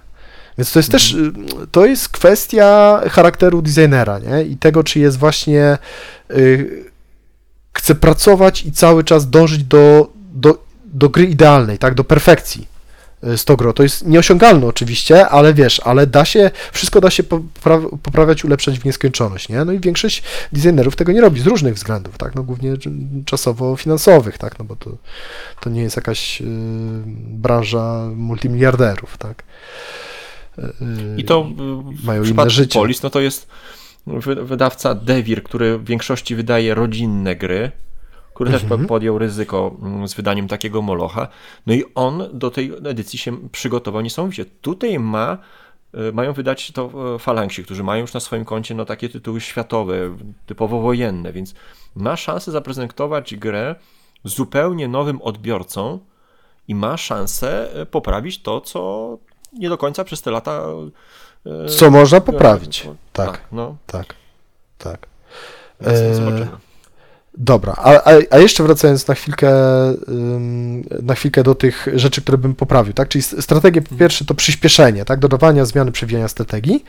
Więc 0.59 0.73
to 0.73 0.79
jest 0.79 0.91
też, 0.91 1.13
y, 1.13 1.33
to 1.73 1.87
jest 1.87 2.09
kwestia 2.09 3.01
charakteru 3.11 3.63
designera, 3.63 4.19
nie? 4.19 4.43
I 4.43 4.57
tego, 4.57 4.85
czy 4.85 4.99
jest 4.99 5.19
właśnie, 5.19 5.79
y, 6.31 6.85
chce 7.73 7.95
pracować 7.95 8.65
i 8.65 8.73
cały 8.73 9.05
czas 9.05 9.31
dążyć 9.31 9.65
do, 9.65 10.13
do, 10.33 10.65
do 10.85 11.09
gry 11.09 11.25
idealnej, 11.25 11.79
tak? 11.79 11.95
Do 11.95 12.05
perfekcji 12.05 12.78
y, 13.25 13.57
grą. 13.57 13.73
To 13.73 13.83
jest 13.83 14.07
nieosiągalne 14.07 14.67
oczywiście, 14.67 15.29
ale 15.29 15.55
wiesz, 15.55 15.81
ale 15.85 16.07
da 16.07 16.25
się, 16.25 16.51
wszystko 16.73 17.01
da 17.01 17.11
się 17.11 17.23
popra- 17.23 17.99
poprawiać, 18.03 18.45
ulepszać 18.45 18.79
w 18.79 18.85
nieskończoność, 18.85 19.49
nie? 19.49 19.65
No 19.65 19.73
i 19.73 19.81
większość 19.81 20.23
designerów 20.53 20.97
tego 20.97 21.13
nie 21.13 21.21
robi 21.21 21.41
z 21.41 21.47
różnych 21.47 21.75
względów, 21.75 22.19
tak? 22.19 22.35
No 22.35 22.43
głównie 22.43 22.75
czasowo-finansowych, 23.25 24.39
tak? 24.39 24.59
No 24.59 24.65
bo 24.65 24.77
to, 24.77 24.91
to 25.61 25.71
nie 25.71 25.83
jest 25.83 25.97
jakaś 25.97 26.41
y, 26.41 26.45
branża 27.17 28.09
multimiliarderów, 28.17 29.17
tak? 29.19 29.43
I 31.17 31.25
to 31.25 31.47
mają 32.05 32.23
y, 32.23 32.25
w 32.25 32.29
inne 32.31 32.51
życie. 32.51 32.79
Polis, 32.79 33.03
no 33.03 33.11
to 33.11 33.21
jest 33.21 33.49
wy- 34.07 34.45
wydawca 34.45 34.95
Devir, 34.95 35.43
który 35.43 35.79
w 35.79 35.85
większości 35.85 36.35
wydaje 36.37 36.75
rodzinne 36.75 37.37
gry, 37.37 37.71
który 38.39 38.51
też 38.51 38.63
Mhm. 38.63 38.81
po- 38.83 38.89
podjął 38.89 39.19
ryzyko 39.19 39.75
mm, 39.83 40.09
z 40.09 40.15
wydaniem 40.15 40.49
takiego 40.49 40.83
Molocha. 40.83 41.29
No 41.67 41.75
i 41.75 41.85
on 41.95 42.23
do 42.33 42.51
tej 42.51 42.73
edycji 42.85 43.19
się 43.19 43.49
przygotował 43.51 44.03
niesamowicie. 44.03 44.45
Tutaj 44.45 44.99
ma, 44.99 45.39
y, 46.09 46.13
mają 46.13 46.33
wydać 46.33 46.71
to 46.73 46.91
y, 47.15 47.19
Falangsi, 47.19 47.65
którzy 47.65 47.83
mają 47.85 48.01
już 48.01 48.13
na 48.15 48.21
swoim 48.21 48.45
koncie 48.45 48.75
no, 48.75 48.85
takie 48.85 49.09
tytuły 49.09 49.41
światowe, 49.41 49.95
typowo 50.47 50.81
wojenne, 50.81 51.33
więc 51.33 51.55
ma 51.97 52.17
szansę 52.17 52.53
zaprezentować 52.53 53.35
grę 53.37 53.75
zupełnie 54.25 54.89
nowym 54.89 55.23
odbiorcą 55.23 55.99
i 56.69 56.75
ma 56.75 56.97
szansę 56.97 57.81
y, 57.83 57.87
poprawić 57.87 58.43
to, 58.43 58.61
co 58.61 59.19
nie 59.53 59.69
do 59.69 59.79
końca 59.79 60.05
przez 60.05 60.23
te 60.23 60.31
lata. 60.31 60.63
Co 61.79 61.91
można 61.91 62.21
poprawić. 62.21 62.85
no, 62.85 62.95
Tak, 63.13 63.45
no. 63.53 63.77
tak, 63.87 64.15
tak. 64.79 65.07
E, 65.81 66.15
zobaczymy. 66.15 66.49
Dobra, 67.41 67.75
a, 67.77 68.03
a, 68.31 68.39
jeszcze 68.39 68.63
wracając 68.63 69.09
na 69.09 69.15
chwilkę, 69.15 69.53
na 71.03 71.15
chwilkę 71.15 71.43
do 71.43 71.55
tych 71.55 71.89
rzeczy, 71.95 72.23
które 72.23 72.39
bym 72.39 72.55
poprawił, 72.55 72.93
tak? 72.93 73.09
Czyli 73.09 73.23
strategię 73.23 73.83
po 73.83 73.95
pierwsze 73.95 74.25
to 74.25 74.35
przyspieszenie, 74.35 75.05
tak? 75.05 75.21
Dodawania, 75.21 75.65
zmiany, 75.65 75.93
przewijania 75.93 76.29
strategii 76.29 76.85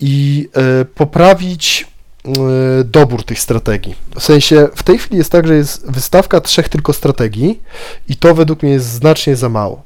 i 0.00 0.48
y, 0.80 0.84
poprawić 0.84 1.86
y, 2.26 2.84
dobór 2.84 3.24
tych 3.24 3.40
strategii. 3.40 3.94
W 4.14 4.22
sensie 4.22 4.68
w 4.74 4.82
tej 4.82 4.98
chwili 4.98 5.16
jest 5.16 5.32
tak, 5.32 5.46
że 5.46 5.54
jest 5.54 5.90
wystawka 5.90 6.40
trzech 6.40 6.68
tylko 6.68 6.92
strategii 6.92 7.60
i 8.08 8.16
to 8.16 8.34
według 8.34 8.62
mnie 8.62 8.72
jest 8.72 8.86
znacznie 8.86 9.36
za 9.36 9.48
mało. 9.48 9.82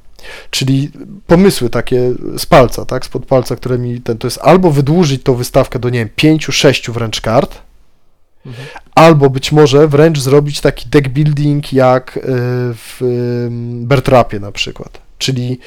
Czyli 0.50 0.90
pomysły 1.26 1.70
takie 1.70 2.12
z 2.38 2.46
palca, 2.46 2.84
tak? 2.84 3.04
Spod 3.06 3.26
palca, 3.26 3.56
które 3.56 3.78
mi 3.78 4.00
ten, 4.00 4.18
to 4.18 4.26
jest 4.26 4.38
albo 4.42 4.70
wydłużyć 4.70 5.22
tą 5.22 5.34
wystawkę 5.34 5.78
do, 5.78 5.90
nie 5.90 5.98
wiem, 5.98 6.08
pięciu, 6.16 6.52
sześciu 6.52 6.92
wręcz 6.92 7.20
kart, 7.20 7.65
albo 8.94 9.30
być 9.30 9.52
może 9.52 9.88
wręcz 9.88 10.18
zrobić 10.18 10.60
taki 10.60 10.88
deck 10.88 11.08
building 11.08 11.72
jak 11.72 12.16
y, 12.16 12.20
w 12.74 13.00
Bertrapie 13.80 14.40
na 14.40 14.52
przykład. 14.52 15.00
Czyli 15.18 15.58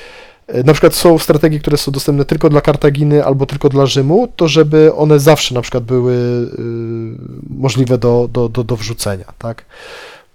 y, 0.55 0.63
na 0.63 0.73
przykład 0.73 0.95
są 0.95 1.19
strategie, 1.19 1.59
które 1.59 1.77
są 1.77 1.91
dostępne 1.91 2.25
tylko 2.25 2.49
dla 2.49 2.61
Kartaginy 2.61 3.25
albo 3.25 3.45
tylko 3.45 3.69
dla 3.69 3.85
Rzymu, 3.85 4.27
to 4.35 4.47
żeby 4.47 4.93
one 4.95 5.19
zawsze 5.19 5.55
na 5.55 5.61
przykład 5.61 5.83
były 5.83 6.13
y, 6.13 6.47
możliwe 7.49 7.97
do, 7.97 8.29
do, 8.31 8.49
do, 8.49 8.63
do 8.63 8.75
wrzucenia, 8.75 9.33
tak? 9.37 9.65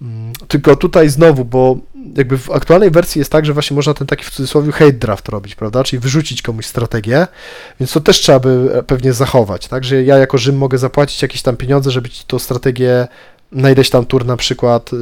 Mm, 0.02 0.32
Tylko 0.48 0.76
tutaj 0.76 1.08
znowu, 1.08 1.44
bo 1.44 1.76
jakby 2.16 2.38
w 2.38 2.50
aktualnej 2.50 2.90
wersji 2.90 3.18
jest 3.18 3.32
tak, 3.32 3.46
że 3.46 3.52
właśnie 3.52 3.74
można 3.74 3.94
ten 3.94 4.06
taki 4.06 4.24
w 4.24 4.30
cudzysłowie 4.30 4.72
hate 4.72 4.92
draft 4.92 5.28
robić, 5.28 5.54
prawda? 5.54 5.84
Czyli 5.84 6.00
wyrzucić 6.00 6.42
komuś 6.42 6.66
strategię, 6.66 7.26
więc 7.80 7.92
to 7.92 8.00
też 8.00 8.20
trzeba 8.20 8.40
by 8.40 8.70
e, 8.74 8.82
pewnie 8.82 9.12
zachować, 9.12 9.68
tak? 9.68 9.84
Że 9.84 10.02
ja 10.02 10.18
jako 10.18 10.38
Rzym 10.38 10.56
mogę 10.56 10.78
zapłacić 10.78 11.22
jakieś 11.22 11.42
tam 11.42 11.56
pieniądze, 11.56 11.90
żeby 11.90 12.08
ci 12.08 12.24
tą 12.26 12.38
strategię 12.38 13.08
na 13.52 13.70
ileś 13.70 13.90
tam 13.90 14.06
tur 14.06 14.26
na 14.26 14.36
przykład 14.36 14.92
yy, 14.92 14.98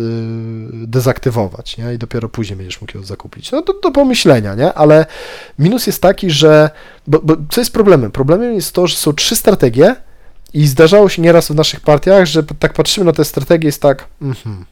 dezaktywować, 0.73 1.79
nie? 1.79 1.95
I 1.95 1.99
dopiero 1.99 2.29
później 2.29 2.57
będziesz 2.57 2.81
mógł 2.81 2.99
ją 2.99 3.05
zakupić. 3.05 3.53
No 3.53 3.63
to 3.63 3.75
do 3.83 3.91
pomyślenia, 3.91 4.55
nie? 4.55 4.73
Ale 4.75 5.07
minus 5.59 5.87
jest 5.87 6.03
taki, 6.03 6.31
że... 6.31 6.71
Bo, 7.07 7.19
bo 7.23 7.37
co 7.51 7.61
jest 7.61 7.73
problemem? 7.73 8.11
Problemem 8.11 8.55
jest 8.55 8.73
to, 8.73 8.87
że 8.87 8.97
są 8.97 9.13
trzy 9.13 9.37
strategie 9.37 9.97
i 10.55 10.67
zdarzało 10.67 11.09
się 11.09 11.23
nieraz 11.23 11.49
w 11.49 11.55
naszych 11.55 11.81
partiach, 11.81 12.27
że 12.27 12.43
tak 12.43 12.73
patrzymy 12.73 13.07
na 13.07 13.13
te 13.13 13.25
strategie 13.25 13.69
jest 13.69 13.83
tak, 13.83 14.07
mhm, 14.23 14.65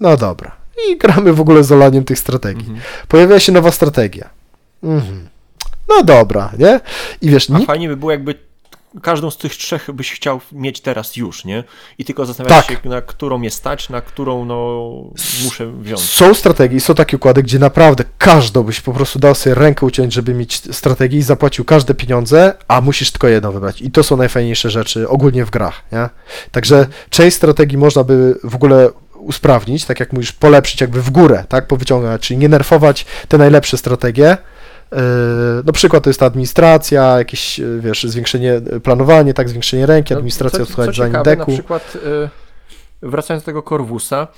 no 0.00 0.16
dobra. 0.16 0.56
I 0.90 0.98
gramy 0.98 1.32
w 1.32 1.40
ogóle 1.40 1.64
z 1.64 1.72
olaniem 1.72 2.04
tych 2.04 2.18
strategii. 2.18 2.62
Mhm. 2.66 2.80
Pojawia 3.08 3.40
się 3.40 3.52
nowa 3.52 3.70
strategia. 3.70 4.30
Mhm. 4.82 5.28
No 5.88 6.02
dobra, 6.04 6.52
nie? 6.58 6.80
I 7.20 7.30
wiesz, 7.30 7.50
A 7.50 7.52
nikt, 7.54 7.66
fajnie 7.66 7.88
by 7.88 7.96
było, 7.96 8.10
jakby 8.10 8.34
każdą 9.02 9.30
z 9.30 9.36
tych 9.36 9.56
trzech 9.56 9.90
byś 9.92 10.12
chciał 10.12 10.40
mieć 10.52 10.80
teraz 10.80 11.16
już, 11.16 11.44
nie? 11.44 11.64
I 11.98 12.04
tylko 12.04 12.26
zastanawiać 12.26 12.66
Tak. 12.66 12.82
się, 12.82 12.88
na 12.88 13.00
którą 13.02 13.38
mnie 13.38 13.50
stać, 13.50 13.88
na 13.88 14.00
którą 14.00 14.44
no 14.44 14.88
muszę 15.44 15.72
wziąć. 15.80 16.00
są 16.00 16.34
strategie, 16.34 16.80
są 16.80 16.94
takie 16.94 17.16
układy, 17.16 17.42
gdzie 17.42 17.58
naprawdę 17.58 18.04
każdą 18.18 18.62
byś 18.62 18.80
po 18.80 18.92
prostu 18.92 19.18
dał 19.18 19.34
sobie 19.34 19.54
rękę 19.54 19.86
uciąć, 19.86 20.12
żeby 20.12 20.34
mieć 20.34 20.74
strategię 20.76 21.18
i 21.18 21.22
zapłacił 21.22 21.64
każde 21.64 21.94
pieniądze, 21.94 22.54
a 22.68 22.80
musisz 22.80 23.10
tylko 23.10 23.28
jedną 23.28 23.52
wybrać. 23.52 23.82
I 23.82 23.90
to 23.90 24.02
są 24.02 24.16
najfajniejsze 24.16 24.70
rzeczy 24.70 25.08
ogólnie 25.08 25.44
w 25.44 25.50
grach, 25.50 25.82
nie? 25.92 26.08
Także 26.50 26.86
część 27.10 27.36
strategii 27.36 27.78
można 27.78 28.04
by 28.04 28.38
w 28.44 28.54
ogóle 28.54 28.90
usprawnić, 29.22 29.84
tak 29.84 30.00
jak 30.00 30.12
mówisz, 30.12 30.32
polepszyć 30.32 30.80
jakby 30.80 31.02
w 31.02 31.10
górę, 31.10 31.44
tak, 31.48 31.66
powyciągać, 31.66 32.22
czyli 32.22 32.38
nie 32.38 32.48
nerfować 32.48 33.06
te 33.28 33.38
najlepsze 33.38 33.76
strategie. 33.76 34.36
Yy, 34.92 34.98
No 35.64 35.72
przykład 35.72 36.04
to 36.04 36.10
jest 36.10 36.20
ta 36.20 36.26
administracja, 36.26 37.18
jakieś, 37.18 37.58
yy, 37.58 37.80
wiesz, 37.80 38.04
zwiększenie, 38.04 38.60
yy, 38.72 38.80
planowanie, 38.80 39.34
tak, 39.34 39.48
zwiększenie 39.48 39.86
ręki, 39.86 40.14
administracja 40.14 40.58
No, 40.58 40.66
co, 40.66 40.86
co 40.86 40.92
ciekawe, 40.92 41.22
deku. 41.22 41.50
na 41.50 41.56
przykład 41.56 41.96
y, 43.04 43.08
wracając 43.08 43.42
do 43.42 43.46
tego 43.46 43.62
Corvusa, 43.62 44.28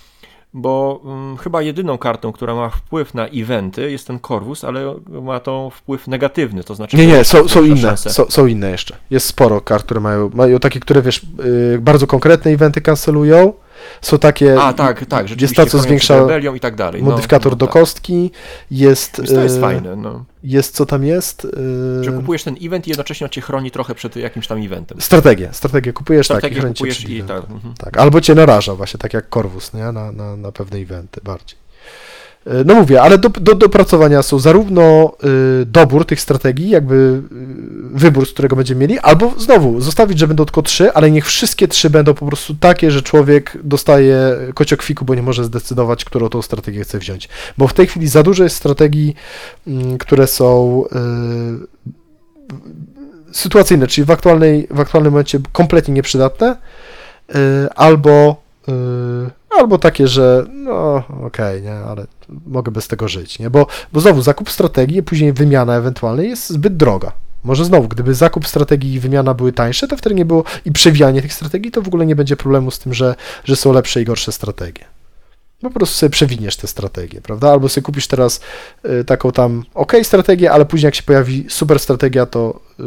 bo 0.55 1.01
mm, 1.05 1.37
chyba 1.37 1.63
jedyną 1.63 1.99
kartą, 1.99 2.33
która 2.33 2.55
ma 2.55 2.69
wpływ 2.69 3.15
na 3.15 3.27
eventy 3.27 3.91
jest 3.91 4.07
ten 4.07 4.19
Corvus, 4.21 4.65
ale 4.65 4.95
ma 5.09 5.41
to 5.41 5.71
wpływ 5.71 6.09
negatywny, 6.09 6.65
to 6.65 6.75
znaczy... 6.75 6.97
Nie, 6.97 7.07
nie, 7.07 7.25
są, 7.25 7.49
są 7.49 7.65
inne, 7.65 7.97
są, 7.97 8.25
są 8.29 8.47
inne 8.47 8.71
jeszcze. 8.71 8.97
Jest 9.11 9.27
sporo 9.27 9.61
kart, 9.61 9.85
które 9.85 10.01
mają, 10.01 10.31
mają 10.35 10.59
takie, 10.59 10.81
które 10.81 11.03
wiesz, 11.03 11.27
yy, 11.73 11.79
bardzo 11.81 12.07
konkretne 12.07 12.51
eventy 12.51 12.81
kancelują. 12.81 13.53
Są 14.03 14.19
takie, 14.19 14.61
A, 14.61 14.73
tak, 14.73 15.07
tak, 15.07 15.41
jest 15.41 15.57
ta, 15.57 15.67
co 15.67 15.79
zwiększa 15.79 16.21
rebelią 16.21 16.55
i 16.55 16.61
tak 16.61 16.75
dalej. 16.75 17.03
no, 17.03 17.11
modyfikator 17.11 17.53
no, 17.53 17.57
do 17.57 17.67
tak. 17.67 17.73
kostki, 17.73 18.31
jest, 18.71 19.17
Więc 19.19 19.31
to 19.31 19.41
jest 19.41 19.55
yy, 19.55 19.61
fajne, 19.61 19.97
no. 19.97 20.25
jest, 20.45 20.75
co 20.75 20.87
tam 20.87 21.05
jest? 21.05 21.47
Że 22.01 22.11
Yy, 22.11 22.17
kupujesz 22.17 22.43
ten 22.45 22.57
event 22.63 22.87
i 22.87 22.91
jednocześnie 22.91 23.27
on 23.27 23.31
cię 23.31 23.41
chroni 23.41 23.71
trochę 23.71 23.95
przed 23.95 24.17
jakimś 24.17 24.47
tam 24.47 24.63
eventem. 24.63 25.01
Strategię, 25.01 25.49
strategię 25.53 25.93
kupujesz, 25.93 26.29
tak, 26.29 26.37
i 26.37 26.41
Strategię 26.41 26.63
cię 26.63 26.69
kupujesz 26.69 27.09
i 27.09 27.21
eventem. 27.21 27.43
tak. 27.43 27.51
mhm. 27.51 27.75
Tak, 27.75 27.99
albo 27.99 28.21
cię 28.21 28.35
naraża 28.35 28.75
właśnie, 28.75 28.99
tak 28.99 29.15
jak 29.15 29.29
Corvus, 29.35 29.75
nie? 29.75 29.93
Na, 29.93 30.13
na, 30.13 30.37
na 30.37 30.53
pewne 30.53 30.79
eventy 30.79 31.21
bardziej. 31.25 31.64
E, 32.47 32.65
No 32.65 32.75
mówię, 32.75 33.03
ale 33.03 33.19
do, 33.19 33.29
do 33.29 33.55
dopracowania 33.55 34.23
są 34.23 34.39
zarówno 34.39 35.13
y, 35.63 35.67
dobór 35.67 36.07
tych 36.07 36.21
strategii, 36.21 36.71
jakby 36.71 36.95
y, 36.95 37.99
wybór, 37.99 38.27
z 38.27 38.33
którego 38.33 38.57
będziemy 38.57 38.81
mieli, 38.81 38.99
albo 38.99 39.33
znowu 39.39 39.81
zostawić, 39.81 40.19
że 40.19 40.29
będą 40.29 40.45
tylko 40.45 40.63
trzy, 40.63 40.93
ale 40.93 41.11
niech 41.11 41.27
wszystkie 41.27 41.69
trzy 41.69 41.91
będą 41.91 42.15
po 42.15 42.27
prostu 42.27 42.55
takie, 42.55 42.91
że 42.91 43.03
człowiek 43.03 43.59
dostaje 43.65 44.37
kociokwiku, 44.55 45.05
bo 45.05 45.15
nie 45.15 45.23
może 45.23 45.45
zdecydować, 45.45 46.05
którą 46.05 46.29
tą 46.29 46.43
strategię 46.43 46.85
chce 46.85 46.99
wziąć. 46.99 47.29
Bo 47.59 47.69
w 47.69 47.75
tej 47.75 47.87
chwili 47.87 48.09
za 48.09 48.23
dużo 48.23 48.45
jest 48.45 48.57
strategii, 48.57 49.15
mm, 49.67 49.99
które 49.99 50.27
są 50.27 50.83
y, 50.85 51.75
sytuacyjne, 53.33 53.87
czyli 53.87 54.05
w, 54.05 54.11
aktualnej, 54.11 54.69
w 54.71 54.81
aktualnym 54.81 55.13
momencie 55.13 55.41
kompletnie 55.53 55.95
nieprzydatne, 55.95 56.57
y, 57.31 57.35
albo, 57.75 58.31
y, 58.31 58.44
albo 59.59 59.79
takie, 59.79 60.09
że 60.09 60.47
no 60.51 61.03
okej, 61.27 61.63
nie, 61.63 61.75
ale 61.75 62.07
mogę 62.47 62.73
bez 62.73 62.89
tego 62.89 63.09
żyć, 63.09 63.39
nie, 63.39 63.51
bo, 63.51 63.67
bo 63.93 64.01
znowu 64.01 64.23
zakup 64.23 64.51
strategii, 64.51 65.03
później 65.03 65.33
wymiana 65.33 65.77
ewentualna 65.77 66.23
jest 66.23 66.51
zbyt 66.51 66.77
droga. 66.77 67.13
Może 67.45 67.65
znowu, 67.65 67.89
gdyby 67.89 68.15
zakup 68.15 68.47
strategii 68.47 68.95
i 68.95 69.01
wymiana 69.01 69.35
były 69.35 69.53
tańsze, 69.53 69.89
to 69.89 69.97
wtedy 69.97 70.15
nie 70.15 70.25
było 70.25 70.45
i 70.65 70.73
przewijanie 70.73 71.23
tych 71.23 71.35
strategii, 71.35 71.71
to 71.71 71.83
w 71.83 71.89
ogóle 71.89 72.07
nie 72.07 72.17
będzie 72.17 72.37
problemu 72.37 72.71
z 72.71 72.79
tym, 72.79 72.95
że, 72.95 73.15
że 73.45 73.57
są 73.57 73.73
lepsze 73.73 74.03
i 74.03 74.05
gorsze 74.05 74.33
strategie. 74.33 74.85
Po 75.61 75.71
prostu 75.71 75.97
sobie 75.97 76.11
przewiniesz 76.11 76.57
te 76.57 76.67
strategie, 76.67 77.21
prawda? 77.21 77.51
Albo 77.51 77.69
sobie 77.69 77.83
kupisz 77.83 78.07
teraz 78.07 78.41
y, 79.01 79.05
taką 79.05 79.33
tam 79.33 79.65
ok 79.75 79.93
strategię, 80.03 80.53
ale 80.53 80.65
później 80.65 80.87
jak 80.87 80.95
się 80.95 81.03
pojawi 81.03 81.47
super 81.49 81.79
strategia, 81.79 82.27
to 82.27 82.61
y, 82.81 82.83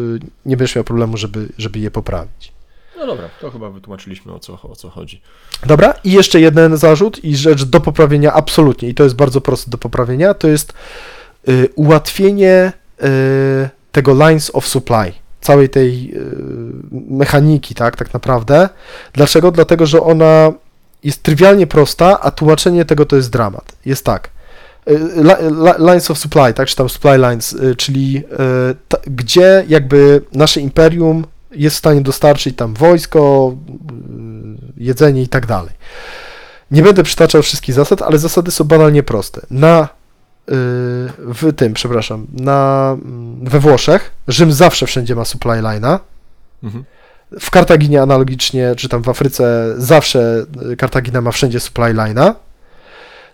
nie 0.45 0.57
będziesz 0.57 0.75
miał 0.75 0.83
problemu, 0.83 1.17
żeby, 1.17 1.49
żeby 1.57 1.79
je 1.79 1.91
poprawić. 1.91 2.56
No 2.97 3.05
dobra, 3.07 3.29
to 3.41 3.51
chyba 3.51 3.69
wytłumaczyliśmy 3.69 4.33
o 4.33 4.39
co, 4.39 4.59
o 4.63 4.75
co 4.75 4.89
chodzi. 4.89 5.21
Dobra, 5.65 5.93
i 6.03 6.11
jeszcze 6.11 6.39
jeden 6.39 6.77
zarzut 6.77 7.23
i 7.23 7.35
rzecz 7.35 7.63
do 7.63 7.79
poprawienia 7.79 8.33
absolutnie, 8.33 8.89
i 8.89 8.93
to 8.93 9.03
jest 9.03 9.15
bardzo 9.15 9.41
proste 9.41 9.71
do 9.71 9.77
poprawienia, 9.77 10.33
to 10.33 10.47
jest 10.47 10.73
y, 11.49 11.69
ułatwienie 11.75 12.71
y, 13.03 13.69
tego 13.91 14.13
lines 14.13 14.51
of 14.53 14.67
supply, 14.67 15.13
całej 15.41 15.69
tej 15.69 16.13
y, 16.15 16.21
mechaniki, 17.09 17.75
tak, 17.75 17.95
tak 17.95 18.13
naprawdę. 18.13 18.69
Dlaczego? 19.13 19.51
Dlatego, 19.51 19.85
że 19.85 20.01
ona 20.01 20.51
jest 21.03 21.23
trywialnie 21.23 21.67
prosta, 21.67 22.19
a 22.21 22.31
tłumaczenie 22.31 22.85
tego 22.85 23.05
to 23.05 23.15
jest 23.15 23.29
dramat. 23.31 23.75
Jest 23.85 24.05
tak. 24.05 24.29
y, 24.89 24.93
li- 24.99 25.49
li- 25.63 25.85
Lines 25.91 26.11
of 26.11 26.17
supply, 26.17 26.53
tak, 26.53 26.67
czy 26.67 26.75
tam 26.75 26.89
supply 26.89 27.17
lines, 27.17 27.53
y, 27.53 27.75
czyli 27.75 28.17
y, 28.17 28.75
ta, 28.87 28.97
gdzie 29.05 29.65
jakby 29.67 30.21
nasze 30.33 30.61
imperium 30.61 31.25
jest 31.57 31.75
w 31.75 31.79
stanie 31.79 32.01
dostarczyć 32.01 32.55
tam 32.55 32.73
wojsko, 32.73 33.55
y, 34.77 34.83
jedzenie 34.83 35.21
i 35.21 35.27
tak 35.27 35.45
dalej. 35.45 35.71
Nie 36.71 36.83
będę 36.83 37.03
przytaczał 37.03 37.41
wszystkich 37.41 37.75
zasad, 37.75 38.01
ale 38.01 38.17
zasady 38.17 38.51
są 38.51 38.63
banalnie 38.63 39.03
proste. 39.03 39.41
Na 39.51 39.83
y, 39.83 39.87
w 41.19 41.53
tym, 41.55 41.73
przepraszam, 41.73 42.27
na, 42.33 42.91
mm, 43.05 43.45
we 43.45 43.59
Włoszech 43.59 44.11
Rzym 44.27 44.51
zawsze 44.53 44.85
wszędzie 44.85 45.15
ma 45.15 45.25
supply 45.25 45.51
line'a. 45.51 45.99
Mhm. 46.63 46.83
W 47.39 47.51
Kartaginie 47.51 48.01
analogicznie, 48.01 48.73
czy 48.77 48.89
tam 48.89 49.03
w 49.03 49.09
Afryce 49.09 49.73
zawsze 49.77 50.45
y, 50.71 50.75
Kartagina 50.77 51.21
ma 51.21 51.31
wszędzie 51.31 51.59
supply 51.59 51.93
line'a. 51.93 52.33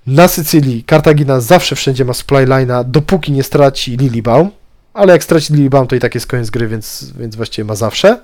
Na 0.07 0.28
Sycylii 0.28 0.84
Kartagina 0.84 1.39
zawsze 1.39 1.76
wszędzie 1.76 2.05
ma 2.05 2.13
supply 2.13 2.45
line'a, 2.45 2.84
dopóki 2.84 3.32
nie 3.32 3.43
straci 3.43 3.97
Lilibaum. 3.97 4.51
Ale 4.94 5.14
jak 5.14 5.24
straci 5.24 5.54
Lilibam, 5.54 5.88
to 5.88 5.96
i 5.96 6.00
tak 6.00 6.16
jest 6.16 6.28
koniec 6.28 6.50
gry, 6.50 6.68
więc, 6.68 7.12
więc 7.20 7.36
właściwie 7.36 7.66
ma 7.66 7.76
zawsze. 7.76 8.20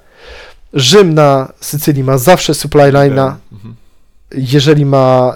Rzym 0.74 1.14
na 1.14 1.54
Sycylii 1.62 2.04
ma 2.04 2.18
zawsze 2.18 2.54
supply 2.54 2.82
line'a, 2.92 3.34
Mhm. 3.52 3.76
jeżeli 4.32 4.86
ma 4.86 5.36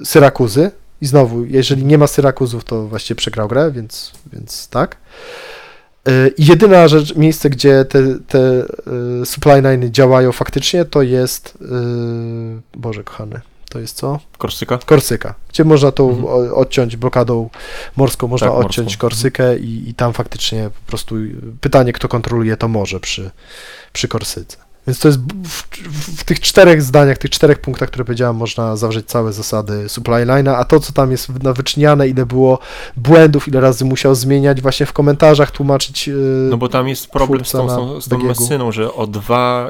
y, 0.00 0.04
Syrakuzy. 0.04 0.70
I 1.02 1.06
znowu, 1.06 1.44
jeżeli 1.44 1.84
nie 1.84 1.98
ma 1.98 2.06
Syrakuzów, 2.06 2.64
to 2.64 2.86
właściwie 2.86 3.16
przegrał 3.16 3.48
grę, 3.48 3.70
więc, 3.70 4.12
więc 4.32 4.68
tak. 4.68 4.96
Y, 6.08 6.34
jedyna 6.38 6.88
rzecz, 6.88 7.16
miejsce, 7.16 7.50
gdzie 7.50 7.84
te, 7.84 8.02
te 8.28 8.38
y, 9.22 9.26
supply 9.26 9.52
line'y 9.52 9.90
działają 9.90 10.32
faktycznie, 10.32 10.84
to 10.84 11.02
jest, 11.02 11.58
y, 12.74 12.78
Boże 12.78 13.04
kochany, 13.04 13.40
to 13.70 13.78
jest 13.78 13.96
co? 13.96 14.18
Korsyka? 14.38 14.78
Korsyka, 14.86 15.34
gdzie 15.48 15.64
można 15.64 15.92
tą 15.92 16.10
Mhm. 16.10 16.52
odciąć 16.54 16.96
blokadą 16.96 17.50
morską, 17.96 18.28
można 18.28 18.46
Tak, 18.46 18.54
morską. 18.54 18.68
odciąć 18.68 18.96
Korsykę 18.96 19.58
i, 19.58 19.88
i 19.90 19.94
tam 19.94 20.12
faktycznie 20.12 20.70
po 20.84 20.88
prostu 20.90 21.14
pytanie, 21.60 21.92
kto 21.92 22.08
kontroluje 22.08 22.56
to 22.56 22.68
morze 22.68 23.00
przy, 23.00 23.30
przy 23.92 24.08
Korsyce. 24.08 24.56
Więc 24.86 24.98
to 24.98 25.08
jest 25.08 25.20
w, 25.44 25.62
w, 25.88 26.20
w 26.20 26.24
tych 26.24 26.40
czterech 26.40 26.82
zdaniach, 26.82 27.18
tych 27.18 27.30
czterech 27.30 27.58
punktach, 27.60 27.88
które 27.88 28.04
powiedziałem, 28.04 28.36
można 28.36 28.76
zawrzeć 28.76 29.06
całe 29.06 29.32
zasady 29.32 29.88
supply 29.88 30.14
line'a, 30.26 30.54
a 30.58 30.64
to, 30.64 30.80
co 30.80 30.92
tam 30.92 31.10
jest 31.10 31.42
na 31.42 31.52
wyczyniane, 31.52 32.08
ile 32.08 32.26
było 32.26 32.58
błędów, 32.96 33.48
ile 33.48 33.60
razy 33.60 33.84
musiał 33.84 34.14
zmieniać, 34.14 34.60
właśnie 34.62 34.86
w 34.86 34.92
komentarzach 34.92 35.50
tłumaczyć. 35.50 36.06
yy, 36.08 36.14
No 36.50 36.56
bo 36.56 36.68
tam 36.68 36.88
jest 36.88 37.10
problem 37.10 37.44
z 37.44 37.50
tą, 37.50 37.68
z 38.00 38.08
tą, 38.08 38.34
z 38.36 38.72
że 38.72 38.94
o 38.94 39.06
dwa 39.06 39.68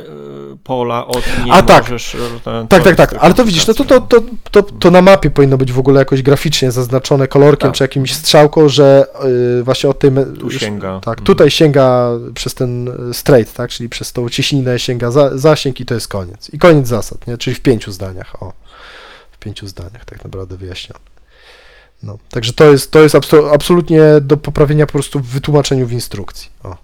y, 0.54 0.56
pola 0.64 1.06
od 1.06 1.22
nie 1.44 1.52
A 1.52 1.62
tak. 1.62 1.82
możesz... 1.82 2.14
y, 2.14 2.18
ten- 2.44 2.68
Tak, 2.68 2.82
tak, 2.82 2.96
tak, 2.96 3.14
ale 3.20 3.34
to 3.34 3.44
widzisz, 3.44 3.66
no 3.66 3.74
to, 3.74 3.84
to, 3.84 4.00
to, 4.00 4.20
to, 4.50 4.62
to 4.62 4.90
na 4.90 5.02
mapie 5.02 5.30
powinno 5.30 5.58
być 5.58 5.72
w 5.72 5.78
ogóle 5.78 5.98
jakoś 5.98 6.22
graficznie 6.22 6.70
zaznaczone 6.70 7.28
kolorkiem 7.28 7.68
Tak. 7.70 7.76
czy 7.76 7.84
jakimś 7.84 8.14
strzałką, 8.14 8.68
że 8.68 9.06
y, 9.60 9.62
właśnie 9.62 9.94
tej... 9.94 10.10
me- 10.10 10.26
Tu 10.26 10.50
sięga. 10.50 11.00
Tak, 11.00 11.18
Mhm. 11.18 11.26
tutaj 11.26 11.50
sięga 11.50 12.10
przez 12.34 12.54
ten 12.54 12.90
straight, 13.12 13.54
tak, 13.54 13.70
czyli 13.70 13.88
przez 13.88 14.12
tą 14.12 14.28
cieśninę 14.28 14.78
sięga 14.78 14.99
za, 15.08 15.38
zasięg 15.38 15.80
i 15.80 15.86
to 15.86 15.94
jest 15.94 16.08
koniec. 16.08 16.50
I 16.50 16.58
koniec 16.58 16.88
zasad, 16.88 17.26
nie? 17.26 17.38
Czyli 17.38 17.56
w 17.56 17.60
pięciu 17.60 17.92
zdaniach, 17.92 18.42
o. 18.42 18.52
W 19.32 19.38
pięciu 19.38 19.68
zdaniach 19.68 20.04
tak 20.04 20.24
naprawdę 20.24 20.56
wyjaśnione. 20.56 21.00
No, 22.02 22.18
także 22.30 22.52
to 22.52 22.72
jest, 22.72 22.90
to 22.90 23.02
jest 23.02 23.14
abso- 23.14 23.54
absolutnie 23.54 24.02
do 24.20 24.36
poprawienia 24.36 24.86
po 24.86 24.92
prostu 24.92 25.20
w 25.20 25.26
wytłumaczeniu 25.26 25.86
w 25.86 25.92
instrukcji, 25.92 26.50
o. 26.62 26.76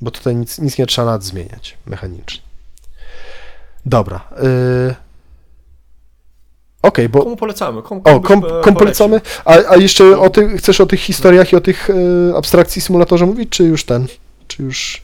Bo 0.00 0.10
tutaj 0.10 0.36
nic, 0.36 0.58
nic 0.58 0.78
nie 0.78 0.86
trzeba 0.86 1.06
nawet 1.06 1.24
zmieniać 1.24 1.76
mechanicznie. 1.86 2.42
Dobra. 3.86 4.28
Y... 4.42 4.94
Okej, 6.82 7.08
bo 7.08 7.22
Komu 7.22 7.36
polecamy? 7.36 7.82
Komu, 7.82 8.00
o, 8.00 8.20
komu 8.20 8.42
kom, 8.42 8.58
e, 8.58 8.62
kom 8.62 8.74
polecamy. 8.74 9.20
A, 9.44 9.50
a 9.68 9.76
jeszcze 9.76 10.18
o 10.18 10.30
tych, 10.30 10.58
chcesz 10.58 10.80
o 10.80 10.86
tych 10.86 11.00
historiach 11.00 11.52
i 11.52 11.56
o 11.56 11.60
tych 11.60 11.90
e, 11.90 12.36
abstrakcji 12.36 12.82
symulatorze 12.82 13.26
mówić, 13.26 13.48
czy 13.48 13.64
już 13.64 13.84
ten? 13.84 14.06
Czy 14.48 14.62
już. 14.62 15.02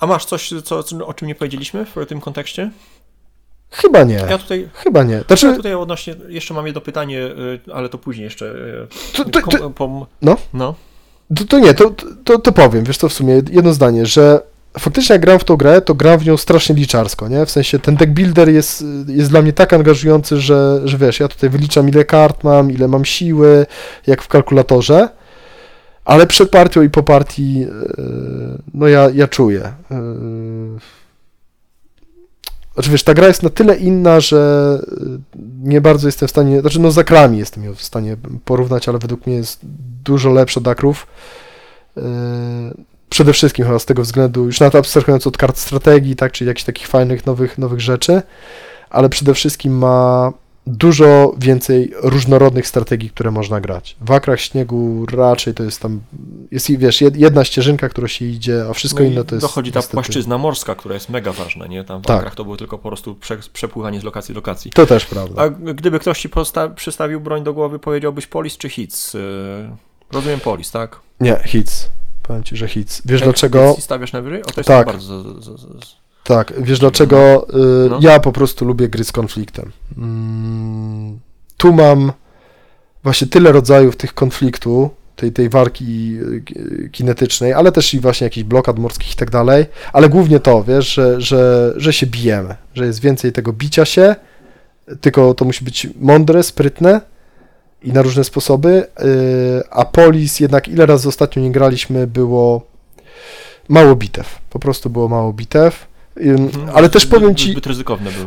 A 0.00 0.06
masz 0.06 0.24
coś, 0.24 0.50
co, 0.64 0.82
co, 0.82 1.06
o 1.06 1.14
czym 1.14 1.28
nie 1.28 1.34
powiedzieliśmy 1.34 1.84
w 1.84 2.06
tym 2.06 2.20
kontekście? 2.20 2.70
Chyba 3.70 4.02
nie. 4.02 4.14
Ja 4.14 4.38
tutaj, 4.38 4.68
Chyba 4.72 5.02
nie. 5.02 5.14
ja 5.14 5.22
Znaczy, 5.26 5.56
tutaj 5.56 5.74
odnośnie, 5.74 6.14
jeszcze 6.28 6.54
mam 6.54 6.66
jedno 6.66 6.80
pytanie, 6.80 7.18
y, 7.22 7.60
ale 7.72 7.88
to 7.88 7.98
później 7.98 8.24
jeszcze. 8.24 8.46
y, 8.46 8.86
to, 9.16 9.24
to, 9.24 9.30
to, 9.30 9.70
kom- 9.70 10.06
no. 10.22 10.36
no. 10.52 10.74
to, 11.36 11.44
to 11.44 11.58
nie, 11.58 11.74
to, 11.74 11.90
to, 12.24 12.38
to 12.38 12.52
powiem, 12.52 12.84
wiesz 12.84 12.98
to 12.98 13.08
w 13.08 13.12
sumie 13.12 13.34
jedno 13.50 13.72
zdanie, 13.72 14.06
że 14.06 14.40
faktycznie 14.78 15.12
jak 15.14 15.22
gram 15.22 15.38
w 15.38 15.44
tą 15.44 15.56
grę, 15.56 15.80
to 15.80 15.94
gram 15.94 16.18
w 16.18 16.26
nią 16.26 16.36
strasznie 16.36 16.74
liczarsko, 16.74 17.28
nie? 17.28 17.46
W 17.46 17.50
sensie 17.50 17.78
ten 17.78 17.96
deck 17.96 18.12
builder 18.12 18.48
jest, 18.48 18.84
jest 19.06 19.30
dla 19.30 19.42
mnie 19.42 19.52
tak 19.52 19.72
angażujący, 19.72 20.40
że, 20.40 20.80
że 20.84 20.98
wiesz, 20.98 21.20
ja 21.20 21.28
tutaj 21.28 21.50
wyliczam 21.50 21.88
ile 21.88 22.04
kart 22.04 22.44
mam, 22.44 22.70
ile 22.70 22.88
mam 22.88 23.04
siły, 23.04 23.66
jak 24.06 24.22
w 24.22 24.28
kalkulatorze, 24.28 25.08
ale 26.04 26.26
przed 26.26 26.50
partią 26.50 26.82
i 26.82 26.90
po 26.90 27.02
partii, 27.02 27.60
yy, 27.60 27.68
no 28.74 28.88
ja, 28.88 29.10
ja 29.14 29.28
czuję. 29.28 29.72
Yy, 29.90 29.96
Znaczy 32.74 32.90
wiesz, 32.90 33.02
ta 33.02 33.14
gra 33.14 33.28
jest 33.28 33.42
na 33.42 33.50
tyle 33.50 33.76
inna, 33.76 34.20
że 34.20 34.78
yy, 35.00 35.18
nie 35.62 35.80
bardzo 35.80 36.08
jestem 36.08 36.28
w 36.28 36.30
stanie, 36.30 36.60
znaczy 36.60 36.80
no 36.80 36.90
z 36.90 36.98
akrami 36.98 37.38
jestem 37.38 37.64
ją 37.64 37.74
w 37.74 37.82
stanie 37.82 38.16
porównać, 38.44 38.88
ale 38.88 38.98
według 38.98 39.26
mnie 39.26 39.36
jest 39.36 39.60
dużo 40.04 40.30
lepsza 40.30 40.60
od 40.60 40.68
akrów. 40.68 41.06
Przede 43.08 43.32
wszystkim 43.32 43.66
chyba 43.66 43.78
z 43.78 43.86
tego 43.86 44.02
względu, 44.02 44.44
już 44.44 44.60
nawet 44.60 44.74
abstrahując 44.74 45.26
od 45.26 45.36
kart 45.36 45.58
strategii, 45.58 46.16
tak, 46.16 46.32
czyli 46.32 46.48
jakichś 46.48 46.64
takich 46.64 46.86
fajnych 46.86 47.26
nowych, 47.26 47.58
nowych 47.58 47.80
rzeczy, 47.80 48.22
ale 48.90 49.08
przede 49.08 49.34
wszystkim 49.34 49.78
ma 49.78 50.32
dużo 50.66 51.34
więcej 51.38 51.92
różnorodnych 52.02 52.66
strategii, 52.66 53.10
które 53.10 53.30
można 53.30 53.60
grać. 53.60 53.96
W 54.00 54.10
akrach 54.10 54.40
śniegu 54.40 55.06
raczej 55.12 55.54
to 55.54 55.62
jest 55.62 55.80
tam, 55.80 56.00
jest 56.50 56.70
wiesz, 56.78 57.00
jed- 57.02 57.16
jedna 57.16 57.44
ścieżynka, 57.44 57.88
którą 57.88 58.06
się 58.06 58.24
idzie, 58.24 58.64
a 58.70 58.72
wszystko 58.72 59.00
No 59.02 59.06
inne 59.10 59.24
to 59.24 59.34
jest 59.34 59.46
Dochodzi 59.46 59.72
ta 59.72 59.78
niestety- 59.78 59.94
płaszczyzna 59.94 60.38
morska, 60.38 60.74
która 60.74 60.94
jest 60.94 61.08
mega 61.08 61.32
ważna, 61.32 61.66
nie? 61.66 61.84
Tam 61.84 62.02
w 62.02 62.06
Tak. 62.06 62.24
tak. 62.24 62.34
to 62.34 62.44
było 62.44 62.56
tylko 62.56 62.78
po 62.78 62.88
prostu 62.88 63.14
prze, 63.14 63.38
przepływanie 63.52 64.00
z 64.00 64.04
lokacji 64.04 64.34
do 64.34 64.38
lokacji. 64.38 64.70
To 64.70 64.86
też 64.86 65.06
prawda. 65.06 65.42
A 65.42 65.48
gdyby 65.48 65.98
ktoś 65.98 66.20
ci 66.20 66.28
przystawił 66.76 67.20
broń 67.20 67.44
do 67.44 67.54
głowy, 67.54 67.78
powiedziałbyś 67.78 68.26
polis 68.26 68.56
czy 68.56 68.68
hits? 68.68 69.14
Y, 69.14 69.18
Rozumiem 70.12 70.40
polis, 70.40 70.70
tak? 70.70 71.00
Nie, 71.20 71.40
hits. 71.46 71.88
Powiem 72.22 72.42
ci, 72.42 72.56
że 72.56 72.68
hits. 72.68 73.02
Wiesz 73.04 73.20
Jak 73.20 73.28
dlaczego? 73.28 73.72
hits 73.74 73.84
stawiasz 73.84 74.12
na 74.12 74.20
wyżej? 74.22 74.42
O, 74.42 74.46
to 74.46 74.60
jest 74.60 74.68
Tak. 74.68 74.86
bardzo... 74.86 75.22
Z, 75.22 75.44
z, 75.44 75.60
z, 75.60 75.99
Tak, 76.24 76.52
wiesz 76.62 76.78
dlaczego? 76.78 77.46
Y, 77.86 77.90
No. 77.90 77.98
Ja 78.02 78.20
po 78.20 78.32
prostu 78.32 78.64
lubię 78.64 78.88
gry 78.88 79.04
z 79.04 79.12
konfliktem. 79.12 79.72
Mm, 79.98 81.18
tu 81.56 81.72
mam 81.72 82.12
właśnie 83.02 83.26
tyle 83.26 83.52
rodzajów 83.52 83.96
tych 83.96 84.14
konfliktu, 84.14 84.90
tej, 85.16 85.32
tej 85.32 85.48
walki 85.48 86.16
y, 86.36 86.40
ki- 86.40 86.54
kinetycznej, 86.92 87.52
ale 87.52 87.72
też 87.72 87.94
i 87.94 88.00
właśnie 88.00 88.24
jakichś 88.24 88.44
blokad 88.44 88.78
morskich 88.78 89.12
i 89.12 89.16
tak 89.16 89.30
dalej, 89.30 89.66
ale 89.92 90.08
głównie 90.08 90.40
to, 90.40 90.64
wiesz, 90.64 90.88
że, 90.94 91.20
że, 91.20 91.72
że 91.76 91.92
się 91.92 92.06
bijemy, 92.06 92.54
że 92.74 92.86
jest 92.86 93.00
więcej 93.00 93.32
tego 93.32 93.52
bicia 93.52 93.84
się, 93.84 94.14
tylko 95.00 95.34
to 95.34 95.44
musi 95.44 95.64
być 95.64 95.86
mądre, 96.00 96.42
sprytne 96.42 97.00
i 97.82 97.92
na 97.92 98.02
różne 98.02 98.24
sposoby, 98.24 98.86
y, 99.00 99.62
a 99.70 99.84
Polis 99.84 100.40
jednak 100.40 100.68
ile 100.68 100.86
razy 100.86 101.08
ostatnio 101.08 101.42
nie 101.42 101.52
graliśmy 101.52 102.06
było 102.06 102.66
mało 103.68 103.96
bitew, 103.96 104.38
po 104.50 104.58
prostu 104.58 104.90
było 104.90 105.08
mało 105.08 105.32
bitew. 105.32 105.89
Ale 106.74 106.88
też 106.90 107.06
powiem 107.06 107.34
ci, 107.34 107.54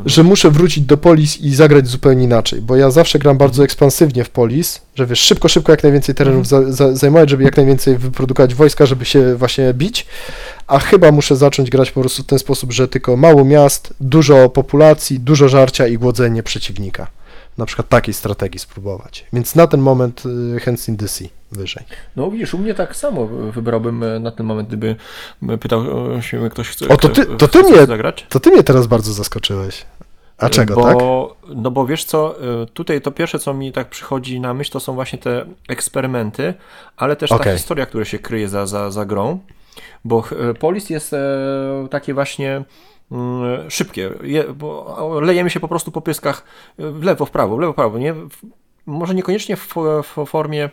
że 0.05 0.23
muszę 0.23 0.51
wrócić 0.51 0.84
do 0.84 0.97
Polis 0.97 1.41
i 1.41 1.55
zagrać 1.55 1.88
zupełnie 1.88 2.23
inaczej, 2.23 2.61
bo 2.61 2.75
ja 2.75 2.91
zawsze 2.91 3.19
gram 3.19 3.38
bardzo 3.38 3.63
ekspansywnie 3.63 4.23
w 4.23 4.29
Polis, 4.29 4.81
że 4.95 5.05
wiesz, 5.05 5.19
szybko, 5.19 5.47
szybko 5.47 5.71
jak 5.71 5.84
najwięcej 5.84 6.15
terenów 6.15 6.47
za, 6.47 6.71
za, 6.71 6.95
zajmować, 6.95 7.29
żeby 7.29 7.43
jak 7.43 7.57
najwięcej 7.57 7.97
wyprodukować 7.97 8.55
wojska, 8.55 8.86
żeby 8.86 9.05
się 9.05 9.36
właśnie 9.36 9.73
bić, 9.73 10.05
a 10.67 10.79
chyba 10.79 11.11
muszę 11.11 11.36
zacząć 11.36 11.69
grać 11.69 11.91
po 11.91 12.01
prostu 12.01 12.23
w 12.23 12.25
ten 12.25 12.39
sposób, 12.39 12.71
że 12.71 12.88
tylko 12.88 13.17
mało 13.17 13.45
miast, 13.45 13.93
dużo 13.99 14.49
populacji, 14.49 15.19
dużo 15.19 15.49
żarcia 15.49 15.88
i 15.88 15.97
głodzenie 15.97 16.43
przeciwnika. 16.43 17.07
Na 17.57 17.65
przykład 17.65 17.89
takiej 17.89 18.13
strategii 18.13 18.59
spróbować. 18.59 19.25
Więc 19.34 19.55
na 19.55 19.67
ten 19.67 19.79
moment 19.79 20.23
y, 20.55 20.59
Hands 20.59 20.89
in 20.89 20.97
the 20.97 21.07
Sea 21.07 21.27
wyżej. 21.54 21.84
No 22.16 22.32
widzisz, 22.32 22.54
u 22.54 22.58
mnie 22.58 22.74
tak 22.74 22.95
samo 22.95 23.28
wybrałbym 23.28 24.04
e, 24.04 24.20
na 24.20 24.32
ten 24.32 24.45
moment, 24.45 24.68
gdyby 24.68 24.95
My 25.41 25.58
Pytał 25.58 26.14
e, 26.16 26.22
się, 26.22 26.49
ktoś 26.49 26.70
chce, 26.70 26.88
O, 26.88 26.97
to 26.97 27.10
ty- 27.10 27.26
to 27.26 27.47
ty 27.47 27.64
mnie- 27.64 27.86
zagrać? 27.86 28.26
To 28.30 28.39
ty 28.39 28.51
mnie 28.51 28.64
teraz 28.64 28.88
bardzo 28.88 29.14
zaskoczyłeś. 29.14 29.86
A 30.38 30.49
czego, 30.49 30.76
bo, 30.76 30.84
tak? 30.84 30.97
No 31.56 31.72
bo 31.72 31.86
wiesz 31.86 32.06
co, 32.06 32.36
tutaj 32.74 33.01
to 33.01 33.12
pierwsze, 33.12 33.39
co 33.39 33.54
mi 33.54 33.72
tak 33.72 33.89
przychodzi 33.89 34.39
na 34.39 34.54
myśl, 34.54 34.72
to 34.72 34.80
są 34.80 34.93
właśnie 34.93 35.20
te 35.20 35.45
eksperymenty, 35.70 36.54
ale 36.97 37.16
też 37.16 37.30
ta 37.30 37.36
Okej. 37.36 37.58
historia, 37.58 37.86
która 37.86 38.06
się 38.06 38.20
kryje 38.20 38.49
za, 38.49 38.66
za, 38.66 38.91
za 38.91 39.06
grą, 39.06 39.39
bo 40.06 40.24
Polis 40.60 40.89
jest 40.89 41.14
e, 41.14 41.20
takie 41.91 42.14
właśnie 42.14 42.64
mm, 43.12 43.70
szybkie, 43.72 44.10
je, 44.24 44.43
bo 44.43 45.20
lejemy 45.22 45.49
się 45.49 45.60
po 45.60 45.68
prostu 45.68 45.91
po 45.91 46.01
pyskach 46.01 46.43
e, 46.80 46.91
w 46.91 47.04
lewo, 47.04 47.26
w 47.26 47.32
prawo, 47.32 47.56
w 47.58 47.60
lewo, 47.60 47.74
w 47.74 47.76
prawo, 47.76 47.97
nie? 47.97 48.16
Może 48.86 49.16
niekoniecznie 49.16 49.56
w, 49.56 49.74
w 50.04 50.26
formie 50.26 50.70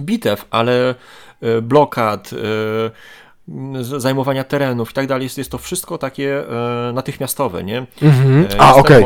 bitew, 0.00 0.44
ale 0.50 0.94
e, 1.40 1.62
blokad, 1.62 2.30
e, 2.32 4.00
zajmowania 4.00 4.44
terenów 4.44 4.90
i 4.90 4.94
tak 4.94 5.06
dalej, 5.06 5.24
jest, 5.24 5.38
jest 5.38 5.50
to 5.50 5.58
wszystko 5.58 5.98
takie 5.98 6.48
e, 6.48 6.92
natychmiastowe, 6.92 7.64
nie? 7.64 7.86
Mhm. 8.02 8.46
A, 8.58 8.74
okej. 8.74 9.04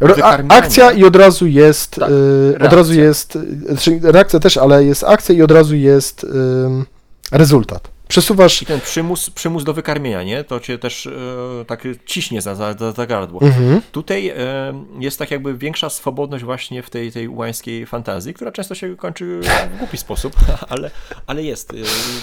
wykarmiania. 0.00 0.62
Akcja 0.62 0.92
i 0.92 1.04
od 1.04 1.16
razu 1.16 1.46
jest. 1.46 1.94
Tak, 1.94 2.66
od 2.66 2.72
razu 2.72 2.94
jest. 2.94 3.38
Znaczy 3.68 4.00
reakcja 4.02 4.40
też, 4.40 4.56
ale 4.56 4.84
jest 4.84 5.04
akcja 5.04 5.34
i 5.34 5.42
od 5.42 5.50
razu 5.50 5.76
jest 5.76 6.26
rezultat. 7.32 7.93
Przesuwasz... 8.14 8.62
I 8.62 8.66
ten 8.66 8.80
przymus, 8.80 9.30
przymus 9.30 9.64
do 9.64 9.74
wykarmienia, 9.74 10.22
nie? 10.22 10.44
To 10.44 10.60
cię 10.60 10.78
też 10.78 11.06
e, 11.06 11.10
tak 11.66 11.84
ciśnie 12.06 12.42
za, 12.42 12.54
za, 12.54 12.74
za, 12.96 13.06
gardło. 13.06 13.40
Mhm. 13.40 13.80
Tutaj 13.92 14.28
e, 14.28 14.34
jest 14.98 15.18
tak 15.18 15.30
jakby 15.30 15.58
większa 15.58 15.90
swobodność 15.90 16.44
właśnie 16.44 16.82
w 16.82 16.90
tej, 16.90 17.12
tej 17.12 17.28
łańskiej 17.28 17.86
fantazji, 17.86 18.34
która 18.34 18.52
często 18.52 18.74
się 18.74 18.96
kończy 18.96 19.40
w 19.74 19.78
głupi 19.78 19.96
sposób, 19.96 20.36
ale, 20.68 20.90
ale 21.26 21.42
jest, 21.42 21.70
e, 21.70 21.76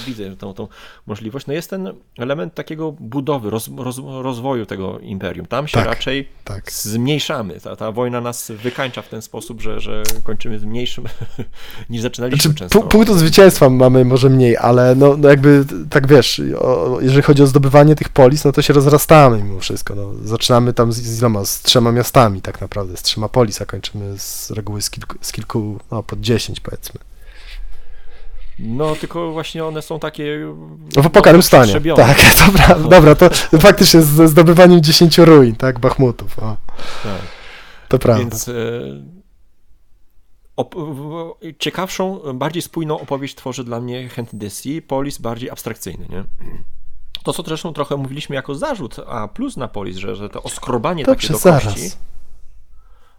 widzę 0.07 0.35
tą, 0.35 0.53
tą 0.53 0.67
możliwość. 1.07 1.47
No 1.47 1.53
jest 1.53 1.69
ten 1.69 1.93
element 2.17 2.53
takiego 2.53 2.91
budowy, 2.91 3.49
roz, 3.49 3.69
roz, 3.77 3.99
rozwoju 4.21 4.65
tego 4.65 4.99
imperium. 4.99 5.45
Tam 5.45 5.67
się 5.67 5.73
Tak, 5.73 5.85
raczej 5.85 6.29
tak. 6.43 6.71
zmniejszamy. 6.71 7.59
Ta, 7.59 7.75
ta 7.75 7.91
wojna 7.91 8.21
nas 8.21 8.51
wykańcza 8.51 9.01
w 9.01 9.09
ten 9.09 9.21
sposób, 9.21 9.61
że, 9.61 9.79
że 9.79 10.03
kończymy 10.23 10.59
z 10.59 10.63
mniejszym 10.63 11.05
niż 11.89 12.01
zaczynaliśmy 12.01 12.41
Znaczy, 12.41 12.59
często. 12.59 12.79
pu- 12.79 12.87
punktu 12.87 13.17
zwycięstwa 13.17 13.69
mamy 13.69 14.05
może 14.05 14.29
mniej, 14.29 14.57
ale 14.57 14.95
no, 14.95 15.17
no 15.17 15.29
jakby 15.29 15.65
tak 15.89 16.07
wiesz, 16.07 16.41
o, 16.59 16.97
jeżeli 17.01 17.21
chodzi 17.21 17.43
o 17.43 17.47
zdobywanie 17.47 17.95
tych 17.95 18.09
polis, 18.09 18.45
no 18.45 18.51
to 18.51 18.61
się 18.61 18.73
rozrastamy 18.73 19.43
mimo 19.43 19.59
wszystko. 19.59 19.95
No, 19.95 20.11
zaczynamy 20.23 20.73
tam 20.73 20.91
z, 20.93 20.97
z 20.97 21.19
iloma, 21.19 21.45
z 21.45 21.61
trzema 21.61 21.91
miastami 21.91 22.41
tak 22.41 22.61
naprawdę, 22.61 22.97
z 22.97 23.01
trzema 23.01 23.29
polis, 23.29 23.61
a 23.61 23.65
kończymy 23.65 24.19
z 24.19 24.51
reguły 24.51 24.81
z 24.81 24.89
kilku, 24.89 25.17
z 25.21 25.31
kilku 25.31 25.79
no 25.91 26.03
pod 26.03 26.21
dziesięć 26.21 26.59
powiedzmy. 26.59 26.99
No, 28.59 28.95
tylko 28.95 29.31
właśnie 29.31 29.65
one 29.65 29.81
są 29.81 29.99
takie... 29.99 30.47
No 30.95 31.03
w 31.03 31.05
opokarym 31.05 31.43
stanie. 31.43 31.63
przetrzebione. 31.63 32.03
Tak, 32.05 32.17
to 32.45 32.51
prawda. 32.51 32.89
Dobra, 32.89 33.15
to 33.15 33.29
faktycznie 33.59 34.01
ze 34.01 34.27
zdobywaniem 34.27 34.81
dziesięciu 34.81 35.25
ruin, 35.25 35.55
tak, 35.55 35.79
Bachmutów. 35.79 36.39
O, 36.39 36.57
Tak. 37.03 37.21
to 37.87 37.99
prawda. 37.99 38.21
Więc 38.21 38.47
e, 38.47 38.51
ciekawszą, 41.59 42.19
bardziej 42.33 42.61
spójną 42.61 42.99
opowieść 42.99 43.35
tworzy 43.35 43.63
dla 43.63 43.81
mnie 43.81 44.09
Henty 44.09 44.37
Desi, 44.37 44.81
Polis 44.81 45.17
bardziej 45.17 45.49
abstrakcyjny, 45.49 46.07
nie? 46.09 46.23
To, 47.23 47.33
co 47.33 47.43
zresztą 47.43 47.73
trochę 47.73 47.97
mówiliśmy 47.97 48.35
jako 48.35 48.55
zarzut, 48.55 48.95
a 49.07 49.27
plus 49.27 49.57
na 49.57 49.67
Polis, 49.67 49.97
że, 49.97 50.15
że 50.15 50.29
to 50.29 50.43
oskrobanie 50.43 51.05
takie 51.05 51.15
Dobrze, 51.15 51.33
do 51.33 51.39
zaraz. 51.39 51.63
kości, 51.63 51.89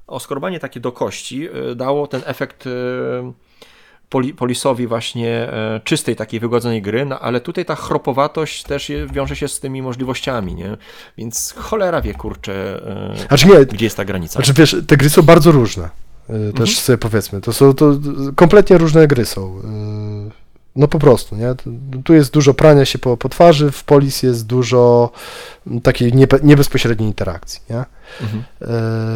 oskrobanie 0.06 0.60
takie 0.60 0.80
do 0.80 0.92
kości 0.92 1.48
e, 1.48 1.74
dało 1.74 2.06
ten 2.06 2.22
efekt 2.24 2.66
e, 2.66 2.70
poli, 4.08 4.34
Polisowi 4.34 4.86
właśnie 4.86 5.28
e, 5.28 5.80
czystej, 5.84 6.16
takiej 6.16 6.40
wygodzonej 6.40 6.82
gry, 6.82 7.04
no, 7.04 7.18
ale 7.18 7.40
tutaj 7.40 7.64
ta 7.64 7.74
chropowatość 7.74 8.62
też 8.62 8.92
wiąże 9.12 9.36
się 9.36 9.48
z 9.48 9.60
tymi 9.60 9.82
możliwościami, 9.82 10.54
nie? 10.54 10.76
Więc 11.18 11.54
cholera 11.58 12.00
wie, 12.00 12.14
kurczę, 12.14 12.80
Znaczy 13.28 13.48
nie, 13.48 13.66
gdzie 13.66 13.86
jest 13.86 13.96
ta 13.96 14.04
granica. 14.04 14.32
Znaczy 14.32 14.52
wiesz, 14.52 14.76
te 14.86 14.96
gry 14.96 15.10
są 15.10 15.22
bardzo 15.22 15.52
różne. 15.52 15.88
Y, 16.30 16.32
Mhm. 16.32 16.52
Też 16.52 16.78
sobie 16.78 16.98
powiedzmy. 16.98 17.40
To 17.40 17.52
są 17.52 17.74
to 17.74 17.92
kompletnie 18.36 18.78
różne 18.78 19.06
gry 19.06 19.24
są. 19.26 19.58
y, 19.58 20.42
No 20.76 20.88
po 20.88 20.98
prostu, 20.98 21.36
nie? 21.36 21.54
Tu- 22.04 22.14
jest 22.14 22.32
dużo 22.32 22.54
prania 22.54 22.84
się 22.84 22.98
po, 22.98 23.16
po 23.16 23.28
twarzy, 23.28 23.70
w 23.70 23.84
Polis 23.84 24.22
jest 24.22 24.46
dużo 24.46 25.10
takiej 25.82 26.12
nie, 26.12 26.26
niebezpośredniej 26.42 27.08
interakcji, 27.08 27.60
nie? 27.70 27.84
Mhm. 28.22 28.42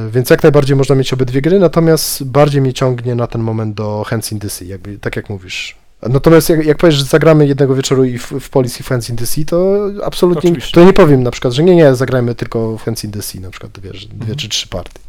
Y, 0.09 0.11
Więc 0.11 0.31
jak 0.31 0.43
najbardziej 0.43 0.77
można 0.77 0.95
mieć 0.95 1.13
obydwie 1.13 1.41
gry, 1.43 1.59
natomiast 1.59 2.25
bardziej 2.25 2.61
mnie 2.63 2.73
ciągnie 2.73 3.15
na 3.15 3.27
ten 3.27 3.41
moment 3.43 3.75
do 3.75 4.05
Hands 4.07 4.33
in 4.33 4.39
the 4.39 4.51
Sea, 4.51 4.69
jakby, 4.69 4.99
tak 4.99 5.17
jak 5.17 5.31
mówisz. 5.31 5.77
Natomiast 6.03 6.49
jak, 6.49 6.67
jak 6.67 6.79
powiesz, 6.79 6.95
że 6.97 7.05
zagramy 7.05 7.47
jednego 7.47 7.75
wieczoru 7.75 8.05
i 8.05 8.19
w, 8.19 8.33
w 8.41 8.51
Police 8.51 8.81
i 8.81 8.83
w 8.83 8.89
Hands 8.89 9.11
in 9.11 9.17
the 9.17 9.27
Sea, 9.27 9.45
to 9.45 9.87
absolutnie, 10.05 10.51
Oczywiście. 10.51 10.75
to 10.75 10.85
nie 10.85 10.93
powiem 10.93 11.23
na 11.23 11.31
przykład, 11.31 11.53
że 11.55 11.63
nie, 11.63 11.77
nie, 11.77 11.95
zagrajmy 11.95 12.35
tylko 12.35 12.79
w 12.79 12.83
Hands 12.83 13.05
in 13.05 13.11
the 13.11 13.23
Sea, 13.23 13.41
na 13.41 13.51
przykład, 13.51 13.81
wiesz, 13.81 14.07
dwie 14.07 14.15
Mhm. 14.21 14.37
czy 14.39 14.49
trzy 14.49 14.69
partie. 14.69 15.01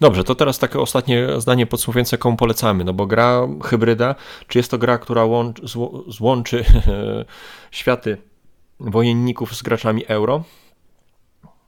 Dobrze, 0.00 0.24
to 0.24 0.34
teraz 0.34 0.58
takie 0.58 0.78
ostatnie 0.80 1.40
zdanie 1.40 1.66
podsumowujące, 1.66 2.18
komu 2.18 2.36
polecamy, 2.36 2.84
no 2.84 2.92
bo 2.92 3.06
gra 3.06 3.48
hybryda, 3.64 4.14
czy 4.48 4.58
jest 4.58 4.70
to 4.70 4.78
gra, 4.78 4.98
która 4.98 5.24
łącz, 5.24 5.60
zło, 5.62 6.04
złączy 6.08 6.64
światy 7.70 8.18
wojenników 8.80 9.54
z 9.56 9.62
graczami 9.62 10.06
euro? 10.06 10.44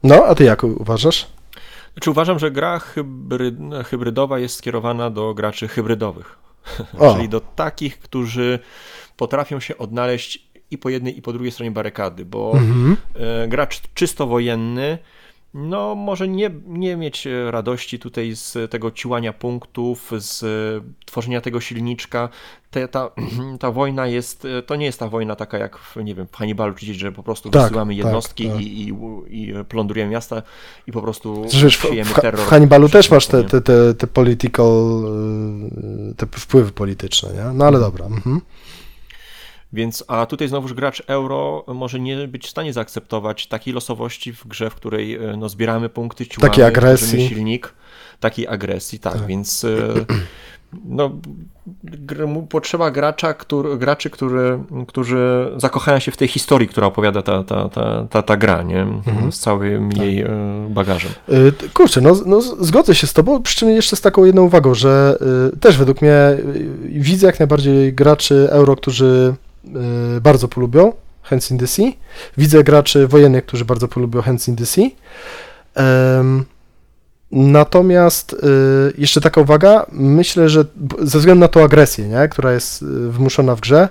No, 0.03 0.25
a 0.25 0.35
ty 0.35 0.45
jak 0.45 0.65
uważasz? 0.65 1.27
Znaczy 1.95 2.11
uważam, 2.11 2.39
że 2.39 2.51
gra 2.51 2.79
hybryd, 2.79 3.55
hybrydowa 3.87 4.39
jest 4.39 4.57
skierowana 4.57 5.11
do 5.11 5.35
graczy 5.35 5.69
hybrydowych, 5.69 6.39
czyli 7.15 7.29
do 7.29 7.41
takich, 7.41 7.99
którzy 7.99 8.59
potrafią 9.17 9.61
się 9.61 9.79
odnaleźć 9.79 10.49
i 10.71 10.79
po 10.79 10.89
jednej 10.89 11.19
i 11.19 11.23
po 11.23 11.33
drugiej 11.33 11.53
stronie 11.53 11.71
barykady, 11.71 12.25
bo 12.25 12.53
Mhm. 12.53 12.97
e, 13.15 13.49
gracz 13.49 13.81
czysto 13.95 14.27
wojenny 14.27 14.99
no 15.55 15.95
może 15.95 16.29
nie, 16.29 16.51
nie 16.67 16.97
mieć 16.97 17.27
e, 17.27 17.51
radości 17.51 17.99
tutaj 17.99 18.37
z 18.37 18.71
tego 18.71 18.91
ciłania 18.91 19.33
punktów, 19.33 20.13
z 20.19 20.43
e, 20.43 20.47
tworzenia 21.07 21.41
tego 21.41 21.61
silniczka. 21.61 22.29
Te, 22.71 22.89
ta, 22.89 23.11
ta 23.61 23.71
wojna 23.71 24.07
jest, 24.07 24.45
e, 24.45 24.63
to 24.63 24.77
nie 24.77 24.87
jest 24.87 24.99
ta 24.99 25.09
wojna 25.09 25.37
taka 25.37 25.59
jak 25.59 25.79
w, 25.79 25.97
nie 25.97 26.15
wiem, 26.15 26.27
w 26.33 26.37
Hannibalu, 26.37 26.75
czyli 26.75 26.95
że 26.95 27.13
po 27.13 27.23
prostu 27.23 27.51
Tak, 27.51 27.63
wysyłamy 27.63 27.97
tak, 27.97 28.05
jednostki 28.05 28.49
tak. 28.49 28.61
I, 28.61 28.89
i, 28.89 28.93
i 29.31 29.55
plądrujemy 29.69 30.11
miasta 30.11 30.43
i 30.87 30.93
po 30.93 31.03
prostu 31.03 31.47
wiesz, 31.63 31.79
w, 31.79 31.83
siejemy 31.83 32.11
w, 32.11 32.21
terror. 32.21 32.47
w 32.47 32.49
Hannibalu 32.49 32.89
też 32.89 33.11
masz 33.11 33.27
te, 33.27 33.45
te, 33.45 33.61
te, 33.61 33.95
te 33.95 34.07
political, 34.07 35.03
te 36.17 36.27
wpływy 36.27 36.73
polityczne, 36.73 37.33
nie? 37.33 37.45
No 37.55 37.65
ale 37.65 37.81
dobra. 37.81 38.07
Mhm. 38.07 38.41
Więc, 39.75 40.05
a 40.09 40.27
tutaj 40.27 40.49
znowuż 40.49 40.75
gracz 40.75 41.03
euro 41.07 41.65
może 41.69 42.01
nie 42.01 42.29
być 42.29 42.47
w 42.47 42.51
stanie 42.51 42.73
zaakceptować 42.73 43.47
takiej 43.47 43.75
losowości 43.75 44.33
w 44.33 44.47
grze, 44.47 44.71
w 44.71 44.75
której 44.75 45.15
e, 45.15 45.37
no, 45.37 45.49
zbieramy 45.49 45.89
punkty, 45.89 46.27
ciłamy, 46.27 46.51
Takiej 46.51 46.65
agresji. 46.65 47.29
silnik, 47.29 47.75
takiej 48.21 48.49
agresji, 48.49 48.99
tak, 48.99 49.13
Tak. 49.13 49.27
więc 49.27 49.65
e, 49.65 49.69
no, 50.85 51.11
potrzeba 52.49 52.91
gracza, 52.91 53.35
który, 53.35 53.79
graczy, 53.79 54.11
który, 54.11 54.59
którzy 54.89 55.53
zakochają 55.57 55.99
się 55.99 56.13
w 56.13 56.17
tej 56.17 56.29
historii, 56.29 56.69
która 56.69 56.87
opowiada 56.87 57.23
ta, 57.23 57.43
ta, 57.45 57.69
ta, 57.69 58.07
ta, 58.11 58.23
ta 58.23 58.37
gra, 58.37 58.63
nie? 58.63 58.83
Mhm. 58.83 59.33
z 59.33 59.39
całym 59.39 59.93
jej 59.93 60.21
e, 60.21 60.29
bagażem. 60.71 61.13
Kurczę, 61.75 62.01
no, 62.01 62.17
no 62.27 62.41
zgodzę 62.41 62.95
się 62.95 63.07
z 63.07 63.13
tobą, 63.13 63.43
przy 63.43 63.57
czym 63.57 63.71
jeszcze 63.71 63.97
z 63.97 64.01
taką 64.01 64.25
jedną 64.25 64.43
uwagą, 64.43 64.75
że 64.75 65.19
też 65.61 65.79
według 65.79 66.03
mnie 66.03 66.17
widzę 66.85 67.27
jak 67.27 67.39
najbardziej 67.41 67.93
graczy 67.93 68.49
euro, 68.51 68.77
którzy 68.77 69.35
bardzo 70.21 70.49
polubią 70.49 70.93
Hands 71.23 71.51
in 71.51 71.59
the 71.59 71.67
Sea. 71.67 71.87
Widzę 72.39 72.65
graczy 72.65 73.09
wojennych, 73.09 73.47
którzy 73.47 73.65
bardzo 73.65 73.89
polubią 73.89 74.23
Hands 74.23 74.49
in 74.49 74.57
the 74.57 74.67
Sea. 74.67 74.85
Em, 75.75 76.45
Natomiast 77.35 78.33
y, 78.33 78.37
jeszcze 78.99 79.21
taka 79.21 79.41
uwaga, 79.41 79.87
myślę, 79.93 80.49
że 80.49 80.65
ze 81.03 81.19
względu 81.19 81.41
na 81.41 81.49
tą 81.49 81.65
agresję, 81.65 82.09
nie, 82.09 82.29
która 82.29 82.53
jest 82.53 82.83
y, 82.83 82.87
wymuszona 82.87 83.55
w 83.57 83.61
grze, 83.61 83.89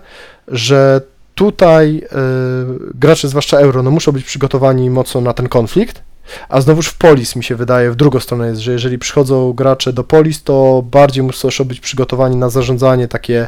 że 0.48 1.02
tutaj 1.36 1.98
y, 1.98 2.08
gracze, 2.96 3.28
zwłaszcza 3.28 3.58
euro, 3.58 3.84
no 3.84 3.92
muszą 3.92 4.12
być 4.12 4.26
przygotowani 4.26 4.90
mocno 4.90 5.22
na 5.22 5.34
ten 5.34 5.50
konflikt, 5.50 6.02
a 6.50 6.62
znowuż 6.62 6.88
w 6.88 6.98
Polis 6.98 7.36
mi 7.36 7.44
się 7.44 7.56
wydaje, 7.56 7.92
w 7.92 7.96
drugą 7.96 8.20
stronę 8.20 8.48
jest, 8.48 8.62
że 8.62 8.72
jeżeli 8.72 9.00
przychodzą 9.00 9.54
gracze 9.54 9.94
do 9.94 10.04
Polis, 10.04 10.44
to 10.44 10.84
bardziej 10.92 11.24
muszą 11.24 11.50
być 11.66 11.80
przygotowani 11.80 12.36
na 12.36 12.50
zarządzanie, 12.50 13.08
takie 13.08 13.48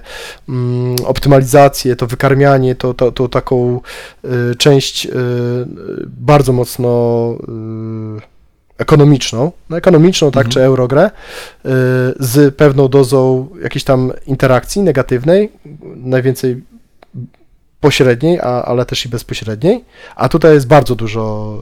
mm, 0.49 0.95
optymalizację, 1.05 1.95
to 1.95 2.07
wykarmianie, 2.07 2.75
to, 2.75 2.93
to, 2.93 3.11
to 3.11 3.27
taką 3.27 3.81
y, 4.25 4.55
część 4.55 5.05
y, 5.05 5.09
bardzo 6.07 6.53
mocno 6.53 6.89
y, 8.19 8.35
ekonomiczną, 8.77 9.51
no 9.69 9.77
ekonomiczną, 9.77 10.31
tak, 10.31 10.45
Mhm. 10.45 10.51
czy 10.51 10.61
eurogrę, 10.61 11.05
y, 11.05 11.11
z 12.19 12.55
pewną 12.55 12.87
dozą 12.87 13.47
jakiejś 13.63 13.83
tam 13.83 14.11
interakcji 14.27 14.81
negatywnej, 14.81 15.51
najwięcej 15.95 16.63
pośredniej, 17.79 18.39
a, 18.39 18.43
ale 18.43 18.85
też 18.85 19.05
i 19.05 19.09
bezpośredniej, 19.09 19.85
a 20.15 20.29
tutaj 20.29 20.53
jest 20.53 20.67
bardzo 20.67 20.95
dużo 20.95 21.57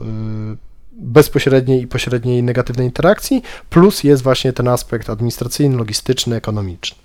y, 0.52 0.73
bezpośredniej 0.96 1.82
i 1.82 1.86
pośredniej 1.86 2.42
negatywnej 2.42 2.86
interakcji, 2.86 3.42
plus 3.70 4.04
jest 4.04 4.22
właśnie 4.22 4.52
ten 4.52 4.68
aspekt 4.68 5.10
administracyjny, 5.10 5.76
logistyczny, 5.76 6.36
ekonomiczny. 6.36 6.98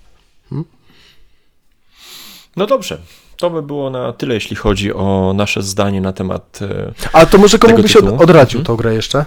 No 2.56 2.66
dobrze, 2.66 2.98
to 3.36 3.50
by 3.50 3.62
było 3.62 3.90
na 3.90 4.12
tyle, 4.12 4.34
jeśli 4.34 4.56
chodzi 4.56 4.92
o 4.94 5.32
nasze 5.36 5.62
zdanie 5.62 6.00
na 6.00 6.12
temat 6.12 6.58
e, 6.62 6.92
A 7.12 7.26
to 7.26 7.38
może 7.38 7.58
komu 7.58 7.78
byś 7.78 7.96
od, 7.96 8.04
odradził 8.20 8.60
Mhm. 8.60 8.64
tą 8.64 8.76
grę 8.76 8.94
jeszcze? 8.94 9.24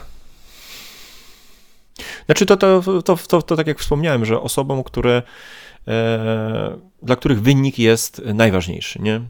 Znaczy 2.25 2.45
to, 2.45 2.57
to, 2.57 2.81
to, 3.05 3.17
to, 3.27 3.41
to 3.41 3.55
tak 3.55 3.67
jak 3.67 3.79
wspomniałem, 3.79 4.25
że 4.25 4.41
osobom, 4.41 4.83
które, 4.83 5.21
e, 5.87 6.77
dla 7.03 7.15
których 7.15 7.41
wynik 7.41 7.79
jest 7.79 8.21
najważniejszy, 8.33 9.01
nie? 9.01 9.21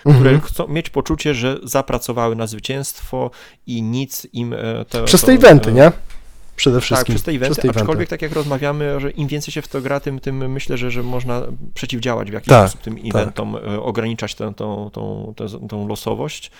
Które 0.00 0.16
Mhm. 0.30 0.40
chcą 0.40 0.68
mieć 0.68 0.90
poczucie, 0.90 1.34
że 1.34 1.58
zapracowały 1.62 2.36
na 2.36 2.46
zwycięstwo 2.46 3.30
i 3.66 3.82
nic 3.82 4.26
im... 4.32 4.52
E, 4.52 5.04
Przez 5.04 5.20
to, 5.20 5.26
te 5.26 5.32
eventy, 5.32 5.70
e, 5.70 5.72
nie? 5.72 5.92
Przede 6.56 6.76
Tak, 6.76 6.84
wszystkim. 6.84 7.14
przez 7.14 7.22
te 7.24 7.32
eventy, 7.32 7.54
Przez 7.54 7.62
te 7.62 7.68
aczkolwiek 7.68 7.90
eventy. 7.94 8.10
tak 8.10 8.22
jak 8.22 8.32
rozmawiamy, 8.32 9.00
że 9.00 9.10
im 9.10 9.28
więcej 9.28 9.52
się 9.52 9.62
w 9.62 9.68
to 9.68 9.80
gra, 9.80 10.00
tym, 10.00 10.18
tym 10.20 10.52
myślę, 10.52 10.76
że, 10.76 10.90
że 10.90 11.02
można 11.02 11.42
przeciwdziałać 11.74 12.30
w 12.30 12.34
jakiś 12.34 12.48
Tak, 12.48 12.68
sposób 12.68 12.80
tym 12.84 12.96
eventom, 13.04 13.56
e, 13.56 13.80
ograniczać 13.82 14.34
tę, 14.34 14.54
tą, 14.54 14.90
tą, 14.92 15.34
tę, 15.36 15.46
tą 15.68 15.88
losowość. 15.88 16.50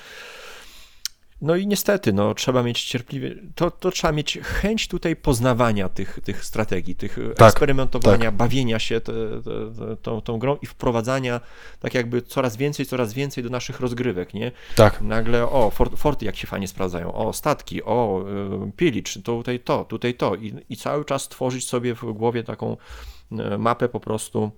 No 1.43 1.56
i 1.56 1.66
niestety, 1.66 2.12
no, 2.12 2.35
trzeba 2.35 2.62
mieć 2.62 2.85
cierpliwie, 2.85 3.35
to, 3.55 3.70
to 3.70 3.90
trzeba 3.90 4.12
mieć 4.12 4.39
chęć 4.43 4.89
tutaj 4.89 5.16
poznawania 5.16 5.89
tych, 5.89 6.20
tych 6.24 6.44
strategii, 6.44 6.94
tych 6.94 7.19
Tak, 7.36 7.48
eksperymentowania, 7.48 8.32
bawienia 8.32 8.78
się 8.78 9.01
te, 9.01 9.12
te, 9.43 9.97
tą, 10.02 10.20
tą 10.20 10.39
grą 10.39 10.56
i 10.62 10.66
wprowadzania 10.66 11.40
tak 11.81 11.94
jakby 11.94 12.23
coraz 12.23 12.56
więcej, 12.56 12.86
coraz 12.86 13.12
więcej 13.12 13.44
do 13.44 13.51
naszych 13.51 13.81
rozgrywek, 13.81 14.35
nie? 14.35 14.52
Tak. 14.77 15.01
Nagle, 15.01 15.48
o, 15.48 15.70
fort, 15.70 15.93
forty 15.97 16.24
jak 16.24 16.36
się 16.36 16.47
fajnie 16.47 16.69
sprawdzają, 16.69 17.14
o, 17.14 17.32
statki, 17.32 17.82
o, 17.82 18.24
y, 18.69 18.73
pilicz, 18.73 19.14
to 19.14 19.20
tutaj 19.20 19.60
to, 19.60 19.85
tutaj 19.85 20.14
to 20.14 20.35
i, 20.35 20.55
i 20.69 20.77
cały 20.77 21.05
czas 21.05 21.28
tworzyć 21.28 21.69
sobie 21.69 21.94
w 21.94 22.05
głowie 22.05 22.44
taką 22.44 22.77
y, 23.32 23.59
mapę 23.59 23.89
po 23.89 24.01
prostu, 24.01 24.51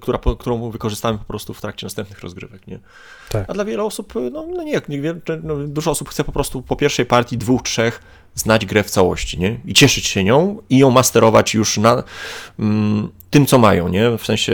która, 0.00 0.18
po- 0.18 0.36
którą 0.36 0.70
wykorzystamy 0.70 1.18
po 1.18 1.24
prostu 1.24 1.54
w 1.54 1.60
trakcie 1.60 1.86
następnych 1.86 2.20
rozgrywek, 2.20 2.66
nie? 2.66 2.78
Tak. 3.30 3.50
A 3.50 3.54
dla 3.54 3.64
wielu 3.64 3.86
osób, 3.86 4.14
no, 4.32 4.46
no 4.56 4.62
nie, 4.62 4.80
nie 4.88 5.00
wie- 5.00 5.20
no, 5.42 5.56
dużo 5.56 5.90
osób 5.90 6.08
chce 6.08 6.24
po 6.24 6.32
prostu 6.32 6.62
po 6.62 6.76
pierwszej 6.76 7.06
partii, 7.06 7.38
dwóch, 7.38 7.62
trzech 7.62 8.00
znać 8.34 8.66
grę 8.66 8.82
w 8.82 8.90
całości, 8.90 9.38
nie? 9.38 9.60
I 9.64 9.74
cieszyć 9.74 10.06
się 10.06 10.24
nią 10.24 10.58
i 10.70 10.78
ją 10.78 10.90
masterować 10.90 11.54
już 11.54 11.78
na 11.78 12.02
mm, 12.58 13.08
tym, 13.30 13.46
co 13.46 13.58
mają, 13.58 13.88
nie? 13.88 14.18
W 14.18 14.26
sensie 14.26 14.52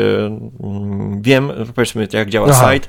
mm, 0.61 1.23
wiem, 1.23 1.53
powiedzmy, 1.75 2.09
jak 2.13 2.31
działa 2.31 2.49
Aha. 2.51 2.73
site, 2.75 2.89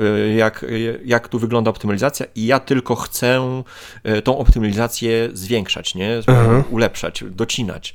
y, 0.00 0.34
jak, 0.34 0.64
jak 1.04 1.28
tu 1.28 1.38
wygląda 1.38 1.70
optymalizacja 1.70 2.26
i 2.34 2.46
ja 2.46 2.60
tylko 2.60 2.96
chcę 2.96 3.62
y, 4.18 4.22
tą 4.22 4.38
optymalizację 4.38 5.28
zwiększać, 5.32 5.94
nie? 5.94 6.16
Mhm. 6.16 6.64
Ulepszać, 6.70 7.24
docinać. 7.30 7.94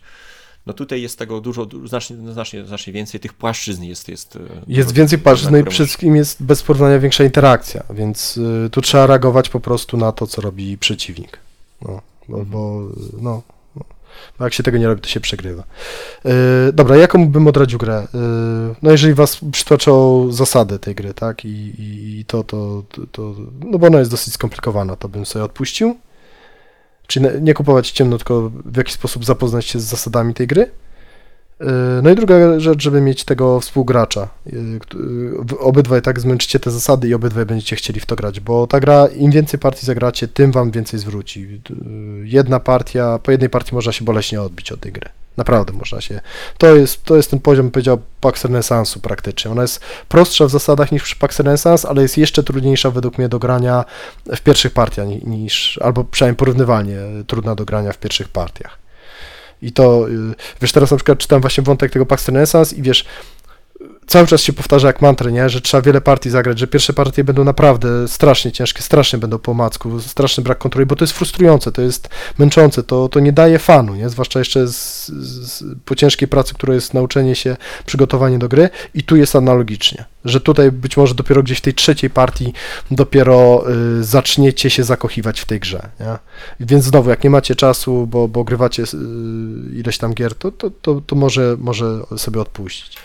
No 0.65 0.73
tutaj 0.73 1.01
jest 1.01 1.19
tego 1.19 1.41
dużo, 1.41 1.65
du- 1.65 1.87
znacznie, 1.87 2.15
znacznie, 2.33 2.65
znacznie 2.65 2.93
więcej, 2.93 3.19
tych 3.19 3.33
płaszczyzn 3.33 3.83
jest. 3.83 4.09
Jest, 4.09 4.35
y, 4.35 4.39
Jest 4.67 4.89
dużo- 4.89 4.97
więcej 4.97 5.19
płaszczyzn, 5.19 5.51
no 5.51 5.57
i 5.57 5.61
które 5.61 5.71
przede 5.71 5.87
wszystkim 5.87 6.15
jest 6.15 6.43
bez 6.43 6.63
porównania 6.63 6.99
większa 6.99 7.23
interakcja, 7.23 7.83
więc 7.89 8.37
y, 8.37 8.69
tu 8.71 8.81
trzeba 8.81 9.05
reagować 9.07 9.49
po 9.49 9.59
prostu 9.59 9.97
na 9.97 10.11
to, 10.11 10.27
co 10.27 10.41
robi 10.41 10.77
przeciwnik. 10.77 11.37
No, 11.81 12.01
bo, 12.29 12.39
Mhm. 12.39 12.49
bo 12.49 12.81
no, 13.21 13.41
no, 14.39 14.45
jak 14.45 14.53
się 14.53 14.63
tego 14.63 14.77
nie 14.77 14.87
robi, 14.87 15.01
to 15.01 15.07
się 15.09 15.19
przegrywa. 15.19 15.63
Y, 16.69 16.73
dobra, 16.73 16.95
jaką 16.97 17.27
bym 17.29 17.47
odradził 17.47 17.79
grę? 17.79 18.07
Y, 18.15 18.17
no 18.81 18.91
jeżeli 18.91 19.13
was 19.13 19.37
przytłaczą 19.51 20.27
zasady 20.31 20.79
tej 20.79 20.95
gry, 20.95 21.13
tak, 21.13 21.45
i, 21.45 21.49
i, 21.49 22.19
i 22.19 22.25
to, 22.25 22.43
to, 22.43 22.83
to, 22.91 23.01
to, 23.11 23.35
no 23.65 23.79
bo 23.79 23.87
ona 23.87 23.99
jest 23.99 24.11
dosyć 24.11 24.33
skomplikowana, 24.33 24.95
to 24.95 25.09
bym 25.09 25.25
sobie 25.25 25.45
odpuścił. 25.45 25.97
Czyli 27.11 27.25
nie- 27.41 27.53
kupować 27.53 27.91
ciemno, 27.91 28.17
tylko 28.17 28.51
w 28.65 28.77
jakiś 28.77 28.93
sposób 28.93 29.25
zapoznać 29.25 29.65
się 29.65 29.79
z 29.79 29.83
zasadami 29.83 30.33
tej 30.33 30.47
gry. 30.47 30.61
Yy, 31.59 31.67
No 32.03 32.09
i 32.09 32.15
druga 32.15 32.59
rzecz, 32.59 32.81
żeby 32.83 33.01
mieć 33.01 33.23
tego 33.23 33.59
współgracza. 33.59 34.27
Yy, 34.45 34.79
wy 35.43 35.59
Obydwaj 35.59 36.01
tak 36.01 36.19
zmęczycie 36.19 36.59
te 36.59 36.71
zasady 36.71 37.07
i 37.07 37.13
obydwaj 37.13 37.45
będziecie 37.45 37.75
chcieli 37.75 37.99
w 37.99 38.05
to 38.05 38.15
grać, 38.15 38.39
bo 38.39 38.67
ta 38.67 38.79
gra, 38.79 39.07
im 39.07 39.31
więcej 39.31 39.59
partii 39.59 39.85
zagracie, 39.85 40.27
tym 40.27 40.51
wam 40.51 40.71
więcej 40.71 40.99
zwróci. 40.99 41.61
Jedna 42.23 42.59
partia, 42.59 43.19
po 43.23 43.31
jednej 43.31 43.49
partii 43.49 43.75
można 43.75 43.91
się 43.91 44.05
boleśnie 44.05 44.41
odbić 44.41 44.71
od 44.71 44.79
tej 44.79 44.91
gry. 44.91 45.09
Naprawdę 45.37 45.73
można 45.73 46.01
się. 46.01 46.21
To 46.57 46.75
jest, 46.75 47.03
to 47.03 47.15
jest 47.15 47.29
ten 47.31 47.39
poziom, 47.39 47.71
powiedział, 47.71 48.01
Pax 48.21 48.45
Renaissance'u 48.45 48.99
praktycznie. 48.99 49.51
Ona 49.51 49.61
jest 49.61 49.79
prostsza 50.09 50.45
w 50.45 50.49
zasadach 50.49 50.91
niż 50.91 51.15
Pax 51.15 51.39
Renaissance, 51.39 51.89
ale 51.89 52.01
jest 52.01 52.17
jeszcze 52.17 52.43
trudniejsza 52.43 52.91
według 52.91 53.17
mnie 53.17 53.29
do 53.29 53.39
grania 53.39 53.85
w 54.35 54.41
pierwszych 54.41 54.73
partiach 54.73 55.07
ni- 55.07 55.21
niż, 55.25 55.79
albo 55.83 56.03
przynajmniej 56.03 56.37
porównywalnie 56.37 56.97
trudna 57.27 57.55
do 57.55 57.65
grania 57.65 57.91
w 57.91 57.97
pierwszych 57.97 58.29
partiach. 58.29 58.77
I 59.61 59.71
to, 59.71 60.09
y, 60.09 60.35
wiesz, 60.61 60.71
teraz 60.71 60.91
na 60.91 60.97
przykład 60.97 61.17
czytam 61.17 61.41
właśnie 61.41 61.63
wątek 61.63 61.91
tego 61.91 62.05
Pax 62.05 62.27
Renaissance 62.27 62.75
i 62.75 62.81
wiesz, 62.81 63.05
cały 64.11 64.27
czas 64.27 64.41
się 64.41 64.53
powtarza 64.53 64.87
jak 64.87 65.01
mantrę, 65.01 65.31
nie? 65.31 65.49
że 65.49 65.61
trzeba 65.61 65.81
wiele 65.81 66.01
partii 66.01 66.29
zagrać, 66.29 66.59
że 66.59 66.67
pierwsze 66.67 66.93
partie 66.93 67.23
będą 67.23 67.43
naprawdę 67.43 68.07
strasznie 68.07 68.51
ciężkie, 68.51 68.81
strasznie 68.81 69.19
będą 69.19 69.39
po 69.39 69.51
omacku, 69.51 69.99
straszny 69.99 70.43
brak 70.43 70.57
kontroli, 70.57 70.85
bo 70.85 70.95
to 70.95 71.03
jest 71.03 71.13
frustrujące, 71.13 71.71
to 71.71 71.81
jest 71.81 72.09
męczące, 72.37 72.83
to, 72.83 73.09
to 73.09 73.19
nie 73.19 73.33
daje 73.33 73.59
fanu, 73.59 73.95
nie? 73.95 74.09
zwłaszcza 74.09 74.39
jeszcze 74.39 74.67
z, 74.67 75.07
z, 75.07 75.63
po 75.85 75.95
ciężkiej 75.95 76.27
pracy, 76.27 76.53
która 76.53 76.73
jest 76.73 76.93
nauczenie 76.93 77.35
się, 77.35 77.57
przygotowanie 77.85 78.39
do 78.39 78.49
gry 78.49 78.69
i 78.93 79.03
tu 79.03 79.15
jest 79.15 79.35
analogicznie, 79.35 80.05
że 80.25 80.41
tutaj 80.41 80.71
być 80.71 80.97
może 80.97 81.15
dopiero 81.15 81.43
gdzieś 81.43 81.57
w 81.57 81.61
tej 81.61 81.73
trzeciej 81.73 82.09
partii 82.09 82.53
dopiero 82.91 83.63
y, 83.99 84.03
zaczniecie 84.03 84.69
się 84.69 84.83
zakochiwać 84.83 85.39
w 85.39 85.45
tej 85.45 85.59
grze, 85.59 85.89
nie? 85.99 86.17
Więc 86.59 86.85
znowu, 86.85 87.09
jak 87.09 87.23
nie 87.23 87.29
macie 87.29 87.55
czasu, 87.55 88.07
bo, 88.07 88.27
bo 88.27 88.43
grywacie 88.43 88.83
y, 88.83 88.87
ileś 89.73 89.97
tam 89.97 90.13
gier, 90.13 90.35
to, 90.35 90.51
to, 90.51 90.71
to, 90.81 91.01
to 91.07 91.15
może, 91.15 91.55
może 91.59 91.99
sobie 92.17 92.41
odpuścić. 92.41 92.97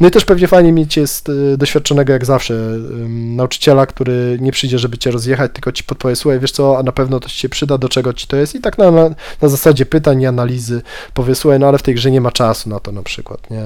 No 0.00 0.08
i 0.08 0.10
też 0.10 0.24
pewnie 0.24 0.48
fajnie 0.48 0.72
mieć 0.72 0.96
jest 0.96 1.28
y, 1.28 1.56
doświadczonego 1.56 2.12
jak 2.12 2.24
zawsze 2.24 2.54
ym, 2.54 3.36
nauczyciela, 3.36 3.86
który 3.86 4.38
nie 4.40 4.52
przyjdzie, 4.52 4.78
żeby 4.78 4.98
cię 4.98 5.10
rozjechać, 5.10 5.52
tylko 5.52 5.72
ci 5.72 5.84
podpowie, 5.84 6.16
słuchaj, 6.16 6.40
wiesz 6.40 6.52
co, 6.52 6.78
a 6.78 6.82
na 6.82 6.92
pewno 6.92 7.20
to 7.20 7.28
ci 7.28 7.38
się 7.38 7.48
przyda, 7.48 7.78
do 7.78 7.88
czego 7.88 8.12
ci 8.12 8.26
to 8.26 8.36
jest 8.36 8.54
i 8.54 8.60
tak 8.60 8.78
na, 8.78 8.90
na, 8.90 9.10
na 9.42 9.48
zasadzie 9.48 9.86
pytań 9.86 10.22
i 10.22 10.26
analizy 10.26 10.82
powie, 11.14 11.34
słuchaj, 11.34 11.58
no 11.58 11.68
ale 11.68 11.78
w 11.78 11.82
tej 11.82 11.94
grze 11.94 12.10
nie 12.10 12.20
ma 12.20 12.32
czasu 12.32 12.68
na 12.68 12.80
to 12.80 12.92
na 12.92 13.02
przykład, 13.02 13.50
nie? 13.50 13.62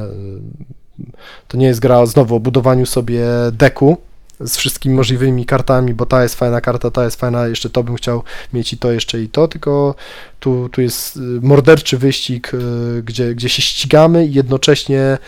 To 1.48 1.56
nie 1.56 1.66
jest 1.66 1.80
gra 1.80 2.06
znowu 2.06 2.36
o 2.36 2.40
budowaniu 2.40 2.86
sobie 2.86 3.24
deku, 3.52 3.96
z 4.40 4.56
wszystkimi 4.56 4.94
możliwymi 4.94 5.46
kartami, 5.46 5.94
bo 5.94 6.06
ta 6.06 6.22
jest 6.22 6.34
fajna 6.34 6.60
karta, 6.60 6.90
ta 6.90 7.04
jest 7.04 7.20
fajna, 7.20 7.46
jeszcze 7.46 7.70
to 7.70 7.82
bym 7.82 7.94
chciał 7.96 8.22
mieć 8.52 8.72
i 8.72 8.78
to, 8.78 8.92
jeszcze 8.92 9.22
i 9.22 9.28
to, 9.28 9.48
tylko 9.48 9.94
tu, 10.40 10.68
tu 10.68 10.80
jest 10.80 11.16
y, 11.16 11.20
morderczy 11.20 11.98
wyścig, 11.98 12.54
y, 12.54 13.02
gdzie, 13.02 13.34
gdzie 13.34 13.48
się 13.48 13.62
ścigamy 13.62 14.26
i 14.26 14.32
jednocześnie 14.32 15.18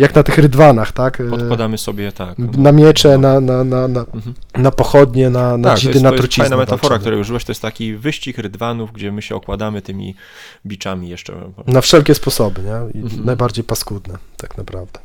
jak 0.00 0.14
na 0.14 0.22
tych 0.22 0.38
rydwanach, 0.38 0.92
tak? 0.92 1.20
Y, 1.20 1.30
Podkładamy 1.30 1.78
sobie 1.78 2.12
tak. 2.12 2.38
Na 2.38 2.72
miecze, 2.72 3.18
na, 3.18 3.40
na, 3.40 3.64
na, 3.64 3.88
na, 3.88 4.00
Mhm. 4.00 4.34
na 4.56 4.70
pochodnie, 4.70 5.30
na, 5.30 5.56
na 5.56 5.68
Tak, 5.70 5.78
dzidy, 5.78 5.92
jest, 5.92 6.02
na 6.04 6.12
truciznę. 6.12 6.44
fajna 6.44 6.56
metafora, 6.56 6.98
której 6.98 7.20
użyłeś, 7.20 7.44
to 7.44 7.52
jest 7.52 7.62
taki 7.62 7.96
wyścig 7.96 8.38
rydwanów, 8.38 8.92
gdzie 8.92 9.12
my 9.12 9.22
się 9.22 9.34
okładamy 9.36 9.82
tymi 9.82 10.14
biczami 10.66 11.08
jeszcze. 11.08 11.34
Na 11.66 11.80
wszelkie 11.80 12.14
sposoby, 12.14 12.62
nie? 12.62 12.74
Mhm. 13.02 13.24
najbardziej 13.24 13.64
paskudne, 13.64 14.18
tak 14.36 14.56
naprawdę. 14.58 15.00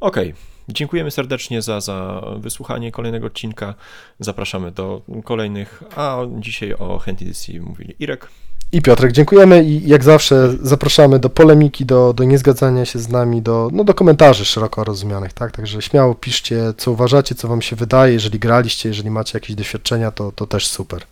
Okej, 0.00 0.34
dziękujemy 0.68 1.10
serdecznie 1.10 1.62
za, 1.62 1.80
za 1.80 2.22
wysłuchanie 2.38 2.92
kolejnego 2.92 3.26
odcinka. 3.26 3.74
Zapraszamy 4.20 4.70
do 4.70 5.02
kolejnych, 5.24 5.82
a 5.96 6.18
dzisiaj 6.38 6.74
o 6.74 6.98
Hand 6.98 7.22
Edycji 7.22 7.60
mówili 7.60 7.94
Irek. 7.98 8.28
I 8.72 8.82
Piotrek, 8.82 9.12
dziękujemy 9.12 9.64
i 9.64 9.88
jak 9.88 10.04
zawsze 10.04 10.54
zapraszamy 10.62 11.18
do 11.18 11.30
polemiki, 11.30 11.86
do, 11.86 12.12
do 12.12 12.24
niezgadzania 12.24 12.84
się 12.84 12.98
z 12.98 13.08
nami, 13.08 13.42
do, 13.42 13.70
no, 13.72 13.84
do 13.84 13.94
komentarzy 13.94 14.44
szeroko 14.44 14.84
rozumianych, 14.84 15.32
tak? 15.32 15.52
Także 15.52 15.82
śmiało 15.82 16.14
piszcie, 16.14 16.72
co 16.76 16.90
uważacie, 16.90 17.34
co 17.34 17.48
wam 17.48 17.62
się 17.62 17.76
wydaje, 17.76 18.12
jeżeli 18.12 18.38
graliście, 18.38 18.88
jeżeli 18.88 19.10
macie 19.10 19.30
jakieś 19.38 19.56
doświadczenia, 19.56 20.10
to, 20.10 20.32
to 20.32 20.46
też 20.46 20.66
super. 20.66 21.02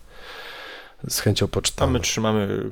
Z 1.09 1.21
chęcią 1.21 1.45
A 1.45 1.49
poczytamy. 1.49 1.93
my 1.93 2.01
trzymamy 2.01 2.71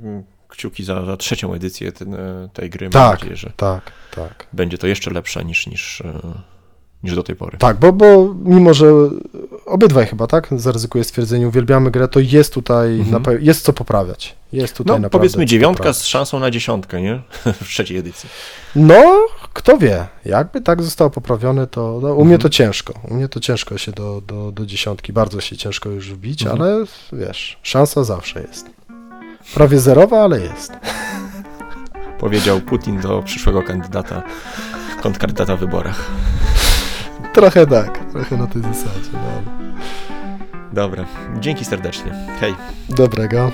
kciuki 0.48 0.84
za, 0.84 1.04
za 1.06 1.16
trzecią 1.16 1.54
edycję 1.54 1.92
ten, 1.92 2.14
e, 2.14 2.48
tej 2.52 2.70
gry. 2.70 2.86
Mam 2.86 2.92
Tak. 2.92 3.18
nadzieję, 3.20 3.36
że 3.36 3.52
Tak, 3.56 3.92
tak. 4.14 4.46
będzie 4.52 4.78
to 4.78 4.86
jeszcze 4.86 5.10
lepsze 5.10 5.44
niż, 5.44 5.66
niż, 5.66 6.00
e, 6.00 6.20
niż 7.02 7.14
do 7.14 7.22
tej 7.22 7.36
pory. 7.36 7.58
Tak, 7.58 7.76
bo, 7.78 7.92
bo 7.92 8.34
mimo, 8.44 8.74
że 8.74 8.86
obydwaj 9.66 10.06
chyba, 10.06 10.26
tak, 10.26 10.48
zaryzykuję 10.56 11.04
stwierdzenie, 11.04 11.48
uwielbiamy 11.48 11.90
grę, 11.90 12.08
to 12.08 12.20
jest 12.20 12.54
tutaj, 12.54 13.00
Mhm. 13.00 13.22
na, 13.22 13.32
jest 13.32 13.64
co 13.64 13.72
poprawiać. 13.72 14.36
Jest 14.52 14.74
tutaj 14.76 15.00
No, 15.00 15.10
powiedzmy 15.10 15.46
dziewiątka 15.46 15.78
poprawiać. 15.78 15.96
z 15.96 16.04
szansą 16.04 16.38
na 16.40 16.50
dziesiątkę, 16.50 17.02
nie? 17.02 17.22
w 17.62 17.68
trzeciej 17.68 17.96
edycji. 17.98 18.28
No, 18.76 19.26
kto 19.52 19.78
wie, 19.78 20.06
jakby 20.24 20.60
tak 20.60 20.82
zostało 20.82 21.10
poprawione, 21.10 21.66
to 21.66 21.98
no, 22.02 22.08
u 22.14 22.24
mnie 22.24 22.34
Mhm. 22.34 22.40
to 22.40 22.48
ciężko. 22.48 22.94
U 23.10 23.14
mnie 23.14 23.28
to 23.28 23.40
ciężko 23.40 23.78
się 23.78 23.92
do, 23.92 24.22
do, 24.26 24.52
do 24.52 24.66
dziesiątki, 24.66 25.12
bardzo 25.12 25.40
się 25.40 25.56
ciężko 25.56 25.88
już 25.88 26.12
wbić, 26.12 26.42
Mhm. 26.42 26.62
ale 26.62 26.84
wiesz, 27.12 27.58
szansa 27.62 28.04
zawsze 28.04 28.40
jest. 28.42 28.66
Prawie 29.54 29.80
zerowa, 29.80 30.20
ale 30.24 30.40
jest. 30.40 30.72
Powiedział 32.18 32.60
Putin 32.60 33.00
do 33.00 33.22
przyszłego 33.22 33.62
kandydata, 33.62 34.22
kontrkandydata 35.02 35.56
w 35.56 35.60
wyborach. 35.60 36.10
Trochę 37.38 37.66
tak, 37.66 37.98
trochę 38.12 38.36
na 38.36 38.46
tej 38.46 38.62
zasadzie. 38.62 39.10
No. 39.12 39.42
Dobra, 40.72 41.04
dzięki 41.40 41.64
serdecznie. 41.64 42.12
Hej. 42.40 42.54
Dobrego. 42.88 43.50